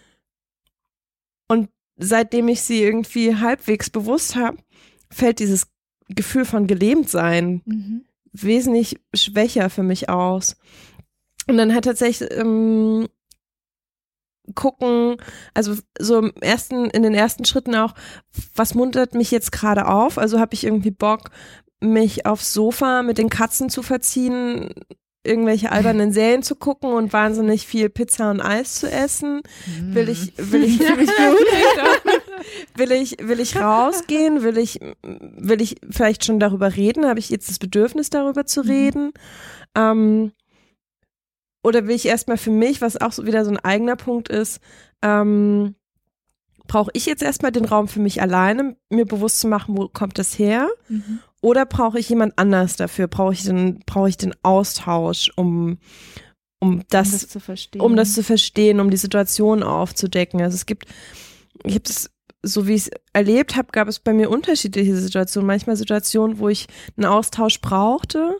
seitdem 1.98 2.48
ich 2.48 2.62
sie 2.62 2.82
irgendwie 2.82 3.36
halbwegs 3.36 3.90
bewusst 3.90 4.34
habe, 4.34 4.56
fällt 5.10 5.38
dieses 5.38 5.66
Gefühl 6.08 6.44
von 6.44 6.66
gelähmt 6.66 7.08
sein 7.08 7.62
Mhm. 7.64 8.04
wesentlich 8.32 8.98
schwächer 9.14 9.70
für 9.70 9.82
mich 9.82 10.08
aus. 10.08 10.56
Und 11.48 11.58
dann 11.58 11.74
hat 11.74 11.84
tatsächlich 11.84 12.30
ähm, 12.32 13.08
gucken, 14.54 15.16
also 15.54 15.74
so 15.98 16.18
im 16.18 16.32
ersten, 16.40 16.86
in 16.90 17.02
den 17.02 17.14
ersten 17.14 17.44
Schritten 17.44 17.74
auch, 17.74 17.94
was 18.54 18.74
muntert 18.74 19.14
mich 19.14 19.30
jetzt 19.30 19.52
gerade 19.52 19.86
auf? 19.86 20.18
Also 20.18 20.40
habe 20.40 20.54
ich 20.54 20.64
irgendwie 20.64 20.90
Bock, 20.90 21.30
mich 21.80 22.26
aufs 22.26 22.52
Sofa 22.52 23.02
mit 23.02 23.18
den 23.18 23.28
Katzen 23.28 23.68
zu 23.70 23.82
verziehen, 23.82 24.74
irgendwelche 25.24 25.70
albernen 25.70 26.12
Serien 26.12 26.42
zu 26.42 26.56
gucken 26.56 26.92
und 26.92 27.12
wahnsinnig 27.12 27.66
viel 27.66 27.88
Pizza 27.88 28.30
und 28.30 28.40
Eis 28.40 28.74
zu 28.76 28.90
essen? 28.90 29.42
Will 29.80 30.08
ich, 30.08 30.32
will 30.36 30.64
ich, 30.64 30.80
will 32.74 32.92
ich, 32.92 33.16
will 33.20 33.40
ich 33.40 33.56
rausgehen? 33.56 34.42
Will 34.42 34.58
ich, 34.58 34.80
will 35.02 35.62
ich 35.62 35.76
vielleicht 35.90 36.24
schon 36.24 36.40
darüber 36.40 36.74
reden? 36.76 37.06
Habe 37.06 37.20
ich 37.20 37.30
jetzt 37.30 37.48
das 37.48 37.58
Bedürfnis, 37.58 38.10
darüber 38.10 38.46
zu 38.46 38.62
Mhm. 38.62 38.70
reden? 38.70 39.12
Ähm, 39.76 40.32
oder 41.62 41.86
will 41.86 41.94
ich 41.94 42.06
erstmal 42.06 42.36
für 42.36 42.50
mich, 42.50 42.80
was 42.80 43.00
auch 43.00 43.12
so 43.12 43.26
wieder 43.26 43.44
so 43.44 43.50
ein 43.50 43.58
eigener 43.58 43.96
Punkt 43.96 44.28
ist, 44.28 44.60
ähm, 45.02 45.74
brauche 46.66 46.90
ich 46.94 47.06
jetzt 47.06 47.22
erstmal 47.22 47.52
den 47.52 47.64
Raum 47.64 47.88
für 47.88 48.00
mich 48.00 48.22
alleine, 48.22 48.76
mir 48.90 49.04
bewusst 49.04 49.40
zu 49.40 49.48
machen, 49.48 49.76
wo 49.76 49.88
kommt 49.88 50.18
das 50.18 50.38
her? 50.38 50.68
Mhm. 50.88 51.20
Oder 51.40 51.66
brauche 51.66 51.98
ich 51.98 52.08
jemand 52.08 52.38
anders 52.38 52.76
dafür? 52.76 53.08
Brauche 53.08 53.32
ich 53.32 53.42
den, 53.42 53.80
brauche 53.84 54.08
ich 54.08 54.16
den 54.16 54.34
Austausch, 54.42 55.30
um, 55.36 55.78
um 56.60 56.82
das, 56.88 57.08
um 57.08 57.12
das 57.12 57.28
zu 57.28 57.40
verstehen. 57.40 57.80
um 57.80 57.96
das 57.96 58.14
zu 58.14 58.22
verstehen, 58.22 58.80
um 58.80 58.90
die 58.90 58.96
Situation 58.96 59.62
aufzudecken. 59.62 60.40
Also 60.40 60.54
es 60.54 60.66
gibt, 60.66 60.86
ich 61.64 61.74
habe 61.74 61.84
das, 61.84 62.10
so 62.42 62.66
wie 62.66 62.74
ich 62.74 62.86
es 62.86 62.90
erlebt 63.12 63.56
habe, 63.56 63.68
gab 63.72 63.88
es 63.88 63.98
bei 63.98 64.12
mir 64.12 64.30
unterschiedliche 64.30 64.96
Situationen. 64.96 65.46
Manchmal 65.46 65.76
Situationen, 65.76 66.38
wo 66.38 66.48
ich 66.48 66.66
einen 66.96 67.06
Austausch 67.06 67.60
brauchte 67.60 68.36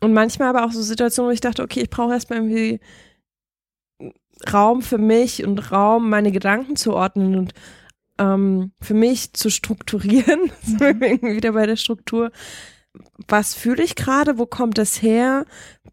und 0.00 0.12
manchmal 0.12 0.48
aber 0.48 0.64
auch 0.64 0.72
so 0.72 0.82
Situationen, 0.82 1.30
wo 1.30 1.32
ich 1.32 1.40
dachte, 1.40 1.62
okay, 1.62 1.80
ich 1.82 1.90
brauche 1.90 2.12
erstmal 2.12 2.38
irgendwie 2.40 2.80
Raum 4.52 4.82
für 4.82 4.98
mich 4.98 5.44
und 5.44 5.72
Raum, 5.72 6.10
meine 6.10 6.30
Gedanken 6.30 6.76
zu 6.76 6.92
ordnen 6.94 7.36
und 7.36 7.54
ähm, 8.18 8.72
für 8.80 8.94
mich 8.94 9.32
zu 9.32 9.50
strukturieren. 9.50 10.50
Irgendwie 10.80 11.36
wieder 11.36 11.52
bei 11.52 11.66
der 11.66 11.76
Struktur. 11.76 12.30
Was 13.28 13.54
fühle 13.54 13.82
ich 13.82 13.94
gerade? 13.94 14.38
Wo 14.38 14.46
kommt 14.46 14.78
das 14.78 15.02
her? 15.02 15.44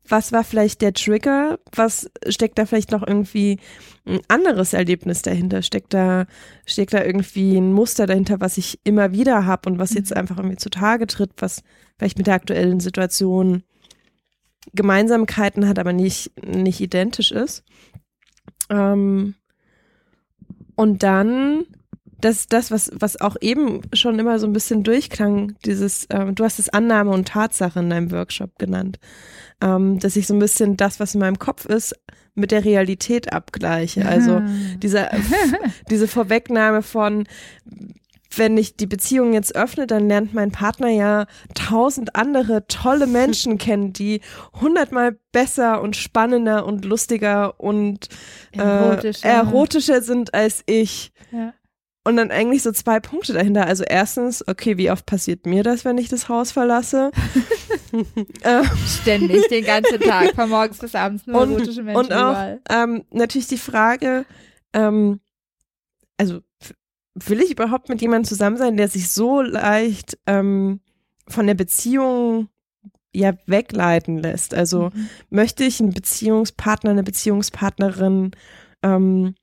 Was 0.08 0.32
war 0.32 0.43
vielleicht 0.43 0.82
der 0.82 0.93
Trigger? 0.93 1.60
Was 1.76 2.10
steckt 2.30 2.58
da 2.58 2.66
vielleicht 2.66 2.91
noch 2.91 3.06
irgendwie 3.06 3.60
ein 4.06 4.22
anderes 4.30 4.74
Erlebnis 4.74 5.22
dahinter? 5.22 5.62
Steckt 5.62 5.93
da, 5.93 6.26
steckt 6.66 6.93
da 6.93 7.04
irgendwie 7.04 7.58
ein 7.58 7.74
Muster 7.74 8.06
dahinter, 8.08 8.39
was 8.39 8.58
ich 8.58 8.80
immer 8.86 9.12
wieder 9.12 9.45
habe 9.45 9.70
und 9.70 9.80
was 9.80 9.93
jetzt 9.93 10.12
Mhm. 10.12 10.18
einfach 10.18 10.38
irgendwie 10.38 10.58
zutage 10.58 11.08
tritt, 11.08 11.32
was 11.39 11.62
vielleicht 11.97 12.18
mit 12.18 12.28
der 12.28 12.36
aktuellen 12.36 12.80
Situation 12.80 13.64
Gemeinsamkeiten 14.74 15.68
hat, 15.68 15.80
aber 15.80 15.93
nicht, 15.93 16.32
nicht 16.45 16.80
identisch 16.82 17.32
ist. 17.32 17.64
Ähm, 18.70 19.36
und 20.76 21.03
dann 21.03 21.66
das, 22.20 22.47
das 22.47 22.72
was, 22.72 22.89
was 22.95 23.20
auch 23.20 23.36
eben 23.41 23.82
schon 23.93 24.18
immer 24.18 24.39
so 24.39 24.47
ein 24.47 24.53
bisschen 24.53 24.84
durchklang, 24.84 25.55
dieses, 25.66 26.07
ähm, 26.09 26.36
du 26.36 26.45
hast 26.45 26.57
es 26.57 26.70
Annahme 26.70 27.11
und 27.11 27.28
Tatsache 27.28 27.80
in 27.80 27.89
deinem 27.89 28.11
Workshop 28.11 28.57
genannt, 28.57 28.97
ähm, 29.61 29.99
dass 29.99 30.16
ich 30.16 30.26
so 30.28 30.34
ein 30.34 30.39
bisschen 30.39 30.78
das, 30.78 30.99
was 31.01 31.14
in 31.14 31.20
meinem 31.20 31.38
Kopf 31.38 31.66
ist, 31.66 31.93
mit 32.34 32.51
der 32.51 32.64
Realität 32.64 33.34
abgleiche. 33.34 34.07
Also 34.07 34.36
Ah. 34.38 34.47
dieser, 34.78 35.09
diese 35.89 36.07
Vorwegnahme 36.07 36.82
von, 36.82 37.26
wenn 38.38 38.57
ich 38.57 38.75
die 38.75 38.88
Beziehung 38.88 39.34
jetzt 39.34 39.55
öffne, 39.55 39.88
dann 39.88 40.07
lernt 40.07 40.34
mein 40.34 40.51
Partner 40.51 40.89
ja 40.89 41.25
tausend 41.53 42.15
andere 42.15 42.67
tolle 42.67 43.07
Menschen 43.07 43.57
kennen, 43.57 43.93
die 43.93 44.21
hundertmal 44.59 45.17
besser 45.31 45.81
und 45.81 45.95
spannender 45.95 46.65
und 46.65 46.86
lustiger 46.86 47.59
und 47.59 48.09
äh, 48.51 48.59
Erotischer. 48.59 49.29
erotischer 49.29 50.01
sind 50.01 50.34
als 50.34 50.63
ich. 50.65 51.11
Ja. 51.31 51.53
Und 52.05 52.17
dann 52.17 52.31
eigentlich 52.31 52.63
so 52.63 52.71
zwei 52.73 52.99
Punkte 52.99 53.31
dahinter. 53.31 53.65
Also 53.65 53.86
erstens, 53.86 54.45
okay, 54.45 54.77
wie 54.77 54.91
oft 54.91 55.05
passiert 55.05 55.45
mir 55.45 55.63
das, 55.63 55.86
wenn 55.86 55.97
ich 55.97 56.09
das 56.09 56.27
Haus 56.27 56.51
verlasse? 56.51 57.11
äh, 58.41 58.63
Ständig, 59.01 59.47
den 59.47 59.63
ganzen 59.63 60.01
Tag, 60.01 60.36
von 60.36 60.49
morgens 60.49 60.79
bis 60.79 60.95
abends, 60.95 61.25
nur 61.25 61.41
und, 61.41 61.51
erotische 61.51 61.81
Menschen 61.81 61.99
und 61.99 62.13
auch 62.13 62.57
ähm, 62.69 63.05
natürlich 63.11 63.47
die 63.47 63.57
Frage, 63.57 64.25
ähm, 64.73 65.21
also 66.17 66.41
will 67.16 67.41
ich 67.41 67.51
überhaupt 67.51 67.89
mit 67.89 68.01
jemandem 68.01 68.26
zusammen 68.28 68.57
sein, 68.57 68.78
der 68.78 68.88
sich 68.88 69.09
so 69.09 69.41
leicht 69.41 70.18
ähm, 70.28 70.80
von 71.28 71.47
der 71.47 71.53
Beziehung 71.55 72.49
ja 73.14 73.34
wegleiten 73.45 74.18
lässt? 74.18 74.53
Also 74.53 74.89
Mhm. 74.93 75.09
möchte 75.30 75.64
ich 75.64 75.80
einen 75.80 75.93
Beziehungspartner, 75.93 76.91
eine 76.91 77.03
Beziehungspartnerin, 77.03 78.32
ähm, 78.82 79.36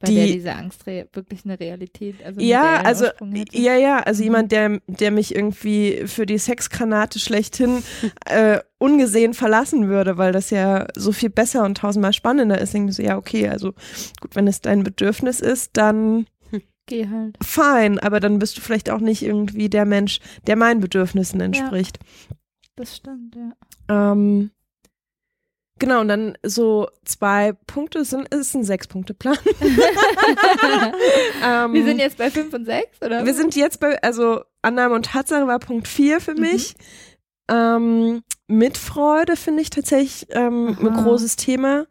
Bei 0.00 0.10
der 0.10 0.26
die- 0.26 0.32
diese 0.34 0.54
Angst 0.54 0.86
wirklich 0.86 1.44
eine 1.44 1.58
Realität, 1.58 2.14
also 2.24 2.40
ja, 2.40 2.80
also 2.84 3.06
ja, 3.52 3.74
ja, 3.76 3.98
also 3.98 4.20
Mhm. 4.20 4.24
jemand, 4.24 4.52
der, 4.52 4.80
der 4.86 5.10
mich 5.10 5.34
irgendwie 5.34 6.04
für 6.06 6.24
die 6.24 6.38
Sexgranate 6.38 7.18
schlechthin 7.18 7.82
äh, 8.26 8.60
ungesehen 8.78 9.34
verlassen 9.34 9.88
würde, 9.88 10.16
weil 10.16 10.32
das 10.32 10.50
ja 10.50 10.86
so 10.94 11.10
viel 11.12 11.30
besser 11.30 11.64
und 11.64 11.78
tausendmal 11.78 12.12
spannender 12.12 12.58
ist. 12.60 12.72
Denke 12.74 12.90
ich 12.90 12.96
so, 12.96 13.02
ja, 13.02 13.16
okay, 13.18 13.48
also 13.48 13.72
gut, 14.20 14.34
wenn 14.34 14.46
es 14.46 14.60
dein 14.60 14.84
Bedürfnis 14.84 15.40
ist, 15.40 15.76
dann 15.76 16.26
Geh 16.88 17.06
halt. 17.08 17.36
fein, 17.42 17.98
aber 18.00 18.18
dann 18.18 18.38
bist 18.40 18.56
du 18.56 18.60
vielleicht 18.60 18.90
auch 18.90 18.98
nicht 19.00 19.22
irgendwie 19.22 19.68
der 19.68 19.84
Mensch, 19.84 20.18
der 20.46 20.56
meinen 20.56 20.80
Bedürfnissen 20.80 21.40
entspricht. 21.40 21.98
Das 22.76 22.96
stimmt, 22.96 23.36
ja. 23.36 23.52
Ähm, 24.12 24.50
genau, 25.78 26.00
und 26.00 26.08
dann 26.08 26.36
so 26.42 26.88
zwei 27.04 27.52
Punkte 27.66 28.04
sind, 28.04 28.26
es 28.30 28.40
ist 28.40 28.54
ein 28.54 28.64
Sechs-Punkte-Plan. 28.64 29.36
ähm, 31.44 31.72
Wir 31.74 31.84
sind 31.84 31.98
jetzt 31.98 32.18
bei 32.18 32.30
5 32.30 32.52
und 32.54 32.64
6, 32.64 33.02
oder? 33.02 33.24
Wir 33.24 33.34
sind 33.34 33.54
jetzt 33.56 33.80
bei, 33.80 34.00
also 34.02 34.42
Annahme 34.62 34.94
und 34.94 35.06
Tatsache 35.06 35.46
war 35.46 35.58
Punkt 35.58 35.88
4 35.88 36.20
für 36.20 36.34
Mhm. 36.34 36.40
mich. 36.40 36.74
Ähm, 37.50 38.22
Mitfreude 38.46 39.36
finde 39.36 39.62
ich 39.62 39.70
tatsächlich 39.70 40.26
ähm, 40.30 40.76
ein 40.80 40.92
großes 41.04 41.36
Thema. 41.36 41.86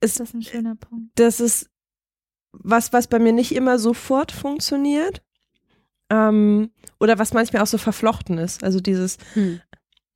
das 0.00 0.18
ist 0.20 0.34
ein 0.34 0.42
schöner 0.42 0.76
Punkt. 0.76 1.10
Das 1.16 1.40
ist 1.40 1.68
was, 2.62 2.92
was 2.92 3.06
bei 3.08 3.18
mir 3.18 3.32
nicht 3.32 3.54
immer 3.54 3.78
sofort 3.78 4.32
funktioniert. 4.32 5.22
Ähm, 6.10 6.70
oder 7.00 7.18
was 7.18 7.32
manchmal 7.32 7.62
auch 7.62 7.66
so 7.66 7.78
verflochten 7.78 8.38
ist. 8.38 8.62
Also 8.62 8.78
dieses, 8.80 9.18
Hm. 9.34 9.60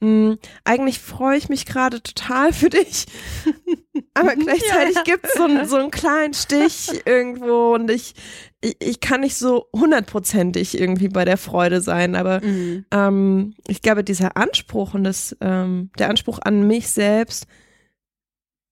mh, 0.00 0.36
eigentlich 0.64 1.00
freue 1.00 1.36
ich 1.36 1.48
mich 1.48 1.66
gerade 1.66 2.00
total 2.02 2.52
für 2.52 2.70
dich. 2.70 3.06
Aber 4.14 4.34
gleichzeitig 4.36 5.02
gibt 5.04 5.26
es 5.26 5.34
so, 5.34 5.44
einen- 5.44 5.66
so 5.68 5.76
einen 5.76 5.90
kleinen 5.90 6.32
Stich 6.34 7.02
irgendwo 7.06 7.74
und 7.74 7.90
ich, 7.90 8.14
ich, 8.60 8.76
ich 8.80 9.00
kann 9.00 9.20
nicht 9.22 9.36
so 9.36 9.66
hundertprozentig 9.74 10.78
irgendwie 10.78 11.08
bei 11.08 11.24
der 11.24 11.36
Freude 11.38 11.80
sein. 11.80 12.14
Aber 12.14 12.40
Mhm. 12.40 12.84
ähm, 12.92 13.54
ich 13.66 13.82
glaube, 13.82 14.04
dieser 14.04 14.36
Anspruch 14.36 14.94
und 14.94 15.02
das, 15.04 15.36
ähm, 15.40 15.90
der 15.98 16.08
Anspruch 16.08 16.38
an 16.42 16.66
mich 16.68 16.88
selbst, 16.88 17.46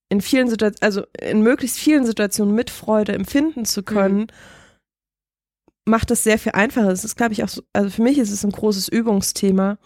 in 0.09 0.20
vielen 0.20 0.48
Situationen, 0.48 0.82
also 0.82 1.04
in 1.20 1.42
möglichst 1.42 1.78
vielen 1.78 2.06
Situationen 2.06 2.54
mit 2.54 2.70
Freude 2.70 3.12
empfinden 3.12 3.64
zu 3.64 3.82
können, 3.82 4.28
macht 5.84 6.11
das 6.11 6.24
sehr 6.24 6.38
viel 6.38 6.52
einfacher. 6.52 6.88
Das 6.88 7.04
ist, 7.04 7.16
glaube 7.16 7.32
ich, 7.32 7.44
auch 7.44 7.48
so, 7.48 7.62
also 7.72 7.90
für 7.90 8.02
mich 8.02 8.18
ist 8.18 8.30
es 8.30 8.44
ein 8.44 8.52
großes 8.52 8.88
Übungsthema. 8.88 9.78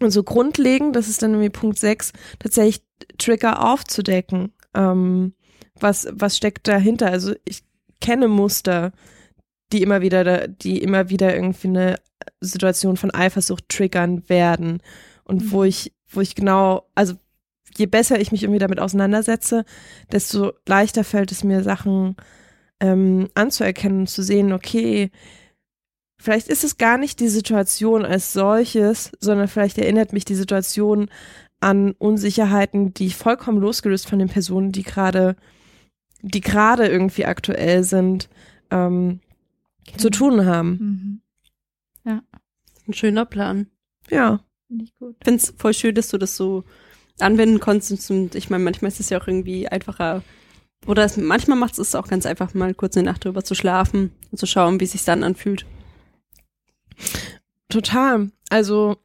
Und 0.00 0.10
so 0.10 0.22
grundlegend, 0.22 0.94
das 0.94 1.08
ist 1.08 1.22
dann 1.22 1.32
irgendwie 1.32 1.50
Punkt 1.50 1.78
6, 1.78 2.12
tatsächlich 2.38 2.84
Trigger 3.18 3.64
aufzudecken. 3.64 4.52
Ähm, 4.74 5.34
was, 5.78 6.06
was 6.10 6.36
steckt 6.36 6.68
dahinter? 6.68 7.10
Also 7.10 7.34
ich 7.44 7.64
kenne 8.00 8.28
Muster, 8.28 8.92
die 9.72 9.82
immer 9.82 10.00
wieder, 10.02 10.22
da, 10.22 10.46
die 10.46 10.82
immer 10.82 11.08
wieder 11.08 11.34
irgendwie 11.34 11.68
eine 11.68 11.96
Situation 12.40 12.96
von 12.96 13.10
Eifersucht 13.10 13.68
triggern 13.68 14.28
werden. 14.28 14.82
Und 15.24 15.50
wo 15.50 15.62
Mhm. 15.62 15.68
ich, 15.68 15.92
wo 16.08 16.20
ich 16.20 16.34
genau, 16.34 16.88
also 16.94 17.14
je 17.78 17.86
besser 17.86 18.20
ich 18.20 18.32
mich 18.32 18.42
irgendwie 18.42 18.58
damit 18.58 18.80
auseinandersetze, 18.80 19.64
desto 20.12 20.52
leichter 20.66 21.04
fällt 21.04 21.32
es 21.32 21.44
mir, 21.44 21.62
Sachen 21.62 22.16
ähm, 22.80 23.28
anzuerkennen 23.34 24.00
und 24.00 24.06
zu 24.08 24.22
sehen, 24.22 24.52
okay, 24.52 25.10
vielleicht 26.18 26.48
ist 26.48 26.64
es 26.64 26.78
gar 26.78 26.98
nicht 26.98 27.20
die 27.20 27.28
Situation 27.28 28.04
als 28.04 28.32
solches, 28.32 29.12
sondern 29.20 29.48
vielleicht 29.48 29.78
erinnert 29.78 30.12
mich 30.12 30.24
die 30.24 30.34
Situation 30.34 31.08
an 31.60 31.92
Unsicherheiten, 31.92 32.92
die 32.92 33.10
vollkommen 33.10 33.60
losgelöst 33.60 34.08
von 34.08 34.18
den 34.18 34.28
Personen, 34.28 34.72
die 34.72 34.82
gerade, 34.82 35.36
die 36.22 36.40
gerade 36.40 36.86
irgendwie 36.86 37.24
aktuell 37.24 37.82
sind, 37.82 38.28
ähm, 38.70 39.20
zu 39.96 40.10
tun 40.10 40.44
haben. 40.44 40.68
Mhm. 40.70 41.20
Ein 42.88 42.94
schöner 42.94 43.24
Plan. 43.24 43.66
Ja. 44.10 44.40
Finde 44.68 44.84
ich 44.84 44.94
gut. 44.96 45.16
Ich 45.20 45.24
finde 45.24 45.42
es 45.42 45.54
voll 45.56 45.74
schön, 45.74 45.94
dass 45.94 46.08
du 46.08 46.18
das 46.18 46.36
so 46.36 46.64
anwenden 47.18 47.60
konntest. 47.60 48.10
Und 48.10 48.34
ich 48.34 48.50
meine, 48.50 48.64
manchmal 48.64 48.90
ist 48.90 49.00
es 49.00 49.10
ja 49.10 49.20
auch 49.20 49.26
irgendwie 49.26 49.68
einfacher. 49.68 50.22
Oder 50.86 51.04
es, 51.04 51.16
manchmal 51.16 51.58
macht 51.58 51.78
es 51.78 51.94
auch 51.94 52.08
ganz 52.08 52.26
einfach, 52.26 52.54
mal 52.54 52.74
kurz 52.74 52.96
eine 52.96 53.06
Nacht 53.06 53.24
drüber 53.24 53.42
zu 53.44 53.54
schlafen 53.54 54.12
und 54.30 54.38
zu 54.38 54.46
schauen, 54.46 54.78
wie 54.80 54.84
es 54.84 54.92
sich 54.92 55.04
dann 55.04 55.24
anfühlt. 55.24 55.66
Total. 57.68 58.30
Also 58.50 58.96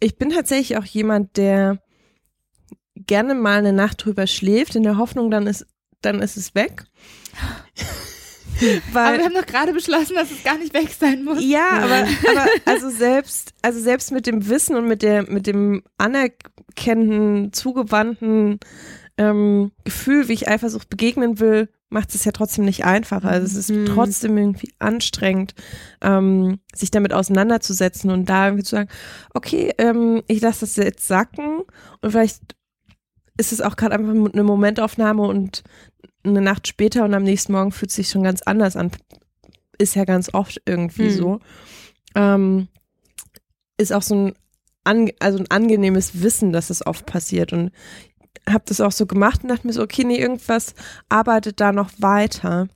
ich 0.00 0.16
bin 0.16 0.30
tatsächlich 0.30 0.78
auch 0.78 0.84
jemand, 0.84 1.36
der 1.36 1.80
gerne 2.94 3.34
mal 3.34 3.58
eine 3.58 3.72
Nacht 3.72 4.04
drüber 4.04 4.26
schläft, 4.26 4.74
in 4.74 4.82
der 4.82 4.96
Hoffnung, 4.96 5.30
dann 5.30 5.46
ist, 5.46 5.66
dann 6.02 6.20
ist 6.20 6.36
es 6.36 6.54
weg. 6.54 6.84
Aber 8.60 8.62
wir 8.62 8.82
Weil, 8.92 9.24
haben 9.24 9.34
doch 9.34 9.46
gerade 9.46 9.72
beschlossen, 9.72 10.16
dass 10.16 10.32
es 10.32 10.42
gar 10.42 10.58
nicht 10.58 10.74
weg 10.74 10.88
sein 10.90 11.22
muss. 11.22 11.38
ja, 11.40 11.68
aber, 11.80 11.94
aber 12.28 12.46
also 12.64 12.90
selbst, 12.90 13.54
also 13.62 13.78
selbst 13.78 14.10
mit 14.10 14.26
dem 14.26 14.48
Wissen 14.48 14.74
und 14.74 14.88
mit 14.88 15.02
der, 15.02 15.30
mit 15.30 15.46
dem 15.46 15.84
anerkennenden, 16.68 17.52
zugewandten 17.52 18.58
ähm, 19.16 19.72
Gefühl, 19.84 20.28
wie 20.28 20.34
ich 20.34 20.48
Eifersucht 20.48 20.88
begegnen 20.88 21.40
will, 21.40 21.68
macht 21.90 22.14
es 22.14 22.24
ja 22.24 22.32
trotzdem 22.32 22.64
nicht 22.64 22.84
einfacher. 22.84 23.28
Also 23.28 23.46
es 23.46 23.54
ist 23.54 23.70
Mhm. 23.70 23.86
trotzdem 23.86 24.36
irgendwie 24.38 24.72
anstrengend, 24.78 25.54
ähm, 26.02 26.60
sich 26.74 26.90
damit 26.90 27.12
auseinanderzusetzen 27.12 28.10
und 28.10 28.26
da 28.28 28.46
irgendwie 28.46 28.62
zu 28.64 28.76
sagen, 28.76 28.90
okay, 29.34 29.72
ähm, 29.78 30.22
ich 30.28 30.40
lasse 30.40 30.60
das 30.60 30.76
jetzt 30.76 31.08
sacken 31.08 31.62
und 32.00 32.10
vielleicht 32.12 32.42
ist 33.38 33.52
es 33.52 33.60
auch 33.60 33.76
gerade 33.76 33.94
einfach 33.94 34.10
eine 34.32 34.42
Momentaufnahme 34.44 35.22
und 35.22 35.62
eine 36.24 36.40
Nacht 36.40 36.68
später 36.68 37.04
und 37.04 37.14
am 37.14 37.22
nächsten 37.22 37.52
Morgen 37.52 37.72
fühlt 37.72 37.90
es 37.90 37.96
sich 37.96 38.10
schon 38.10 38.22
ganz 38.22 38.42
anders 38.42 38.76
an. 38.76 38.90
Ist 39.78 39.94
ja 39.96 40.04
ganz 40.04 40.32
oft 40.34 40.60
irgendwie 40.66 41.04
Mhm. 41.04 41.10
so. 41.10 41.40
Ähm, 42.14 42.68
ist 43.78 43.92
auch 43.92 44.02
so 44.02 44.14
ein, 44.14 44.34
an, 44.88 45.10
also 45.20 45.38
ein 45.38 45.50
angenehmes 45.50 46.22
Wissen, 46.22 46.52
dass 46.52 46.70
es 46.70 46.84
oft 46.86 47.06
passiert 47.06 47.52
und 47.52 47.70
habe 48.48 48.64
das 48.66 48.80
auch 48.80 48.92
so 48.92 49.06
gemacht 49.06 49.42
und 49.42 49.50
dachte 49.50 49.66
mir 49.66 49.72
so, 49.72 49.82
okay, 49.82 50.04
nee, 50.04 50.18
irgendwas 50.18 50.74
arbeitet 51.08 51.60
da 51.60 51.72
noch 51.72 51.90
weiter. 51.98 52.68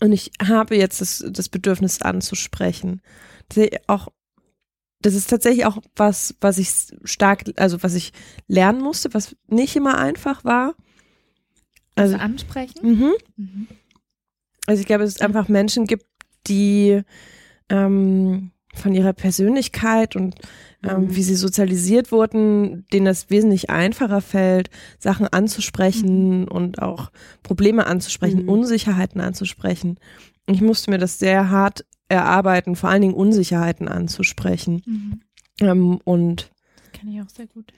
Und 0.00 0.12
ich 0.12 0.32
habe 0.42 0.76
jetzt 0.76 1.00
das, 1.00 1.24
das 1.28 1.48
Bedürfnis 1.48 2.02
anzusprechen. 2.02 3.00
Das 3.48 3.58
ist 3.58 3.88
auch, 3.88 4.08
das 5.00 5.14
ist 5.14 5.30
tatsächlich 5.30 5.66
auch 5.66 5.78
was, 5.96 6.34
was 6.40 6.58
ich 6.58 6.70
stark, 7.04 7.44
also 7.56 7.82
was 7.82 7.94
ich 7.94 8.12
lernen 8.48 8.80
musste, 8.80 9.12
was 9.12 9.36
nicht 9.48 9.76
immer 9.76 9.98
einfach 9.98 10.44
war. 10.44 10.74
Also, 11.94 12.14
Also 12.14 12.24
ansprechen. 12.24 12.80
mhm. 12.82 13.12
Mhm. 13.36 13.68
Also 14.66 14.80
ich 14.80 14.86
glaube, 14.86 15.04
es 15.04 15.20
einfach 15.20 15.48
Menschen 15.48 15.86
gibt, 15.86 16.06
die 16.46 17.02
ähm, 17.68 18.50
von 18.74 18.94
ihrer 18.94 19.12
Persönlichkeit 19.12 20.16
und 20.16 20.34
ähm, 20.82 21.04
Mhm. 21.04 21.16
wie 21.16 21.22
sie 21.22 21.34
sozialisiert 21.36 22.12
wurden, 22.12 22.84
denen 22.92 23.06
das 23.06 23.30
wesentlich 23.30 23.70
einfacher 23.70 24.20
fällt, 24.20 24.68
Sachen 24.98 25.26
anzusprechen 25.26 26.46
und 26.48 26.82
auch 26.82 27.10
Probleme 27.42 27.86
anzusprechen, 27.86 28.42
Mhm. 28.42 28.48
Unsicherheiten 28.48 29.20
anzusprechen. 29.20 29.98
Ich 30.46 30.60
musste 30.60 30.90
mir 30.90 30.98
das 30.98 31.18
sehr 31.18 31.50
hart 31.50 31.84
erarbeiten, 32.08 32.76
vor 32.76 32.90
allen 32.90 33.00
Dingen 33.02 33.14
Unsicherheiten 33.14 33.88
anzusprechen 33.88 34.82
Mhm. 34.84 35.20
ähm, 35.60 36.00
und 36.04 36.50
gut. 37.54 37.72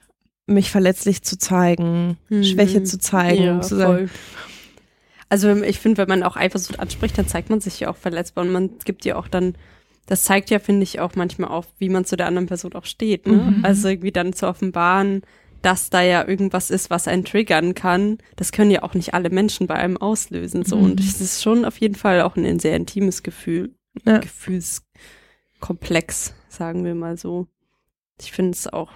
mich 0.49 0.71
verletzlich 0.71 1.23
zu 1.23 1.39
zeigen, 1.39 2.19
Mhm. 2.29 2.45
Schwäche 2.45 2.83
zu 2.85 2.99
zeigen, 2.99 3.43
Ja, 3.43 3.61
zu 3.61 3.77
sagen, 3.77 4.09
voll. 4.09 4.19
Also 5.29 5.51
ich 5.63 5.79
finde, 5.81 5.99
wenn 5.99 6.09
man 6.09 6.23
auch 6.23 6.37
Eifersucht 6.37 6.79
anspricht, 6.79 7.19
dann 7.19 7.27
zeigt 7.27 7.51
man 7.51 7.61
sich 7.61 7.81
ja 7.81 7.91
auch 7.91 7.97
verletzbar 7.97 8.45
und 8.45 8.53
man 8.53 8.71
gibt 8.85 9.05
ja 9.05 9.17
auch 9.17 9.27
dann, 9.29 9.55
das 10.07 10.23
zeigt 10.23 10.51
ja, 10.51 10.59
finde 10.59 10.85
ich, 10.85 11.01
auch 11.01 11.17
manchmal 11.17 11.51
auf, 11.51 11.67
wie 11.79 11.89
man 11.89 12.05
zu 12.05 12.17
der 12.17 12.27
anderen 12.27 12.47
Person 12.47 12.75
auch 12.75 12.85
steht. 12.85 13.27
Ne? 13.27 13.57
Mhm. 13.57 13.65
Also 13.65 13.89
irgendwie 13.89 14.13
dann 14.13 14.33
zu 14.33 14.47
offenbaren, 14.47 15.23
dass 15.63 15.91
da 15.91 16.01
ja 16.01 16.27
irgendwas 16.27 16.71
ist, 16.71 16.91
was 16.91 17.09
einen 17.09 17.25
triggern 17.25 17.75
kann. 17.75 18.19
Das 18.37 18.53
können 18.53 18.71
ja 18.71 18.85
auch 18.85 18.95
nicht 18.95 19.15
alle 19.15 19.31
Menschen 19.31 19.67
bei 19.67 19.75
einem 19.75 19.97
auslösen. 19.97 20.65
So. 20.65 20.77
Mhm. 20.77 20.85
Und 20.85 21.01
es 21.01 21.21
ist 21.21 21.43
schon 21.43 21.65
auf 21.65 21.79
jeden 21.79 21.97
Fall 21.97 22.23
auch 22.23 22.37
ein 22.37 22.61
sehr 22.61 22.77
intimes 22.77 23.25
Gefühl. 23.25 23.75
Ja. 24.05 24.19
Gefühlskomplex, 24.19 26.35
sagen 26.49 26.85
wir 26.85 26.95
mal 26.95 27.17
so. 27.17 27.49
Ich 28.21 28.31
finde 28.31 28.53
es 28.53 28.69
auch, 28.69 28.93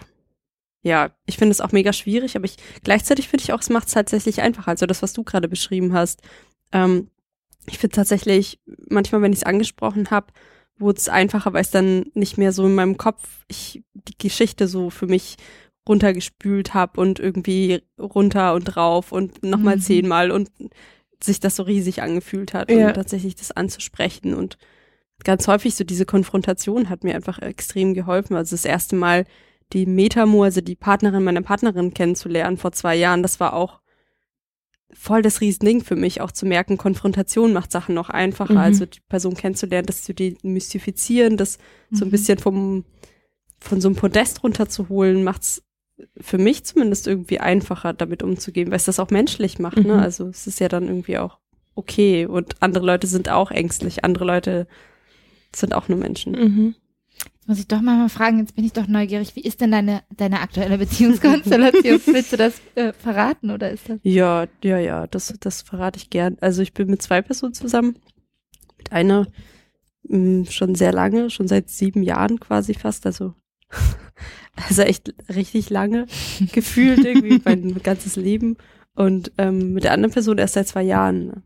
ja, 0.83 1.11
ich 1.27 1.39
finde 1.39 1.53
es 1.53 1.61
auch 1.61 1.73
mega 1.73 1.93
schwierig, 1.93 2.37
aber 2.37 2.45
ich 2.45 2.57
gleichzeitig 2.85 3.29
finde 3.29 3.43
ich 3.43 3.53
auch, 3.53 3.61
es 3.61 3.71
macht 3.71 3.89
es 3.89 3.95
tatsächlich 3.95 4.41
einfacher. 4.41 4.69
Also 4.69 4.87
das, 4.87 5.03
was 5.03 5.13
du 5.13 5.25
gerade 5.25 5.49
beschrieben 5.49 5.93
hast. 5.93 6.23
Ähm, 6.73 7.09
ich 7.67 7.79
finde 7.79 7.97
tatsächlich, 7.97 8.61
manchmal, 8.89 9.23
wenn 9.23 9.33
ich 9.33 9.41
es 9.41 9.45
angesprochen 9.45 10.11
habe, 10.11 10.29
wurde 10.81 10.99
es 10.99 11.09
einfacher, 11.09 11.53
weil 11.53 11.63
es 11.63 11.71
dann 11.71 12.07
nicht 12.15 12.39
mehr 12.39 12.53
so 12.53 12.67
in 12.67 12.75
meinem 12.75 12.97
Kopf 12.97 13.23
ich 13.49 13.83
die 13.95 14.17
Geschichte 14.19 14.67
so 14.67 14.91
für 14.91 15.07
mich 15.07 15.37
runtergespült 15.89 16.75
habe 16.75 17.01
und 17.01 17.19
irgendwie 17.19 17.83
runter 17.99 18.55
und 18.55 18.65
drauf 18.65 19.13
und 19.13 19.43
nochmal 19.43 19.77
Mhm. 19.77 19.81
zehnmal 19.81 20.31
und 20.31 20.51
sich 21.23 21.41
das 21.41 21.57
so 21.57 21.63
riesig 21.65 22.03
angefühlt 22.03 22.55
hat 22.55 22.71
Ja. 22.71 22.89
und 22.89 22.95
tatsächlich 22.95 23.35
das 23.35 23.51
anzusprechen 23.51 24.35
und 24.35 24.57
ganz 25.25 25.47
häufig 25.49 25.75
so 25.75 25.85
diese 25.85 26.07
Konfrontation 26.07 26.89
hat 26.89 27.05
mir 27.05 27.15
einfach 27.15 27.41
extrem 27.41 27.93
geholfen. 27.93 28.37
Also 28.37 28.55
das 28.57 28.65
erste 28.65 28.97
Mal 28.97 29.27
die 29.73 29.85
Metamo, 29.87 30.45
also 30.45 30.61
die 30.63 30.77
Partnerin 30.77 31.23
meiner 31.25 31.43
Partnerin 31.43 31.93
kennenzulernen 31.93 32.57
vor 32.57 32.73
zwei 32.73 32.97
Jahren, 32.97 33.23
das 33.23 33.39
war 33.39 33.53
auch 33.53 33.80
voll 34.93 35.23
das 35.23 35.41
Riesending 35.41 35.83
für 35.83 35.97
mich, 35.97 36.21
auch 36.21 36.33
zu 36.33 36.47
merken, 36.47 36.77
Konfrontation 36.77 37.53
macht 37.53 37.73
Sachen 37.73 37.95
noch 37.95 38.11
einfacher. 38.11 38.53
Mhm. 38.55 38.59
Also 38.59 38.87
die 38.87 39.01
Person 39.09 39.35
kennenzulernen, 39.35 39.87
das 39.87 40.03
zu 40.03 40.15
demystifizieren, 40.15 41.37
das 41.37 41.59
so 41.91 42.05
ein 42.05 42.09
Mhm. 42.09 42.11
bisschen 42.13 42.39
vom, 42.39 42.85
von 43.61 43.81
so 43.81 43.89
einem 43.89 43.97
Podest 43.97 44.43
runterzuholen, 44.43 45.25
macht's 45.25 45.63
für 46.19 46.39
mich 46.39 46.65
zumindest 46.65 47.07
irgendwie 47.07 47.41
einfacher, 47.41 47.93
damit 47.93 48.23
umzugehen, 48.23 48.71
weil 48.71 48.77
es 48.77 48.85
das 48.85 48.99
auch 48.99 49.11
menschlich 49.11 49.59
macht. 49.59 49.77
Mhm. 49.79 49.87
Ne? 49.89 50.01
Also 50.01 50.29
es 50.29 50.47
ist 50.47 50.59
ja 50.61 50.69
dann 50.69 50.87
irgendwie 50.89 51.19
auch 51.19 51.39
okay 51.75 52.27
und 52.27 52.57
andere 52.61 52.85
Leute 52.87 53.07
sind 53.07 53.29
auch 53.29 53.51
ängstlich, 53.51 54.05
andere 54.05 54.25
Leute 54.25 54.67
sind 55.55 55.75
auch 55.75 55.89
nur 55.89 55.99
Menschen. 55.99 56.75
Muss 57.51 57.59
ich 57.59 57.67
doch 57.67 57.81
mal, 57.81 58.09
fragen, 58.09 58.39
jetzt 58.39 58.55
bin 58.55 58.65
ich 58.65 58.75
doch 58.75 58.87
neugierig. 58.87 59.35
Wie 59.35 59.41
ist 59.41 59.61
denn 59.61 59.73
deine, 59.73 60.05
deine 60.17 60.39
aktuelle 60.39 60.79
Beziehungskonstellation? 60.79 62.01
Willst 62.07 62.33
du 62.33 62.37
das 62.37 62.61
äh, 62.77 62.93
verraten 62.93 63.51
oder 63.51 63.73
ist 63.73 63.89
das? 63.89 63.99
Ja, 64.05 64.47
ja, 64.63 64.79
ja, 64.79 65.09
das, 65.09 65.35
das 65.41 65.61
verrate 65.61 65.97
ich 65.97 66.11
gern. 66.11 66.37
Also 66.41 66.63
ich 66.63 66.75
bin 66.75 66.89
mit 66.89 67.03
zwei 67.03 67.23
Personen 67.23 67.53
zusammen. 67.53 67.97
Mit 68.79 68.93
einer 68.93 69.27
mh, 70.05 70.49
schon 70.49 70.77
sehr 70.77 70.93
lange, 70.93 71.29
schon 71.29 71.49
seit 71.49 71.71
sieben 71.71 72.05
Jahren 72.05 72.39
quasi 72.39 72.73
fast. 72.75 73.05
Also, 73.05 73.35
also 74.69 74.83
echt 74.83 75.13
richtig 75.29 75.71
lange 75.71 76.07
gefühlt 76.53 77.05
irgendwie 77.05 77.43
mein 77.45 77.83
ganzes 77.83 78.15
Leben. 78.15 78.59
Und 78.95 79.33
ähm, 79.39 79.73
mit 79.73 79.83
der 79.83 79.91
anderen 79.91 80.13
Person 80.13 80.39
erst 80.39 80.55
seit 80.55 80.69
zwei 80.69 80.85
Jahren. 80.85 81.27
ne? 81.27 81.43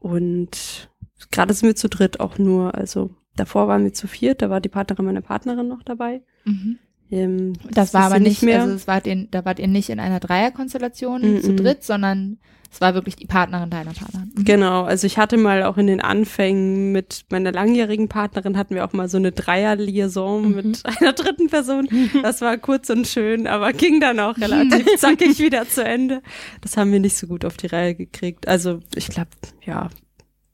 Und 0.00 0.90
gerade 1.30 1.54
sind 1.54 1.68
wir 1.68 1.76
zu 1.76 1.88
dritt 1.88 2.18
auch 2.18 2.36
nur. 2.38 2.74
Also 2.74 3.14
davor 3.36 3.68
waren 3.68 3.84
wir 3.84 3.92
zu 3.92 4.06
viert, 4.08 4.42
da 4.42 4.50
war 4.50 4.60
die 4.60 4.68
Partnerin 4.68 5.04
meiner 5.04 5.20
Partnerin 5.22 5.68
noch 5.68 5.82
dabei. 5.82 6.22
Mhm. 6.44 6.78
Ähm, 7.10 7.52
Das 7.70 7.94
war 7.94 8.08
ist 8.08 8.12
aber 8.14 8.18
nicht, 8.20 8.42
mehr. 8.42 8.62
also 8.62 8.74
es 8.74 8.88
war 8.88 9.00
den, 9.00 9.28
da 9.30 9.44
wart 9.44 9.58
ihr 9.60 9.68
nicht 9.68 9.90
in 9.90 10.00
einer 10.00 10.18
Dreierkonstellation 10.20 11.34
Mhm. 11.36 11.40
zu 11.42 11.54
dritt, 11.54 11.84
sondern 11.84 12.38
es 12.72 12.80
war 12.80 12.94
wirklich 12.94 13.14
die 13.14 13.26
Partnerin 13.26 13.70
deiner 13.70 13.92
Partnerin. 13.92 14.32
Mhm. 14.36 14.44
Genau, 14.44 14.82
also 14.82 15.06
ich 15.06 15.16
hatte 15.16 15.36
mal 15.36 15.62
auch 15.62 15.76
in 15.78 15.86
den 15.86 16.00
Anfängen 16.00 16.90
mit 16.90 17.24
meiner 17.30 17.52
langjährigen 17.52 18.08
Partnerin 18.08 18.56
hatten 18.58 18.74
wir 18.74 18.84
auch 18.84 18.92
mal 18.92 19.08
so 19.08 19.18
eine 19.18 19.30
Dreier-Liaison 19.30 20.48
Mhm. 20.48 20.54
mit 20.56 20.82
einer 21.00 21.12
dritten 21.12 21.48
Person. 21.48 21.88
Das 22.22 22.40
war 22.40 22.58
kurz 22.58 22.90
und 22.90 23.06
schön, 23.06 23.46
aber 23.46 23.72
ging 23.72 24.00
dann 24.00 24.18
auch 24.18 24.36
relativ 24.36 24.84
zackig 24.98 25.38
wieder 25.38 25.68
zu 25.68 25.84
Ende. 25.84 26.22
Das 26.60 26.76
haben 26.76 26.90
wir 26.90 26.98
nicht 27.00 27.16
so 27.16 27.28
gut 27.28 27.44
auf 27.44 27.56
die 27.56 27.68
Reihe 27.68 27.94
gekriegt. 27.94 28.48
Also 28.48 28.80
ich 28.96 29.08
glaube, 29.08 29.30
ja, 29.64 29.90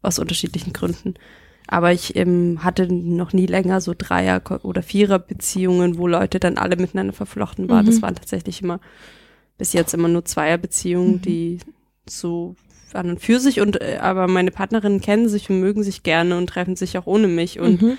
aus 0.03 0.19
unterschiedlichen 0.19 0.73
Gründen. 0.75 1.15
Aber 1.73 1.91
ich 1.91 2.15
ähm, 2.17 2.63
hatte 2.63 2.93
noch 2.93 3.33
nie 3.33 3.47
länger 3.47 3.81
so 3.81 3.95
Dreier- 3.97 4.43
oder 4.63 4.83
Vierer-Beziehungen, 4.83 5.97
wo 5.97 6.07
Leute 6.07 6.39
dann 6.39 6.59
alle 6.59 6.77
miteinander 6.77 7.15
verflochten 7.15 7.71
waren. 7.71 7.87
Mhm. 7.87 7.91
Das 7.91 8.03
waren 8.03 8.15
tatsächlich 8.15 8.61
immer 8.61 8.79
bis 9.57 9.73
jetzt 9.73 9.95
immer 9.95 10.09
nur 10.09 10.25
Zweierbeziehungen, 10.27 11.15
Mhm. 11.15 11.23
die 11.23 11.59
so 12.07 12.57
an 12.93 13.09
und 13.09 13.21
für 13.21 13.41
sich 13.41 13.61
und 13.61 13.81
äh, 13.81 13.97
aber 14.03 14.29
meine 14.29 14.51
Partnerinnen 14.51 15.01
kennen 15.01 15.31
sich 15.31 15.49
und 15.49 15.61
mögen 15.61 15.83
sich 15.83 16.03
gerne 16.03 16.37
und 16.37 16.49
treffen 16.49 16.77
sich 16.77 16.99
auch 16.99 17.07
ohne 17.07 17.27
mich 17.27 17.59
und 17.59 17.81
Mhm. 17.81 17.97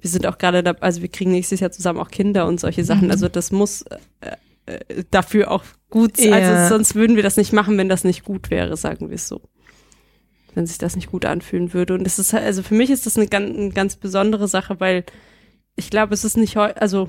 wir 0.00 0.10
sind 0.10 0.26
auch 0.26 0.36
gerade 0.36 0.64
da, 0.64 0.72
also 0.80 1.00
wir 1.00 1.08
kriegen 1.08 1.30
nächstes 1.30 1.60
Jahr 1.60 1.70
zusammen 1.70 2.00
auch 2.00 2.10
Kinder 2.10 2.46
und 2.48 2.58
solche 2.58 2.82
Sachen. 2.82 3.04
Mhm. 3.04 3.10
Also 3.12 3.28
das 3.28 3.52
muss 3.52 3.82
äh, 3.82 4.30
äh, 4.66 5.04
dafür 5.12 5.52
auch 5.52 5.62
gut 5.90 6.16
sein. 6.16 6.30
Ja. 6.30 6.38
Also 6.64 6.74
sonst 6.74 6.96
würden 6.96 7.14
wir 7.14 7.22
das 7.22 7.36
nicht 7.36 7.52
machen, 7.52 7.78
wenn 7.78 7.88
das 7.88 8.02
nicht 8.02 8.24
gut 8.24 8.50
wäre, 8.50 8.76
sagen 8.76 9.10
wir 9.10 9.14
es 9.14 9.28
so. 9.28 9.40
Wenn 10.54 10.66
sich 10.66 10.78
das 10.78 10.96
nicht 10.96 11.10
gut 11.10 11.24
anfühlen 11.24 11.72
würde. 11.72 11.94
Und 11.94 12.04
das 12.04 12.18
ist 12.18 12.32
halt, 12.32 12.44
also 12.44 12.62
für 12.62 12.74
mich 12.74 12.90
ist 12.90 13.06
das 13.06 13.16
eine 13.16 13.26
ganz, 13.26 13.56
eine 13.56 13.70
ganz 13.70 13.96
besondere 13.96 14.48
Sache, 14.48 14.80
weil 14.80 15.04
ich 15.76 15.88
glaube, 15.88 16.12
es 16.14 16.24
ist 16.24 16.36
nicht 16.36 16.56
also 16.56 17.08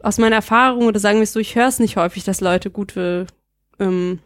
aus 0.00 0.18
meiner 0.18 0.36
Erfahrung 0.36 0.86
oder 0.86 1.00
sagen 1.00 1.18
wir 1.18 1.24
es 1.24 1.32
so, 1.32 1.40
ich 1.40 1.54
höre 1.56 1.66
es 1.68 1.78
nicht 1.80 1.96
häufig, 1.96 2.24
dass 2.24 2.40
Leute 2.40 2.70
gute 2.70 3.26
ähm, 3.78 4.20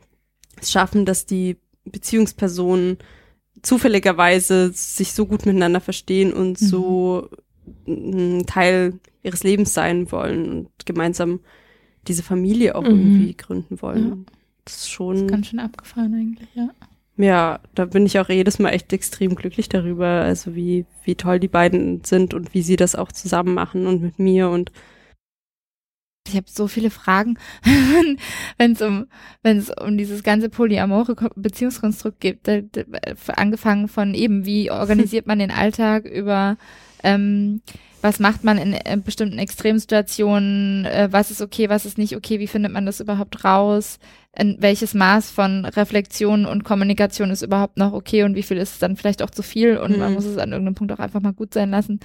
es 0.61 0.71
schaffen, 0.71 1.05
dass 1.07 1.27
die 1.27 1.57
Beziehungspersonen 1.85 2.99
zufälligerweise 3.63 4.71
sich 4.73 5.13
so 5.13 5.27
gut 5.27 5.47
miteinander 5.47 5.81
verstehen 5.81 6.33
und 6.33 6.61
Mhm. 6.61 6.67
so 6.67 7.29
ein 7.87 8.45
Teil 8.47 8.99
ihres 9.23 9.43
Lebens 9.45 9.73
sein 9.73 10.11
wollen 10.13 10.49
und 10.51 10.87
gemeinsam 10.87 11.41
diese 12.09 12.23
Familie 12.23 12.75
auch 12.75 12.83
Mhm. 12.83 12.91
irgendwie 12.91 13.37
gründen 13.37 13.81
wollen. 13.83 14.09
Ja. 14.09 14.17
Das 14.65 14.75
ist 14.75 14.81
Das 14.81 14.85
ist 14.85 14.91
schon, 14.91 15.27
ganz 15.29 15.47
schön 15.49 15.59
abgefahren 15.61 16.15
eigentlich, 16.15 16.49
ja. 16.55 16.69
Ja, 17.17 17.61
da 17.75 17.85
bin 17.85 18.07
ich 18.07 18.19
auch 18.19 18.29
jedes 18.29 18.59
Mal 18.59 18.71
echt 18.71 18.93
extrem 18.93 19.35
glücklich 19.35 19.69
darüber, 19.69 20.07
also 20.07 20.55
wie, 20.55 20.87
wie 21.05 21.15
toll 21.15 21.39
die 21.41 21.49
beiden 21.49 22.03
sind 22.05 22.35
und 22.35 22.55
wie 22.55 22.63
sie 22.63 22.77
das 22.77 22.95
auch 22.95 23.13
zusammen 23.13 23.55
machen 23.55 23.87
und 23.87 24.01
mit 24.03 24.19
mir 24.19 24.49
und 24.49 24.73
Ich 26.29 26.37
habe 26.37 26.47
so 26.49 26.69
viele 26.69 26.91
Fragen, 26.91 27.37
wenn 28.59 28.73
es 28.73 28.81
um, 28.81 29.07
wenn 29.43 29.59
es 29.59 29.71
um 29.71 29.99
dieses 29.99 30.23
ganze 30.23 30.49
polyamore 30.49 31.15
Ko- 31.17 31.29
Beziehungskonstrukt 31.37 32.21
geht. 32.21 32.41
Angefangen 33.37 33.89
von 33.89 34.15
eben, 34.15 34.47
wie 34.47 34.71
organisiert 34.71 35.27
man 35.27 35.41
den 35.41 35.51
Alltag 35.51 36.05
über 36.07 36.57
ähm, 37.03 37.63
was 38.01 38.19
macht 38.19 38.43
man 38.45 38.59
in 38.59 38.73
äh, 38.75 38.99
bestimmten 39.03 39.39
Extremsituationen, 39.39 40.85
äh, 40.87 41.09
was 41.11 41.31
ist 41.31 41.41
okay, 41.41 41.69
was 41.69 41.87
ist 41.87 41.99
nicht 41.99 42.17
okay, 42.17 42.39
wie 42.41 42.47
findet 42.49 42.73
man 42.73 42.87
das 42.87 43.01
überhaupt 43.01 43.45
raus, 43.45 43.99
in 44.37 44.57
welches 44.61 44.95
Maß 44.95 45.31
von 45.31 45.65
Reflexion 45.65 46.47
und 46.47 46.65
Kommunikation 46.65 47.31
ist 47.31 47.43
überhaupt 47.43 47.77
noch 47.77 47.93
okay? 47.93 48.25
Und 48.25 48.35
wie 48.35 48.43
viel 48.43 48.57
ist 48.57 48.83
dann 48.83 48.97
vielleicht 48.97 49.23
auch 49.23 49.31
zu 49.31 49.43
viel? 49.43 49.77
Und 49.77 49.99
man 49.99 50.09
Mhm. 50.11 50.15
muss 50.15 50.25
es 50.25 50.39
an 50.39 50.51
irgendeinem 50.51 50.75
Punkt 50.75 50.93
auch 50.93 50.99
einfach 50.99 51.21
mal 51.21 51.33
gut 51.33 51.55
sein 51.55 51.71
lassen. 51.71 52.01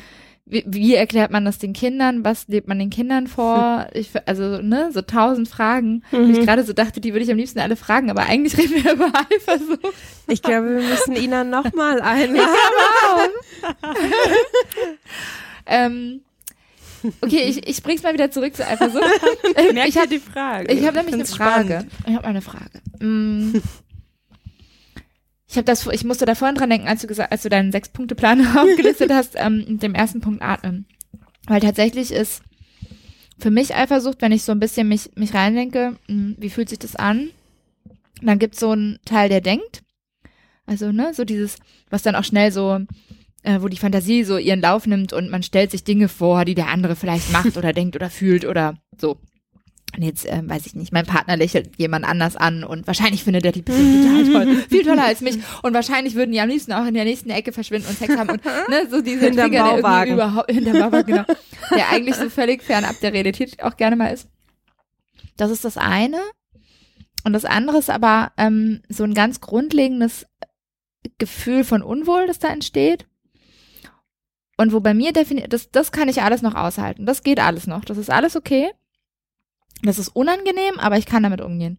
Wie, 0.50 0.64
wie 0.66 0.96
erklärt 0.96 1.30
man 1.32 1.44
das 1.44 1.58
den 1.58 1.74
Kindern? 1.74 2.24
Was 2.24 2.48
lebt 2.48 2.68
man 2.70 2.80
den 2.80 2.90
Kindern 2.90 3.28
vor? 3.28 3.88
Ich, 3.94 4.12
also, 4.26 4.62
ne, 4.62 4.90
so 4.94 5.02
tausend 5.02 5.48
Fragen. 5.50 6.04
wo 6.12 6.18
Ich 6.22 6.38
Mhm. 6.40 6.46
gerade 6.46 6.64
so 6.64 6.72
dachte, 6.74 7.02
die 7.02 7.14
würde 7.14 7.26
ich 7.26 7.32
am 7.32 7.38
liebsten 7.38 7.60
alle 7.60 7.76
fragen, 7.76 8.10
aber 8.10 8.24
eigentlich 8.24 8.58
reden 8.58 8.84
wir 8.84 8.92
über 8.94 9.12
Eifersucht. 9.14 9.80
Ich 10.28 10.42
glaube, 10.42 10.70
wir 10.70 10.82
müssen 10.88 11.16
Ina 11.16 11.44
nochmal 11.44 12.02
einladen. 12.02 12.48
Ähm, 15.70 16.22
okay, 17.22 17.44
ich, 17.50 17.68
ich 17.68 17.84
bring's 17.84 18.02
mal 18.04 18.14
wieder 18.14 18.32
zurück 18.32 18.56
zu 18.56 18.66
Eifersucht. 18.66 19.04
Ich 19.86 19.98
habe 19.98 20.08
die 20.08 20.20
Frage. 20.20 20.72
ich 20.74 20.86
hab 20.88 20.96
nämlich 20.96 21.14
eine 21.14 21.26
Frage. 21.26 21.66
spannend. 21.66 21.92
Ich 22.08 22.16
habe 22.16 22.26
eine 22.26 22.42
Frage. 22.42 22.82
Mm. 23.00 23.56
Ich 25.58 25.60
habe 25.60 25.66
das, 25.66 25.88
ich 25.88 26.04
musste 26.04 26.28
da 26.28 26.36
vorhin 26.36 26.56
dran 26.56 26.70
denken, 26.70 26.88
als 26.88 27.02
du 27.02 27.08
gesagt, 27.08 27.32
als 27.32 27.42
du 27.42 27.50
deinen 27.50 27.72
Sechs-Punkte-Plan 27.72 28.46
aufgelistet 28.58 29.12
hast, 29.12 29.34
ähm, 29.38 29.66
mit 29.68 29.82
dem 29.82 29.96
ersten 29.96 30.22
Punkt 30.22 30.44
atmen. 30.44 30.86
Weil 31.48 31.62
tatsächlich 31.62 32.12
ist 32.12 32.44
für 33.40 33.50
mich 33.50 33.74
Eifersucht, 33.74 34.22
wenn 34.22 34.32
ich 34.32 34.44
so 34.44 34.52
ein 34.52 34.60
bisschen 34.60 34.88
mich, 34.88 35.10
mich 35.16 35.34
reindenke, 35.34 35.96
mh, 36.08 36.36
wie 36.38 36.52
fühlt 36.52 36.70
sich 36.70 36.78
das 36.78 36.96
an? 36.96 37.32
Dann 38.22 38.38
gibt's 38.38 38.60
so 38.60 38.70
einen 38.70 39.00
Teil, 39.04 39.30
der 39.30 39.42
denkt. 39.42 39.82
Also, 40.68 40.92
ne, 40.92 41.16
so 41.16 41.26
dieses, 41.26 41.58
was 41.90 42.04
dann 42.04 42.14
auch 42.14 42.24
schnell 42.24 42.52
so, 42.52 42.78
äh, 43.42 43.60
wo 43.60 43.68
die 43.68 43.78
Fantasie 43.78 44.26
so 44.26 44.38
ihren 44.38 44.62
Lauf 44.62 44.86
nimmt 44.86 45.12
und 45.12 45.32
man 45.32 45.42
stellt 45.42 45.72
sich 45.72 45.84
Dinge 45.84 46.08
vor, 46.08 46.46
die 46.46 46.54
der 46.54 46.68
andere 46.68 46.96
vielleicht 46.96 47.32
macht 47.32 47.58
oder 47.58 47.74
denkt 47.74 47.96
oder 47.96 48.12
fühlt 48.12 48.46
oder 48.46 48.76
so. 48.96 49.18
Und 49.96 50.04
jetzt, 50.04 50.26
ähm, 50.28 50.50
weiß 50.50 50.66
ich 50.66 50.76
nicht, 50.76 50.92
mein 50.92 51.06
Partner 51.06 51.38
lächelt 51.38 51.72
jemand 51.78 52.06
anders 52.06 52.36
an 52.36 52.64
und 52.64 52.86
wahrscheinlich 52.86 53.24
findet 53.24 53.46
er 53.46 53.52
die 53.52 53.62
Person 53.62 54.04
total 54.04 54.46
toll. 54.46 54.56
Viel 54.70 54.84
toller 54.84 55.06
als 55.06 55.22
mich. 55.22 55.40
Und 55.64 55.74
wahrscheinlich 55.74 56.14
würden 56.14 56.32
die 56.34 56.40
am 56.40 56.50
liebsten 56.50 56.74
auch 56.74 56.86
in 56.86 56.94
der 56.94 57.06
nächsten 57.06 57.30
Ecke 57.30 57.52
verschwinden 57.52 57.88
und 57.90 57.98
Sex 57.98 58.16
haben 58.16 58.30
und 58.30 58.46
ne, 58.46 58.88
so 58.92 59.02
diese 59.02 59.26
Hinterm 59.26 59.50
Trigger, 59.50 59.64
der 59.64 59.82
Bauwagen. 59.82 60.12
irgendwie 60.12 60.14
überhaupt, 60.14 60.52
hinterm 60.52 60.80
Bauwagen, 60.80 61.08
genau. 61.08 61.26
Der 61.76 61.90
eigentlich 61.90 62.16
so 62.16 62.30
völlig 62.30 62.64
fernab 62.64 63.00
der 63.02 63.14
Realität 63.14 63.64
auch 63.64 63.78
gerne 63.78 63.96
mal 63.96 64.10
ist. 64.10 64.28
Das 65.38 65.52
ist 65.52 65.66
das 65.66 65.78
eine. 65.78 66.20
Und 67.24 67.34
das 67.34 67.46
andere 67.46 67.78
ist 67.78 67.90
aber 67.90 68.32
ähm, 68.38 68.82
so 68.90 69.04
ein 69.04 69.14
ganz 69.14 69.42
grundlegendes 69.42 70.28
Gefühl 71.18 71.64
von 71.64 71.82
Unwohl, 71.82 72.28
das 72.28 72.40
da 72.40 72.50
entsteht. 72.50 73.08
Und 74.58 74.74
wo 74.74 74.80
bei 74.80 74.94
mir 74.94 75.14
definiert, 75.14 75.54
das, 75.54 75.72
das 75.72 75.92
kann 75.92 76.10
ich 76.10 76.22
alles 76.22 76.42
noch 76.42 76.56
aushalten. 76.56 77.06
Das 77.06 77.24
geht 77.24 77.40
alles 77.40 77.68
noch. 77.68 77.86
Das 77.86 77.98
ist 77.98 78.10
alles 78.10 78.36
okay. 78.36 78.72
Das 79.84 80.00
ist 80.00 80.10
unangenehm, 80.10 80.80
aber 80.80 80.98
ich 80.98 81.06
kann 81.06 81.24
damit 81.24 81.42
umgehen. 81.42 81.78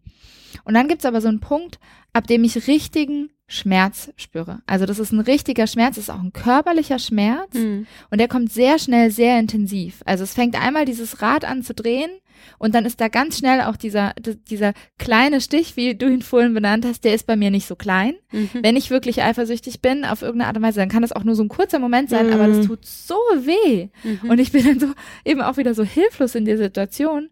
Und 0.63 0.73
dann 0.73 0.87
gibt's 0.87 1.05
aber 1.05 1.21
so 1.21 1.27
einen 1.27 1.39
Punkt, 1.41 1.79
ab 2.13 2.27
dem 2.27 2.43
ich 2.43 2.67
richtigen 2.67 3.29
Schmerz 3.47 4.11
spüre. 4.15 4.61
Also 4.67 4.85
das 4.85 4.99
ist 4.99 5.11
ein 5.11 5.19
richtiger 5.19 5.65
Schmerz, 5.67 5.95
das 5.95 6.05
ist 6.05 6.09
auch 6.11 6.21
ein 6.21 6.33
körperlicher 6.33 6.99
Schmerz 6.99 7.55
Mhm. 7.55 7.87
und 8.11 8.19
der 8.19 8.27
kommt 8.27 8.51
sehr 8.51 8.77
schnell, 8.77 9.09
sehr 9.11 9.39
intensiv. 9.39 10.01
Also 10.05 10.23
es 10.23 10.33
fängt 10.33 10.59
einmal 10.59 10.85
dieses 10.85 11.21
Rad 11.23 11.45
an 11.45 11.63
zu 11.63 11.73
drehen 11.73 12.11
und 12.59 12.75
dann 12.75 12.85
ist 12.85 13.01
da 13.01 13.07
ganz 13.07 13.39
schnell 13.39 13.61
auch 13.61 13.75
dieser, 13.75 14.13
dieser 14.49 14.73
kleine 14.99 15.41
Stich, 15.41 15.75
wie 15.77 15.95
du 15.95 16.07
ihn 16.07 16.21
vorhin 16.21 16.53
benannt 16.53 16.85
hast, 16.85 17.03
der 17.03 17.15
ist 17.15 17.25
bei 17.25 17.35
mir 17.35 17.49
nicht 17.49 17.65
so 17.67 17.75
klein. 17.75 18.13
Mhm. 18.31 18.49
Wenn 18.61 18.75
ich 18.75 18.91
wirklich 18.91 19.23
eifersüchtig 19.23 19.81
bin 19.81 20.05
auf 20.05 20.21
irgendeine 20.21 20.47
Art 20.49 20.57
und 20.57 20.63
Weise, 20.63 20.79
dann 20.79 20.89
kann 20.89 21.01
das 21.01 21.11
auch 21.11 21.23
nur 21.23 21.35
so 21.35 21.43
ein 21.43 21.49
kurzer 21.49 21.79
Moment 21.79 22.09
sein, 22.11 22.31
aber 22.31 22.47
das 22.47 22.57
Mhm. 22.57 22.67
tut 22.67 22.85
so 22.85 23.15
weh. 23.35 23.89
Mhm. 24.03 24.29
Und 24.29 24.39
ich 24.39 24.51
bin 24.51 24.63
dann 24.65 24.79
so 24.79 24.87
eben 25.25 25.41
auch 25.41 25.57
wieder 25.57 25.73
so 25.73 25.83
hilflos 25.83 26.35
in 26.35 26.45
der 26.45 26.57
Situation, 26.57 27.29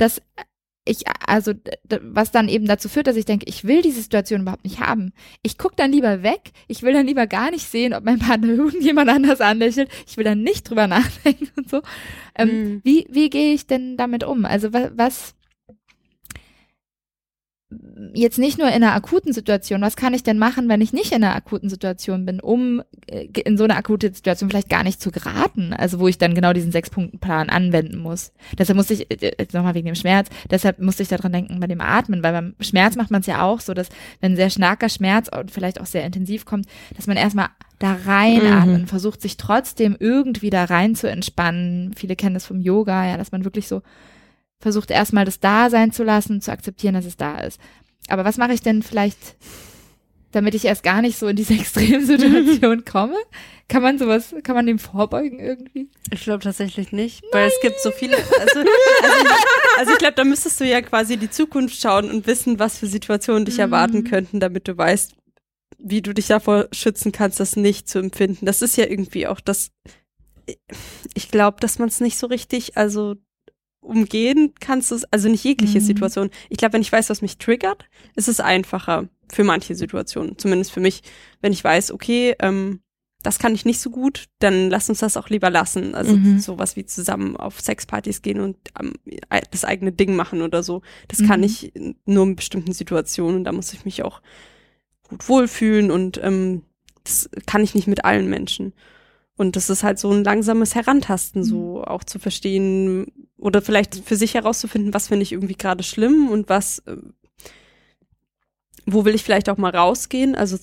dass 0.00 0.20
ich, 0.86 1.04
also, 1.26 1.52
was 2.00 2.32
dann 2.32 2.48
eben 2.48 2.66
dazu 2.66 2.88
führt, 2.88 3.06
dass 3.06 3.16
ich 3.16 3.26
denke, 3.26 3.44
ich 3.48 3.64
will 3.64 3.82
diese 3.82 4.00
Situation 4.00 4.40
überhaupt 4.40 4.64
nicht 4.64 4.80
haben. 4.80 5.12
Ich 5.42 5.58
gucke 5.58 5.76
dann 5.76 5.92
lieber 5.92 6.22
weg. 6.22 6.52
Ich 6.68 6.82
will 6.82 6.94
dann 6.94 7.06
lieber 7.06 7.26
gar 7.26 7.50
nicht 7.50 7.68
sehen, 7.68 7.92
ob 7.92 8.02
mein 8.02 8.18
Partner 8.18 8.48
irgendjemand 8.54 9.10
anders 9.10 9.40
anlächelt. 9.42 9.90
Ich 10.08 10.16
will 10.16 10.24
dann 10.24 10.42
nicht 10.42 10.68
drüber 10.68 10.86
nachdenken 10.88 11.48
und 11.56 11.68
so. 11.70 11.82
Ähm, 12.36 12.48
Mhm. 12.48 12.80
Wie, 12.82 13.06
wie 13.10 13.28
gehe 13.30 13.52
ich 13.54 13.66
denn 13.66 13.96
damit 13.98 14.24
um? 14.24 14.44
Also, 14.46 14.72
wa- 14.72 14.90
was, 14.94 15.34
jetzt 18.14 18.38
nicht 18.38 18.58
nur 18.58 18.68
in 18.68 18.74
einer 18.74 18.94
akuten 18.94 19.32
Situation, 19.32 19.80
was 19.80 19.94
kann 19.94 20.12
ich 20.12 20.24
denn 20.24 20.38
machen, 20.38 20.68
wenn 20.68 20.80
ich 20.80 20.92
nicht 20.92 21.12
in 21.12 21.22
einer 21.22 21.36
akuten 21.36 21.68
Situation 21.68 22.26
bin, 22.26 22.40
um 22.40 22.82
äh, 23.06 23.26
in 23.42 23.56
so 23.56 23.64
eine 23.64 23.76
akute 23.76 24.12
Situation 24.12 24.50
vielleicht 24.50 24.68
gar 24.68 24.82
nicht 24.82 25.00
zu 25.00 25.12
geraten, 25.12 25.72
also 25.72 26.00
wo 26.00 26.08
ich 26.08 26.18
dann 26.18 26.34
genau 26.34 26.52
diesen 26.52 26.72
Sechs-Punkten-Plan 26.72 27.48
anwenden 27.48 27.98
muss. 27.98 28.32
Deshalb 28.58 28.76
musste 28.76 28.94
ich, 28.94 29.10
äh, 29.10 29.32
jetzt 29.38 29.54
nochmal 29.54 29.74
wegen 29.74 29.86
dem 29.86 29.94
Schmerz, 29.94 30.28
deshalb 30.50 30.80
musste 30.80 31.04
ich 31.04 31.08
daran 31.08 31.32
denken 31.32 31.60
bei 31.60 31.68
dem 31.68 31.80
Atmen, 31.80 32.22
weil 32.24 32.32
beim 32.32 32.54
Schmerz 32.60 32.96
macht 32.96 33.12
man 33.12 33.20
es 33.20 33.26
ja 33.26 33.42
auch 33.42 33.60
so, 33.60 33.72
dass 33.72 33.88
wenn 34.20 34.32
ein 34.32 34.36
sehr 34.36 34.50
starker 34.50 34.88
Schmerz 34.88 35.28
und 35.28 35.52
vielleicht 35.52 35.80
auch 35.80 35.86
sehr 35.86 36.04
intensiv 36.04 36.44
kommt, 36.44 36.66
dass 36.96 37.06
man 37.06 37.16
erstmal 37.16 37.48
da 37.78 37.96
reinatmen, 38.04 38.82
Mhm. 38.82 38.86
versucht 38.88 39.22
sich 39.22 39.36
trotzdem 39.36 39.96
irgendwie 39.98 40.50
da 40.50 40.64
rein 40.64 40.94
zu 40.96 41.08
entspannen. 41.08 41.94
Viele 41.96 42.16
kennen 42.16 42.34
das 42.34 42.46
vom 42.46 42.60
Yoga, 42.60 43.06
ja, 43.08 43.16
dass 43.16 43.32
man 43.32 43.44
wirklich 43.44 43.68
so 43.68 43.82
versucht 44.60 44.90
erstmal 44.90 45.24
das 45.24 45.40
da 45.40 45.70
sein 45.70 45.90
zu 45.92 46.04
lassen, 46.04 46.40
zu 46.40 46.52
akzeptieren, 46.52 46.94
dass 46.94 47.06
es 47.06 47.16
da 47.16 47.38
ist. 47.38 47.60
Aber 48.08 48.24
was 48.24 48.36
mache 48.36 48.52
ich 48.52 48.60
denn 48.62 48.82
vielleicht, 48.82 49.18
damit 50.32 50.54
ich 50.54 50.64
erst 50.64 50.82
gar 50.82 51.00
nicht 51.02 51.18
so 51.18 51.26
in 51.28 51.36
diese 51.36 51.54
Extremsituation 51.58 52.84
komme? 52.90 53.16
Kann 53.68 53.82
man 53.82 53.98
sowas, 53.98 54.34
kann 54.42 54.56
man 54.56 54.66
dem 54.66 54.78
vorbeugen 54.80 55.38
irgendwie? 55.38 55.88
Ich 56.12 56.22
glaube 56.24 56.42
tatsächlich 56.42 56.90
nicht, 56.92 57.22
weil 57.32 57.46
es 57.46 57.54
gibt 57.62 57.80
so 57.80 57.90
viele. 57.92 58.16
Also, 58.16 58.58
also, 58.58 58.60
ich- 58.62 59.78
also 59.78 59.92
ich 59.92 59.98
glaube, 59.98 60.14
da 60.16 60.24
müsstest 60.24 60.60
du 60.60 60.64
ja 60.66 60.82
quasi 60.82 61.14
in 61.14 61.20
die 61.20 61.30
Zukunft 61.30 61.80
schauen 61.80 62.10
und 62.10 62.26
wissen, 62.26 62.58
was 62.58 62.78
für 62.78 62.86
Situationen 62.86 63.44
dich 63.44 63.54
Mhm. 63.54 63.60
erwarten 63.60 64.04
könnten, 64.04 64.40
damit 64.40 64.66
du 64.68 64.76
weißt, 64.76 65.14
wie 65.78 66.02
du 66.02 66.12
dich 66.12 66.26
davor 66.26 66.66
schützen 66.72 67.12
kannst, 67.12 67.38
das 67.40 67.54
nicht 67.56 67.88
zu 67.88 68.00
empfinden. 68.00 68.44
Das 68.44 68.60
ist 68.60 68.76
ja 68.76 68.86
irgendwie 68.86 69.26
auch 69.28 69.40
das. 69.40 69.70
Ich 71.14 71.30
glaube, 71.30 71.58
dass 71.60 71.78
man 71.78 71.88
es 71.88 72.00
nicht 72.00 72.18
so 72.18 72.26
richtig, 72.26 72.76
also 72.76 73.14
umgehen 73.80 74.52
kannst 74.60 74.90
du 74.90 74.94
es, 74.94 75.04
also 75.12 75.28
nicht 75.28 75.44
jegliche 75.44 75.80
Mhm. 75.80 75.84
Situation. 75.84 76.30
Ich 76.48 76.58
glaube, 76.58 76.74
wenn 76.74 76.82
ich 76.82 76.92
weiß, 76.92 77.10
was 77.10 77.22
mich 77.22 77.38
triggert, 77.38 77.86
ist 78.14 78.28
es 78.28 78.40
einfacher 78.40 79.08
für 79.32 79.44
manche 79.44 79.74
Situationen. 79.74 80.38
Zumindest 80.38 80.72
für 80.72 80.80
mich, 80.80 81.02
wenn 81.40 81.52
ich 81.52 81.62
weiß, 81.64 81.92
okay, 81.92 82.34
ähm, 82.40 82.80
das 83.22 83.38
kann 83.38 83.54
ich 83.54 83.66
nicht 83.66 83.80
so 83.80 83.90
gut, 83.90 84.26
dann 84.38 84.70
lass 84.70 84.88
uns 84.88 85.00
das 85.00 85.16
auch 85.18 85.28
lieber 85.28 85.50
lassen. 85.50 85.94
Also 85.94 86.16
Mhm. 86.16 86.38
sowas 86.38 86.74
wie 86.76 86.86
zusammen 86.86 87.36
auf 87.36 87.60
Sexpartys 87.60 88.22
gehen 88.22 88.40
und 88.40 88.56
ähm, 88.80 88.94
das 89.50 89.64
eigene 89.64 89.92
Ding 89.92 90.16
machen 90.16 90.40
oder 90.40 90.62
so. 90.62 90.80
Das 91.08 91.22
kann 91.26 91.40
Mhm. 91.40 91.46
ich 91.46 91.72
nur 92.06 92.24
in 92.24 92.36
bestimmten 92.36 92.72
Situationen. 92.72 93.44
Da 93.44 93.52
muss 93.52 93.72
ich 93.74 93.84
mich 93.84 94.02
auch 94.02 94.22
gut 95.08 95.28
wohlfühlen 95.28 95.90
und 95.90 96.18
ähm, 96.22 96.62
das 97.04 97.28
kann 97.46 97.62
ich 97.62 97.74
nicht 97.74 97.88
mit 97.88 98.04
allen 98.04 98.28
Menschen. 98.30 98.72
Und 99.40 99.56
das 99.56 99.70
ist 99.70 99.82
halt 99.82 99.98
so 99.98 100.10
ein 100.12 100.22
langsames 100.22 100.74
Herantasten, 100.74 101.44
so 101.44 101.82
auch 101.82 102.04
zu 102.04 102.18
verstehen 102.18 103.10
oder 103.38 103.62
vielleicht 103.62 103.94
für 104.04 104.16
sich 104.16 104.34
herauszufinden, 104.34 104.92
was 104.92 105.08
finde 105.08 105.22
ich 105.22 105.32
irgendwie 105.32 105.54
gerade 105.56 105.82
schlimm 105.82 106.28
und 106.28 106.50
was, 106.50 106.80
äh, 106.80 106.98
wo 108.84 109.06
will 109.06 109.14
ich 109.14 109.24
vielleicht 109.24 109.48
auch 109.48 109.56
mal 109.56 109.74
rausgehen. 109.74 110.34
Also 110.34 110.58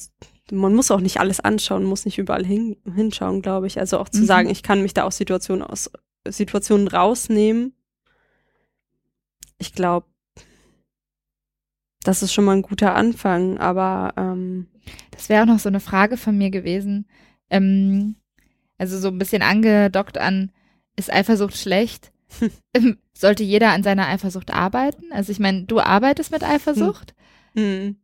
man 0.52 0.76
muss 0.76 0.92
auch 0.92 1.00
nicht 1.00 1.20
alles 1.20 1.40
anschauen, 1.40 1.86
muss 1.86 2.06
nicht 2.06 2.20
überall 2.20 2.46
hin, 2.46 2.78
hinschauen, 2.94 3.42
glaube 3.42 3.66
ich. 3.66 3.80
Also 3.80 3.98
auch 3.98 4.10
zu 4.10 4.22
Mhm. 4.22 4.26
sagen, 4.28 4.50
ich 4.52 4.62
kann 4.62 4.84
mich 4.84 4.94
da 4.94 5.06
aus 5.06 5.18
Situationen 5.18 5.64
aus 5.64 5.90
Situationen 6.28 6.88
rausnehmen. 6.88 7.74
Ich 9.58 9.74
glaube, 9.74 10.06
das 12.04 12.22
ist 12.22 12.32
schon 12.32 12.46
mal 12.46 12.56
ein 12.58 12.62
guter 12.62 12.94
Anfang, 12.96 13.58
aber 13.58 14.14
ähm, 14.18 14.68
Das 15.12 15.30
wäre 15.30 15.42
auch 15.42 15.48
noch 15.48 15.60
so 15.60 15.68
eine 15.70 15.80
Frage 15.80 16.16
von 16.16 16.38
mir 16.38 16.52
gewesen. 16.52 17.08
Ähm, 17.50 18.16
also 18.78 19.00
so 19.00 19.08
ein 19.10 19.18
bisschen 19.18 19.42
angedockt 19.42 20.18
an, 20.18 20.52
ist 20.96 21.12
Eifersucht 21.14 21.58
schlecht? 21.58 22.12
Ähm, 22.74 22.98
Sollte 23.14 23.44
jeder 23.44 23.72
an 23.72 23.82
seiner 23.84 24.08
Eifersucht 24.10 24.54
arbeiten? 24.54 25.12
Also 25.12 25.32
ich 25.32 25.40
meine, 25.40 25.64
du 25.64 25.80
arbeitest 25.80 26.32
mit 26.32 26.44
Eifersucht. 26.44 27.16
hm, 27.56 27.96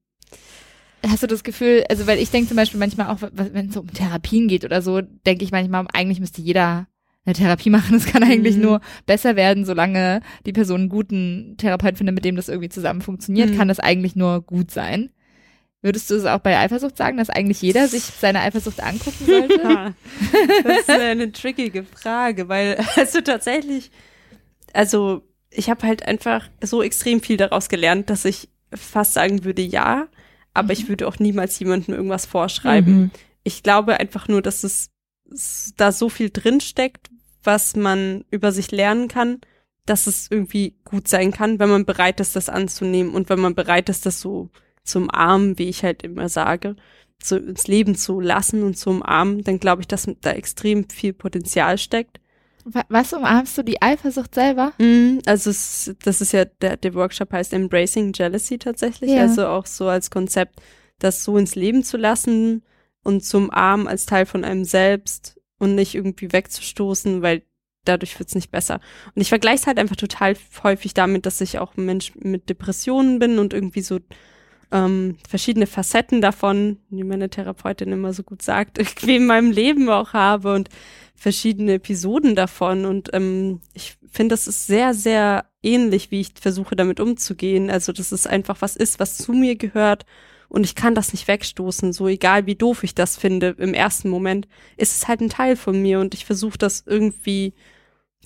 Hast 1.06 1.22
du 1.22 1.28
das 1.28 1.44
Gefühl, 1.44 1.84
also 1.90 2.08
weil 2.08 2.18
ich 2.18 2.32
denke 2.32 2.48
zum 2.48 2.56
Beispiel 2.58 2.80
manchmal 2.80 3.08
auch, 3.10 3.18
wenn 3.34 3.68
es 3.68 3.74
so 3.74 3.82
um 3.82 3.92
Therapien 3.94 4.48
geht 4.48 4.64
oder 4.64 4.82
so, 4.82 5.02
denke 5.02 5.44
ich 5.44 5.52
manchmal, 5.52 5.86
eigentlich 5.94 6.22
müsste 6.22 6.42
jeder 6.42 6.88
eine 7.26 7.36
Therapie 7.36 7.70
machen. 7.70 7.96
Es 7.98 8.06
kann 8.06 8.24
eigentlich 8.24 8.56
Mhm. 8.56 8.62
nur 8.62 8.82
besser 9.06 9.36
werden, 9.36 9.66
solange 9.66 10.22
die 10.46 10.54
Person 10.54 10.82
einen 10.82 10.90
guten 10.90 11.56
Therapeut 11.58 11.98
findet, 11.98 12.16
mit 12.16 12.24
dem 12.26 12.38
das 12.38 12.48
irgendwie 12.48 12.70
zusammen 12.70 13.02
funktioniert, 13.02 13.50
Mhm. 13.52 13.58
kann 13.58 13.68
das 13.68 13.80
eigentlich 13.82 14.16
nur 14.16 14.42
gut 14.42 14.72
sein. 14.72 15.10
Würdest 15.84 16.10
du 16.10 16.16
es 16.16 16.24
auch 16.26 16.40
bei 16.40 16.58
Eifersucht 16.58 16.96
sagen, 16.96 17.18
dass 17.18 17.30
eigentlich 17.30 17.62
jeder 17.62 17.90
sich 17.90 18.04
seine 18.04 18.40
Eifersucht 18.40 18.82
angucken 18.82 19.26
sollte? 19.26 19.64
Ha. 19.64 19.94
Das 20.64 20.80
ist 20.80 20.90
eine 20.90 21.32
trickige 21.32 21.84
Frage, 21.84 22.48
weil 22.48 22.78
also 22.96 23.20
tatsächlich, 23.20 23.92
also 24.72 25.24
ich 25.50 25.70
habe 25.70 25.86
halt 25.86 26.08
einfach 26.08 26.50
so 26.62 26.82
extrem 26.82 27.22
viel 27.22 27.36
daraus 27.36 27.68
gelernt, 27.68 28.10
dass 28.10 28.24
ich 28.24 28.50
fast 28.74 29.14
sagen 29.14 29.44
würde, 29.44 29.62
ja, 29.62 30.08
aber 30.54 30.72
ich 30.72 30.88
würde 30.88 31.08
auch 31.08 31.20
niemals 31.20 31.60
jemandem 31.60 31.96
irgendwas 31.96 32.26
vorschreiben. 32.26 32.94
Mhm. 32.94 33.12
Ich 33.44 33.62
glaube 33.62 34.00
einfach 34.00 34.30
nur, 34.30 34.42
dass 34.42 34.64
es, 34.64 34.90
es 35.32 35.74
da 35.76 35.92
so 35.92 36.08
viel 36.08 36.30
drin 36.30 36.62
steckt, 36.62 37.10
was 37.44 37.76
man 37.76 38.24
über 38.32 38.54
sich 38.54 38.72
lernen 38.72 39.10
kann, 39.10 39.42
dass 39.86 40.08
es 40.08 40.32
irgendwie 40.32 40.78
gut 40.86 41.10
sein 41.10 41.32
kann, 41.32 41.60
wenn 41.60 41.70
man 41.70 41.86
bereit 41.86 42.22
ist, 42.22 42.38
das 42.38 42.48
anzunehmen 42.48 43.14
und 43.14 43.28
wenn 43.30 43.40
man 43.40 43.54
bereit 43.54 43.90
ist, 43.90 44.06
das 44.06 44.22
so 44.22 44.50
zu 44.84 45.00
umarmen, 45.00 45.58
wie 45.58 45.70
ich 45.70 45.84
halt 45.84 46.04
immer 46.04 46.30
sage, 46.30 46.76
so 47.22 47.38
ins 47.38 47.68
Leben 47.68 47.96
zu 47.96 48.20
lassen 48.20 48.64
und 48.64 48.78
zu 48.78 48.90
umarmen, 48.90 49.44
dann 49.44 49.60
glaube 49.60 49.82
ich, 49.82 49.88
dass 49.88 50.08
da 50.22 50.32
extrem 50.32 50.90
viel 50.90 51.14
Potenzial 51.14 51.78
steckt. 51.78 52.20
Wa- 52.66 52.86
Was 52.90 53.14
umarmst 53.14 53.58
du 53.58 53.64
die 53.64 53.82
Eifersucht 53.82 54.36
selber? 54.36 54.74
Mhm, 54.78 55.22
also 55.26 55.50
es, 55.50 55.96
das 56.04 56.22
ist 56.22 56.34
ja, 56.34 56.46
der, 56.46 56.78
der 56.78 56.94
Workshop 56.94 57.32
heißt 57.32 57.54
Embracing 57.54 58.14
Jealousy 58.14 58.58
tatsächlich, 58.58 59.12
Ja. 59.12 59.22
also 59.22 59.48
auch 59.48 59.66
so 59.66 59.88
als 59.88 60.12
Konzept, 60.12 60.62
das 61.00 61.24
so 61.24 61.38
ins 61.38 61.56
Leben 61.56 61.84
zu 61.84 61.98
lassen 61.98 62.64
und 63.04 63.24
zum 63.26 63.52
Arm 63.52 63.88
als 63.88 64.06
Teil 64.06 64.26
von 64.26 64.44
einem 64.46 64.64
selbst 64.66 65.40
und 65.60 65.76
nicht 65.76 65.96
irgendwie 65.96 66.32
wegzustoßen, 66.32 67.22
weil 67.22 67.44
dadurch 67.86 68.18
wird's 68.18 68.36
nicht 68.36 68.52
besser. 68.52 68.80
Und 69.14 69.22
ich 69.22 69.30
vergleiche 69.30 69.56
es 69.62 69.68
halt 69.68 69.78
einfach 69.78 69.98
total 69.98 70.36
häufig 70.64 70.94
damit, 70.94 71.26
dass 71.26 71.42
ich 71.42 71.60
auch 71.60 71.76
ein 71.76 71.86
Mensch 71.86 72.14
mit 72.16 72.50
Depressionen 72.50 73.20
bin 73.20 73.40
und 73.40 73.54
irgendwie 73.54 73.82
so 73.82 74.00
ähm, 74.74 75.18
verschiedene 75.30 75.68
Facetten 75.68 76.20
davon, 76.20 76.80
wie 76.90 77.04
meine 77.04 77.30
Therapeutin 77.30 77.92
immer 77.92 78.12
so 78.12 78.24
gut 78.24 78.42
sagt, 78.42 78.78
irgendwie 78.80 79.18
in 79.18 79.28
meinem 79.28 79.52
Leben 79.52 79.88
auch 79.90 80.14
habe 80.14 80.54
und 80.54 80.70
verschiedene 81.16 81.76
Episoden 81.76 82.36
davon. 82.36 82.86
Und 82.86 83.12
ähm, 83.14 83.62
ich 83.74 83.96
finde, 84.12 84.34
das 84.34 84.48
ist 84.48 84.68
sehr, 84.68 84.94
sehr 84.94 85.46
ähnlich, 85.62 86.12
wie 86.12 86.22
ich 86.22 86.32
versuche, 86.40 86.76
damit 86.76 87.00
umzugehen. 87.00 87.70
Also, 87.70 87.94
dass 87.94 88.12
es 88.12 88.28
einfach 88.28 88.62
was 88.62 88.76
ist, 88.76 89.00
was 89.00 89.18
zu 89.18 89.32
mir 89.32 89.56
gehört. 89.56 90.06
Und 90.50 90.66
ich 90.66 90.76
kann 90.76 90.94
das 90.94 91.14
nicht 91.14 91.28
wegstoßen, 91.28 91.94
so 91.94 92.08
egal 92.08 92.46
wie 92.46 92.56
doof 92.56 92.84
ich 92.84 92.94
das 92.94 93.18
finde 93.18 93.56
im 93.58 93.74
ersten 93.74 94.10
Moment, 94.10 94.48
ist 94.78 94.96
es 94.96 95.08
halt 95.08 95.22
ein 95.22 95.30
Teil 95.30 95.56
von 95.56 95.82
mir 95.82 96.00
und 96.00 96.14
ich 96.14 96.26
versuche 96.26 96.60
das 96.60 96.84
irgendwie 96.86 97.54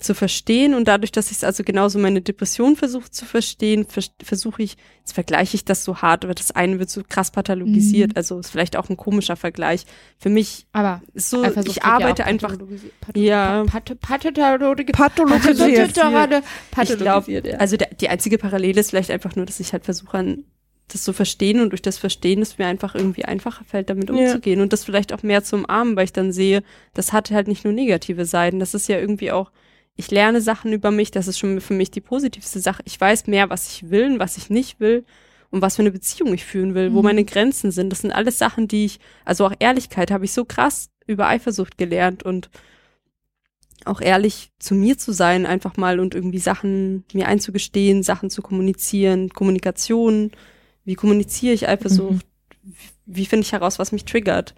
zu 0.00 0.14
verstehen 0.14 0.74
und 0.74 0.86
dadurch, 0.86 1.10
dass 1.10 1.30
ich 1.32 1.38
es 1.38 1.44
also 1.44 1.64
genauso 1.64 1.98
meine 1.98 2.20
Depression 2.20 2.76
versuche 2.76 3.10
zu 3.10 3.24
verstehen, 3.24 3.84
vers 3.84 4.12
versuche 4.22 4.62
ich, 4.62 4.76
jetzt 5.00 5.12
vergleiche 5.12 5.56
ich 5.56 5.64
das 5.64 5.82
so 5.82 5.96
hart, 6.02 6.24
aber 6.24 6.34
das 6.34 6.52
eine 6.52 6.78
wird 6.78 6.88
so 6.88 7.02
krass 7.08 7.32
pathologisiert, 7.32 8.10
Mhm. 8.12 8.16
also 8.16 8.38
ist 8.38 8.50
vielleicht 8.50 8.76
auch 8.76 8.88
ein 8.90 8.96
komischer 8.96 9.34
Vergleich. 9.34 9.86
Für 10.16 10.28
mich 10.30 10.66
Aber 10.72 11.02
so, 11.14 11.42
ich 11.42 11.76
ja 11.76 11.82
arbeite 11.84 12.22
auch 12.22 12.28
einfach, 12.28 12.56
Ja. 13.16 13.64
path- 13.64 13.96
pathologi- 14.00 14.92
Pathologisiert. 14.92 14.92
pathologisiert. 15.94 16.90
ich 16.90 16.98
glaube, 16.98 17.32
ja. 17.32 17.56
also 17.58 17.76
der, 17.76 17.88
die 17.94 18.08
einzige 18.08 18.38
Parallele 18.38 18.80
ist 18.80 18.90
vielleicht 18.90 19.10
einfach 19.10 19.34
nur, 19.36 19.46
dass 19.46 19.60
ich 19.60 19.72
halt 19.72 19.84
versuche, 19.84 20.16
an 20.16 20.44
das 20.88 21.02
zu 21.02 21.12
verstehen 21.12 21.60
und 21.60 21.70
durch 21.70 21.82
das 21.82 21.98
Verstehen 21.98 22.40
es 22.40 22.56
mir 22.56 22.66
einfach 22.66 22.94
irgendwie 22.94 23.24
einfacher 23.26 23.64
fällt, 23.64 23.90
damit 23.90 24.08
Ja. 24.08 24.14
umzugehen 24.16 24.60
und 24.60 24.72
das 24.72 24.84
vielleicht 24.84 25.12
auch 25.12 25.22
mehr 25.22 25.44
zu 25.44 25.56
umarmen, 25.56 25.96
weil 25.96 26.04
ich 26.04 26.12
dann 26.14 26.32
sehe, 26.32 26.62
das 26.94 27.12
hat 27.12 27.30
halt 27.30 27.46
nicht 27.48 27.64
nur 27.64 27.74
negative 27.74 28.24
Seiten, 28.24 28.58
das 28.58 28.72
ist 28.74 28.88
ja 28.88 28.98
irgendwie 28.98 29.30
auch, 29.32 29.50
ich 30.00 30.10
lerne 30.12 30.40
Sachen 30.40 30.72
über 30.72 30.90
mich, 30.92 31.10
das 31.10 31.26
ist 31.26 31.38
schon 31.40 31.60
für 31.60 31.74
mich 31.74 31.90
die 31.90 32.00
positivste 32.00 32.60
Sache. 32.60 32.82
Ich 32.86 32.98
weiß 33.00 33.26
mehr, 33.26 33.50
was 33.50 33.68
ich 33.68 33.90
will 33.90 34.12
und 34.12 34.18
was 34.20 34.36
ich 34.36 34.48
nicht 34.48 34.78
will 34.78 35.04
und 35.50 35.60
was 35.60 35.74
für 35.76 35.82
eine 35.82 35.90
Beziehung 35.90 36.32
ich 36.32 36.44
führen 36.44 36.74
will, 36.74 36.92
wo 36.94 36.98
Mhm. 36.98 37.04
meine 37.04 37.24
Grenzen 37.24 37.72
sind. 37.72 37.90
Das 37.90 38.00
sind 38.02 38.12
alles 38.12 38.38
Sachen, 38.38 38.68
die 38.68 38.84
ich, 38.84 39.00
also 39.24 39.44
auch 39.44 39.52
Ehrlichkeit 39.58 40.12
habe 40.12 40.24
ich 40.24 40.32
so 40.32 40.44
krass 40.44 40.88
über 41.08 41.26
Eifersucht 41.26 41.78
gelernt 41.78 42.22
und 42.22 42.48
auch 43.84 44.00
ehrlich 44.00 44.50
zu 44.60 44.74
mir 44.76 44.98
zu 44.98 45.10
sein, 45.12 45.46
einfach 45.46 45.76
mal 45.76 45.98
und 45.98 46.14
irgendwie 46.14 46.38
Sachen 46.38 47.04
mir 47.12 47.26
einzugestehen, 47.26 48.02
Sachen 48.04 48.30
zu 48.30 48.40
kommunizieren, 48.40 49.30
Kommunikation, 49.30 50.30
wie 50.84 50.94
kommuniziere 50.94 51.54
ich 51.54 51.68
Eifersucht, 51.68 52.24
wie 53.06 53.26
finde 53.26 53.44
ich 53.46 53.52
heraus, 53.52 53.80
was 53.80 53.90
mich 53.92 54.04
triggert, 54.04 54.54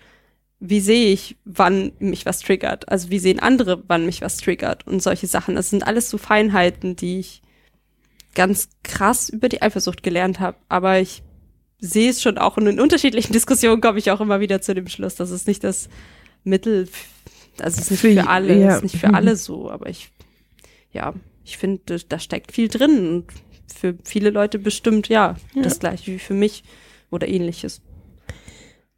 wie 0.60 0.80
sehe 0.80 1.12
ich, 1.12 1.36
wann 1.44 1.92
mich 1.98 2.26
was 2.26 2.40
triggert, 2.40 2.88
also 2.90 3.10
wie 3.10 3.18
sehen 3.18 3.40
andere, 3.40 3.82
wann 3.88 4.04
mich 4.06 4.20
was 4.20 4.36
triggert 4.36 4.86
und 4.86 5.02
solche 5.02 5.26
Sachen. 5.26 5.54
Das 5.54 5.70
sind 5.70 5.86
alles 5.86 6.10
so 6.10 6.18
Feinheiten, 6.18 6.96
die 6.96 7.18
ich 7.20 7.40
ganz 8.34 8.68
krass 8.82 9.28
über 9.30 9.48
die 9.48 9.62
Eifersucht 9.62 10.02
gelernt 10.02 10.38
habe, 10.38 10.56
aber 10.68 11.00
ich 11.00 11.22
sehe 11.80 12.10
es 12.10 12.20
schon 12.22 12.36
auch 12.38 12.56
und 12.58 12.66
in 12.66 12.78
unterschiedlichen 12.78 13.32
Diskussionen 13.38 13.80
komme 13.80 13.98
ich 13.98 14.10
auch 14.10 14.20
immer 14.20 14.40
wieder 14.40 14.60
zu 14.60 14.74
dem 14.74 14.86
Schluss, 14.88 15.14
dass 15.14 15.30
es 15.30 15.46
nicht 15.46 15.64
das 15.64 15.88
Mittel, 16.44 16.88
also 17.58 17.80
es 17.80 17.90
ist 17.90 18.04
nicht 18.04 18.20
Für- 18.20 18.28
alle, 18.28 18.58
ja. 18.60 18.68
es 18.68 18.76
ist 18.76 18.82
nicht 18.82 18.96
für 18.98 19.08
Mhm. 19.08 19.14
alle 19.14 19.36
so, 19.36 19.70
aber 19.70 19.88
ich, 19.88 20.10
ja, 20.92 21.14
ich 21.44 21.56
finde, 21.56 21.98
da 22.06 22.18
steckt 22.18 22.52
viel 22.52 22.68
drin 22.68 23.08
und 23.08 23.24
für 23.74 23.96
viele 24.04 24.28
Leute 24.30 24.58
bestimmt, 24.58 25.08
ja, 25.08 25.36
Ja. 25.54 25.62
das 25.62 25.78
gleiche 25.80 26.12
wie 26.12 26.18
für 26.18 26.34
mich 26.34 26.64
oder 27.10 27.26
ähnliches. 27.28 27.80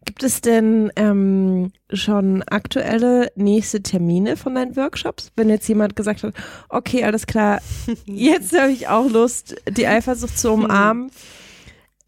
Gibt 0.05 0.23
es 0.25 0.41
denn 0.41 0.91
ähm, 0.97 1.73
schon 1.93 2.43
aktuelle 2.43 3.31
nächste 3.37 3.83
Termine 3.83 4.37
von 4.37 4.55
deinen 4.55 4.77
Workshops? 4.77 5.31
Wenn 5.37 5.49
jetzt 5.49 5.69
jemand 5.69 5.95
gesagt 5.95 6.23
hat, 6.23 6.35
okay, 6.69 7.05
alles 7.05 7.27
klar, 7.27 7.61
jetzt 8.07 8.59
habe 8.59 8.73
ich 8.73 8.89
auch 8.89 9.09
Lust, 9.09 9.57
die 9.69 9.87
Eifersucht 9.87 10.39
zu 10.39 10.53
umarmen 10.53 11.11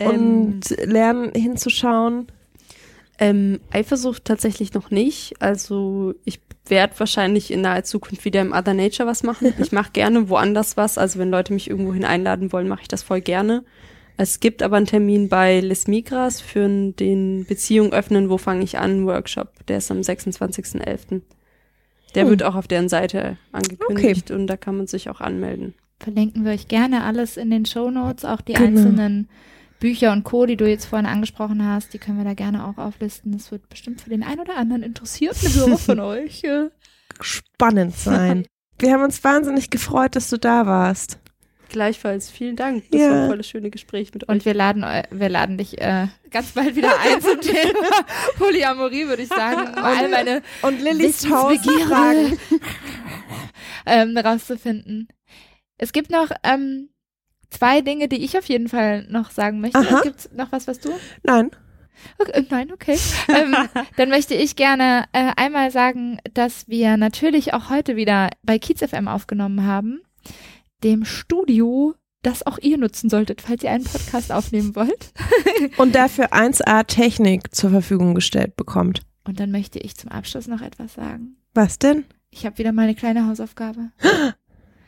und 0.00 0.70
lernen 0.84 1.32
hinzuschauen. 1.34 2.26
Ähm, 3.18 3.60
Eifersucht 3.70 4.24
tatsächlich 4.24 4.74
noch 4.74 4.90
nicht. 4.90 5.40
Also 5.40 6.14
ich 6.24 6.40
werde 6.66 6.98
wahrscheinlich 6.98 7.52
in 7.52 7.60
naher 7.60 7.84
Zukunft 7.84 8.24
wieder 8.24 8.40
im 8.40 8.52
Other 8.52 8.74
Nature 8.74 9.08
was 9.08 9.22
machen. 9.22 9.52
Ich 9.58 9.70
mache 9.72 9.92
gerne 9.92 10.28
woanders 10.28 10.76
was. 10.76 10.98
Also 10.98 11.18
wenn 11.18 11.30
Leute 11.30 11.52
mich 11.52 11.70
irgendwohin 11.70 12.04
einladen 12.04 12.52
wollen, 12.52 12.68
mache 12.68 12.82
ich 12.82 12.88
das 12.88 13.02
voll 13.02 13.20
gerne. 13.20 13.64
Es 14.16 14.38
gibt 14.40 14.62
aber 14.62 14.76
einen 14.76 14.86
Termin 14.86 15.28
bei 15.28 15.60
Les 15.60 15.88
Migras 15.88 16.40
für 16.40 16.68
den 16.68 17.44
Beziehung 17.46 17.92
öffnen, 17.92 18.30
wo 18.30 18.38
fange 18.38 18.62
ich 18.62 18.78
an, 18.78 19.06
Workshop. 19.06 19.66
Der 19.66 19.78
ist 19.78 19.90
am 19.90 19.98
26.11. 20.00 21.22
Der 22.14 22.22
Hm. 22.24 22.30
wird 22.30 22.42
auch 22.44 22.54
auf 22.54 22.68
deren 22.68 22.88
Seite 22.88 23.38
angekündigt 23.50 24.30
und 24.30 24.46
da 24.46 24.56
kann 24.56 24.76
man 24.76 24.86
sich 24.86 25.10
auch 25.10 25.20
anmelden. 25.20 25.74
Verlinken 25.98 26.44
wir 26.44 26.52
euch 26.52 26.68
gerne 26.68 27.02
alles 27.02 27.36
in 27.36 27.50
den 27.50 27.66
Show 27.66 27.90
Notes, 27.90 28.24
auch 28.24 28.40
die 28.40 28.52
Genau. 28.52 28.66
einzelnen 28.68 29.28
Bücher 29.80 30.12
und 30.12 30.22
Co., 30.22 30.46
die 30.46 30.56
du 30.56 30.68
jetzt 30.68 30.84
vorhin 30.86 31.06
angesprochen 31.06 31.64
hast, 31.66 31.92
die 31.92 31.98
können 31.98 32.18
wir 32.18 32.24
da 32.24 32.34
gerne 32.34 32.66
auch 32.66 32.78
auflisten. 32.78 33.32
Das 33.32 33.50
wird 33.50 33.68
bestimmt 33.68 34.00
für 34.00 34.10
den 34.10 34.22
einen 34.22 34.40
oder 34.40 34.56
anderen 34.56 34.82
interessierten 34.84 35.48
Hörer 35.54 35.76
von 35.78 36.00
euch. 36.00 36.42
Spannend 37.20 37.94
sein. 37.96 38.46
Wir 38.78 38.92
haben 38.92 39.04
uns 39.04 39.22
wahnsinnig 39.22 39.70
gefreut, 39.70 40.16
dass 40.16 40.30
du 40.30 40.36
da 40.36 40.66
warst. 40.66 41.20
Gleichfalls, 41.74 42.30
vielen 42.30 42.54
Dank. 42.54 42.84
Das 42.92 43.00
Ja. 43.00 43.10
war 43.10 43.22
ein 43.22 43.26
volles 43.26 43.48
schöne 43.48 43.68
Gespräch 43.68 44.14
mit 44.14 44.22
euch. 44.22 44.28
Und 44.28 44.44
wir 44.44 44.54
laden, 44.54 44.84
wir 45.10 45.28
laden 45.28 45.58
dich 45.58 45.80
äh, 45.80 46.06
ganz 46.30 46.52
bald 46.52 46.76
wieder 46.76 46.92
ein 47.00 47.20
zum 47.20 47.40
Thema 47.40 47.88
Polyamorie, 48.38 49.08
würde 49.08 49.22
ich 49.22 49.28
sagen, 49.28 49.76
um 49.76 49.82
all 49.84 50.08
meine 50.08 50.42
Und 50.62 50.80
Lillys 50.80 51.22
tausend 51.22 51.66
Wissensbegierde 51.66 51.88
Fragen. 51.88 52.38
ähm, 53.86 54.16
rauszufinden. 54.16 55.08
Es 55.76 55.92
gibt 55.92 56.10
noch 56.10 56.28
ähm, 56.44 56.90
zwei 57.50 57.80
Dinge, 57.80 58.06
die 58.06 58.24
ich 58.24 58.38
auf 58.38 58.46
jeden 58.48 58.68
Fall 58.68 59.04
noch 59.10 59.32
sagen 59.32 59.60
möchte. 59.60 59.84
Gibt 60.04 60.20
es 60.20 60.32
noch 60.32 60.52
was, 60.52 60.68
was 60.68 60.78
du? 60.78 60.90
Nein. 61.24 61.50
Okay, 62.18 62.30
äh, 62.34 62.44
nein, 62.50 62.72
okay. 62.72 62.96
ähm, 63.28 63.56
dann 63.96 64.10
möchte 64.10 64.34
ich 64.34 64.54
gerne 64.54 65.06
äh, 65.12 65.32
einmal 65.36 65.72
sagen, 65.72 66.18
dass 66.34 66.68
wir 66.68 66.96
natürlich 66.96 67.52
auch 67.52 67.68
heute 67.68 67.96
wieder 67.96 68.30
bei 68.44 68.60
Kiez 68.60 68.80
FM 68.80 69.08
aufgenommen 69.08 69.66
haben, 69.66 70.00
dem 70.84 71.04
Studio, 71.04 71.94
das 72.22 72.46
auch 72.46 72.58
ihr 72.58 72.78
nutzen 72.78 73.10
solltet, 73.10 73.40
falls 73.40 73.62
ihr 73.62 73.70
einen 73.70 73.84
Podcast 73.84 74.30
aufnehmen 74.32 74.76
wollt. 74.76 75.12
Und 75.76 75.94
dafür 75.94 76.32
1A 76.32 76.84
Technik 76.84 77.54
zur 77.54 77.70
Verfügung 77.70 78.14
gestellt 78.14 78.56
bekommt. 78.56 79.02
Und 79.24 79.40
dann 79.40 79.50
möchte 79.50 79.78
ich 79.78 79.96
zum 79.96 80.10
Abschluss 80.10 80.46
noch 80.46 80.60
etwas 80.60 80.94
sagen. 80.94 81.36
Was 81.54 81.78
denn? 81.78 82.04
Ich 82.30 82.44
habe 82.44 82.58
wieder 82.58 82.72
meine 82.72 82.94
kleine 82.94 83.26
Hausaufgabe. 83.26 83.90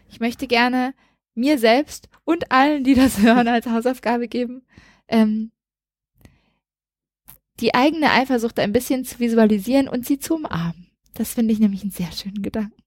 Ich 0.09 0.21
möchte 0.21 0.47
gerne 0.47 0.95
mir 1.35 1.59
selbst 1.59 2.09
und 2.25 2.53
allen, 2.53 2.85
die 2.85 2.95
das 2.95 3.19
hören, 3.19 3.49
als 3.49 3.67
Hausaufgabe 3.67 4.29
geben, 4.29 4.63
ähm, 5.09 5.51
die 7.59 7.75
eigene 7.75 8.13
Eifersucht 8.13 8.61
ein 8.61 8.73
bisschen 8.73 9.05
zu 9.05 9.19
visualisieren 9.19 9.89
und 9.89 10.07
sie 10.07 10.21
zu 10.21 10.37
umarmen. 10.37 10.93
Das 11.15 11.35
finde 11.35 11.53
ich 11.53 11.59
nämlich 11.59 11.83
einen 11.83 11.91
sehr 11.91 12.13
schönen 12.13 12.41
Gedanken. 12.41 12.86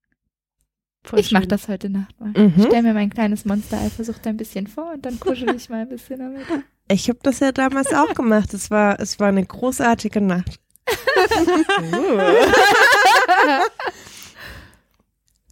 Voll 1.04 1.20
ich 1.20 1.32
mache 1.32 1.48
das 1.48 1.68
heute 1.68 1.90
Nacht 1.90 2.20
mal. 2.20 2.34
Mhm. 2.36 2.54
Ich 2.58 2.66
stelle 2.66 2.84
mir 2.84 2.94
mein 2.94 3.10
kleines 3.10 3.46
Monster 3.46 3.80
Eifersucht 3.80 4.26
ein 4.28 4.38
bisschen 4.38 4.68
vor 4.68 4.94
und 4.94 5.06
dann 5.06 5.20
kuschel 5.20 5.56
ich 5.56 5.70
mal 5.70 5.82
ein 5.82 5.90
bisschen 5.90 6.20
damit. 6.20 6.46
Ich 6.92 7.10
habe 7.10 7.20
das 7.24 7.40
ja 7.40 7.52
damals 7.52 7.94
auch 7.94 8.14
gemacht. 8.14 8.54
Es 8.54 8.70
war, 8.70 9.00
es 9.00 9.20
war 9.20 9.30
eine 9.30 9.46
großartige 9.46 10.22
Nacht. 10.22 10.60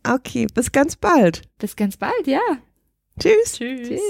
Okay, 0.09 0.47
bis 0.53 0.71
ganz 0.71 0.95
bald. 0.95 1.41
Bis 1.57 1.75
ganz 1.75 1.97
bald, 1.97 2.27
ja. 2.27 2.39
Tschüss. 3.19 3.53
Tschüss. 3.53 3.89
Tschüss. 3.89 4.01